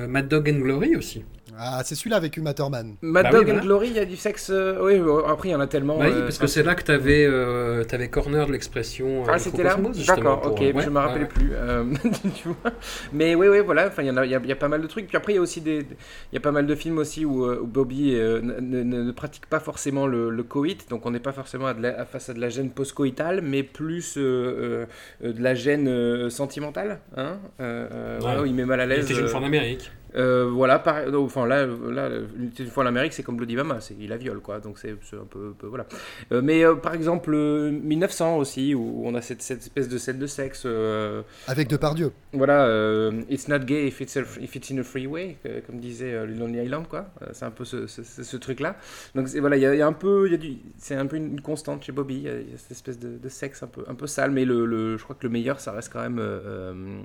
Mad 0.09 0.26
Dog 0.28 0.51
and 0.51 0.61
Glory 0.61 0.97
aussi. 0.97 1.24
Ah, 1.59 1.82
c'est 1.84 1.94
celui-là 1.94 2.16
avec 2.16 2.36
Uma 2.36 2.55
Thurman. 2.55 2.96
Mad 3.03 3.24
Bah 3.24 3.30
Dog 3.30 3.40
oui, 3.40 3.44
voilà. 3.46 3.61
and 3.61 3.64
Glory 3.64 3.88
il 3.88 3.96
y 3.96 3.98
a 3.98 4.05
du 4.05 4.16
sexe 4.16 4.51
euh, 4.51 4.78
oui 4.82 5.01
après 5.28 5.48
il 5.48 5.53
y 5.53 5.55
en 5.55 5.61
a 5.61 5.66
tellement 5.66 5.98
Bah 5.98 6.05
oui, 6.09 6.12
euh, 6.14 6.22
parce 6.22 6.38
que 6.38 6.46
c'est 6.46 6.62
là 6.62 6.74
que 6.74 6.82
t'avais 6.82 7.24
euh, 7.26 7.84
t'avais 7.84 8.09
corner 8.09 8.46
de 8.46 8.53
l'expression. 8.53 9.22
euh, 9.24 9.26
Ah, 9.28 9.38
c'était 9.38 9.62
là 9.62 9.76
D'accord, 10.07 10.42
ok, 10.46 10.61
euh, 10.62 10.72
je 10.72 10.76
ouais, 10.78 10.90
me 10.90 10.98
rappelais 10.98 11.22
ouais. 11.22 11.26
plus. 11.28 11.51
euh, 11.53 11.84
tu 12.34 12.48
vois. 12.48 12.72
Mais 13.12 13.34
oui, 13.34 13.48
oui, 13.48 13.61
voilà, 13.64 13.88
enfin, 13.88 14.03
il 14.03 14.07
y, 14.14 14.16
a- 14.18 14.24
il 14.24 14.30
y, 14.30 14.34
a- 14.34 14.40
il 14.42 14.48
y 14.48 14.53
a 14.53 14.57
pas 14.57 14.68
mal 14.68 14.80
de 14.82 14.86
trucs. 14.86 15.07
Puis 15.07 15.16
après, 15.16 15.32
il 15.32 15.36
y 15.36 15.38
a 15.38 15.42
aussi 15.42 15.61
des, 15.61 15.78
il 15.78 16.34
y 16.34 16.36
a 16.36 16.40
pas 16.40 16.53
mal 16.53 16.66
de 16.66 16.74
films 16.74 16.98
aussi 16.98 17.24
où, 17.24 17.44
euh, 17.44 17.59
où 17.62 17.66
Bobby 17.66 18.14
euh, 18.14 18.40
ne, 18.40 18.61
ne- 18.61 18.82
ne- 18.82 19.03
ne 19.03 19.12
pratique 19.12 19.46
pas 19.46 19.61
forcément 19.61 20.07
le, 20.07 20.30
le 20.30 20.42
coït, 20.42 20.88
donc 20.90 21.05
on 21.07 21.11
n'est 21.11 21.18
pas 21.20 21.32
forcément 21.32 21.66
à 21.66 21.74
de 21.74 21.82
la- 21.82 22.01
à- 22.01 22.05
face 22.05 22.28
à 22.28 22.34
de 22.34 22.40
la 22.40 22.48
gêne 22.48 22.70
post-coïtale, 22.70 23.40
mais 23.42 23.62
plus 23.62 24.16
euh, 24.16 24.20
euh, 24.22 24.86
euh, 25.24 25.32
de 25.32 25.42
la 25.42 25.55
gêne 25.55 25.88
euh, 25.88 26.30
sentimentale, 26.30 27.01
hein, 27.16 27.38
euh, 27.61 27.88
euh, 27.92 28.14
Ouais. 28.16 28.20
voilà, 28.20 28.42
où 28.42 28.46
il 28.46 28.55
met 28.55 28.64
mal 28.64 28.80
à 28.80 28.84
Il 28.84 28.88
l'aise. 28.90 29.11
était 29.11 29.18
une 29.20 29.26
euh, 29.26 29.28
fois 29.28 29.40
en 29.40 29.44
Amérique. 29.44 29.90
Euh, 30.17 30.49
voilà, 30.51 30.79
par- 30.79 31.03
enfin 31.15 31.47
là, 31.47 31.67
là, 31.67 32.09
une 32.39 32.67
fois 32.69 32.85
en 32.85 32.87
Amérique, 32.87 33.13
c'est 33.13 33.23
comme 33.23 33.37
Bloody 33.37 33.57
Mama, 33.57 33.79
il 33.99 34.09
la 34.09 34.17
viole 34.17 34.41
quoi, 34.41 34.59
donc 34.61 34.79
c'est 34.79 34.91
un 34.91 35.25
peu, 35.31 35.53
peu- 35.59 35.67
voilà. 35.67 35.87
Euh, 36.33 36.41
mais 36.43 36.65
euh, 36.65 36.75
par 36.75 36.95
exemple, 36.95 37.33
euh, 37.35 37.71
1900 37.71 38.37
aussi, 38.39 38.75
où 38.75 39.03
on 39.05 39.15
a 39.15 39.23
cette, 39.23 39.43
cette 39.43 39.61
espèce 39.61 39.89
de 39.89 39.99
scène 39.99 40.19
de 40.19 40.27
sexe, 40.27 40.67
Avec 41.47 41.69
Depardieu. 41.69 42.13
voilà, 42.33 43.11
it's 43.29 43.49
not 43.49 43.61
gay 43.61 43.87
if 43.89 44.01
it's, 44.01 44.17
a- 44.17 44.41
if 44.41 44.55
it's 44.57 44.71
in 44.71 44.79
a 44.79 44.83
freeway, 44.83 45.37
comme 45.67 45.79
disait 45.81 46.27
Lonely 46.27 46.65
Island 46.65 46.87
quoi. 46.89 47.07
C'est 47.33 47.45
un 47.45 47.51
peu 47.51 47.65
ce, 47.65 47.87
ce, 47.87 48.03
ce- 48.03 48.23
ce 48.23 48.37
truc-là. 48.37 48.77
Donc 49.15 49.29
voilà, 49.29 49.57
il 49.57 49.63
y, 49.63 49.67
a- 49.67 49.75
il 49.75 49.79
y 49.79 49.83
a 49.83 49.87
un 49.87 49.93
peu, 49.93 50.29
c'est 50.79 50.95
un 50.95 51.07
peu 51.07 51.17
une, 51.17 51.41
constante 51.41 51.85
chez 51.85 51.93
Bobby, 51.93 52.17
il 52.17 52.23
y 52.23 52.29
a, 52.29 52.35
il 52.41 52.51
y 52.51 52.55
a 52.55 52.59
cette 52.59 52.73
espèce 52.73 52.99
de, 52.99 53.17
de 53.19 53.29
sexe 53.29 53.63
un 53.63 53.67
peu, 53.69 53.85
un 53.89 53.95
peu 53.95 54.07
sale, 54.07 54.31
mais 54.31 54.45
le, 54.45 54.65
le- 54.67 54.97
je 54.97 55.03
crois 55.05 55.17
que 55.17 55.27
le 55.27 55.33
meilleur, 55.33 55.61
ça 55.61 55.73
reste 55.73 55.93
quand 55.93 56.01
même, 56.03 56.21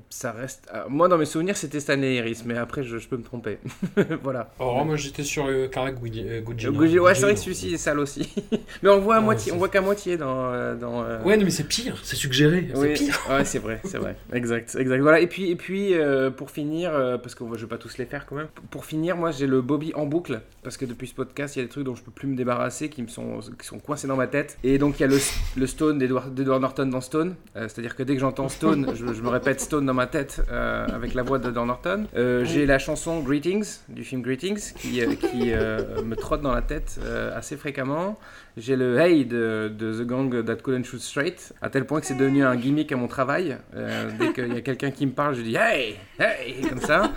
ça 0.09 0.31
reste. 0.31 0.67
ah, 0.71 0.85
moi 0.89 1.07
dans 1.07 1.17
mes 1.17 1.25
souvenirs, 1.25 1.57
c'était 1.57 1.79
Stanley 1.79 2.19
Harris, 2.19 2.41
mais 2.45 2.57
après 2.57 2.83
je, 2.83 2.94
je 2.99 3.07
peux 3.07 3.17
me 3.17 3.23
tromper. 3.23 3.57
voilà. 4.23 4.51
Oh, 4.59 4.83
moi 4.85 4.95
j'étais 4.95 5.23
sur 5.23 5.45
euh, 5.47 5.67
Cara 5.67 5.91
Gugino. 5.91 6.29
Euh, 6.29 6.41
Gugino- 6.41 6.99
ouais, 7.01 7.15
c'est 7.15 7.21
vrai 7.23 7.33
que 7.33 7.39
celui-ci 7.39 7.73
est 7.73 7.77
sale 7.77 7.99
aussi. 7.99 8.33
mais 8.83 8.89
on 8.89 8.99
voit 8.99 9.15
à 9.15 9.19
Ouais, 9.19 9.25
moitié, 9.25 9.49
c'est- 9.49 9.55
on 9.55 9.57
voit 9.59 9.69
qu'à 9.69 9.81
moitié 9.81 10.17
dans. 10.17 10.51
euh, 10.53 10.75
dans 10.75 11.03
euh, 11.03 11.21
Ouais, 11.23 11.37
non, 11.37 11.43
mais 11.45 11.49
c'est 11.51 11.63
pire, 11.67 11.97
c'est 12.03 12.15
suggéré. 12.15 12.69
C'est 12.73 12.79
oui, 12.79 12.93
pire. 12.93 13.19
ouais, 13.29 13.45
c'est 13.45 13.59
vrai, 13.59 13.79
c'est 13.85 13.97
vrai. 13.97 14.15
Exact, 14.33 14.75
exact. 14.79 14.99
Voilà. 15.01 15.19
Et 15.19 15.27
puis, 15.27 15.49
et 15.51 15.55
puis 15.55 15.93
euh, 15.93 16.29
pour 16.29 16.51
finir, 16.51 16.91
euh, 16.93 17.17
parce 17.17 17.35
que 17.35 17.43
je 17.55 17.61
vais 17.61 17.67
pas 17.69 17.77
tous 17.77 17.97
les 17.97 18.05
faire 18.05 18.25
quand 18.25 18.35
même. 18.35 18.47
Pour 18.71 18.85
finir, 18.85 19.15
moi, 19.17 19.31
j'ai 19.31 19.47
le 19.47 19.61
Bobby 19.61 19.91
en 19.95 20.05
boucle, 20.05 20.41
parce 20.63 20.77
que 20.77 20.85
depuis 20.85 21.07
ce 21.07 21.13
podcast, 21.13 21.55
il 21.55 21.59
y 21.59 21.61
a 21.61 21.65
des 21.65 21.69
trucs 21.71 21.83
dont 21.85 21.95
je 21.95 22.03
peux 22.03 22.11
plus 22.11 22.27
me 22.27 22.35
débarrasser, 22.35 22.89
qui 22.89 23.01
me 23.01 23.07
sont, 23.07 23.39
qui 23.59 23.65
sont 23.67 23.79
coincés 23.79 24.07
dans 24.07 24.15
ma 24.15 24.27
tête. 24.27 24.57
Et 24.63 24.77
donc, 24.77 24.99
il 24.99 25.01
y 25.01 25.05
a 25.05 25.07
le, 25.07 25.17
le 25.57 25.67
Stone 25.67 25.97
d'Edward 25.97 26.33
d'Edward 26.33 26.61
Norton 26.61 26.85
dans 26.87 27.01
Stone. 27.01 27.35
Euh, 27.55 27.67
C'est-à-dire 27.67 27.95
que 27.95 28.03
dès 28.03 28.13
que 28.15 28.19
j'entends 28.21 28.49
Stone, 28.49 28.91
je, 28.95 29.13
je 29.13 29.21
me 29.21 29.29
répète 29.29 29.61
Stone 29.61 29.85
dans 29.85 29.93
ma 29.93 30.07
tête 30.07 30.41
euh, 30.51 30.85
avec 30.87 31.13
la 31.13 31.23
voix 31.23 31.39
d'Edward 31.39 31.67
Norton. 31.67 32.05
Euh, 32.15 32.43
j'ai 32.45 32.65
la 32.65 32.77
chanson 32.85 33.19
Greetings 33.21 33.79
du 33.89 34.03
film 34.03 34.21
Greetings 34.21 34.73
qui, 34.77 35.01
euh, 35.01 35.15
qui 35.15 35.51
euh, 35.53 36.01
me 36.05 36.15
trotte 36.15 36.41
dans 36.41 36.53
la 36.53 36.61
tête 36.61 36.99
euh, 37.03 37.35
assez 37.35 37.57
fréquemment. 37.57 38.17
J'ai 38.57 38.75
le 38.75 38.97
Hey 38.99 39.25
de, 39.25 39.71
de 39.75 40.01
The 40.03 40.07
Gang 40.07 40.45
That 40.45 40.57
Couldn't 40.57 40.83
Shoot 40.85 41.01
Straight, 41.01 41.53
à 41.61 41.69
tel 41.69 41.85
point 41.85 41.99
que 41.99 42.05
c'est 42.05 42.15
devenu 42.15 42.43
un 42.43 42.55
gimmick 42.55 42.91
à 42.91 42.95
mon 42.95 43.07
travail. 43.07 43.57
Euh, 43.75 44.09
dès 44.19 44.31
qu'il 44.33 44.53
y 44.53 44.57
a 44.57 44.61
quelqu'un 44.61 44.91
qui 44.91 45.05
me 45.07 45.11
parle, 45.11 45.35
je 45.35 45.41
dis 45.41 45.55
Hey, 45.55 45.95
hey, 46.19 46.61
comme 46.69 46.79
ça. 46.79 47.11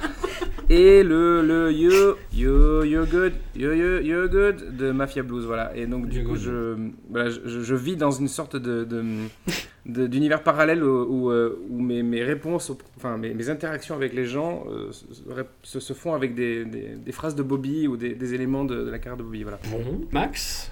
Et 0.70 1.02
le, 1.02 1.42
le 1.42 1.70
You, 1.72 2.16
You, 2.32 2.82
You're 2.84 3.06
Good, 3.06 3.34
You, 3.54 3.72
You, 3.72 4.00
You're 4.02 4.28
Good 4.28 4.76
de 4.76 4.90
Mafia 4.90 5.22
Blues, 5.22 5.44
voilà. 5.44 5.76
Et 5.76 5.86
donc, 5.86 6.08
du 6.08 6.20
You're 6.20 6.28
coup, 6.30 6.36
je, 6.36 6.76
voilà, 7.10 7.30
je, 7.30 7.60
je 7.62 7.74
vis 7.74 7.96
dans 7.96 8.10
une 8.10 8.28
sorte 8.28 8.56
de- 8.56 8.84
d'univers 9.88 10.42
parallèle 10.42 10.84
où, 10.84 11.06
où, 11.08 11.30
euh, 11.30 11.58
où 11.70 11.80
mes, 11.80 12.02
mes 12.02 12.22
réponses, 12.22 12.70
enfin 12.96 13.16
mes, 13.16 13.32
mes 13.32 13.48
interactions 13.48 13.94
avec 13.94 14.12
les 14.12 14.26
gens 14.26 14.64
euh, 14.70 14.92
se, 14.92 15.04
se- 15.62 15.80
se 15.80 15.92
font 15.94 16.12
avec 16.14 16.34
des, 16.34 16.64
des- 16.66 16.94
des 16.96 17.12
phrases 17.12 17.34
de 17.34 17.42
Bobby 17.42 17.88
ou 17.88 17.96
des, 17.96 18.14
des 18.14 18.34
éléments 18.34 18.64
de, 18.64 18.84
de 18.84 18.90
la 18.90 18.98
carrière 18.98 19.16
de 19.16 19.22
Bobby. 19.22 19.42
Voilà. 19.44 19.58
Bon, 19.70 20.06
Max, 20.12 20.70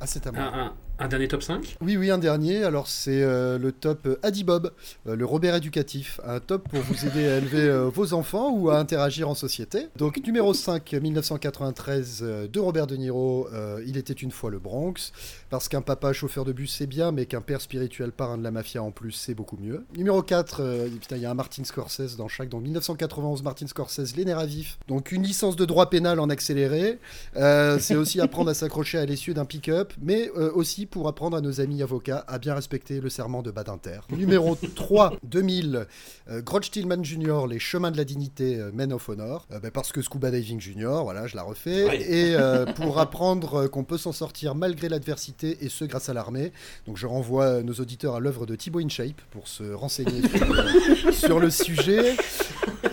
Ah, 0.00 0.06
c'est 0.06 0.26
à 0.26 0.32
moi. 0.32 0.42
un, 0.42 0.58
un- 0.66 0.72
un 0.98 1.08
dernier 1.08 1.28
top 1.28 1.42
5 1.42 1.76
Oui, 1.82 1.96
oui, 1.96 2.10
un 2.10 2.18
dernier. 2.18 2.64
Alors, 2.64 2.88
c'est 2.88 3.22
euh, 3.22 3.58
le 3.58 3.70
top 3.72 4.06
euh, 4.06 4.18
Adi 4.22 4.44
Bob, 4.44 4.72
euh, 5.06 5.14
le 5.14 5.24
Robert 5.26 5.54
éducatif. 5.54 6.20
Un 6.24 6.40
top 6.40 6.68
pour 6.68 6.80
vous 6.80 7.06
aider 7.06 7.26
à 7.28 7.36
élever 7.36 7.68
euh, 7.68 7.88
vos 7.88 8.14
enfants 8.14 8.50
ou 8.50 8.70
à 8.70 8.78
interagir 8.78 9.28
en 9.28 9.34
société. 9.34 9.88
Donc, 9.96 10.18
numéro 10.24 10.54
5, 10.54 10.92
1993, 10.92 12.20
euh, 12.22 12.48
de 12.48 12.60
Robert 12.60 12.86
De 12.86 12.96
Niro, 12.96 13.48
Il 13.86 13.96
était 13.96 14.14
une 14.14 14.30
fois 14.30 14.50
le 14.50 14.58
Bronx. 14.58 15.12
Parce 15.50 15.68
qu'un 15.68 15.82
papa 15.82 16.12
chauffeur 16.12 16.44
de 16.44 16.52
bus, 16.52 16.74
c'est 16.76 16.86
bien, 16.86 17.12
mais 17.12 17.26
qu'un 17.26 17.40
père 17.40 17.60
spirituel 17.60 18.10
parrain 18.12 18.38
de 18.38 18.42
la 18.42 18.50
mafia 18.50 18.82
en 18.82 18.90
plus, 18.90 19.12
c'est 19.12 19.34
beaucoup 19.34 19.56
mieux. 19.58 19.84
Numéro 19.96 20.22
4, 20.22 20.60
euh, 20.60 20.88
putain, 20.88 21.16
il 21.16 21.22
y 21.22 21.26
a 21.26 21.30
un 21.30 21.34
Martin 21.34 21.64
Scorsese 21.64 22.16
dans 22.16 22.28
chaque. 22.28 22.48
Donc, 22.48 22.62
1991, 22.62 23.42
Martin 23.42 23.66
Scorsese, 23.66 24.16
Les 24.16 24.24
nerfs 24.24 24.38
à 24.38 24.46
vif. 24.46 24.78
Donc, 24.88 25.12
une 25.12 25.22
licence 25.22 25.56
de 25.56 25.64
droit 25.66 25.90
pénal 25.90 26.20
en 26.20 26.30
accéléré. 26.30 26.98
C'est 27.34 27.96
aussi 27.96 28.20
apprendre 28.20 28.50
à 28.50 28.54
s'accrocher 28.54 28.98
à 28.98 29.04
l'essieu 29.04 29.34
d'un 29.34 29.44
pick-up, 29.44 29.92
mais 30.00 30.30
euh, 30.36 30.50
aussi 30.86 30.96
pour 30.96 31.08
apprendre 31.08 31.36
à 31.36 31.40
nos 31.40 31.60
amis 31.60 31.82
avocats 31.82 32.24
à 32.28 32.38
bien 32.38 32.54
respecter 32.54 33.00
le 33.00 33.08
serment 33.08 33.42
de 33.42 33.50
Badinter. 33.50 34.00
Numéro 34.10 34.56
3, 34.56 35.14
2000, 35.24 35.86
euh, 36.30 36.42
Tillman 36.70 37.02
Jr., 37.02 37.46
Les 37.48 37.58
chemins 37.58 37.90
de 37.90 37.96
la 37.96 38.04
dignité, 38.04 38.56
euh, 38.56 38.70
Men 38.72 38.92
of 38.92 39.08
Honor, 39.08 39.46
Euh, 39.52 39.60
ben, 39.60 39.70
parce 39.70 39.92
que 39.92 40.02
Scuba 40.02 40.30
Diving 40.30 40.60
Jr., 40.60 41.00
voilà, 41.02 41.26
je 41.26 41.36
la 41.36 41.42
refais, 41.42 42.00
et 42.02 42.34
euh, 42.36 42.66
pour 42.76 42.98
apprendre 42.98 43.54
euh, 43.62 43.68
qu'on 43.68 43.84
peut 43.84 43.98
s'en 43.98 44.12
sortir 44.12 44.54
malgré 44.54 44.88
l'adversité, 44.88 45.58
et 45.60 45.68
ce 45.68 45.84
grâce 45.84 46.08
à 46.08 46.14
l'armée. 46.14 46.52
Donc 46.86 46.96
je 46.96 47.06
renvoie 47.06 47.62
nos 47.62 47.74
auditeurs 47.74 48.14
à 48.14 48.20
l'œuvre 48.20 48.46
de 48.46 48.56
Thibaut 48.56 48.80
InShape 48.80 49.20
pour 49.30 49.48
se 49.48 49.72
renseigner 49.72 50.22
sur, 50.28 51.12
sur 51.12 51.40
le 51.40 51.50
sujet. 51.50 52.16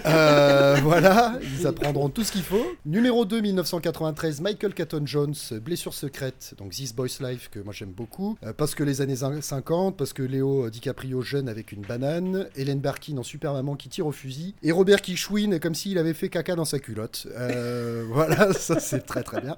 Euh, 0.06 0.78
voilà, 0.84 1.40
ils 1.42 1.66
apprendront 1.68 2.10
tout 2.10 2.24
ce 2.24 2.32
qu'il 2.32 2.44
faut. 2.44 2.66
Numéro 2.86 3.26
2, 3.26 3.42
1993, 3.42 4.42
Michael 4.42 4.74
Caton 4.74 5.04
Jones, 5.06 5.36
Blessure 5.62 5.94
secrète, 5.94 6.56
donc 6.58 6.72
This 6.72 6.94
Boy's 6.94 7.22
Life, 7.22 7.50
que 7.50 7.60
moi 7.60 7.74
j'aime 7.74 7.92
beaucoup. 7.92 8.38
Euh, 8.44 8.54
parce 8.54 8.76
que 8.76 8.84
les 8.84 9.02
années 9.02 9.16
50, 9.16 9.98
parce 9.98 10.14
que 10.14 10.24
Léo 10.24 10.70
DiCaprio 10.70 11.22
jeune 11.22 11.48
avec 11.50 11.72
une 11.72 11.82
banane, 11.82 12.48
Hélène 12.56 12.80
Barkin 12.80 13.18
en 13.18 13.24
super 13.24 13.54
maman 13.54 13.76
qui 13.76 13.90
tire 13.90 14.08
au 14.08 14.12
fusil, 14.12 14.56
et 14.62 14.72
Robert 14.72 15.02
qui 15.02 15.16
chouine 15.16 15.60
comme 15.60 15.76
s'il 15.76 15.98
avait 15.98 16.14
fait 16.14 16.30
caca 16.30 16.56
dans 16.56 16.66
sa 16.66 16.80
culotte. 16.80 17.28
Euh, 17.38 18.06
voilà, 18.12 18.54
ça 18.54 18.80
c'est 18.80 19.06
très 19.06 19.24
très 19.24 19.42
bien. 19.42 19.56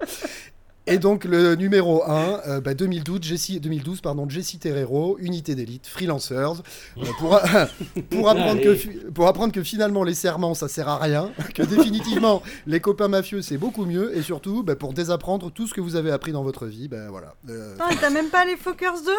Et 0.87 0.99
donc 0.99 1.25
le 1.25 1.55
numéro 1.55 2.03
1, 2.07 2.61
2012, 2.61 3.19
Jesse, 3.23 3.59
2012, 3.59 4.01
pardon, 4.01 4.29
Jesse 4.29 4.59
Terrero, 4.59 5.17
unité 5.19 5.55
d'élite, 5.55 5.87
freelancers, 5.87 6.61
euh, 6.97 7.05
pour, 7.19 7.39
pour, 8.09 8.29
apprendre 8.29 8.61
que, 8.61 9.09
pour 9.09 9.27
apprendre 9.27 9.51
que 9.51 9.63
finalement 9.63 10.03
les 10.03 10.13
serments 10.13 10.53
ça 10.53 10.67
sert 10.67 10.87
à 10.87 10.97
rien, 10.99 11.31
que 11.55 11.63
définitivement 11.63 12.43
les 12.67 12.79
copains 12.79 13.07
mafieux 13.07 13.41
c'est 13.41 13.57
beaucoup 13.57 13.85
mieux, 13.85 14.15
et 14.15 14.21
surtout 14.21 14.61
bah, 14.61 14.75
pour 14.75 14.93
désapprendre 14.93 15.51
tout 15.51 15.67
ce 15.67 15.73
que 15.73 15.81
vous 15.81 15.95
avez 15.95 16.11
appris 16.11 16.31
dans 16.31 16.43
votre 16.43 16.67
vie, 16.67 16.87
ben 16.87 17.09
voilà. 17.09 17.33
Euh, 17.49 17.75
t'as 17.99 18.09
même 18.11 18.29
pas 18.29 18.45
les 18.45 18.55
Fockers 18.55 19.01
2 19.03 19.11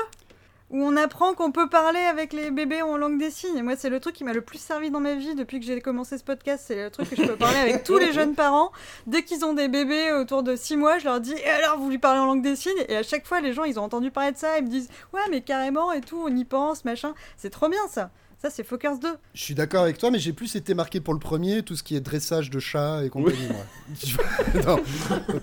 où 0.70 0.82
on 0.82 0.96
apprend 0.96 1.34
qu'on 1.34 1.52
peut 1.52 1.68
parler 1.68 2.00
avec 2.00 2.32
les 2.32 2.50
bébés 2.50 2.82
en 2.82 2.96
langue 2.96 3.18
des 3.18 3.30
signes. 3.30 3.56
Et 3.56 3.62
moi, 3.62 3.76
c'est 3.76 3.90
le 3.90 4.00
truc 4.00 4.14
qui 4.14 4.24
m'a 4.24 4.32
le 4.32 4.40
plus 4.40 4.58
servi 4.58 4.90
dans 4.90 5.00
ma 5.00 5.14
vie 5.14 5.34
depuis 5.34 5.60
que 5.60 5.66
j'ai 5.66 5.80
commencé 5.80 6.18
ce 6.18 6.24
podcast. 6.24 6.64
C'est 6.66 6.82
le 6.82 6.90
truc 6.90 7.08
que 7.10 7.16
je 7.16 7.22
peux 7.22 7.36
parler 7.36 7.58
avec 7.58 7.84
tous 7.84 7.98
les 7.98 8.12
jeunes 8.12 8.34
parents. 8.34 8.72
Dès 9.06 9.22
qu'ils 9.22 9.44
ont 9.44 9.52
des 9.52 9.68
bébés 9.68 10.12
autour 10.12 10.42
de 10.42 10.56
6 10.56 10.76
mois, 10.76 10.98
je 10.98 11.04
leur 11.04 11.20
dis 11.20 11.34
Et 11.34 11.48
alors, 11.48 11.78
vous 11.78 11.88
lui 11.88 11.98
parlez 11.98 12.20
en 12.20 12.26
langue 12.26 12.42
des 12.42 12.56
signes? 12.56 12.84
Et 12.88 12.96
à 12.96 13.02
chaque 13.02 13.26
fois, 13.26 13.40
les 13.40 13.52
gens, 13.52 13.64
ils 13.64 13.78
ont 13.78 13.84
entendu 13.84 14.10
parler 14.10 14.32
de 14.32 14.38
ça. 14.38 14.58
Ils 14.58 14.64
me 14.64 14.70
disent 14.70 14.88
Ouais, 15.12 15.20
mais 15.30 15.40
carrément 15.40 15.92
et 15.92 16.00
tout, 16.00 16.22
on 16.24 16.34
y 16.34 16.44
pense, 16.44 16.84
machin. 16.84 17.14
C'est 17.36 17.50
trop 17.50 17.68
bien 17.68 17.86
ça. 17.88 18.10
Ça, 18.38 18.50
c'est 18.50 18.64
Fockers 18.64 18.98
2. 18.98 19.08
Je 19.32 19.42
suis 19.42 19.54
d'accord 19.54 19.82
avec 19.82 19.96
toi, 19.96 20.10
mais 20.10 20.18
j'ai 20.18 20.34
plus 20.34 20.56
été 20.56 20.74
marqué 20.74 21.00
pour 21.00 21.14
le 21.14 21.18
premier, 21.18 21.62
tout 21.62 21.74
ce 21.74 21.82
qui 21.82 21.96
est 21.96 22.00
dressage 22.00 22.50
de 22.50 22.58
chat 22.58 23.02
et 23.02 23.08
compagnie, 23.08 23.38
moi. 23.48 24.62
non, 24.66 24.82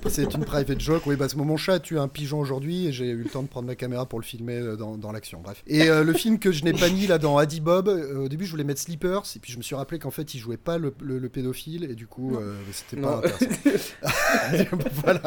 c'est 0.10 0.32
une 0.36 0.46
private 0.46 0.80
joke. 0.80 1.02
Oui, 1.08 1.18
parce 1.18 1.34
que 1.34 1.40
mon 1.40 1.58
chat 1.58 1.74
a 1.74 1.80
tué 1.80 1.98
un 1.98 2.08
pigeon 2.08 2.40
aujourd'hui 2.40 2.86
et 2.88 2.92
j'ai 2.94 3.10
eu 3.10 3.24
le 3.24 3.30
temps 3.30 3.42
de 3.42 3.48
prendre 3.48 3.66
ma 3.66 3.74
caméra 3.76 4.06
pour 4.06 4.20
le 4.20 4.24
filmer 4.26 4.58
euh, 4.58 4.76
dans, 4.76 4.96
dans 4.96 5.12
l'action. 5.12 5.42
Bref. 5.42 5.64
Et 5.66 5.90
euh, 5.90 6.04
le 6.04 6.14
film 6.14 6.38
que 6.38 6.52
je 6.52 6.64
n'ai 6.64 6.74
pas 6.74 6.88
mis 6.90 7.08
là 7.08 7.18
dans 7.18 7.38
Addy 7.38 7.62
Bob, 7.62 7.88
euh, 7.90 8.26
au 8.26 8.30
début 8.30 8.46
je 8.46 8.52
voulais 8.52 8.64
mettre 8.64 8.80
Sleepers, 8.82 9.24
et 9.36 9.40
puis 9.40 9.52
je 9.52 9.58
me 9.58 9.64
suis 9.64 9.76
rappelé 9.76 9.98
qu'en 9.98 10.12
fait 10.12 10.36
il 10.36 10.40
jouait 10.40 10.58
pas 10.58 10.78
le, 10.78 10.94
le- 11.02 11.18
le 11.18 11.30
pédophile, 11.30 11.86
et 11.90 11.96
du 11.96 12.06
coup 12.06 12.36
euh, 12.38 12.56
c'était 12.72 13.02
pas 13.02 13.18
intéressant. 13.18 13.96
voilà. 15.04 15.22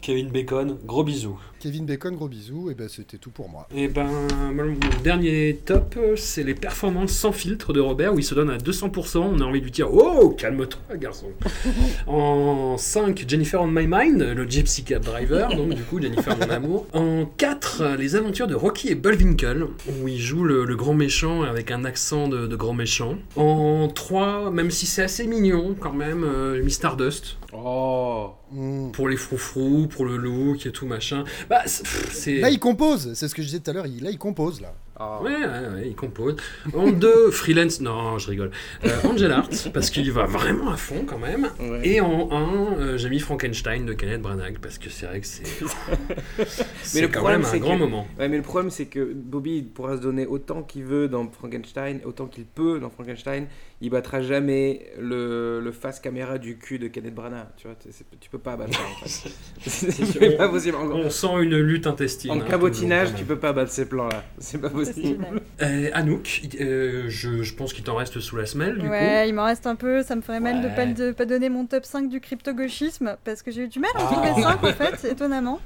Kevin 0.00 0.30
Bacon, 0.30 0.78
gros 0.84 1.04
bisous. 1.04 1.38
Kevin 1.64 1.86
Bacon, 1.86 2.14
gros 2.14 2.28
bisous, 2.28 2.70
et 2.70 2.74
ben 2.74 2.90
c'était 2.90 3.16
tout 3.16 3.30
pour 3.30 3.48
moi. 3.48 3.66
Et 3.74 3.88
ben, 3.88 4.04
moi, 4.52 4.66
mon 4.66 5.02
dernier 5.02 5.58
top, 5.64 5.98
c'est 6.14 6.42
les 6.42 6.52
performances 6.52 7.12
sans 7.12 7.32
filtre 7.32 7.72
de 7.72 7.80
Robert, 7.80 8.12
où 8.12 8.18
il 8.18 8.22
se 8.22 8.34
donne 8.34 8.50
à 8.50 8.58
200%. 8.58 9.16
On 9.16 9.40
a 9.40 9.44
envie 9.44 9.60
de 9.60 9.64
lui 9.64 9.70
dire 9.70 9.88
Oh, 9.90 10.28
calme-toi, 10.36 10.96
garçon. 10.98 11.28
en 12.06 12.76
5, 12.76 13.24
Jennifer 13.26 13.62
on 13.62 13.66
My 13.66 13.86
Mind, 13.88 14.20
le 14.20 14.44
Gypsy 14.46 14.84
Cab 14.84 15.04
Driver, 15.04 15.56
donc 15.56 15.72
du 15.72 15.82
coup, 15.84 16.02
Jennifer 16.02 16.36
mon 16.36 16.50
amour. 16.50 16.86
En 16.92 17.24
4, 17.38 17.94
les 17.98 18.14
aventures 18.14 18.46
de 18.46 18.54
Rocky 18.54 18.88
et 18.90 18.94
Bullwinkle, 18.94 19.68
où 20.02 20.06
il 20.06 20.20
joue 20.20 20.44
le, 20.44 20.66
le 20.66 20.76
grand 20.76 20.92
méchant 20.92 21.44
avec 21.44 21.70
un 21.70 21.86
accent 21.86 22.28
de, 22.28 22.46
de 22.46 22.56
grand 22.56 22.74
méchant. 22.74 23.16
En 23.36 23.88
3, 23.88 24.50
même 24.50 24.70
si 24.70 24.84
c'est 24.84 25.02
assez 25.02 25.26
mignon 25.26 25.74
quand 25.80 25.94
même, 25.94 26.24
euh, 26.24 26.62
Miss 26.62 26.74
Stardust, 26.74 27.38
Oh 27.54 28.32
Hmm. 28.54 28.92
pour 28.92 29.08
les 29.08 29.16
froufrous, 29.16 29.88
pour 29.88 30.04
le 30.04 30.16
look 30.16 30.64
et 30.64 30.70
tout 30.70 30.86
machin. 30.86 31.24
Bah, 31.50 31.53
c'est. 31.66 32.38
Là 32.40 32.50
il 32.50 32.58
compose, 32.58 33.14
c'est 33.14 33.28
ce 33.28 33.34
que 33.34 33.42
je 33.42 33.48
disais 33.48 33.60
tout 33.60 33.70
à 33.70 33.74
l'heure, 33.74 33.86
là 33.86 34.10
il 34.10 34.18
compose 34.18 34.60
là. 34.60 34.74
Ah. 34.96 35.20
Ouais, 35.22 35.30
ouais, 35.32 35.38
ouais, 35.74 35.88
il 35.88 35.96
compose. 35.96 36.36
En 36.72 36.90
deux, 36.92 37.30
freelance, 37.32 37.80
non, 37.80 38.16
je 38.18 38.28
rigole. 38.30 38.52
Euh, 38.84 38.90
Angel 39.04 39.32
Art, 39.32 39.48
parce 39.72 39.90
qu'il 39.90 40.06
y 40.06 40.10
va 40.10 40.24
vraiment 40.24 40.70
à 40.70 40.76
fond 40.76 41.04
quand 41.04 41.18
même. 41.18 41.50
Ouais. 41.58 41.80
Et 41.82 42.00
en 42.00 42.30
un, 42.30 42.78
euh, 42.78 42.96
j'ai 42.96 43.08
mis 43.10 43.18
Frankenstein 43.18 43.86
de 43.86 43.92
Kenneth 43.92 44.22
Branagh, 44.22 44.58
parce 44.60 44.78
que 44.78 44.90
c'est 44.90 45.06
vrai 45.06 45.20
que 45.20 45.26
c'est. 45.26 45.42
c'est 46.82 47.00
le 47.00 47.08
quand 47.08 47.20
problème, 47.20 47.42
même 47.42 47.50
un 47.54 47.58
grand 47.58 47.74
que- 47.74 47.78
moment. 47.80 48.06
Ouais, 48.18 48.28
mais 48.28 48.36
le 48.36 48.42
problème, 48.42 48.70
c'est 48.70 48.86
que 48.86 49.12
Bobby 49.12 49.56
il 49.58 49.64
pourra 49.66 49.96
se 49.96 50.02
donner 50.02 50.26
autant 50.26 50.62
qu'il 50.62 50.84
veut 50.84 51.08
dans 51.08 51.28
Frankenstein, 51.28 52.00
autant 52.04 52.26
qu'il 52.26 52.44
peut 52.44 52.78
dans 52.78 52.90
Frankenstein. 52.90 53.46
Il 53.80 53.90
battra 53.90 54.22
jamais 54.22 54.86
le, 54.98 55.60
le 55.60 55.72
face 55.72 56.00
caméra 56.00 56.38
du 56.38 56.56
cul 56.56 56.78
de 56.78 56.86
Kenneth 56.86 57.14
Branagh. 57.14 57.48
Tu 57.56 57.66
vois, 57.66 57.76
tu 58.20 58.30
peux 58.30 58.38
pas 58.38 58.56
battre 58.56 58.72
ça 58.74 58.80
en 58.80 59.06
fait. 59.06 59.30
c'est 59.66 60.36
pas 60.36 60.48
possible. 60.48 60.76
En, 60.76 60.86
On 60.90 61.10
sent 61.10 61.26
une 61.42 61.58
lutte 61.58 61.86
intestine. 61.86 62.30
en 62.30 62.40
hein, 62.40 62.44
cabotinage, 62.48 63.08
toujours, 63.08 63.18
tu 63.18 63.24
peux 63.26 63.38
pas 63.38 63.52
battre 63.52 63.72
ces 63.72 63.86
plans-là. 63.86 64.24
C'est 64.38 64.58
pas 64.58 64.70
c'est 64.83 64.83
possible. 64.92 65.26
Euh, 65.62 65.90
Anouk, 65.94 66.42
euh, 66.60 67.04
je, 67.08 67.42
je 67.42 67.54
pense 67.54 67.72
qu'il 67.72 67.84
t'en 67.84 67.94
reste 67.96 68.20
sous 68.20 68.36
la 68.36 68.46
semelle, 68.46 68.78
du 68.78 68.88
Ouais, 68.88 69.28
il 69.28 69.34
m'en 69.34 69.44
reste 69.44 69.66
un 69.66 69.76
peu. 69.76 70.02
Ça 70.02 70.16
me 70.16 70.20
ferait 70.22 70.40
mal 70.40 70.60
de 70.60 70.68
Ouais. 70.68 70.74
pas, 70.74 70.86
de 70.86 71.12
pas 71.12 71.24
donner 71.26 71.48
mon 71.48 71.66
top 71.66 71.84
5 71.84 72.08
du 72.08 72.20
crypto-gauchisme 72.20 73.16
parce 73.24 73.42
que 73.42 73.50
j'ai 73.50 73.62
eu 73.62 73.68
du 73.68 73.78
mal 73.80 73.90
à 73.94 74.00
en 74.02 74.06
Ah. 74.08 74.12
trouver 74.12 74.42
5 74.42 74.64
en 74.64 74.72
fait, 74.72 75.04
étonnamment. 75.10 75.60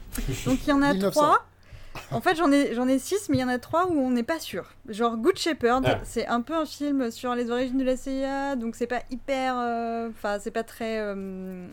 Donc 0.46 0.58
il 0.66 0.68
y 0.68 0.72
en 0.72 0.82
a 0.82 0.92
1900. 0.92 1.10
3. 1.20 1.44
En 2.12 2.20
fait, 2.20 2.36
j'en 2.36 2.52
ai, 2.52 2.74
j'en 2.74 2.86
ai 2.86 2.98
6, 2.98 3.28
mais 3.28 3.38
il 3.38 3.40
y 3.40 3.44
en 3.44 3.48
a 3.48 3.58
3 3.58 3.88
où 3.88 3.98
on 3.98 4.10
n'est 4.10 4.22
pas 4.22 4.38
sûr. 4.38 4.66
Genre 4.88 5.16
Good 5.16 5.36
Shepherd, 5.36 5.84
Ah. 5.86 5.98
c'est 6.04 6.26
un 6.28 6.42
peu 6.42 6.54
un 6.54 6.64
film 6.64 7.10
sur 7.10 7.34
les 7.34 7.50
origines 7.50 7.78
de 7.78 7.84
la 7.84 7.96
CIA, 7.96 8.54
donc 8.56 8.76
c'est 8.76 8.86
pas 8.86 9.02
hyper. 9.10 9.54
euh, 9.58 10.08
Enfin, 10.10 10.38
c'est 10.40 10.52
pas 10.52 10.62
très. 10.62 10.98
euh, 11.00 11.66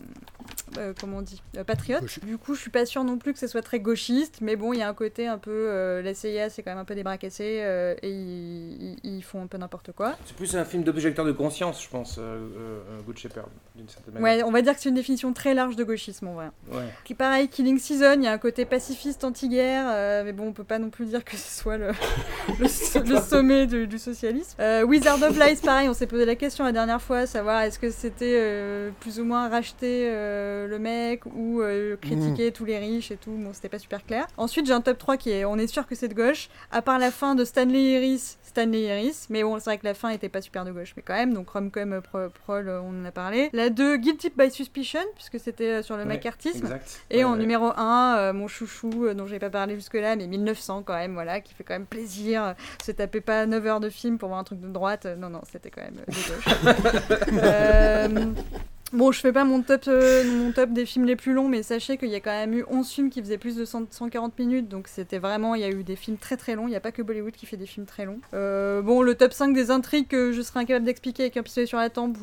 euh, 0.78 0.92
comment 1.00 1.18
on 1.18 1.22
dit 1.22 1.42
euh, 1.56 1.64
Patriote. 1.64 2.04
Du 2.24 2.38
coup, 2.38 2.54
je 2.54 2.60
suis 2.60 2.70
pas 2.70 2.86
sûre 2.86 3.04
non 3.04 3.18
plus 3.18 3.32
que 3.32 3.38
ce 3.38 3.46
soit 3.46 3.62
très 3.62 3.80
gauchiste, 3.80 4.38
mais 4.40 4.56
bon, 4.56 4.72
il 4.72 4.78
y 4.78 4.82
a 4.82 4.88
un 4.88 4.94
côté 4.94 5.26
un 5.26 5.38
peu. 5.38 5.50
euh, 5.52 6.02
la 6.02 6.14
CIA, 6.14 6.50
c'est 6.50 6.62
quand 6.62 6.70
même 6.70 6.78
un 6.78 6.84
peu 6.84 6.94
des 6.94 7.02
bras 7.02 7.18
cassés 7.18 7.60
euh, 7.62 7.94
et 8.02 8.10
ils, 8.10 9.22
font 9.22 9.42
un 9.42 9.46
peu 9.46 9.58
n'importe 9.58 9.92
quoi. 9.92 10.14
C'est 10.24 10.36
plus 10.36 10.54
un 10.56 10.64
film 10.64 10.82
d'objecteur 10.84 11.24
de 11.24 11.32
conscience, 11.32 11.82
je 11.82 11.88
pense, 11.88 12.16
euh, 12.18 12.46
euh, 12.56 12.80
Good 13.06 13.18
Shepherd, 13.18 13.48
d'une 13.74 13.88
certaine 13.88 14.14
manière. 14.14 14.38
Ouais, 14.38 14.42
on 14.44 14.50
va 14.52 14.62
dire 14.62 14.74
que 14.74 14.80
c'est 14.80 14.88
une 14.88 14.94
définition 14.94 15.32
très 15.32 15.54
large 15.54 15.76
de 15.76 15.84
gauchisme 15.84 16.28
en 16.28 16.34
vrai. 16.34 16.48
Ouais. 16.70 16.84
Qui 17.04 17.14
pareil, 17.14 17.48
Killing 17.48 17.78
Season, 17.78 18.14
il 18.16 18.24
y 18.24 18.26
a 18.28 18.32
un 18.32 18.38
côté 18.38 18.64
pacifiste 18.64 19.24
anti-guerre, 19.24 19.86
euh, 19.88 20.22
mais 20.24 20.32
bon, 20.32 20.48
on 20.48 20.52
peut 20.52 20.64
pas 20.64 20.78
non 20.78 20.90
plus 20.90 21.06
dire 21.06 21.24
que 21.24 21.36
ce 21.36 21.60
soit 21.60 21.76
le, 21.78 21.88
le, 22.60 22.68
so- 22.68 23.02
le 23.02 23.18
sommet 23.20 23.66
du, 23.66 23.86
du 23.86 23.98
socialisme. 23.98 24.56
Euh, 24.60 24.82
Wizard 24.82 25.22
of 25.22 25.38
Lies, 25.38 25.56
pareil, 25.62 25.88
on 25.88 25.94
s'est 25.94 26.06
posé 26.06 26.24
la 26.24 26.36
question 26.36 26.64
la 26.64 26.72
dernière 26.72 27.02
fois, 27.02 27.26
savoir 27.26 27.62
est-ce 27.62 27.78
que 27.78 27.90
c'était 27.90 28.36
euh, 28.38 28.90
plus 29.00 29.18
ou 29.20 29.24
moins 29.24 29.48
racheter 29.48 30.08
euh, 30.10 30.65
le 30.66 30.78
mec 30.78 31.24
ou 31.26 31.60
euh, 31.62 31.96
critiquer 31.96 32.52
tous 32.52 32.64
les 32.64 32.78
riches 32.78 33.10
et 33.10 33.16
tout. 33.16 33.30
Bon, 33.30 33.50
c'était 33.52 33.68
pas 33.68 33.78
super 33.78 34.04
clair. 34.04 34.26
Ensuite, 34.36 34.66
j'ai 34.66 34.72
un 34.72 34.80
top 34.80 34.98
3 34.98 35.16
qui 35.16 35.30
est, 35.30 35.44
on 35.44 35.56
est 35.56 35.66
sûr 35.66 35.86
que 35.86 35.94
c'est 35.94 36.08
de 36.08 36.14
gauche, 36.14 36.48
à 36.72 36.82
part 36.82 36.98
la 36.98 37.10
fin 37.10 37.34
de 37.34 37.44
Stanley 37.44 37.96
Harris, 37.96 38.36
Stanley 38.42 38.90
Harris, 38.90 39.26
mais 39.30 39.42
bon, 39.42 39.58
c'est 39.58 39.64
vrai 39.70 39.78
que 39.78 39.84
la 39.84 39.94
fin 39.94 40.08
était 40.10 40.28
pas 40.30 40.40
super 40.40 40.64
de 40.64 40.72
gauche, 40.72 40.94
mais 40.96 41.02
quand 41.02 41.14
même, 41.14 41.34
donc 41.34 41.50
Romcom, 41.50 41.92
euh, 41.92 42.00
Pro- 42.00 42.28
Prol, 42.44 42.68
euh, 42.68 42.80
on 42.80 43.02
en 43.02 43.04
a 43.04 43.10
parlé. 43.12 43.50
La 43.52 43.68
2, 43.70 43.96
Guilty 43.98 44.32
by 44.36 44.50
Suspicion, 44.50 45.00
puisque 45.14 45.38
c'était 45.38 45.70
euh, 45.72 45.82
sur 45.82 45.96
le 45.96 46.02
Ouais, 46.02 46.08
macartisme. 46.08 46.58
Exact. 46.64 47.00
Et 47.10 47.18
Ouais, 47.18 47.24
en 47.24 47.32
ouais. 47.32 47.38
numéro 47.38 47.66
1, 47.76 48.32
mon 48.32 48.48
chouchou, 48.48 49.06
euh, 49.06 49.14
dont 49.14 49.26
j'ai 49.26 49.38
pas 49.38 49.50
parlé 49.50 49.74
jusque-là, 49.74 50.16
mais 50.16 50.26
1900 50.26 50.82
quand 50.86 50.94
même, 50.94 51.12
voilà, 51.14 51.40
qui 51.40 51.52
fait 51.54 51.64
quand 51.64 51.74
même 51.74 51.86
plaisir. 51.86 52.42
Euh, 52.44 52.52
Se 52.82 52.92
taper 52.92 53.20
pas 53.20 53.44
9 53.46 53.66
heures 53.66 53.80
de 53.80 53.90
film 53.90 54.16
pour 54.18 54.28
voir 54.28 54.40
un 54.40 54.44
truc 54.44 54.60
de 54.60 54.68
droite, 54.68 55.06
euh, 55.06 55.16
non, 55.16 55.28
non, 55.28 55.42
c'était 55.50 55.70
quand 55.70 55.82
même 55.82 55.96
euh, 55.98 56.12
de 56.12 56.34
gauche. 56.34 57.32
Euh, 57.42 58.32
Bon, 58.92 59.10
je 59.10 59.18
fais 59.18 59.32
pas 59.32 59.44
mon 59.44 59.62
top, 59.62 59.82
euh, 59.88 60.22
mon 60.30 60.52
top 60.52 60.70
des 60.70 60.86
films 60.86 61.06
les 61.06 61.16
plus 61.16 61.32
longs, 61.32 61.48
mais 61.48 61.64
sachez 61.64 61.96
qu'il 61.96 62.08
y 62.08 62.14
a 62.14 62.20
quand 62.20 62.30
même 62.30 62.54
eu 62.54 62.64
11 62.70 62.88
films 62.88 63.10
qui 63.10 63.20
faisaient 63.20 63.36
plus 63.36 63.56
de 63.56 63.64
100 63.64 63.88
140 63.90 64.38
minutes, 64.38 64.68
donc 64.68 64.86
c'était 64.86 65.18
vraiment, 65.18 65.56
il 65.56 65.62
y 65.62 65.64
a 65.64 65.70
eu 65.70 65.82
des 65.82 65.96
films 65.96 66.18
très 66.18 66.36
très 66.36 66.54
longs, 66.54 66.68
il 66.68 66.70
n'y 66.70 66.76
a 66.76 66.80
pas 66.80 66.92
que 66.92 67.02
Bollywood 67.02 67.32
qui 67.32 67.46
fait 67.46 67.56
des 67.56 67.66
films 67.66 67.84
très 67.84 68.04
longs. 68.04 68.20
Euh, 68.32 68.82
bon, 68.82 69.02
le 69.02 69.16
top 69.16 69.32
5 69.32 69.52
des 69.54 69.72
intrigues 69.72 70.06
que 70.06 70.30
je 70.30 70.40
serais 70.40 70.60
incapable 70.60 70.86
d'expliquer 70.86 71.24
avec 71.24 71.36
un 71.36 71.42
pistolet 71.42 71.66
sur 71.66 71.78
la 71.78 71.90
tempe, 71.90 72.16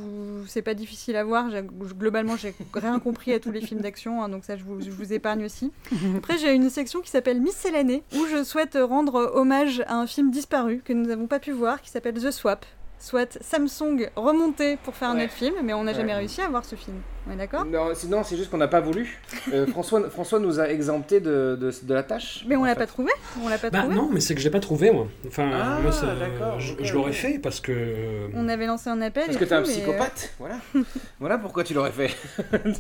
c'est 0.48 0.62
pas 0.62 0.74
difficile 0.74 1.18
à 1.18 1.26
voir, 1.26 1.50
globalement 1.98 2.38
j'ai 2.38 2.54
rien 2.74 2.98
compris 3.00 3.34
à 3.34 3.40
tous 3.42 3.52
les 3.52 3.62
films 3.62 3.82
d'action, 3.82 4.24
hein, 4.24 4.30
donc 4.30 4.46
ça 4.46 4.56
je 4.56 4.64
vous, 4.64 4.80
je 4.80 4.90
vous 4.90 5.12
épargne 5.12 5.44
aussi. 5.44 5.72
Après 6.18 6.38
j'ai 6.38 6.54
une 6.54 6.70
section 6.70 7.02
qui 7.02 7.10
s'appelle 7.10 7.42
Miscellanée, 7.42 8.04
où 8.16 8.26
je 8.32 8.42
souhaite 8.44 8.78
rendre 8.82 9.34
hommage 9.36 9.84
à 9.88 9.96
un 9.96 10.08
film 10.08 10.32
disparu 10.32 10.82
que 10.84 10.94
nous 10.94 11.06
n'avons 11.06 11.28
pas 11.28 11.40
pu 11.40 11.52
voir, 11.52 11.82
qui 11.82 11.90
s'appelle 11.90 12.16
The 12.16 12.32
Swap. 12.32 12.66
Soit 13.06 13.38
Samsung 13.42 14.10
remonté 14.16 14.78
pour 14.78 14.96
faire 14.96 15.10
un 15.10 15.18
Ouais. 15.18 15.26
autre 15.26 15.34
film, 15.34 15.56
mais 15.62 15.74
on 15.74 15.84
n'a 15.84 15.92
jamais 15.94 16.14
réussi 16.14 16.40
à 16.40 16.48
voir 16.48 16.64
ce 16.64 16.78
film. 16.78 17.02
On 17.28 17.32
est 17.34 17.38
d'accord? 17.38 17.66
Non, 17.66 17.92
sinon, 17.96 18.24
c'est 18.24 18.36
juste 18.36 18.50
qu'on 18.52 18.58
n'a 18.58 18.68
pas 18.68 18.82
voulu. 18.82 19.20
Euh, 19.54 19.66
François, 19.72 20.10
François 20.10 20.40
nous 20.40 20.60
a 20.60 20.68
exempté 20.70 21.20
de, 21.20 21.58
de, 21.60 21.72
de 21.84 21.94
la 21.94 22.04
tâche. 22.04 22.44
Mais 22.48 22.56
on 22.56 22.66
l'a 22.66 22.76
pas 22.76 22.86
trouvé? 22.88 23.12
On 23.44 23.48
l'a 23.48 23.58
pas 23.58 23.70
Bah 23.70 23.80
trouvé? 23.80 23.96
non, 23.96 24.10
mais 24.12 24.20
c'est 24.20 24.34
que 24.36 24.42
je 24.42 24.46
l'ai 24.46 24.52
pas 24.52 24.60
trouvé, 24.60 24.92
moi. 24.92 25.08
Enfin, 25.28 25.50
Ah, 25.54 25.80
moi, 25.82 25.92
ça- 25.92 26.16
d'accord, 26.16 26.60
je, 26.60 26.94
l'aurais 26.94 27.14
fait 27.14 27.40
parce 27.40 27.60
que. 27.62 28.28
On 28.36 28.50
avait 28.50 28.66
lancé 28.66 28.90
un 28.90 29.02
appel. 29.02 29.24
Parce 29.26 29.38
et 29.38 29.40
que 29.40 29.46
t'es 29.46 29.54
un 29.56 29.62
mais, 29.62 29.68
euh, 29.68 29.72
psychopathe, 29.72 30.34
voilà. 30.40 30.56
voilà 31.20 31.38
pourquoi 31.38 31.64
tu 31.64 31.74
l'aurais 31.74 31.92
fait. 31.92 32.12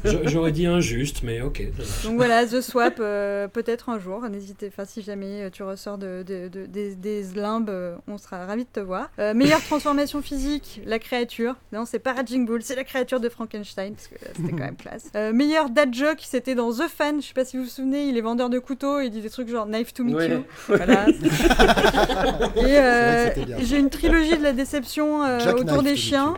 J'aurais 0.25 0.51
dit 0.51 0.65
injuste, 0.65 1.23
mais 1.23 1.41
ok. 1.41 1.61
Donc 2.03 2.15
voilà, 2.17 2.45
The 2.45 2.61
Swap, 2.61 2.95
euh, 2.99 3.47
peut-être 3.47 3.89
un 3.89 3.99
jour, 3.99 4.21
n'hésitez, 4.29 4.67
enfin 4.67 4.85
si 4.85 5.01
jamais 5.01 5.43
euh, 5.43 5.49
tu 5.49 5.63
ressors 5.63 5.97
de, 5.97 6.23
de- 6.23 6.47
de- 6.49 6.65
des, 6.65 6.95
des 6.95 7.23
limbes, 7.35 7.69
euh, 7.69 7.95
on 8.07 8.17
sera 8.17 8.45
ravis 8.45 8.63
de 8.65 8.69
te 8.69 8.79
voir. 8.79 9.09
Euh, 9.19 9.33
meilleure 9.33 9.63
transformation 9.63 10.21
physique, 10.21 10.81
la 10.85 10.99
créature. 10.99 11.55
Non, 11.71 11.85
c'est 11.85 11.99
pas 11.99 12.13
Raging 12.13 12.45
Bull, 12.45 12.61
c'est 12.63 12.75
la 12.75 12.83
créature 12.83 13.19
de 13.19 13.29
Frankenstein, 13.29 13.93
parce 13.93 14.07
que 14.07 14.15
euh, 14.15 14.32
c'était 14.35 14.51
quand 14.51 14.57
même 14.65 14.75
classe. 14.75 15.05
Euh, 15.15 15.31
meilleur 15.33 15.69
dad 15.69 15.93
joke, 15.93 16.19
c'était 16.21 16.55
dans 16.55 16.71
The 16.71 16.87
Fan. 16.87 17.21
Je 17.21 17.27
sais 17.27 17.33
pas 17.33 17.45
si 17.45 17.57
vous 17.57 17.63
vous 17.63 17.69
souvenez, 17.69 18.07
il 18.07 18.17
est 18.17 18.21
vendeur 18.21 18.49
de 18.49 18.59
couteaux, 18.59 18.99
il 18.99 19.09
dit 19.09 19.21
des 19.21 19.29
trucs 19.29 19.49
genre 19.49 19.65
knife 19.65 19.93
to 19.93 20.03
meet 20.03 20.15
Ouais. 20.15 20.29
you. 20.29 20.43
Voilà. 20.67 21.07
et 21.09 22.77
euh, 22.77 23.29
j'ai 23.59 23.77
une 23.79 23.89
trilogie 23.89 24.37
de 24.37 24.43
la 24.43 24.53
déception 24.53 25.23
euh, 25.23 25.39
autour 25.53 25.81
Knife 25.81 25.83
des 25.83 25.95
chiens. 25.95 26.33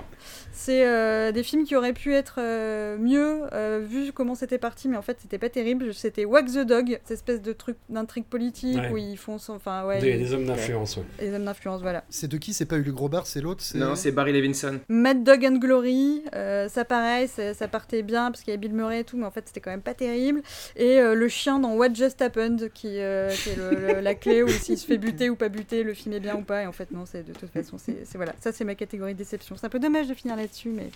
C'est 0.57 0.87
euh, 0.87 1.33
des 1.33 1.43
films 1.43 1.65
qui 1.65 1.75
auraient 1.75 1.91
pu 1.93 2.13
être 2.13 2.35
euh, 2.39 2.97
mieux 2.97 3.41
euh, 3.51 3.81
vu 3.85 4.13
comment 4.13 4.35
c'était 4.35 4.57
parti, 4.57 4.87
mais 4.87 4.95
en 4.95 5.01
fait 5.01 5.17
c'était 5.21 5.37
pas 5.37 5.49
terrible. 5.49 5.93
C'était 5.93 6.23
Wag 6.23 6.47
the 6.47 6.59
Dog, 6.65 6.97
cette 7.03 7.11
espèce 7.11 7.41
de 7.41 7.51
truc 7.51 7.75
d'intrigue 7.89 8.23
politique 8.23 8.77
Ouais. 8.77 8.89
où 8.91 8.97
ils 8.97 9.17
font 9.17 9.37
son, 9.37 9.53
enfin 9.53 9.85
ouais, 9.85 9.99
Des, 9.99 10.17
des 10.17 10.33
hommes 10.33 10.45
d'influence, 10.45 10.95
ouais. 10.97 11.03
les 11.19 11.33
hommes 11.33 11.43
d'influence, 11.43 11.81
voilà. 11.81 12.03
C'est 12.09 12.27
de 12.29 12.37
qui? 12.37 12.53
C'est 12.53 12.65
pas 12.65 12.77
Uli 12.77 12.91
Grobart, 12.91 13.27
c'est 13.27 13.41
l'autre? 13.41 13.63
Non, 13.75 13.95
c'est 13.95 14.11
Barry 14.11 14.31
Levinson. 14.31 14.79
Mad 14.87 15.23
Dog 15.23 15.45
and 15.45 15.57
Glory, 15.57 16.23
euh, 16.33 16.69
ça 16.69 16.85
pareil, 16.85 17.27
ça, 17.27 17.53
ça 17.53 17.67
partait 17.67 18.01
bien 18.01 18.31
parce 18.31 18.41
qu'il 18.41 18.51
y 18.51 18.53
avait 18.53 18.61
Bill 18.65 18.73
Murray 18.73 19.01
et 19.01 19.03
tout, 19.03 19.17
mais 19.17 19.25
en 19.25 19.31
fait 19.31 19.43
c'était 19.45 19.59
quand 19.59 19.71
même 19.71 19.81
pas 19.81 19.93
terrible. 19.93 20.41
Et 20.77 20.99
euh, 20.99 21.15
le 21.15 21.27
chien 21.27 21.59
dans 21.59 21.73
What 21.75 21.93
Just 21.93 22.21
Happened, 22.21 22.71
qui, 22.73 22.99
euh, 22.99 23.29
qui 23.29 23.49
est 23.49 23.55
le- 23.57 23.93
le- 23.95 23.99
la 23.99 24.15
clé 24.15 24.41
où 24.41 24.47
s'il 24.47 24.77
se 24.77 24.85
fait 24.87 24.97
buter 24.97 25.29
ou 25.29 25.35
pas 25.35 25.49
buter, 25.49 25.83
le 25.83 25.93
film 25.93 26.13
est 26.15 26.19
bien 26.21 26.35
ou 26.37 26.43
pas. 26.43 26.63
Et 26.63 26.65
en 26.65 26.71
fait 26.71 26.91
non, 26.91 27.05
c'est 27.05 27.23
de 27.23 27.33
toute 27.33 27.49
façon, 27.51 27.77
c'est 27.77 28.05
voilà, 28.15 28.33
ça 28.39 28.51
c'est 28.53 28.63
ma 28.63 28.75
catégorie 28.75 29.13
de 29.13 29.17
déception. 29.19 29.55
C'est 29.57 29.65
un 29.65 29.69
peu 29.69 29.79
dommage 29.79 30.07
de 30.07 30.13
finir 30.13 30.37
là-dessus, 30.45 30.69
mais 30.69 30.89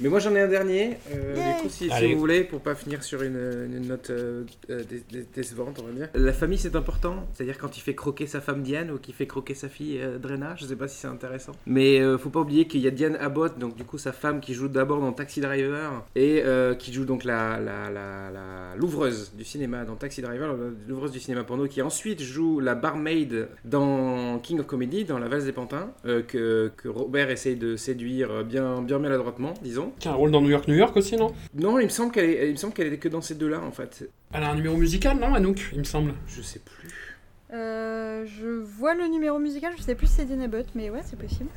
Mais 0.00 0.08
moi 0.08 0.18
j'en 0.18 0.34
ai 0.34 0.40
un 0.40 0.48
dernier, 0.48 0.96
euh, 1.14 1.34
du 1.34 1.62
coup 1.62 1.68
si, 1.68 1.88
vous 1.88 2.18
voulez, 2.18 2.42
pour 2.44 2.60
pas 2.60 2.74
finir 2.74 3.02
sur 3.04 3.22
une, 3.22 3.68
une 3.72 3.86
note 3.86 4.10
euh, 4.10 4.44
euh, 4.70 4.82
dé- 4.82 5.02
dé- 5.10 5.26
décevante 5.34 5.78
on 5.80 5.86
va 5.86 5.92
dire. 5.92 6.08
La 6.14 6.32
famille 6.32 6.58
c'est 6.58 6.74
important, 6.74 7.28
c'est-à-dire 7.32 7.56
quand 7.58 7.76
il 7.76 7.80
fait 7.80 7.94
croquer 7.94 8.26
sa 8.26 8.40
femme 8.40 8.62
Diane 8.62 8.90
ou 8.90 8.98
qu'il 8.98 9.14
fait 9.14 9.26
croquer 9.28 9.54
sa 9.54 9.68
fille 9.68 9.98
euh, 10.00 10.18
Drena, 10.18 10.54
je 10.58 10.64
sais 10.66 10.76
pas 10.76 10.88
si 10.88 10.98
c'est 10.98 11.06
intéressant. 11.06 11.52
Mais 11.66 12.00
euh, 12.00 12.18
faut 12.18 12.30
pas 12.30 12.40
oublier 12.40 12.66
qu'il 12.66 12.80
y 12.80 12.88
a 12.88 12.90
Diane 12.90 13.16
Abbott, 13.16 13.58
donc 13.58 13.76
du 13.76 13.84
coup 13.84 13.98
sa 13.98 14.12
femme 14.12 14.40
qui 14.40 14.54
joue 14.54 14.68
d'abord 14.68 15.00
dans 15.00 15.12
Taxi 15.12 15.40
Driver 15.40 16.04
et 16.16 16.42
euh, 16.44 16.74
qui 16.74 16.92
joue 16.92 17.04
donc 17.04 17.22
la, 17.24 17.60
la, 17.60 17.90
la, 17.90 18.30
la- 18.30 18.74
l'ouvreuse 18.76 19.32
du 19.36 19.44
cinéma 19.44 19.84
dans 19.84 19.94
Taxi 19.96 20.20
Driver, 20.22 20.56
l'ouvreuse 20.88 21.12
du 21.12 21.20
cinéma 21.20 21.44
porno, 21.44 21.66
qui 21.68 21.80
ensuite 21.82 22.22
joue 22.22 22.58
la 22.60 22.74
barmaid 22.74 23.48
dans 23.64 24.38
King 24.40 24.60
of 24.60 24.66
Comedy, 24.66 25.04
dans 25.04 25.18
La 25.18 25.28
Valse 25.28 25.44
des 25.44 25.52
Pantins, 25.52 25.90
euh, 26.06 26.22
que, 26.22 26.72
que 26.76 26.88
Robert 26.88 27.30
essaye 27.30 27.56
de 27.56 27.76
séduire 27.76 28.30
euh, 28.30 28.42
bien, 28.76 28.82
bien 28.82 28.98
maladroitement, 28.98 29.54
disons. 29.62 29.92
Qui 29.98 30.08
a 30.08 30.12
un 30.12 30.14
rôle 30.14 30.30
dans 30.30 30.40
New 30.40 30.50
York, 30.50 30.68
New 30.68 30.74
York 30.74 30.96
aussi, 30.96 31.16
non? 31.16 31.32
Non, 31.54 31.78
il 31.78 31.84
me 31.84 31.90
semble 31.90 32.12
qu'elle 32.12 32.30
est, 32.30 32.48
il 32.48 32.52
me 32.52 32.56
semble 32.56 32.72
qu'elle 32.74 32.92
est 32.92 32.98
que 32.98 33.08
dans 33.08 33.20
ces 33.20 33.34
deux-là 33.34 33.60
en 33.60 33.72
fait. 33.72 34.08
Elle 34.32 34.42
a 34.42 34.50
un 34.50 34.54
numéro 34.54 34.76
musical, 34.76 35.18
non, 35.18 35.34
Anouk, 35.34 35.70
il 35.72 35.78
me 35.80 35.84
semble? 35.84 36.14
Je 36.26 36.42
sais 36.42 36.60
plus. 36.60 37.16
euh, 37.52 38.24
je 38.26 38.46
vois 38.46 38.94
le 38.94 39.06
numéro 39.08 39.38
musical, 39.38 39.72
je 39.76 39.82
sais 39.82 39.94
plus 39.94 40.06
si 40.06 40.14
c'est 40.14 40.24
Dean 40.24 40.40
Abbott, 40.42 40.66
mais 40.74 40.90
ouais, 40.90 41.00
c'est 41.04 41.18
possible. 41.18 41.50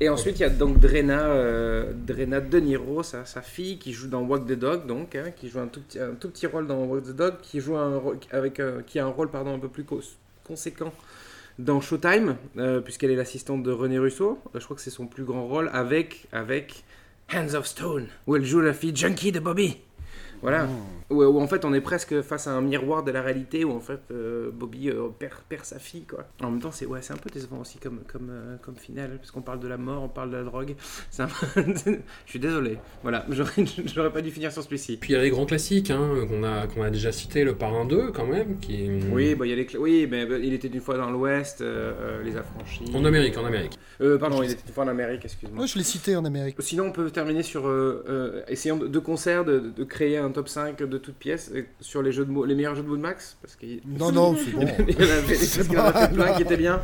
Et 0.00 0.08
ensuite 0.08 0.38
il 0.38 0.42
y 0.42 0.44
a 0.44 0.48
donc 0.50 0.78
Drena, 0.78 1.22
euh, 1.26 1.92
Drena 1.92 2.40
De 2.40 2.60
Niro, 2.60 3.02
sa, 3.02 3.24
sa 3.24 3.42
fille, 3.42 3.78
qui 3.78 3.92
joue 3.92 4.06
dans 4.06 4.22
Walk 4.22 4.46
the 4.46 4.52
Dog, 4.52 4.86
donc, 4.86 5.16
hein, 5.16 5.32
qui 5.34 5.48
joue 5.48 5.58
un 5.58 5.66
tout, 5.66 5.80
petit, 5.80 5.98
un 5.98 6.14
tout 6.14 6.30
petit 6.30 6.46
rôle 6.46 6.68
dans 6.68 6.84
Walk 6.84 7.04
the 7.04 7.16
Dog, 7.16 7.34
qui 7.42 7.58
joue 7.60 7.76
un 7.76 7.98
rôle 7.98 8.18
avec, 8.30 8.60
euh, 8.60 8.80
qui 8.86 9.00
a 9.00 9.04
un 9.04 9.08
rôle 9.08 9.28
pardon 9.28 9.54
un 9.54 9.58
peu 9.58 9.68
plus 9.68 9.84
conséquent 10.44 10.92
dans 11.58 11.80
Showtime, 11.80 12.36
euh, 12.56 12.80
puisqu'elle 12.80 13.10
est 13.10 13.16
l'assistante 13.16 13.62
de 13.62 13.70
René 13.70 13.98
Russo. 13.98 14.38
Euh, 14.54 14.60
je 14.60 14.64
crois 14.64 14.76
que 14.76 14.82
c'est 14.82 14.90
son 14.90 15.06
plus 15.06 15.24
grand 15.24 15.46
rôle 15.46 15.70
avec 15.72 16.26
avec 16.32 16.84
Hands 17.32 17.54
of 17.54 17.66
Stone, 17.66 18.06
où 18.26 18.36
elle 18.36 18.44
joue 18.44 18.60
la 18.60 18.72
fille 18.72 18.94
junkie 18.94 19.32
de 19.32 19.40
Bobby. 19.40 19.78
Voilà. 20.42 20.68
Où, 21.10 21.22
où, 21.22 21.40
en 21.40 21.46
fait 21.46 21.64
on 21.64 21.72
est 21.74 21.80
presque 21.80 22.20
face 22.22 22.46
à 22.46 22.52
un 22.52 22.60
miroir 22.60 23.02
de 23.02 23.10
la 23.10 23.22
réalité 23.22 23.64
où 23.64 23.72
en 23.72 23.80
fait 23.80 24.00
euh, 24.10 24.50
Bobby 24.52 24.90
euh, 24.90 25.08
perd, 25.18 25.34
perd 25.48 25.64
sa 25.64 25.78
fille 25.78 26.04
quoi. 26.04 26.24
En 26.42 26.50
même 26.50 26.60
temps 26.60 26.70
c'est 26.70 26.84
ouais, 26.86 27.00
c'est 27.02 27.12
un 27.14 27.16
peu 27.16 27.30
décevant 27.30 27.60
aussi 27.60 27.78
comme, 27.78 28.00
comme, 28.06 28.28
euh, 28.30 28.56
comme 28.62 28.76
finale 28.76 29.16
parce 29.18 29.30
qu'on 29.30 29.40
parle 29.40 29.60
de 29.60 29.68
la 29.68 29.78
mort, 29.78 30.02
on 30.02 30.08
parle 30.08 30.30
de 30.30 30.36
la 30.36 30.44
drogue. 30.44 30.74
C'est 31.10 31.22
un- 31.22 31.28
Je 31.56 32.30
suis 32.30 32.38
désolé. 32.38 32.78
Voilà, 33.02 33.24
j'aurais 33.30 33.64
j'aurais 33.86 34.12
pas 34.12 34.20
dû 34.20 34.30
finir 34.30 34.52
sur 34.52 34.62
celui-ci. 34.62 34.96
Puis 34.98 35.12
il 35.12 35.16
y 35.16 35.18
a 35.18 35.22
les 35.22 35.30
grands 35.30 35.46
classiques 35.46 35.90
hein, 35.90 36.10
qu'on 36.28 36.44
a, 36.44 36.66
qu'on 36.66 36.82
a 36.82 36.90
déjà 36.90 37.10
cité, 37.12 37.44
le 37.44 37.54
Parrain 37.54 37.84
2 37.86 38.10
quand 38.12 38.26
même, 38.26 38.58
qui 38.58 38.88
Oui, 39.10 39.34
bah, 39.34 39.46
il 39.46 39.50
y 39.50 39.52
a 39.52 39.56
les 39.56 39.66
oui, 39.78 40.06
mais 40.10 40.26
bah, 40.26 40.36
il 40.38 40.52
était 40.52 40.68
une 40.68 40.80
fois 40.80 40.96
dans 40.98 41.10
l'Ouest, 41.10 41.60
euh, 41.60 41.92
euh, 42.00 42.22
les 42.22 42.36
affranchis. 42.36 42.84
En 42.94 43.04
Amérique, 43.04 43.36
en 43.38 43.44
Amérique. 43.44 43.78
Euh, 44.00 44.18
pardon, 44.18 44.42
il 44.42 44.50
était 44.50 44.62
une 44.66 44.72
fois 44.74 44.84
en 44.84 44.88
Amérique, 44.88 45.24
excuse-moi. 45.24 45.56
Moi, 45.56 45.66
je 45.66 45.76
l'ai 45.78 45.84
cité 45.84 46.16
en 46.16 46.24
Amérique. 46.24 46.56
Sinon, 46.60 46.84
on 46.86 46.92
peut 46.92 47.10
terminer 47.10 47.42
sur 47.42 47.66
euh, 47.68 48.04
euh, 48.08 48.42
essayant 48.48 48.76
de, 48.76 48.86
de 48.86 48.98
concert 48.98 49.44
de, 49.44 49.58
de 49.58 49.84
créer 49.84 50.18
un 50.18 50.27
top 50.30 50.48
5 50.48 50.82
de 50.82 50.98
toutes 50.98 51.16
pièces 51.16 51.52
sur 51.80 52.02
les 52.02 52.12
jeux 52.12 52.24
de 52.24 52.30
mots, 52.30 52.44
les 52.44 52.54
meilleurs 52.54 52.74
jeux 52.74 52.82
de 52.82 52.88
mots 52.88 52.96
de 52.96 53.02
Max, 53.02 53.36
parce 53.40 53.56
qu'il 53.56 53.80
Non, 53.86 54.12
non, 54.12 54.36
c'est 54.36 54.50
bon. 54.50 54.66
il 54.88 54.94
y 54.94 54.98
en 54.98 55.10
avait, 55.10 55.34
parce 55.34 55.68
qu'il 55.68 55.78
en 55.78 55.84
a 55.84 55.92
fait 55.92 56.14
plein 56.14 56.34
qui 56.34 56.42
étaient 56.42 56.56
bien. 56.56 56.80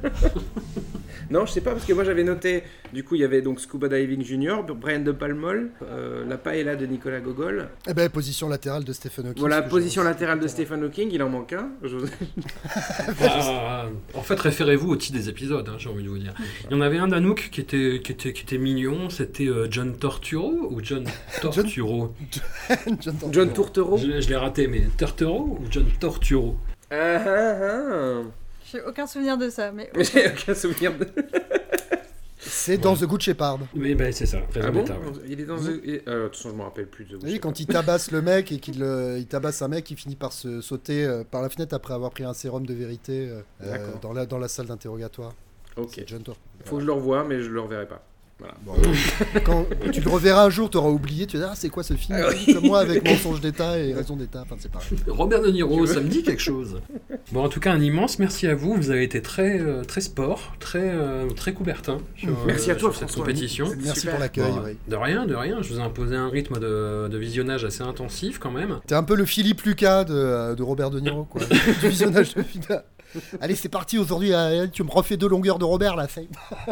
non, 1.30 1.46
je 1.46 1.52
sais 1.52 1.60
pas, 1.60 1.72
parce 1.72 1.84
que 1.84 1.92
moi 1.92 2.04
j'avais 2.04 2.24
noté, 2.24 2.64
du 2.92 3.04
coup 3.04 3.14
il 3.14 3.20
y 3.20 3.24
avait 3.24 3.42
donc 3.42 3.60
Scuba 3.60 3.88
Diving 3.88 4.22
Junior, 4.24 4.64
Brian 4.64 5.00
De 5.00 5.12
Palmol, 5.12 5.70
euh, 5.82 6.24
La 6.26 6.36
Paella 6.38 6.76
de 6.76 6.86
Nicolas 6.86 7.20
Gogol. 7.20 7.68
Eh 7.88 7.94
ben, 7.94 8.08
position 8.08 8.48
latérale 8.48 8.84
de 8.84 8.92
Stephen 8.92 9.26
Hawking. 9.26 9.40
Voilà, 9.40 9.62
position 9.62 10.02
latérale 10.02 10.40
de 10.40 10.48
Stephen 10.48 10.82
Hawking, 10.84 11.10
il 11.12 11.22
en 11.22 11.28
manque 11.28 11.52
un. 11.52 11.70
Je 11.82 11.96
vous- 11.96 12.06
Ah, 13.20 13.86
en 14.14 14.22
fait, 14.22 14.38
référez-vous 14.40 14.88
au 14.90 14.96
titre 14.96 15.18
des 15.18 15.28
épisodes, 15.28 15.68
hein, 15.68 15.76
j'ai 15.78 15.88
envie 15.88 16.04
de 16.04 16.08
vous 16.08 16.18
dire. 16.18 16.34
Il 16.70 16.72
y 16.72 16.74
en 16.74 16.80
avait 16.80 16.98
un 16.98 17.08
d'Anouk 17.08 17.48
qui 17.52 17.60
était, 17.60 18.00
qui, 18.02 18.12
était, 18.12 18.32
qui 18.32 18.42
était 18.42 18.58
mignon, 18.58 19.10
c'était 19.10 19.46
euh, 19.48 19.66
John 19.70 19.96
Torturo 19.96 20.68
ou 20.70 20.80
John 20.82 21.04
Torturo? 21.42 22.14
John, 23.00 23.14
John 23.32 23.52
Tourtereau. 23.52 23.96
Je, 23.98 24.20
je 24.20 24.28
l'ai 24.28 24.36
raté, 24.36 24.66
mais 24.68 24.82
Torturo 24.96 25.58
ou 25.60 25.64
John 25.70 25.86
Torturo? 26.00 26.56
Ah 26.90 26.96
ah 27.26 27.54
ah. 27.60 28.22
J'ai 28.70 28.82
aucun 28.82 29.06
souvenir 29.06 29.38
de 29.38 29.48
ça, 29.48 29.72
mais 29.72 29.90
Mais 29.96 30.04
J'ai 30.04 30.26
aucun 30.28 30.54
souvenir 30.54 30.92
de. 30.96 31.06
C'est 32.40 32.78
dans 32.78 32.94
The 32.94 33.04
Good 33.04 33.20
Shepherd. 33.20 33.60
Oui, 33.76 33.94
ben 33.94 34.12
c'est 34.12 34.26
ça, 34.26 34.38
Ah 34.62 34.70
bon. 34.70 34.84
Il 35.26 35.40
est 35.40 35.44
dans. 35.44 35.56
The- 35.58 35.80
il- 35.84 36.02
euh, 36.06 36.24
De 36.24 36.28
toute 36.28 36.36
façon, 36.36 36.50
je 36.50 36.54
me 36.54 36.62
rappelle 36.62 36.86
plus 36.86 37.04
de. 37.04 37.14
Vous 37.14 37.20
voyez, 37.20 37.38
quand 37.40 37.58
il 37.60 37.66
tabasse 37.66 38.10
le 38.12 38.22
mec 38.22 38.52
et 38.52 38.58
qu'il 38.58 38.82
euh, 38.82 39.18
il 39.18 39.26
tabasse 39.26 39.60
un 39.62 39.68
mec 39.68 39.84
qui 39.84 39.96
finit 39.96 40.16
par 40.16 40.32
se 40.32 40.60
sauter 40.60 41.04
euh, 41.04 41.24
par 41.28 41.42
la 41.42 41.48
fenêtre 41.48 41.74
après 41.74 41.94
avoir 41.94 42.10
pris 42.12 42.24
un 42.24 42.34
sérum 42.34 42.64
de 42.64 42.74
vérité 42.74 43.28
euh, 43.28 43.40
euh, 43.62 43.70
D'accord. 43.70 44.00
dans, 44.00 44.12
la, 44.12 44.24
dans 44.26 44.38
la 44.38 44.48
salle 44.48 44.66
d'interrogatoire. 44.66 45.32
Ok. 45.76 45.90
C'est 45.94 46.08
John 46.08 46.22
Tor. 46.22 46.36
Faut 46.64 46.76
que 46.76 46.82
je 46.82 46.86
le 46.86 46.92
revoie, 46.92 47.24
mais 47.24 47.40
je 47.42 47.48
le 47.50 47.60
reverrai 47.60 47.86
pas. 47.86 48.04
Voilà. 48.38 48.54
Bon, 48.64 48.74
quand 49.44 49.66
tu 49.92 50.00
le 50.00 50.10
reverras 50.10 50.44
un 50.44 50.50
jour, 50.50 50.70
tu 50.70 50.76
auras 50.76 50.90
oublié, 50.90 51.26
tu 51.26 51.36
vas 51.36 51.44
dire 51.44 51.52
ah, 51.52 51.56
c'est 51.56 51.70
quoi 51.70 51.82
ce 51.82 51.94
film 51.94 52.18
Ah 52.22 52.28
oui. 52.30 52.54
Comme 52.54 52.66
moi 52.66 52.80
avec 52.80 53.04
mensonge 53.04 53.40
d'état 53.40 53.78
et 53.78 53.92
raison 53.92 54.14
d'état, 54.14 54.42
enfin 54.42 54.54
c'est 54.58 54.70
pareil. 54.70 54.88
Robert 55.08 55.42
De 55.42 55.50
Niro, 55.50 55.86
ça 55.86 56.00
me 56.00 56.08
dit 56.08 56.22
quelque 56.22 56.42
chose. 56.42 56.80
Bon, 57.32 57.44
en 57.44 57.48
tout 57.48 57.58
cas, 57.58 57.72
un 57.72 57.80
immense 57.80 58.18
merci 58.20 58.46
à 58.46 58.54
vous. 58.54 58.74
Vous 58.74 58.90
avez 58.90 59.02
été 59.02 59.22
très, 59.22 59.60
euh, 59.60 59.82
très 59.82 60.00
sport, 60.00 60.54
très, 60.60 60.80
euh, 60.82 61.28
très 61.30 61.52
coubertin 61.52 61.98
sur, 62.16 62.30
Merci 62.46 62.70
à 62.70 62.74
euh, 62.74 62.78
toi, 62.78 62.92
sur 62.92 63.08
cette 63.08 63.16
compétition. 63.16 63.66
Merci 63.82 64.00
super. 64.00 64.14
pour 64.14 64.20
l'accueil. 64.20 64.52
Bon, 64.52 64.62
oui. 64.64 64.76
De 64.86 64.96
rien, 64.96 65.26
de 65.26 65.34
rien. 65.34 65.60
Je 65.60 65.72
vous 65.72 65.80
ai 65.80 65.82
imposé 65.82 66.14
un 66.14 66.28
rythme 66.28 66.60
de, 66.60 67.08
de 67.08 67.18
visionnage 67.18 67.64
assez 67.64 67.82
intensif 67.82 68.38
quand 68.38 68.52
même. 68.52 68.78
T'es 68.86 68.94
un 68.94 69.02
peu 69.02 69.16
le 69.16 69.24
Philippe 69.24 69.62
Lucas 69.62 70.04
de, 70.04 70.54
de 70.54 70.62
Robert 70.62 70.90
De 70.90 71.00
Niro, 71.00 71.24
quoi. 71.24 71.42
du 71.80 71.88
visionnage 71.88 72.34
de. 72.34 72.44
Allez, 73.40 73.56
c'est 73.56 73.68
parti 73.68 73.98
aujourd'hui. 73.98 74.32
tu 74.72 74.84
me 74.84 74.90
refais 74.90 75.16
deux 75.16 75.28
longueurs 75.28 75.58
de 75.58 75.64
Robert 75.64 75.96
là, 75.96 76.06
c'est. 76.08 76.28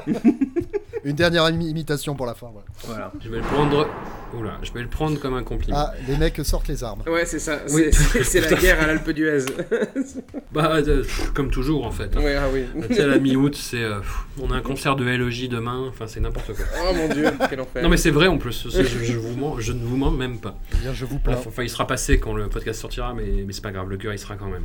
Une 1.07 1.15
dernière 1.17 1.45
imi- 1.51 1.69
imitation 1.69 2.17
pour 2.17 2.27
la 2.27 2.35
fin. 2.35 2.49
voilà. 2.53 2.67
Voilà. 2.85 3.13
Je 3.25 3.29
vais 3.29 3.37
le 3.37 3.43
prendre. 3.45 3.89
Oula, 4.37 4.59
je 4.63 4.73
vais 4.73 4.83
le 4.83 4.89
prendre 4.89 5.19
comme 5.21 5.35
un 5.35 5.45
compliment. 5.45 5.79
Ah, 5.79 5.95
les 6.09 6.17
mecs 6.17 6.41
sortent 6.45 6.67
les 6.67 6.83
armes. 6.83 7.03
Ouais, 7.07 7.25
c'est 7.25 7.39
ça. 7.39 7.61
Oui. 7.71 7.85
C'est- 7.93 8.41
la 8.41 8.57
guerre 8.61 8.83
à 8.83 8.87
l'Alpe 8.89 9.11
d'Huez. 9.11 9.45
Bah, 10.53 10.73
euh, 10.77 11.05
comme 11.35 11.51
toujours 11.51 11.87
en 11.87 11.91
fait. 11.91 12.17
ouais, 12.17 12.35
ah 12.35 12.47
oui. 12.53 12.65
Tu 12.89 12.95
sais, 12.95 13.03
à 13.03 13.07
la 13.07 13.19
mi-août, 13.19 13.55
c'est. 13.55 13.83
euh, 13.83 14.01
on 14.43 14.51
a 14.51 14.57
un 14.57 14.63
concert 14.63 14.97
de 14.97 15.05
LEJ 15.05 15.49
demain. 15.49 15.85
Enfin, 15.89 16.07
c'est 16.07 16.21
n'importe 16.21 16.55
quoi. 16.55 16.65
Oh 16.83 16.95
mon 16.95 17.09
dieu, 17.13 17.31
quel 17.51 17.61
enfer. 17.61 17.83
Non, 17.83 17.89
mais 17.91 17.99
c'est 17.99 18.11
vrai 18.11 18.27
en 18.27 18.39
plus. 18.39 18.67
Je, 18.71 18.83
je 18.83 19.17
vous 19.19 19.37
mens, 19.37 19.59
je 19.61 19.73
ne 19.73 19.85
vous 19.85 19.97
mens 19.97 20.11
même 20.11 20.39
pas. 20.39 20.59
Eh 20.73 20.77
bien, 20.79 20.93
je 20.95 21.05
vous 21.05 21.19
plains. 21.19 21.37
Enfin, 21.47 21.63
il 21.63 21.69
sera 21.71 21.87
passé 21.87 22.19
quand 22.19 22.33
le 22.35 22.49
podcast 22.49 22.81
sortira, 22.81 23.13
mais, 23.15 23.45
mais 23.47 23.53
c'est 23.53 23.63
pas 23.63 23.71
grave, 23.73 23.89
le 23.91 23.97
cœur 23.99 24.13
il 24.13 24.19
sera 24.19 24.37
quand 24.37 24.49
même. 24.49 24.65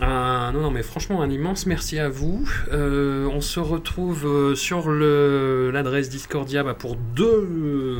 Euh, 0.00 0.50
non, 0.52 0.60
non, 0.60 0.70
mais 0.70 0.82
franchement, 0.82 1.22
un 1.22 1.30
immense 1.30 1.66
merci 1.66 1.98
à 1.98 2.08
vous. 2.08 2.48
Euh, 2.72 3.26
on 3.26 3.40
se 3.40 3.60
retrouve 3.60 4.26
euh, 4.26 4.54
sur 4.54 4.90
l'adresse 4.90 6.08
Discordia 6.08 6.62
bah, 6.62 6.74
pour 6.74 6.96
deux 6.96 7.24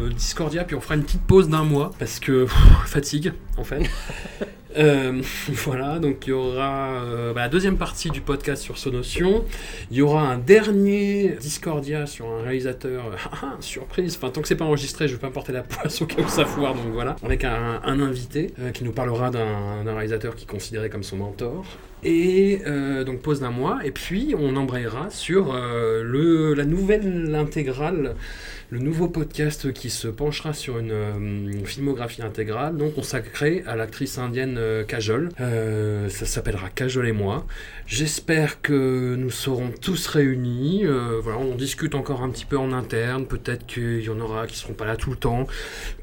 euh, 0.06 0.10
Discordia, 0.10 0.64
puis 0.64 0.74
on 0.74 0.80
fera 0.80 0.94
une 0.94 1.04
petite 1.04 1.22
pause 1.22 1.48
d'un 1.48 1.64
mois 1.64 1.90
parce 1.98 2.18
que 2.18 2.46
fatigue 2.86 3.32
en 3.56 3.64
fait. 3.64 3.82
Euh, 4.76 5.20
voilà, 5.48 5.98
donc 5.98 6.26
il 6.26 6.30
y 6.30 6.32
aura 6.32 7.02
euh, 7.04 7.32
bah, 7.32 7.42
la 7.42 7.48
deuxième 7.48 7.76
partie 7.76 8.10
du 8.10 8.20
podcast 8.20 8.62
sur 8.62 8.78
Sonotion. 8.78 9.44
Il 9.90 9.96
y 9.96 10.02
aura 10.02 10.22
un 10.22 10.38
dernier 10.38 11.36
Discordia 11.40 12.06
sur 12.06 12.26
un 12.26 12.42
réalisateur. 12.42 13.04
Ah, 13.32 13.38
ah, 13.42 13.56
surprise, 13.60 14.16
enfin 14.16 14.30
tant 14.30 14.42
que 14.42 14.48
c'est 14.48 14.56
pas 14.56 14.64
enregistré, 14.64 15.08
je 15.08 15.14
vais 15.14 15.20
pas 15.20 15.30
porter 15.30 15.52
la 15.52 15.62
poisse 15.62 16.02
au 16.02 16.06
cas 16.06 16.20
où 16.22 16.28
ça 16.28 16.44
foire, 16.44 16.74
donc 16.74 16.92
voilà. 16.92 17.16
Avec 17.22 17.44
un, 17.44 17.80
un 17.82 18.00
invité 18.00 18.52
euh, 18.60 18.70
qui 18.72 18.84
nous 18.84 18.92
parlera 18.92 19.30
d'un 19.30 19.94
réalisateur 19.94 20.34
qu'il 20.34 20.46
considérait 20.46 20.90
comme 20.90 21.02
son 21.02 21.16
mentor. 21.16 21.64
Et 22.04 22.60
donc 23.06 23.20
pause 23.20 23.40
d'un 23.40 23.52
mois, 23.52 23.78
et 23.84 23.92
puis 23.92 24.34
on 24.36 24.56
embrayera 24.56 25.08
sur 25.10 25.54
le, 25.54 26.52
la 26.52 26.64
nouvelle 26.64 27.32
intégrale 27.36 28.16
le 28.72 28.78
nouveau 28.78 29.06
podcast 29.06 29.70
qui 29.74 29.90
se 29.90 30.08
penchera 30.08 30.54
sur 30.54 30.78
une 30.78 30.92
euh, 30.92 31.64
filmographie 31.66 32.22
intégrale, 32.22 32.74
donc 32.78 32.94
consacrée 32.94 33.62
à 33.66 33.76
l'actrice 33.76 34.16
indienne 34.16 34.56
euh, 34.56 34.82
Kajol. 34.82 35.28
Euh, 35.42 36.08
ça 36.08 36.24
s'appellera 36.24 36.70
Kajol 36.70 37.06
et 37.06 37.12
moi. 37.12 37.44
J'espère 37.86 38.62
que 38.62 39.16
nous 39.16 39.30
serons 39.30 39.70
tous 39.78 40.06
réunis. 40.06 40.86
Euh, 40.86 41.20
voilà, 41.22 41.40
on 41.40 41.56
discute 41.56 41.94
encore 41.94 42.22
un 42.22 42.30
petit 42.30 42.46
peu 42.46 42.56
en 42.56 42.72
interne. 42.72 43.26
Peut-être 43.26 43.66
qu'il 43.66 44.00
y 44.00 44.08
en 44.08 44.18
aura 44.18 44.46
qui 44.46 44.56
seront 44.56 44.72
pas 44.72 44.86
là 44.86 44.96
tout 44.96 45.10
le 45.10 45.16
temps. 45.16 45.46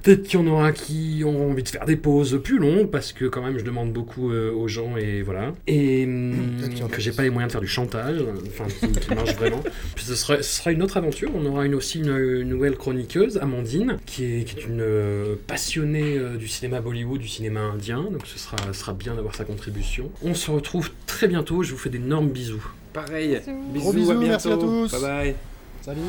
Peut-être 0.03 0.23
qu'il 0.23 0.39
y 0.39 0.43
en 0.43 0.45
aura 0.45 0.71
qui 0.71 1.23
ont 1.25 1.49
envie 1.49 1.63
de 1.63 1.69
faire 1.69 1.85
des 1.85 1.95
pauses 1.95 2.39
plus 2.43 2.59
longues 2.59 2.91
parce 2.91 3.11
que 3.11 3.25
quand 3.25 3.41
même 3.41 3.57
je 3.57 3.63
demande 3.63 3.91
beaucoup 3.91 4.31
euh, 4.31 4.51
aux 4.51 4.67
gens 4.67 4.97
et 4.97 5.23
voilà. 5.23 5.53
Et 5.65 6.03
hum, 6.05 6.59
que 6.91 7.01
j'ai 7.01 7.11
pas 7.11 7.23
les 7.23 7.31
moyens 7.31 7.49
de 7.49 7.53
faire 7.53 7.61
du 7.61 7.67
chantage, 7.67 8.17
euh, 8.19 8.33
enfin 8.45 8.65
qui, 8.67 8.91
qui 8.91 9.15
marche 9.15 9.35
vraiment. 9.35 9.63
Puis 9.95 10.05
ce 10.05 10.13
sera, 10.13 10.37
ce 10.37 10.57
sera 10.57 10.71
une 10.71 10.83
autre 10.83 10.97
aventure. 10.97 11.31
On 11.33 11.43
aura 11.47 11.65
une, 11.65 11.73
aussi 11.73 11.99
une, 11.99 12.15
une 12.15 12.53
nouvelle 12.59 12.77
chroniqueuse, 12.77 13.37
Amandine, 13.37 13.99
qui 14.05 14.25
est, 14.25 14.65
une 14.65 14.81
euh, 14.81 15.35
passionnée 15.47 16.17
euh, 16.17 16.35
du 16.35 16.49
cinéma 16.49 16.81
Bollywood, 16.81 17.21
du 17.21 17.27
cinéma 17.27 17.61
indien, 17.61 18.03
donc 18.11 18.27
ce 18.27 18.37
sera, 18.37 18.57
sera 18.73 18.93
bien 18.93 19.15
d'avoir 19.15 19.33
sa 19.33 19.45
contribution. 19.45 20.11
On 20.23 20.33
se 20.33 20.51
retrouve 20.51 20.91
très 21.05 21.29
bientôt, 21.29 21.63
je 21.63 21.71
vous 21.71 21.77
fais 21.77 21.89
d'énormes 21.89 22.27
bisous. 22.27 22.73
Pareil, 22.91 23.39
bisous, 23.71 23.79
Gros 23.79 23.93
bisous 23.93 24.11
à 24.11 24.15
bientôt. 24.15 24.27
merci 24.27 24.51
à 24.51 24.57
tous. 24.57 24.91
Bye 24.91 25.01
bye. 25.01 25.35
Salut. 25.81 26.01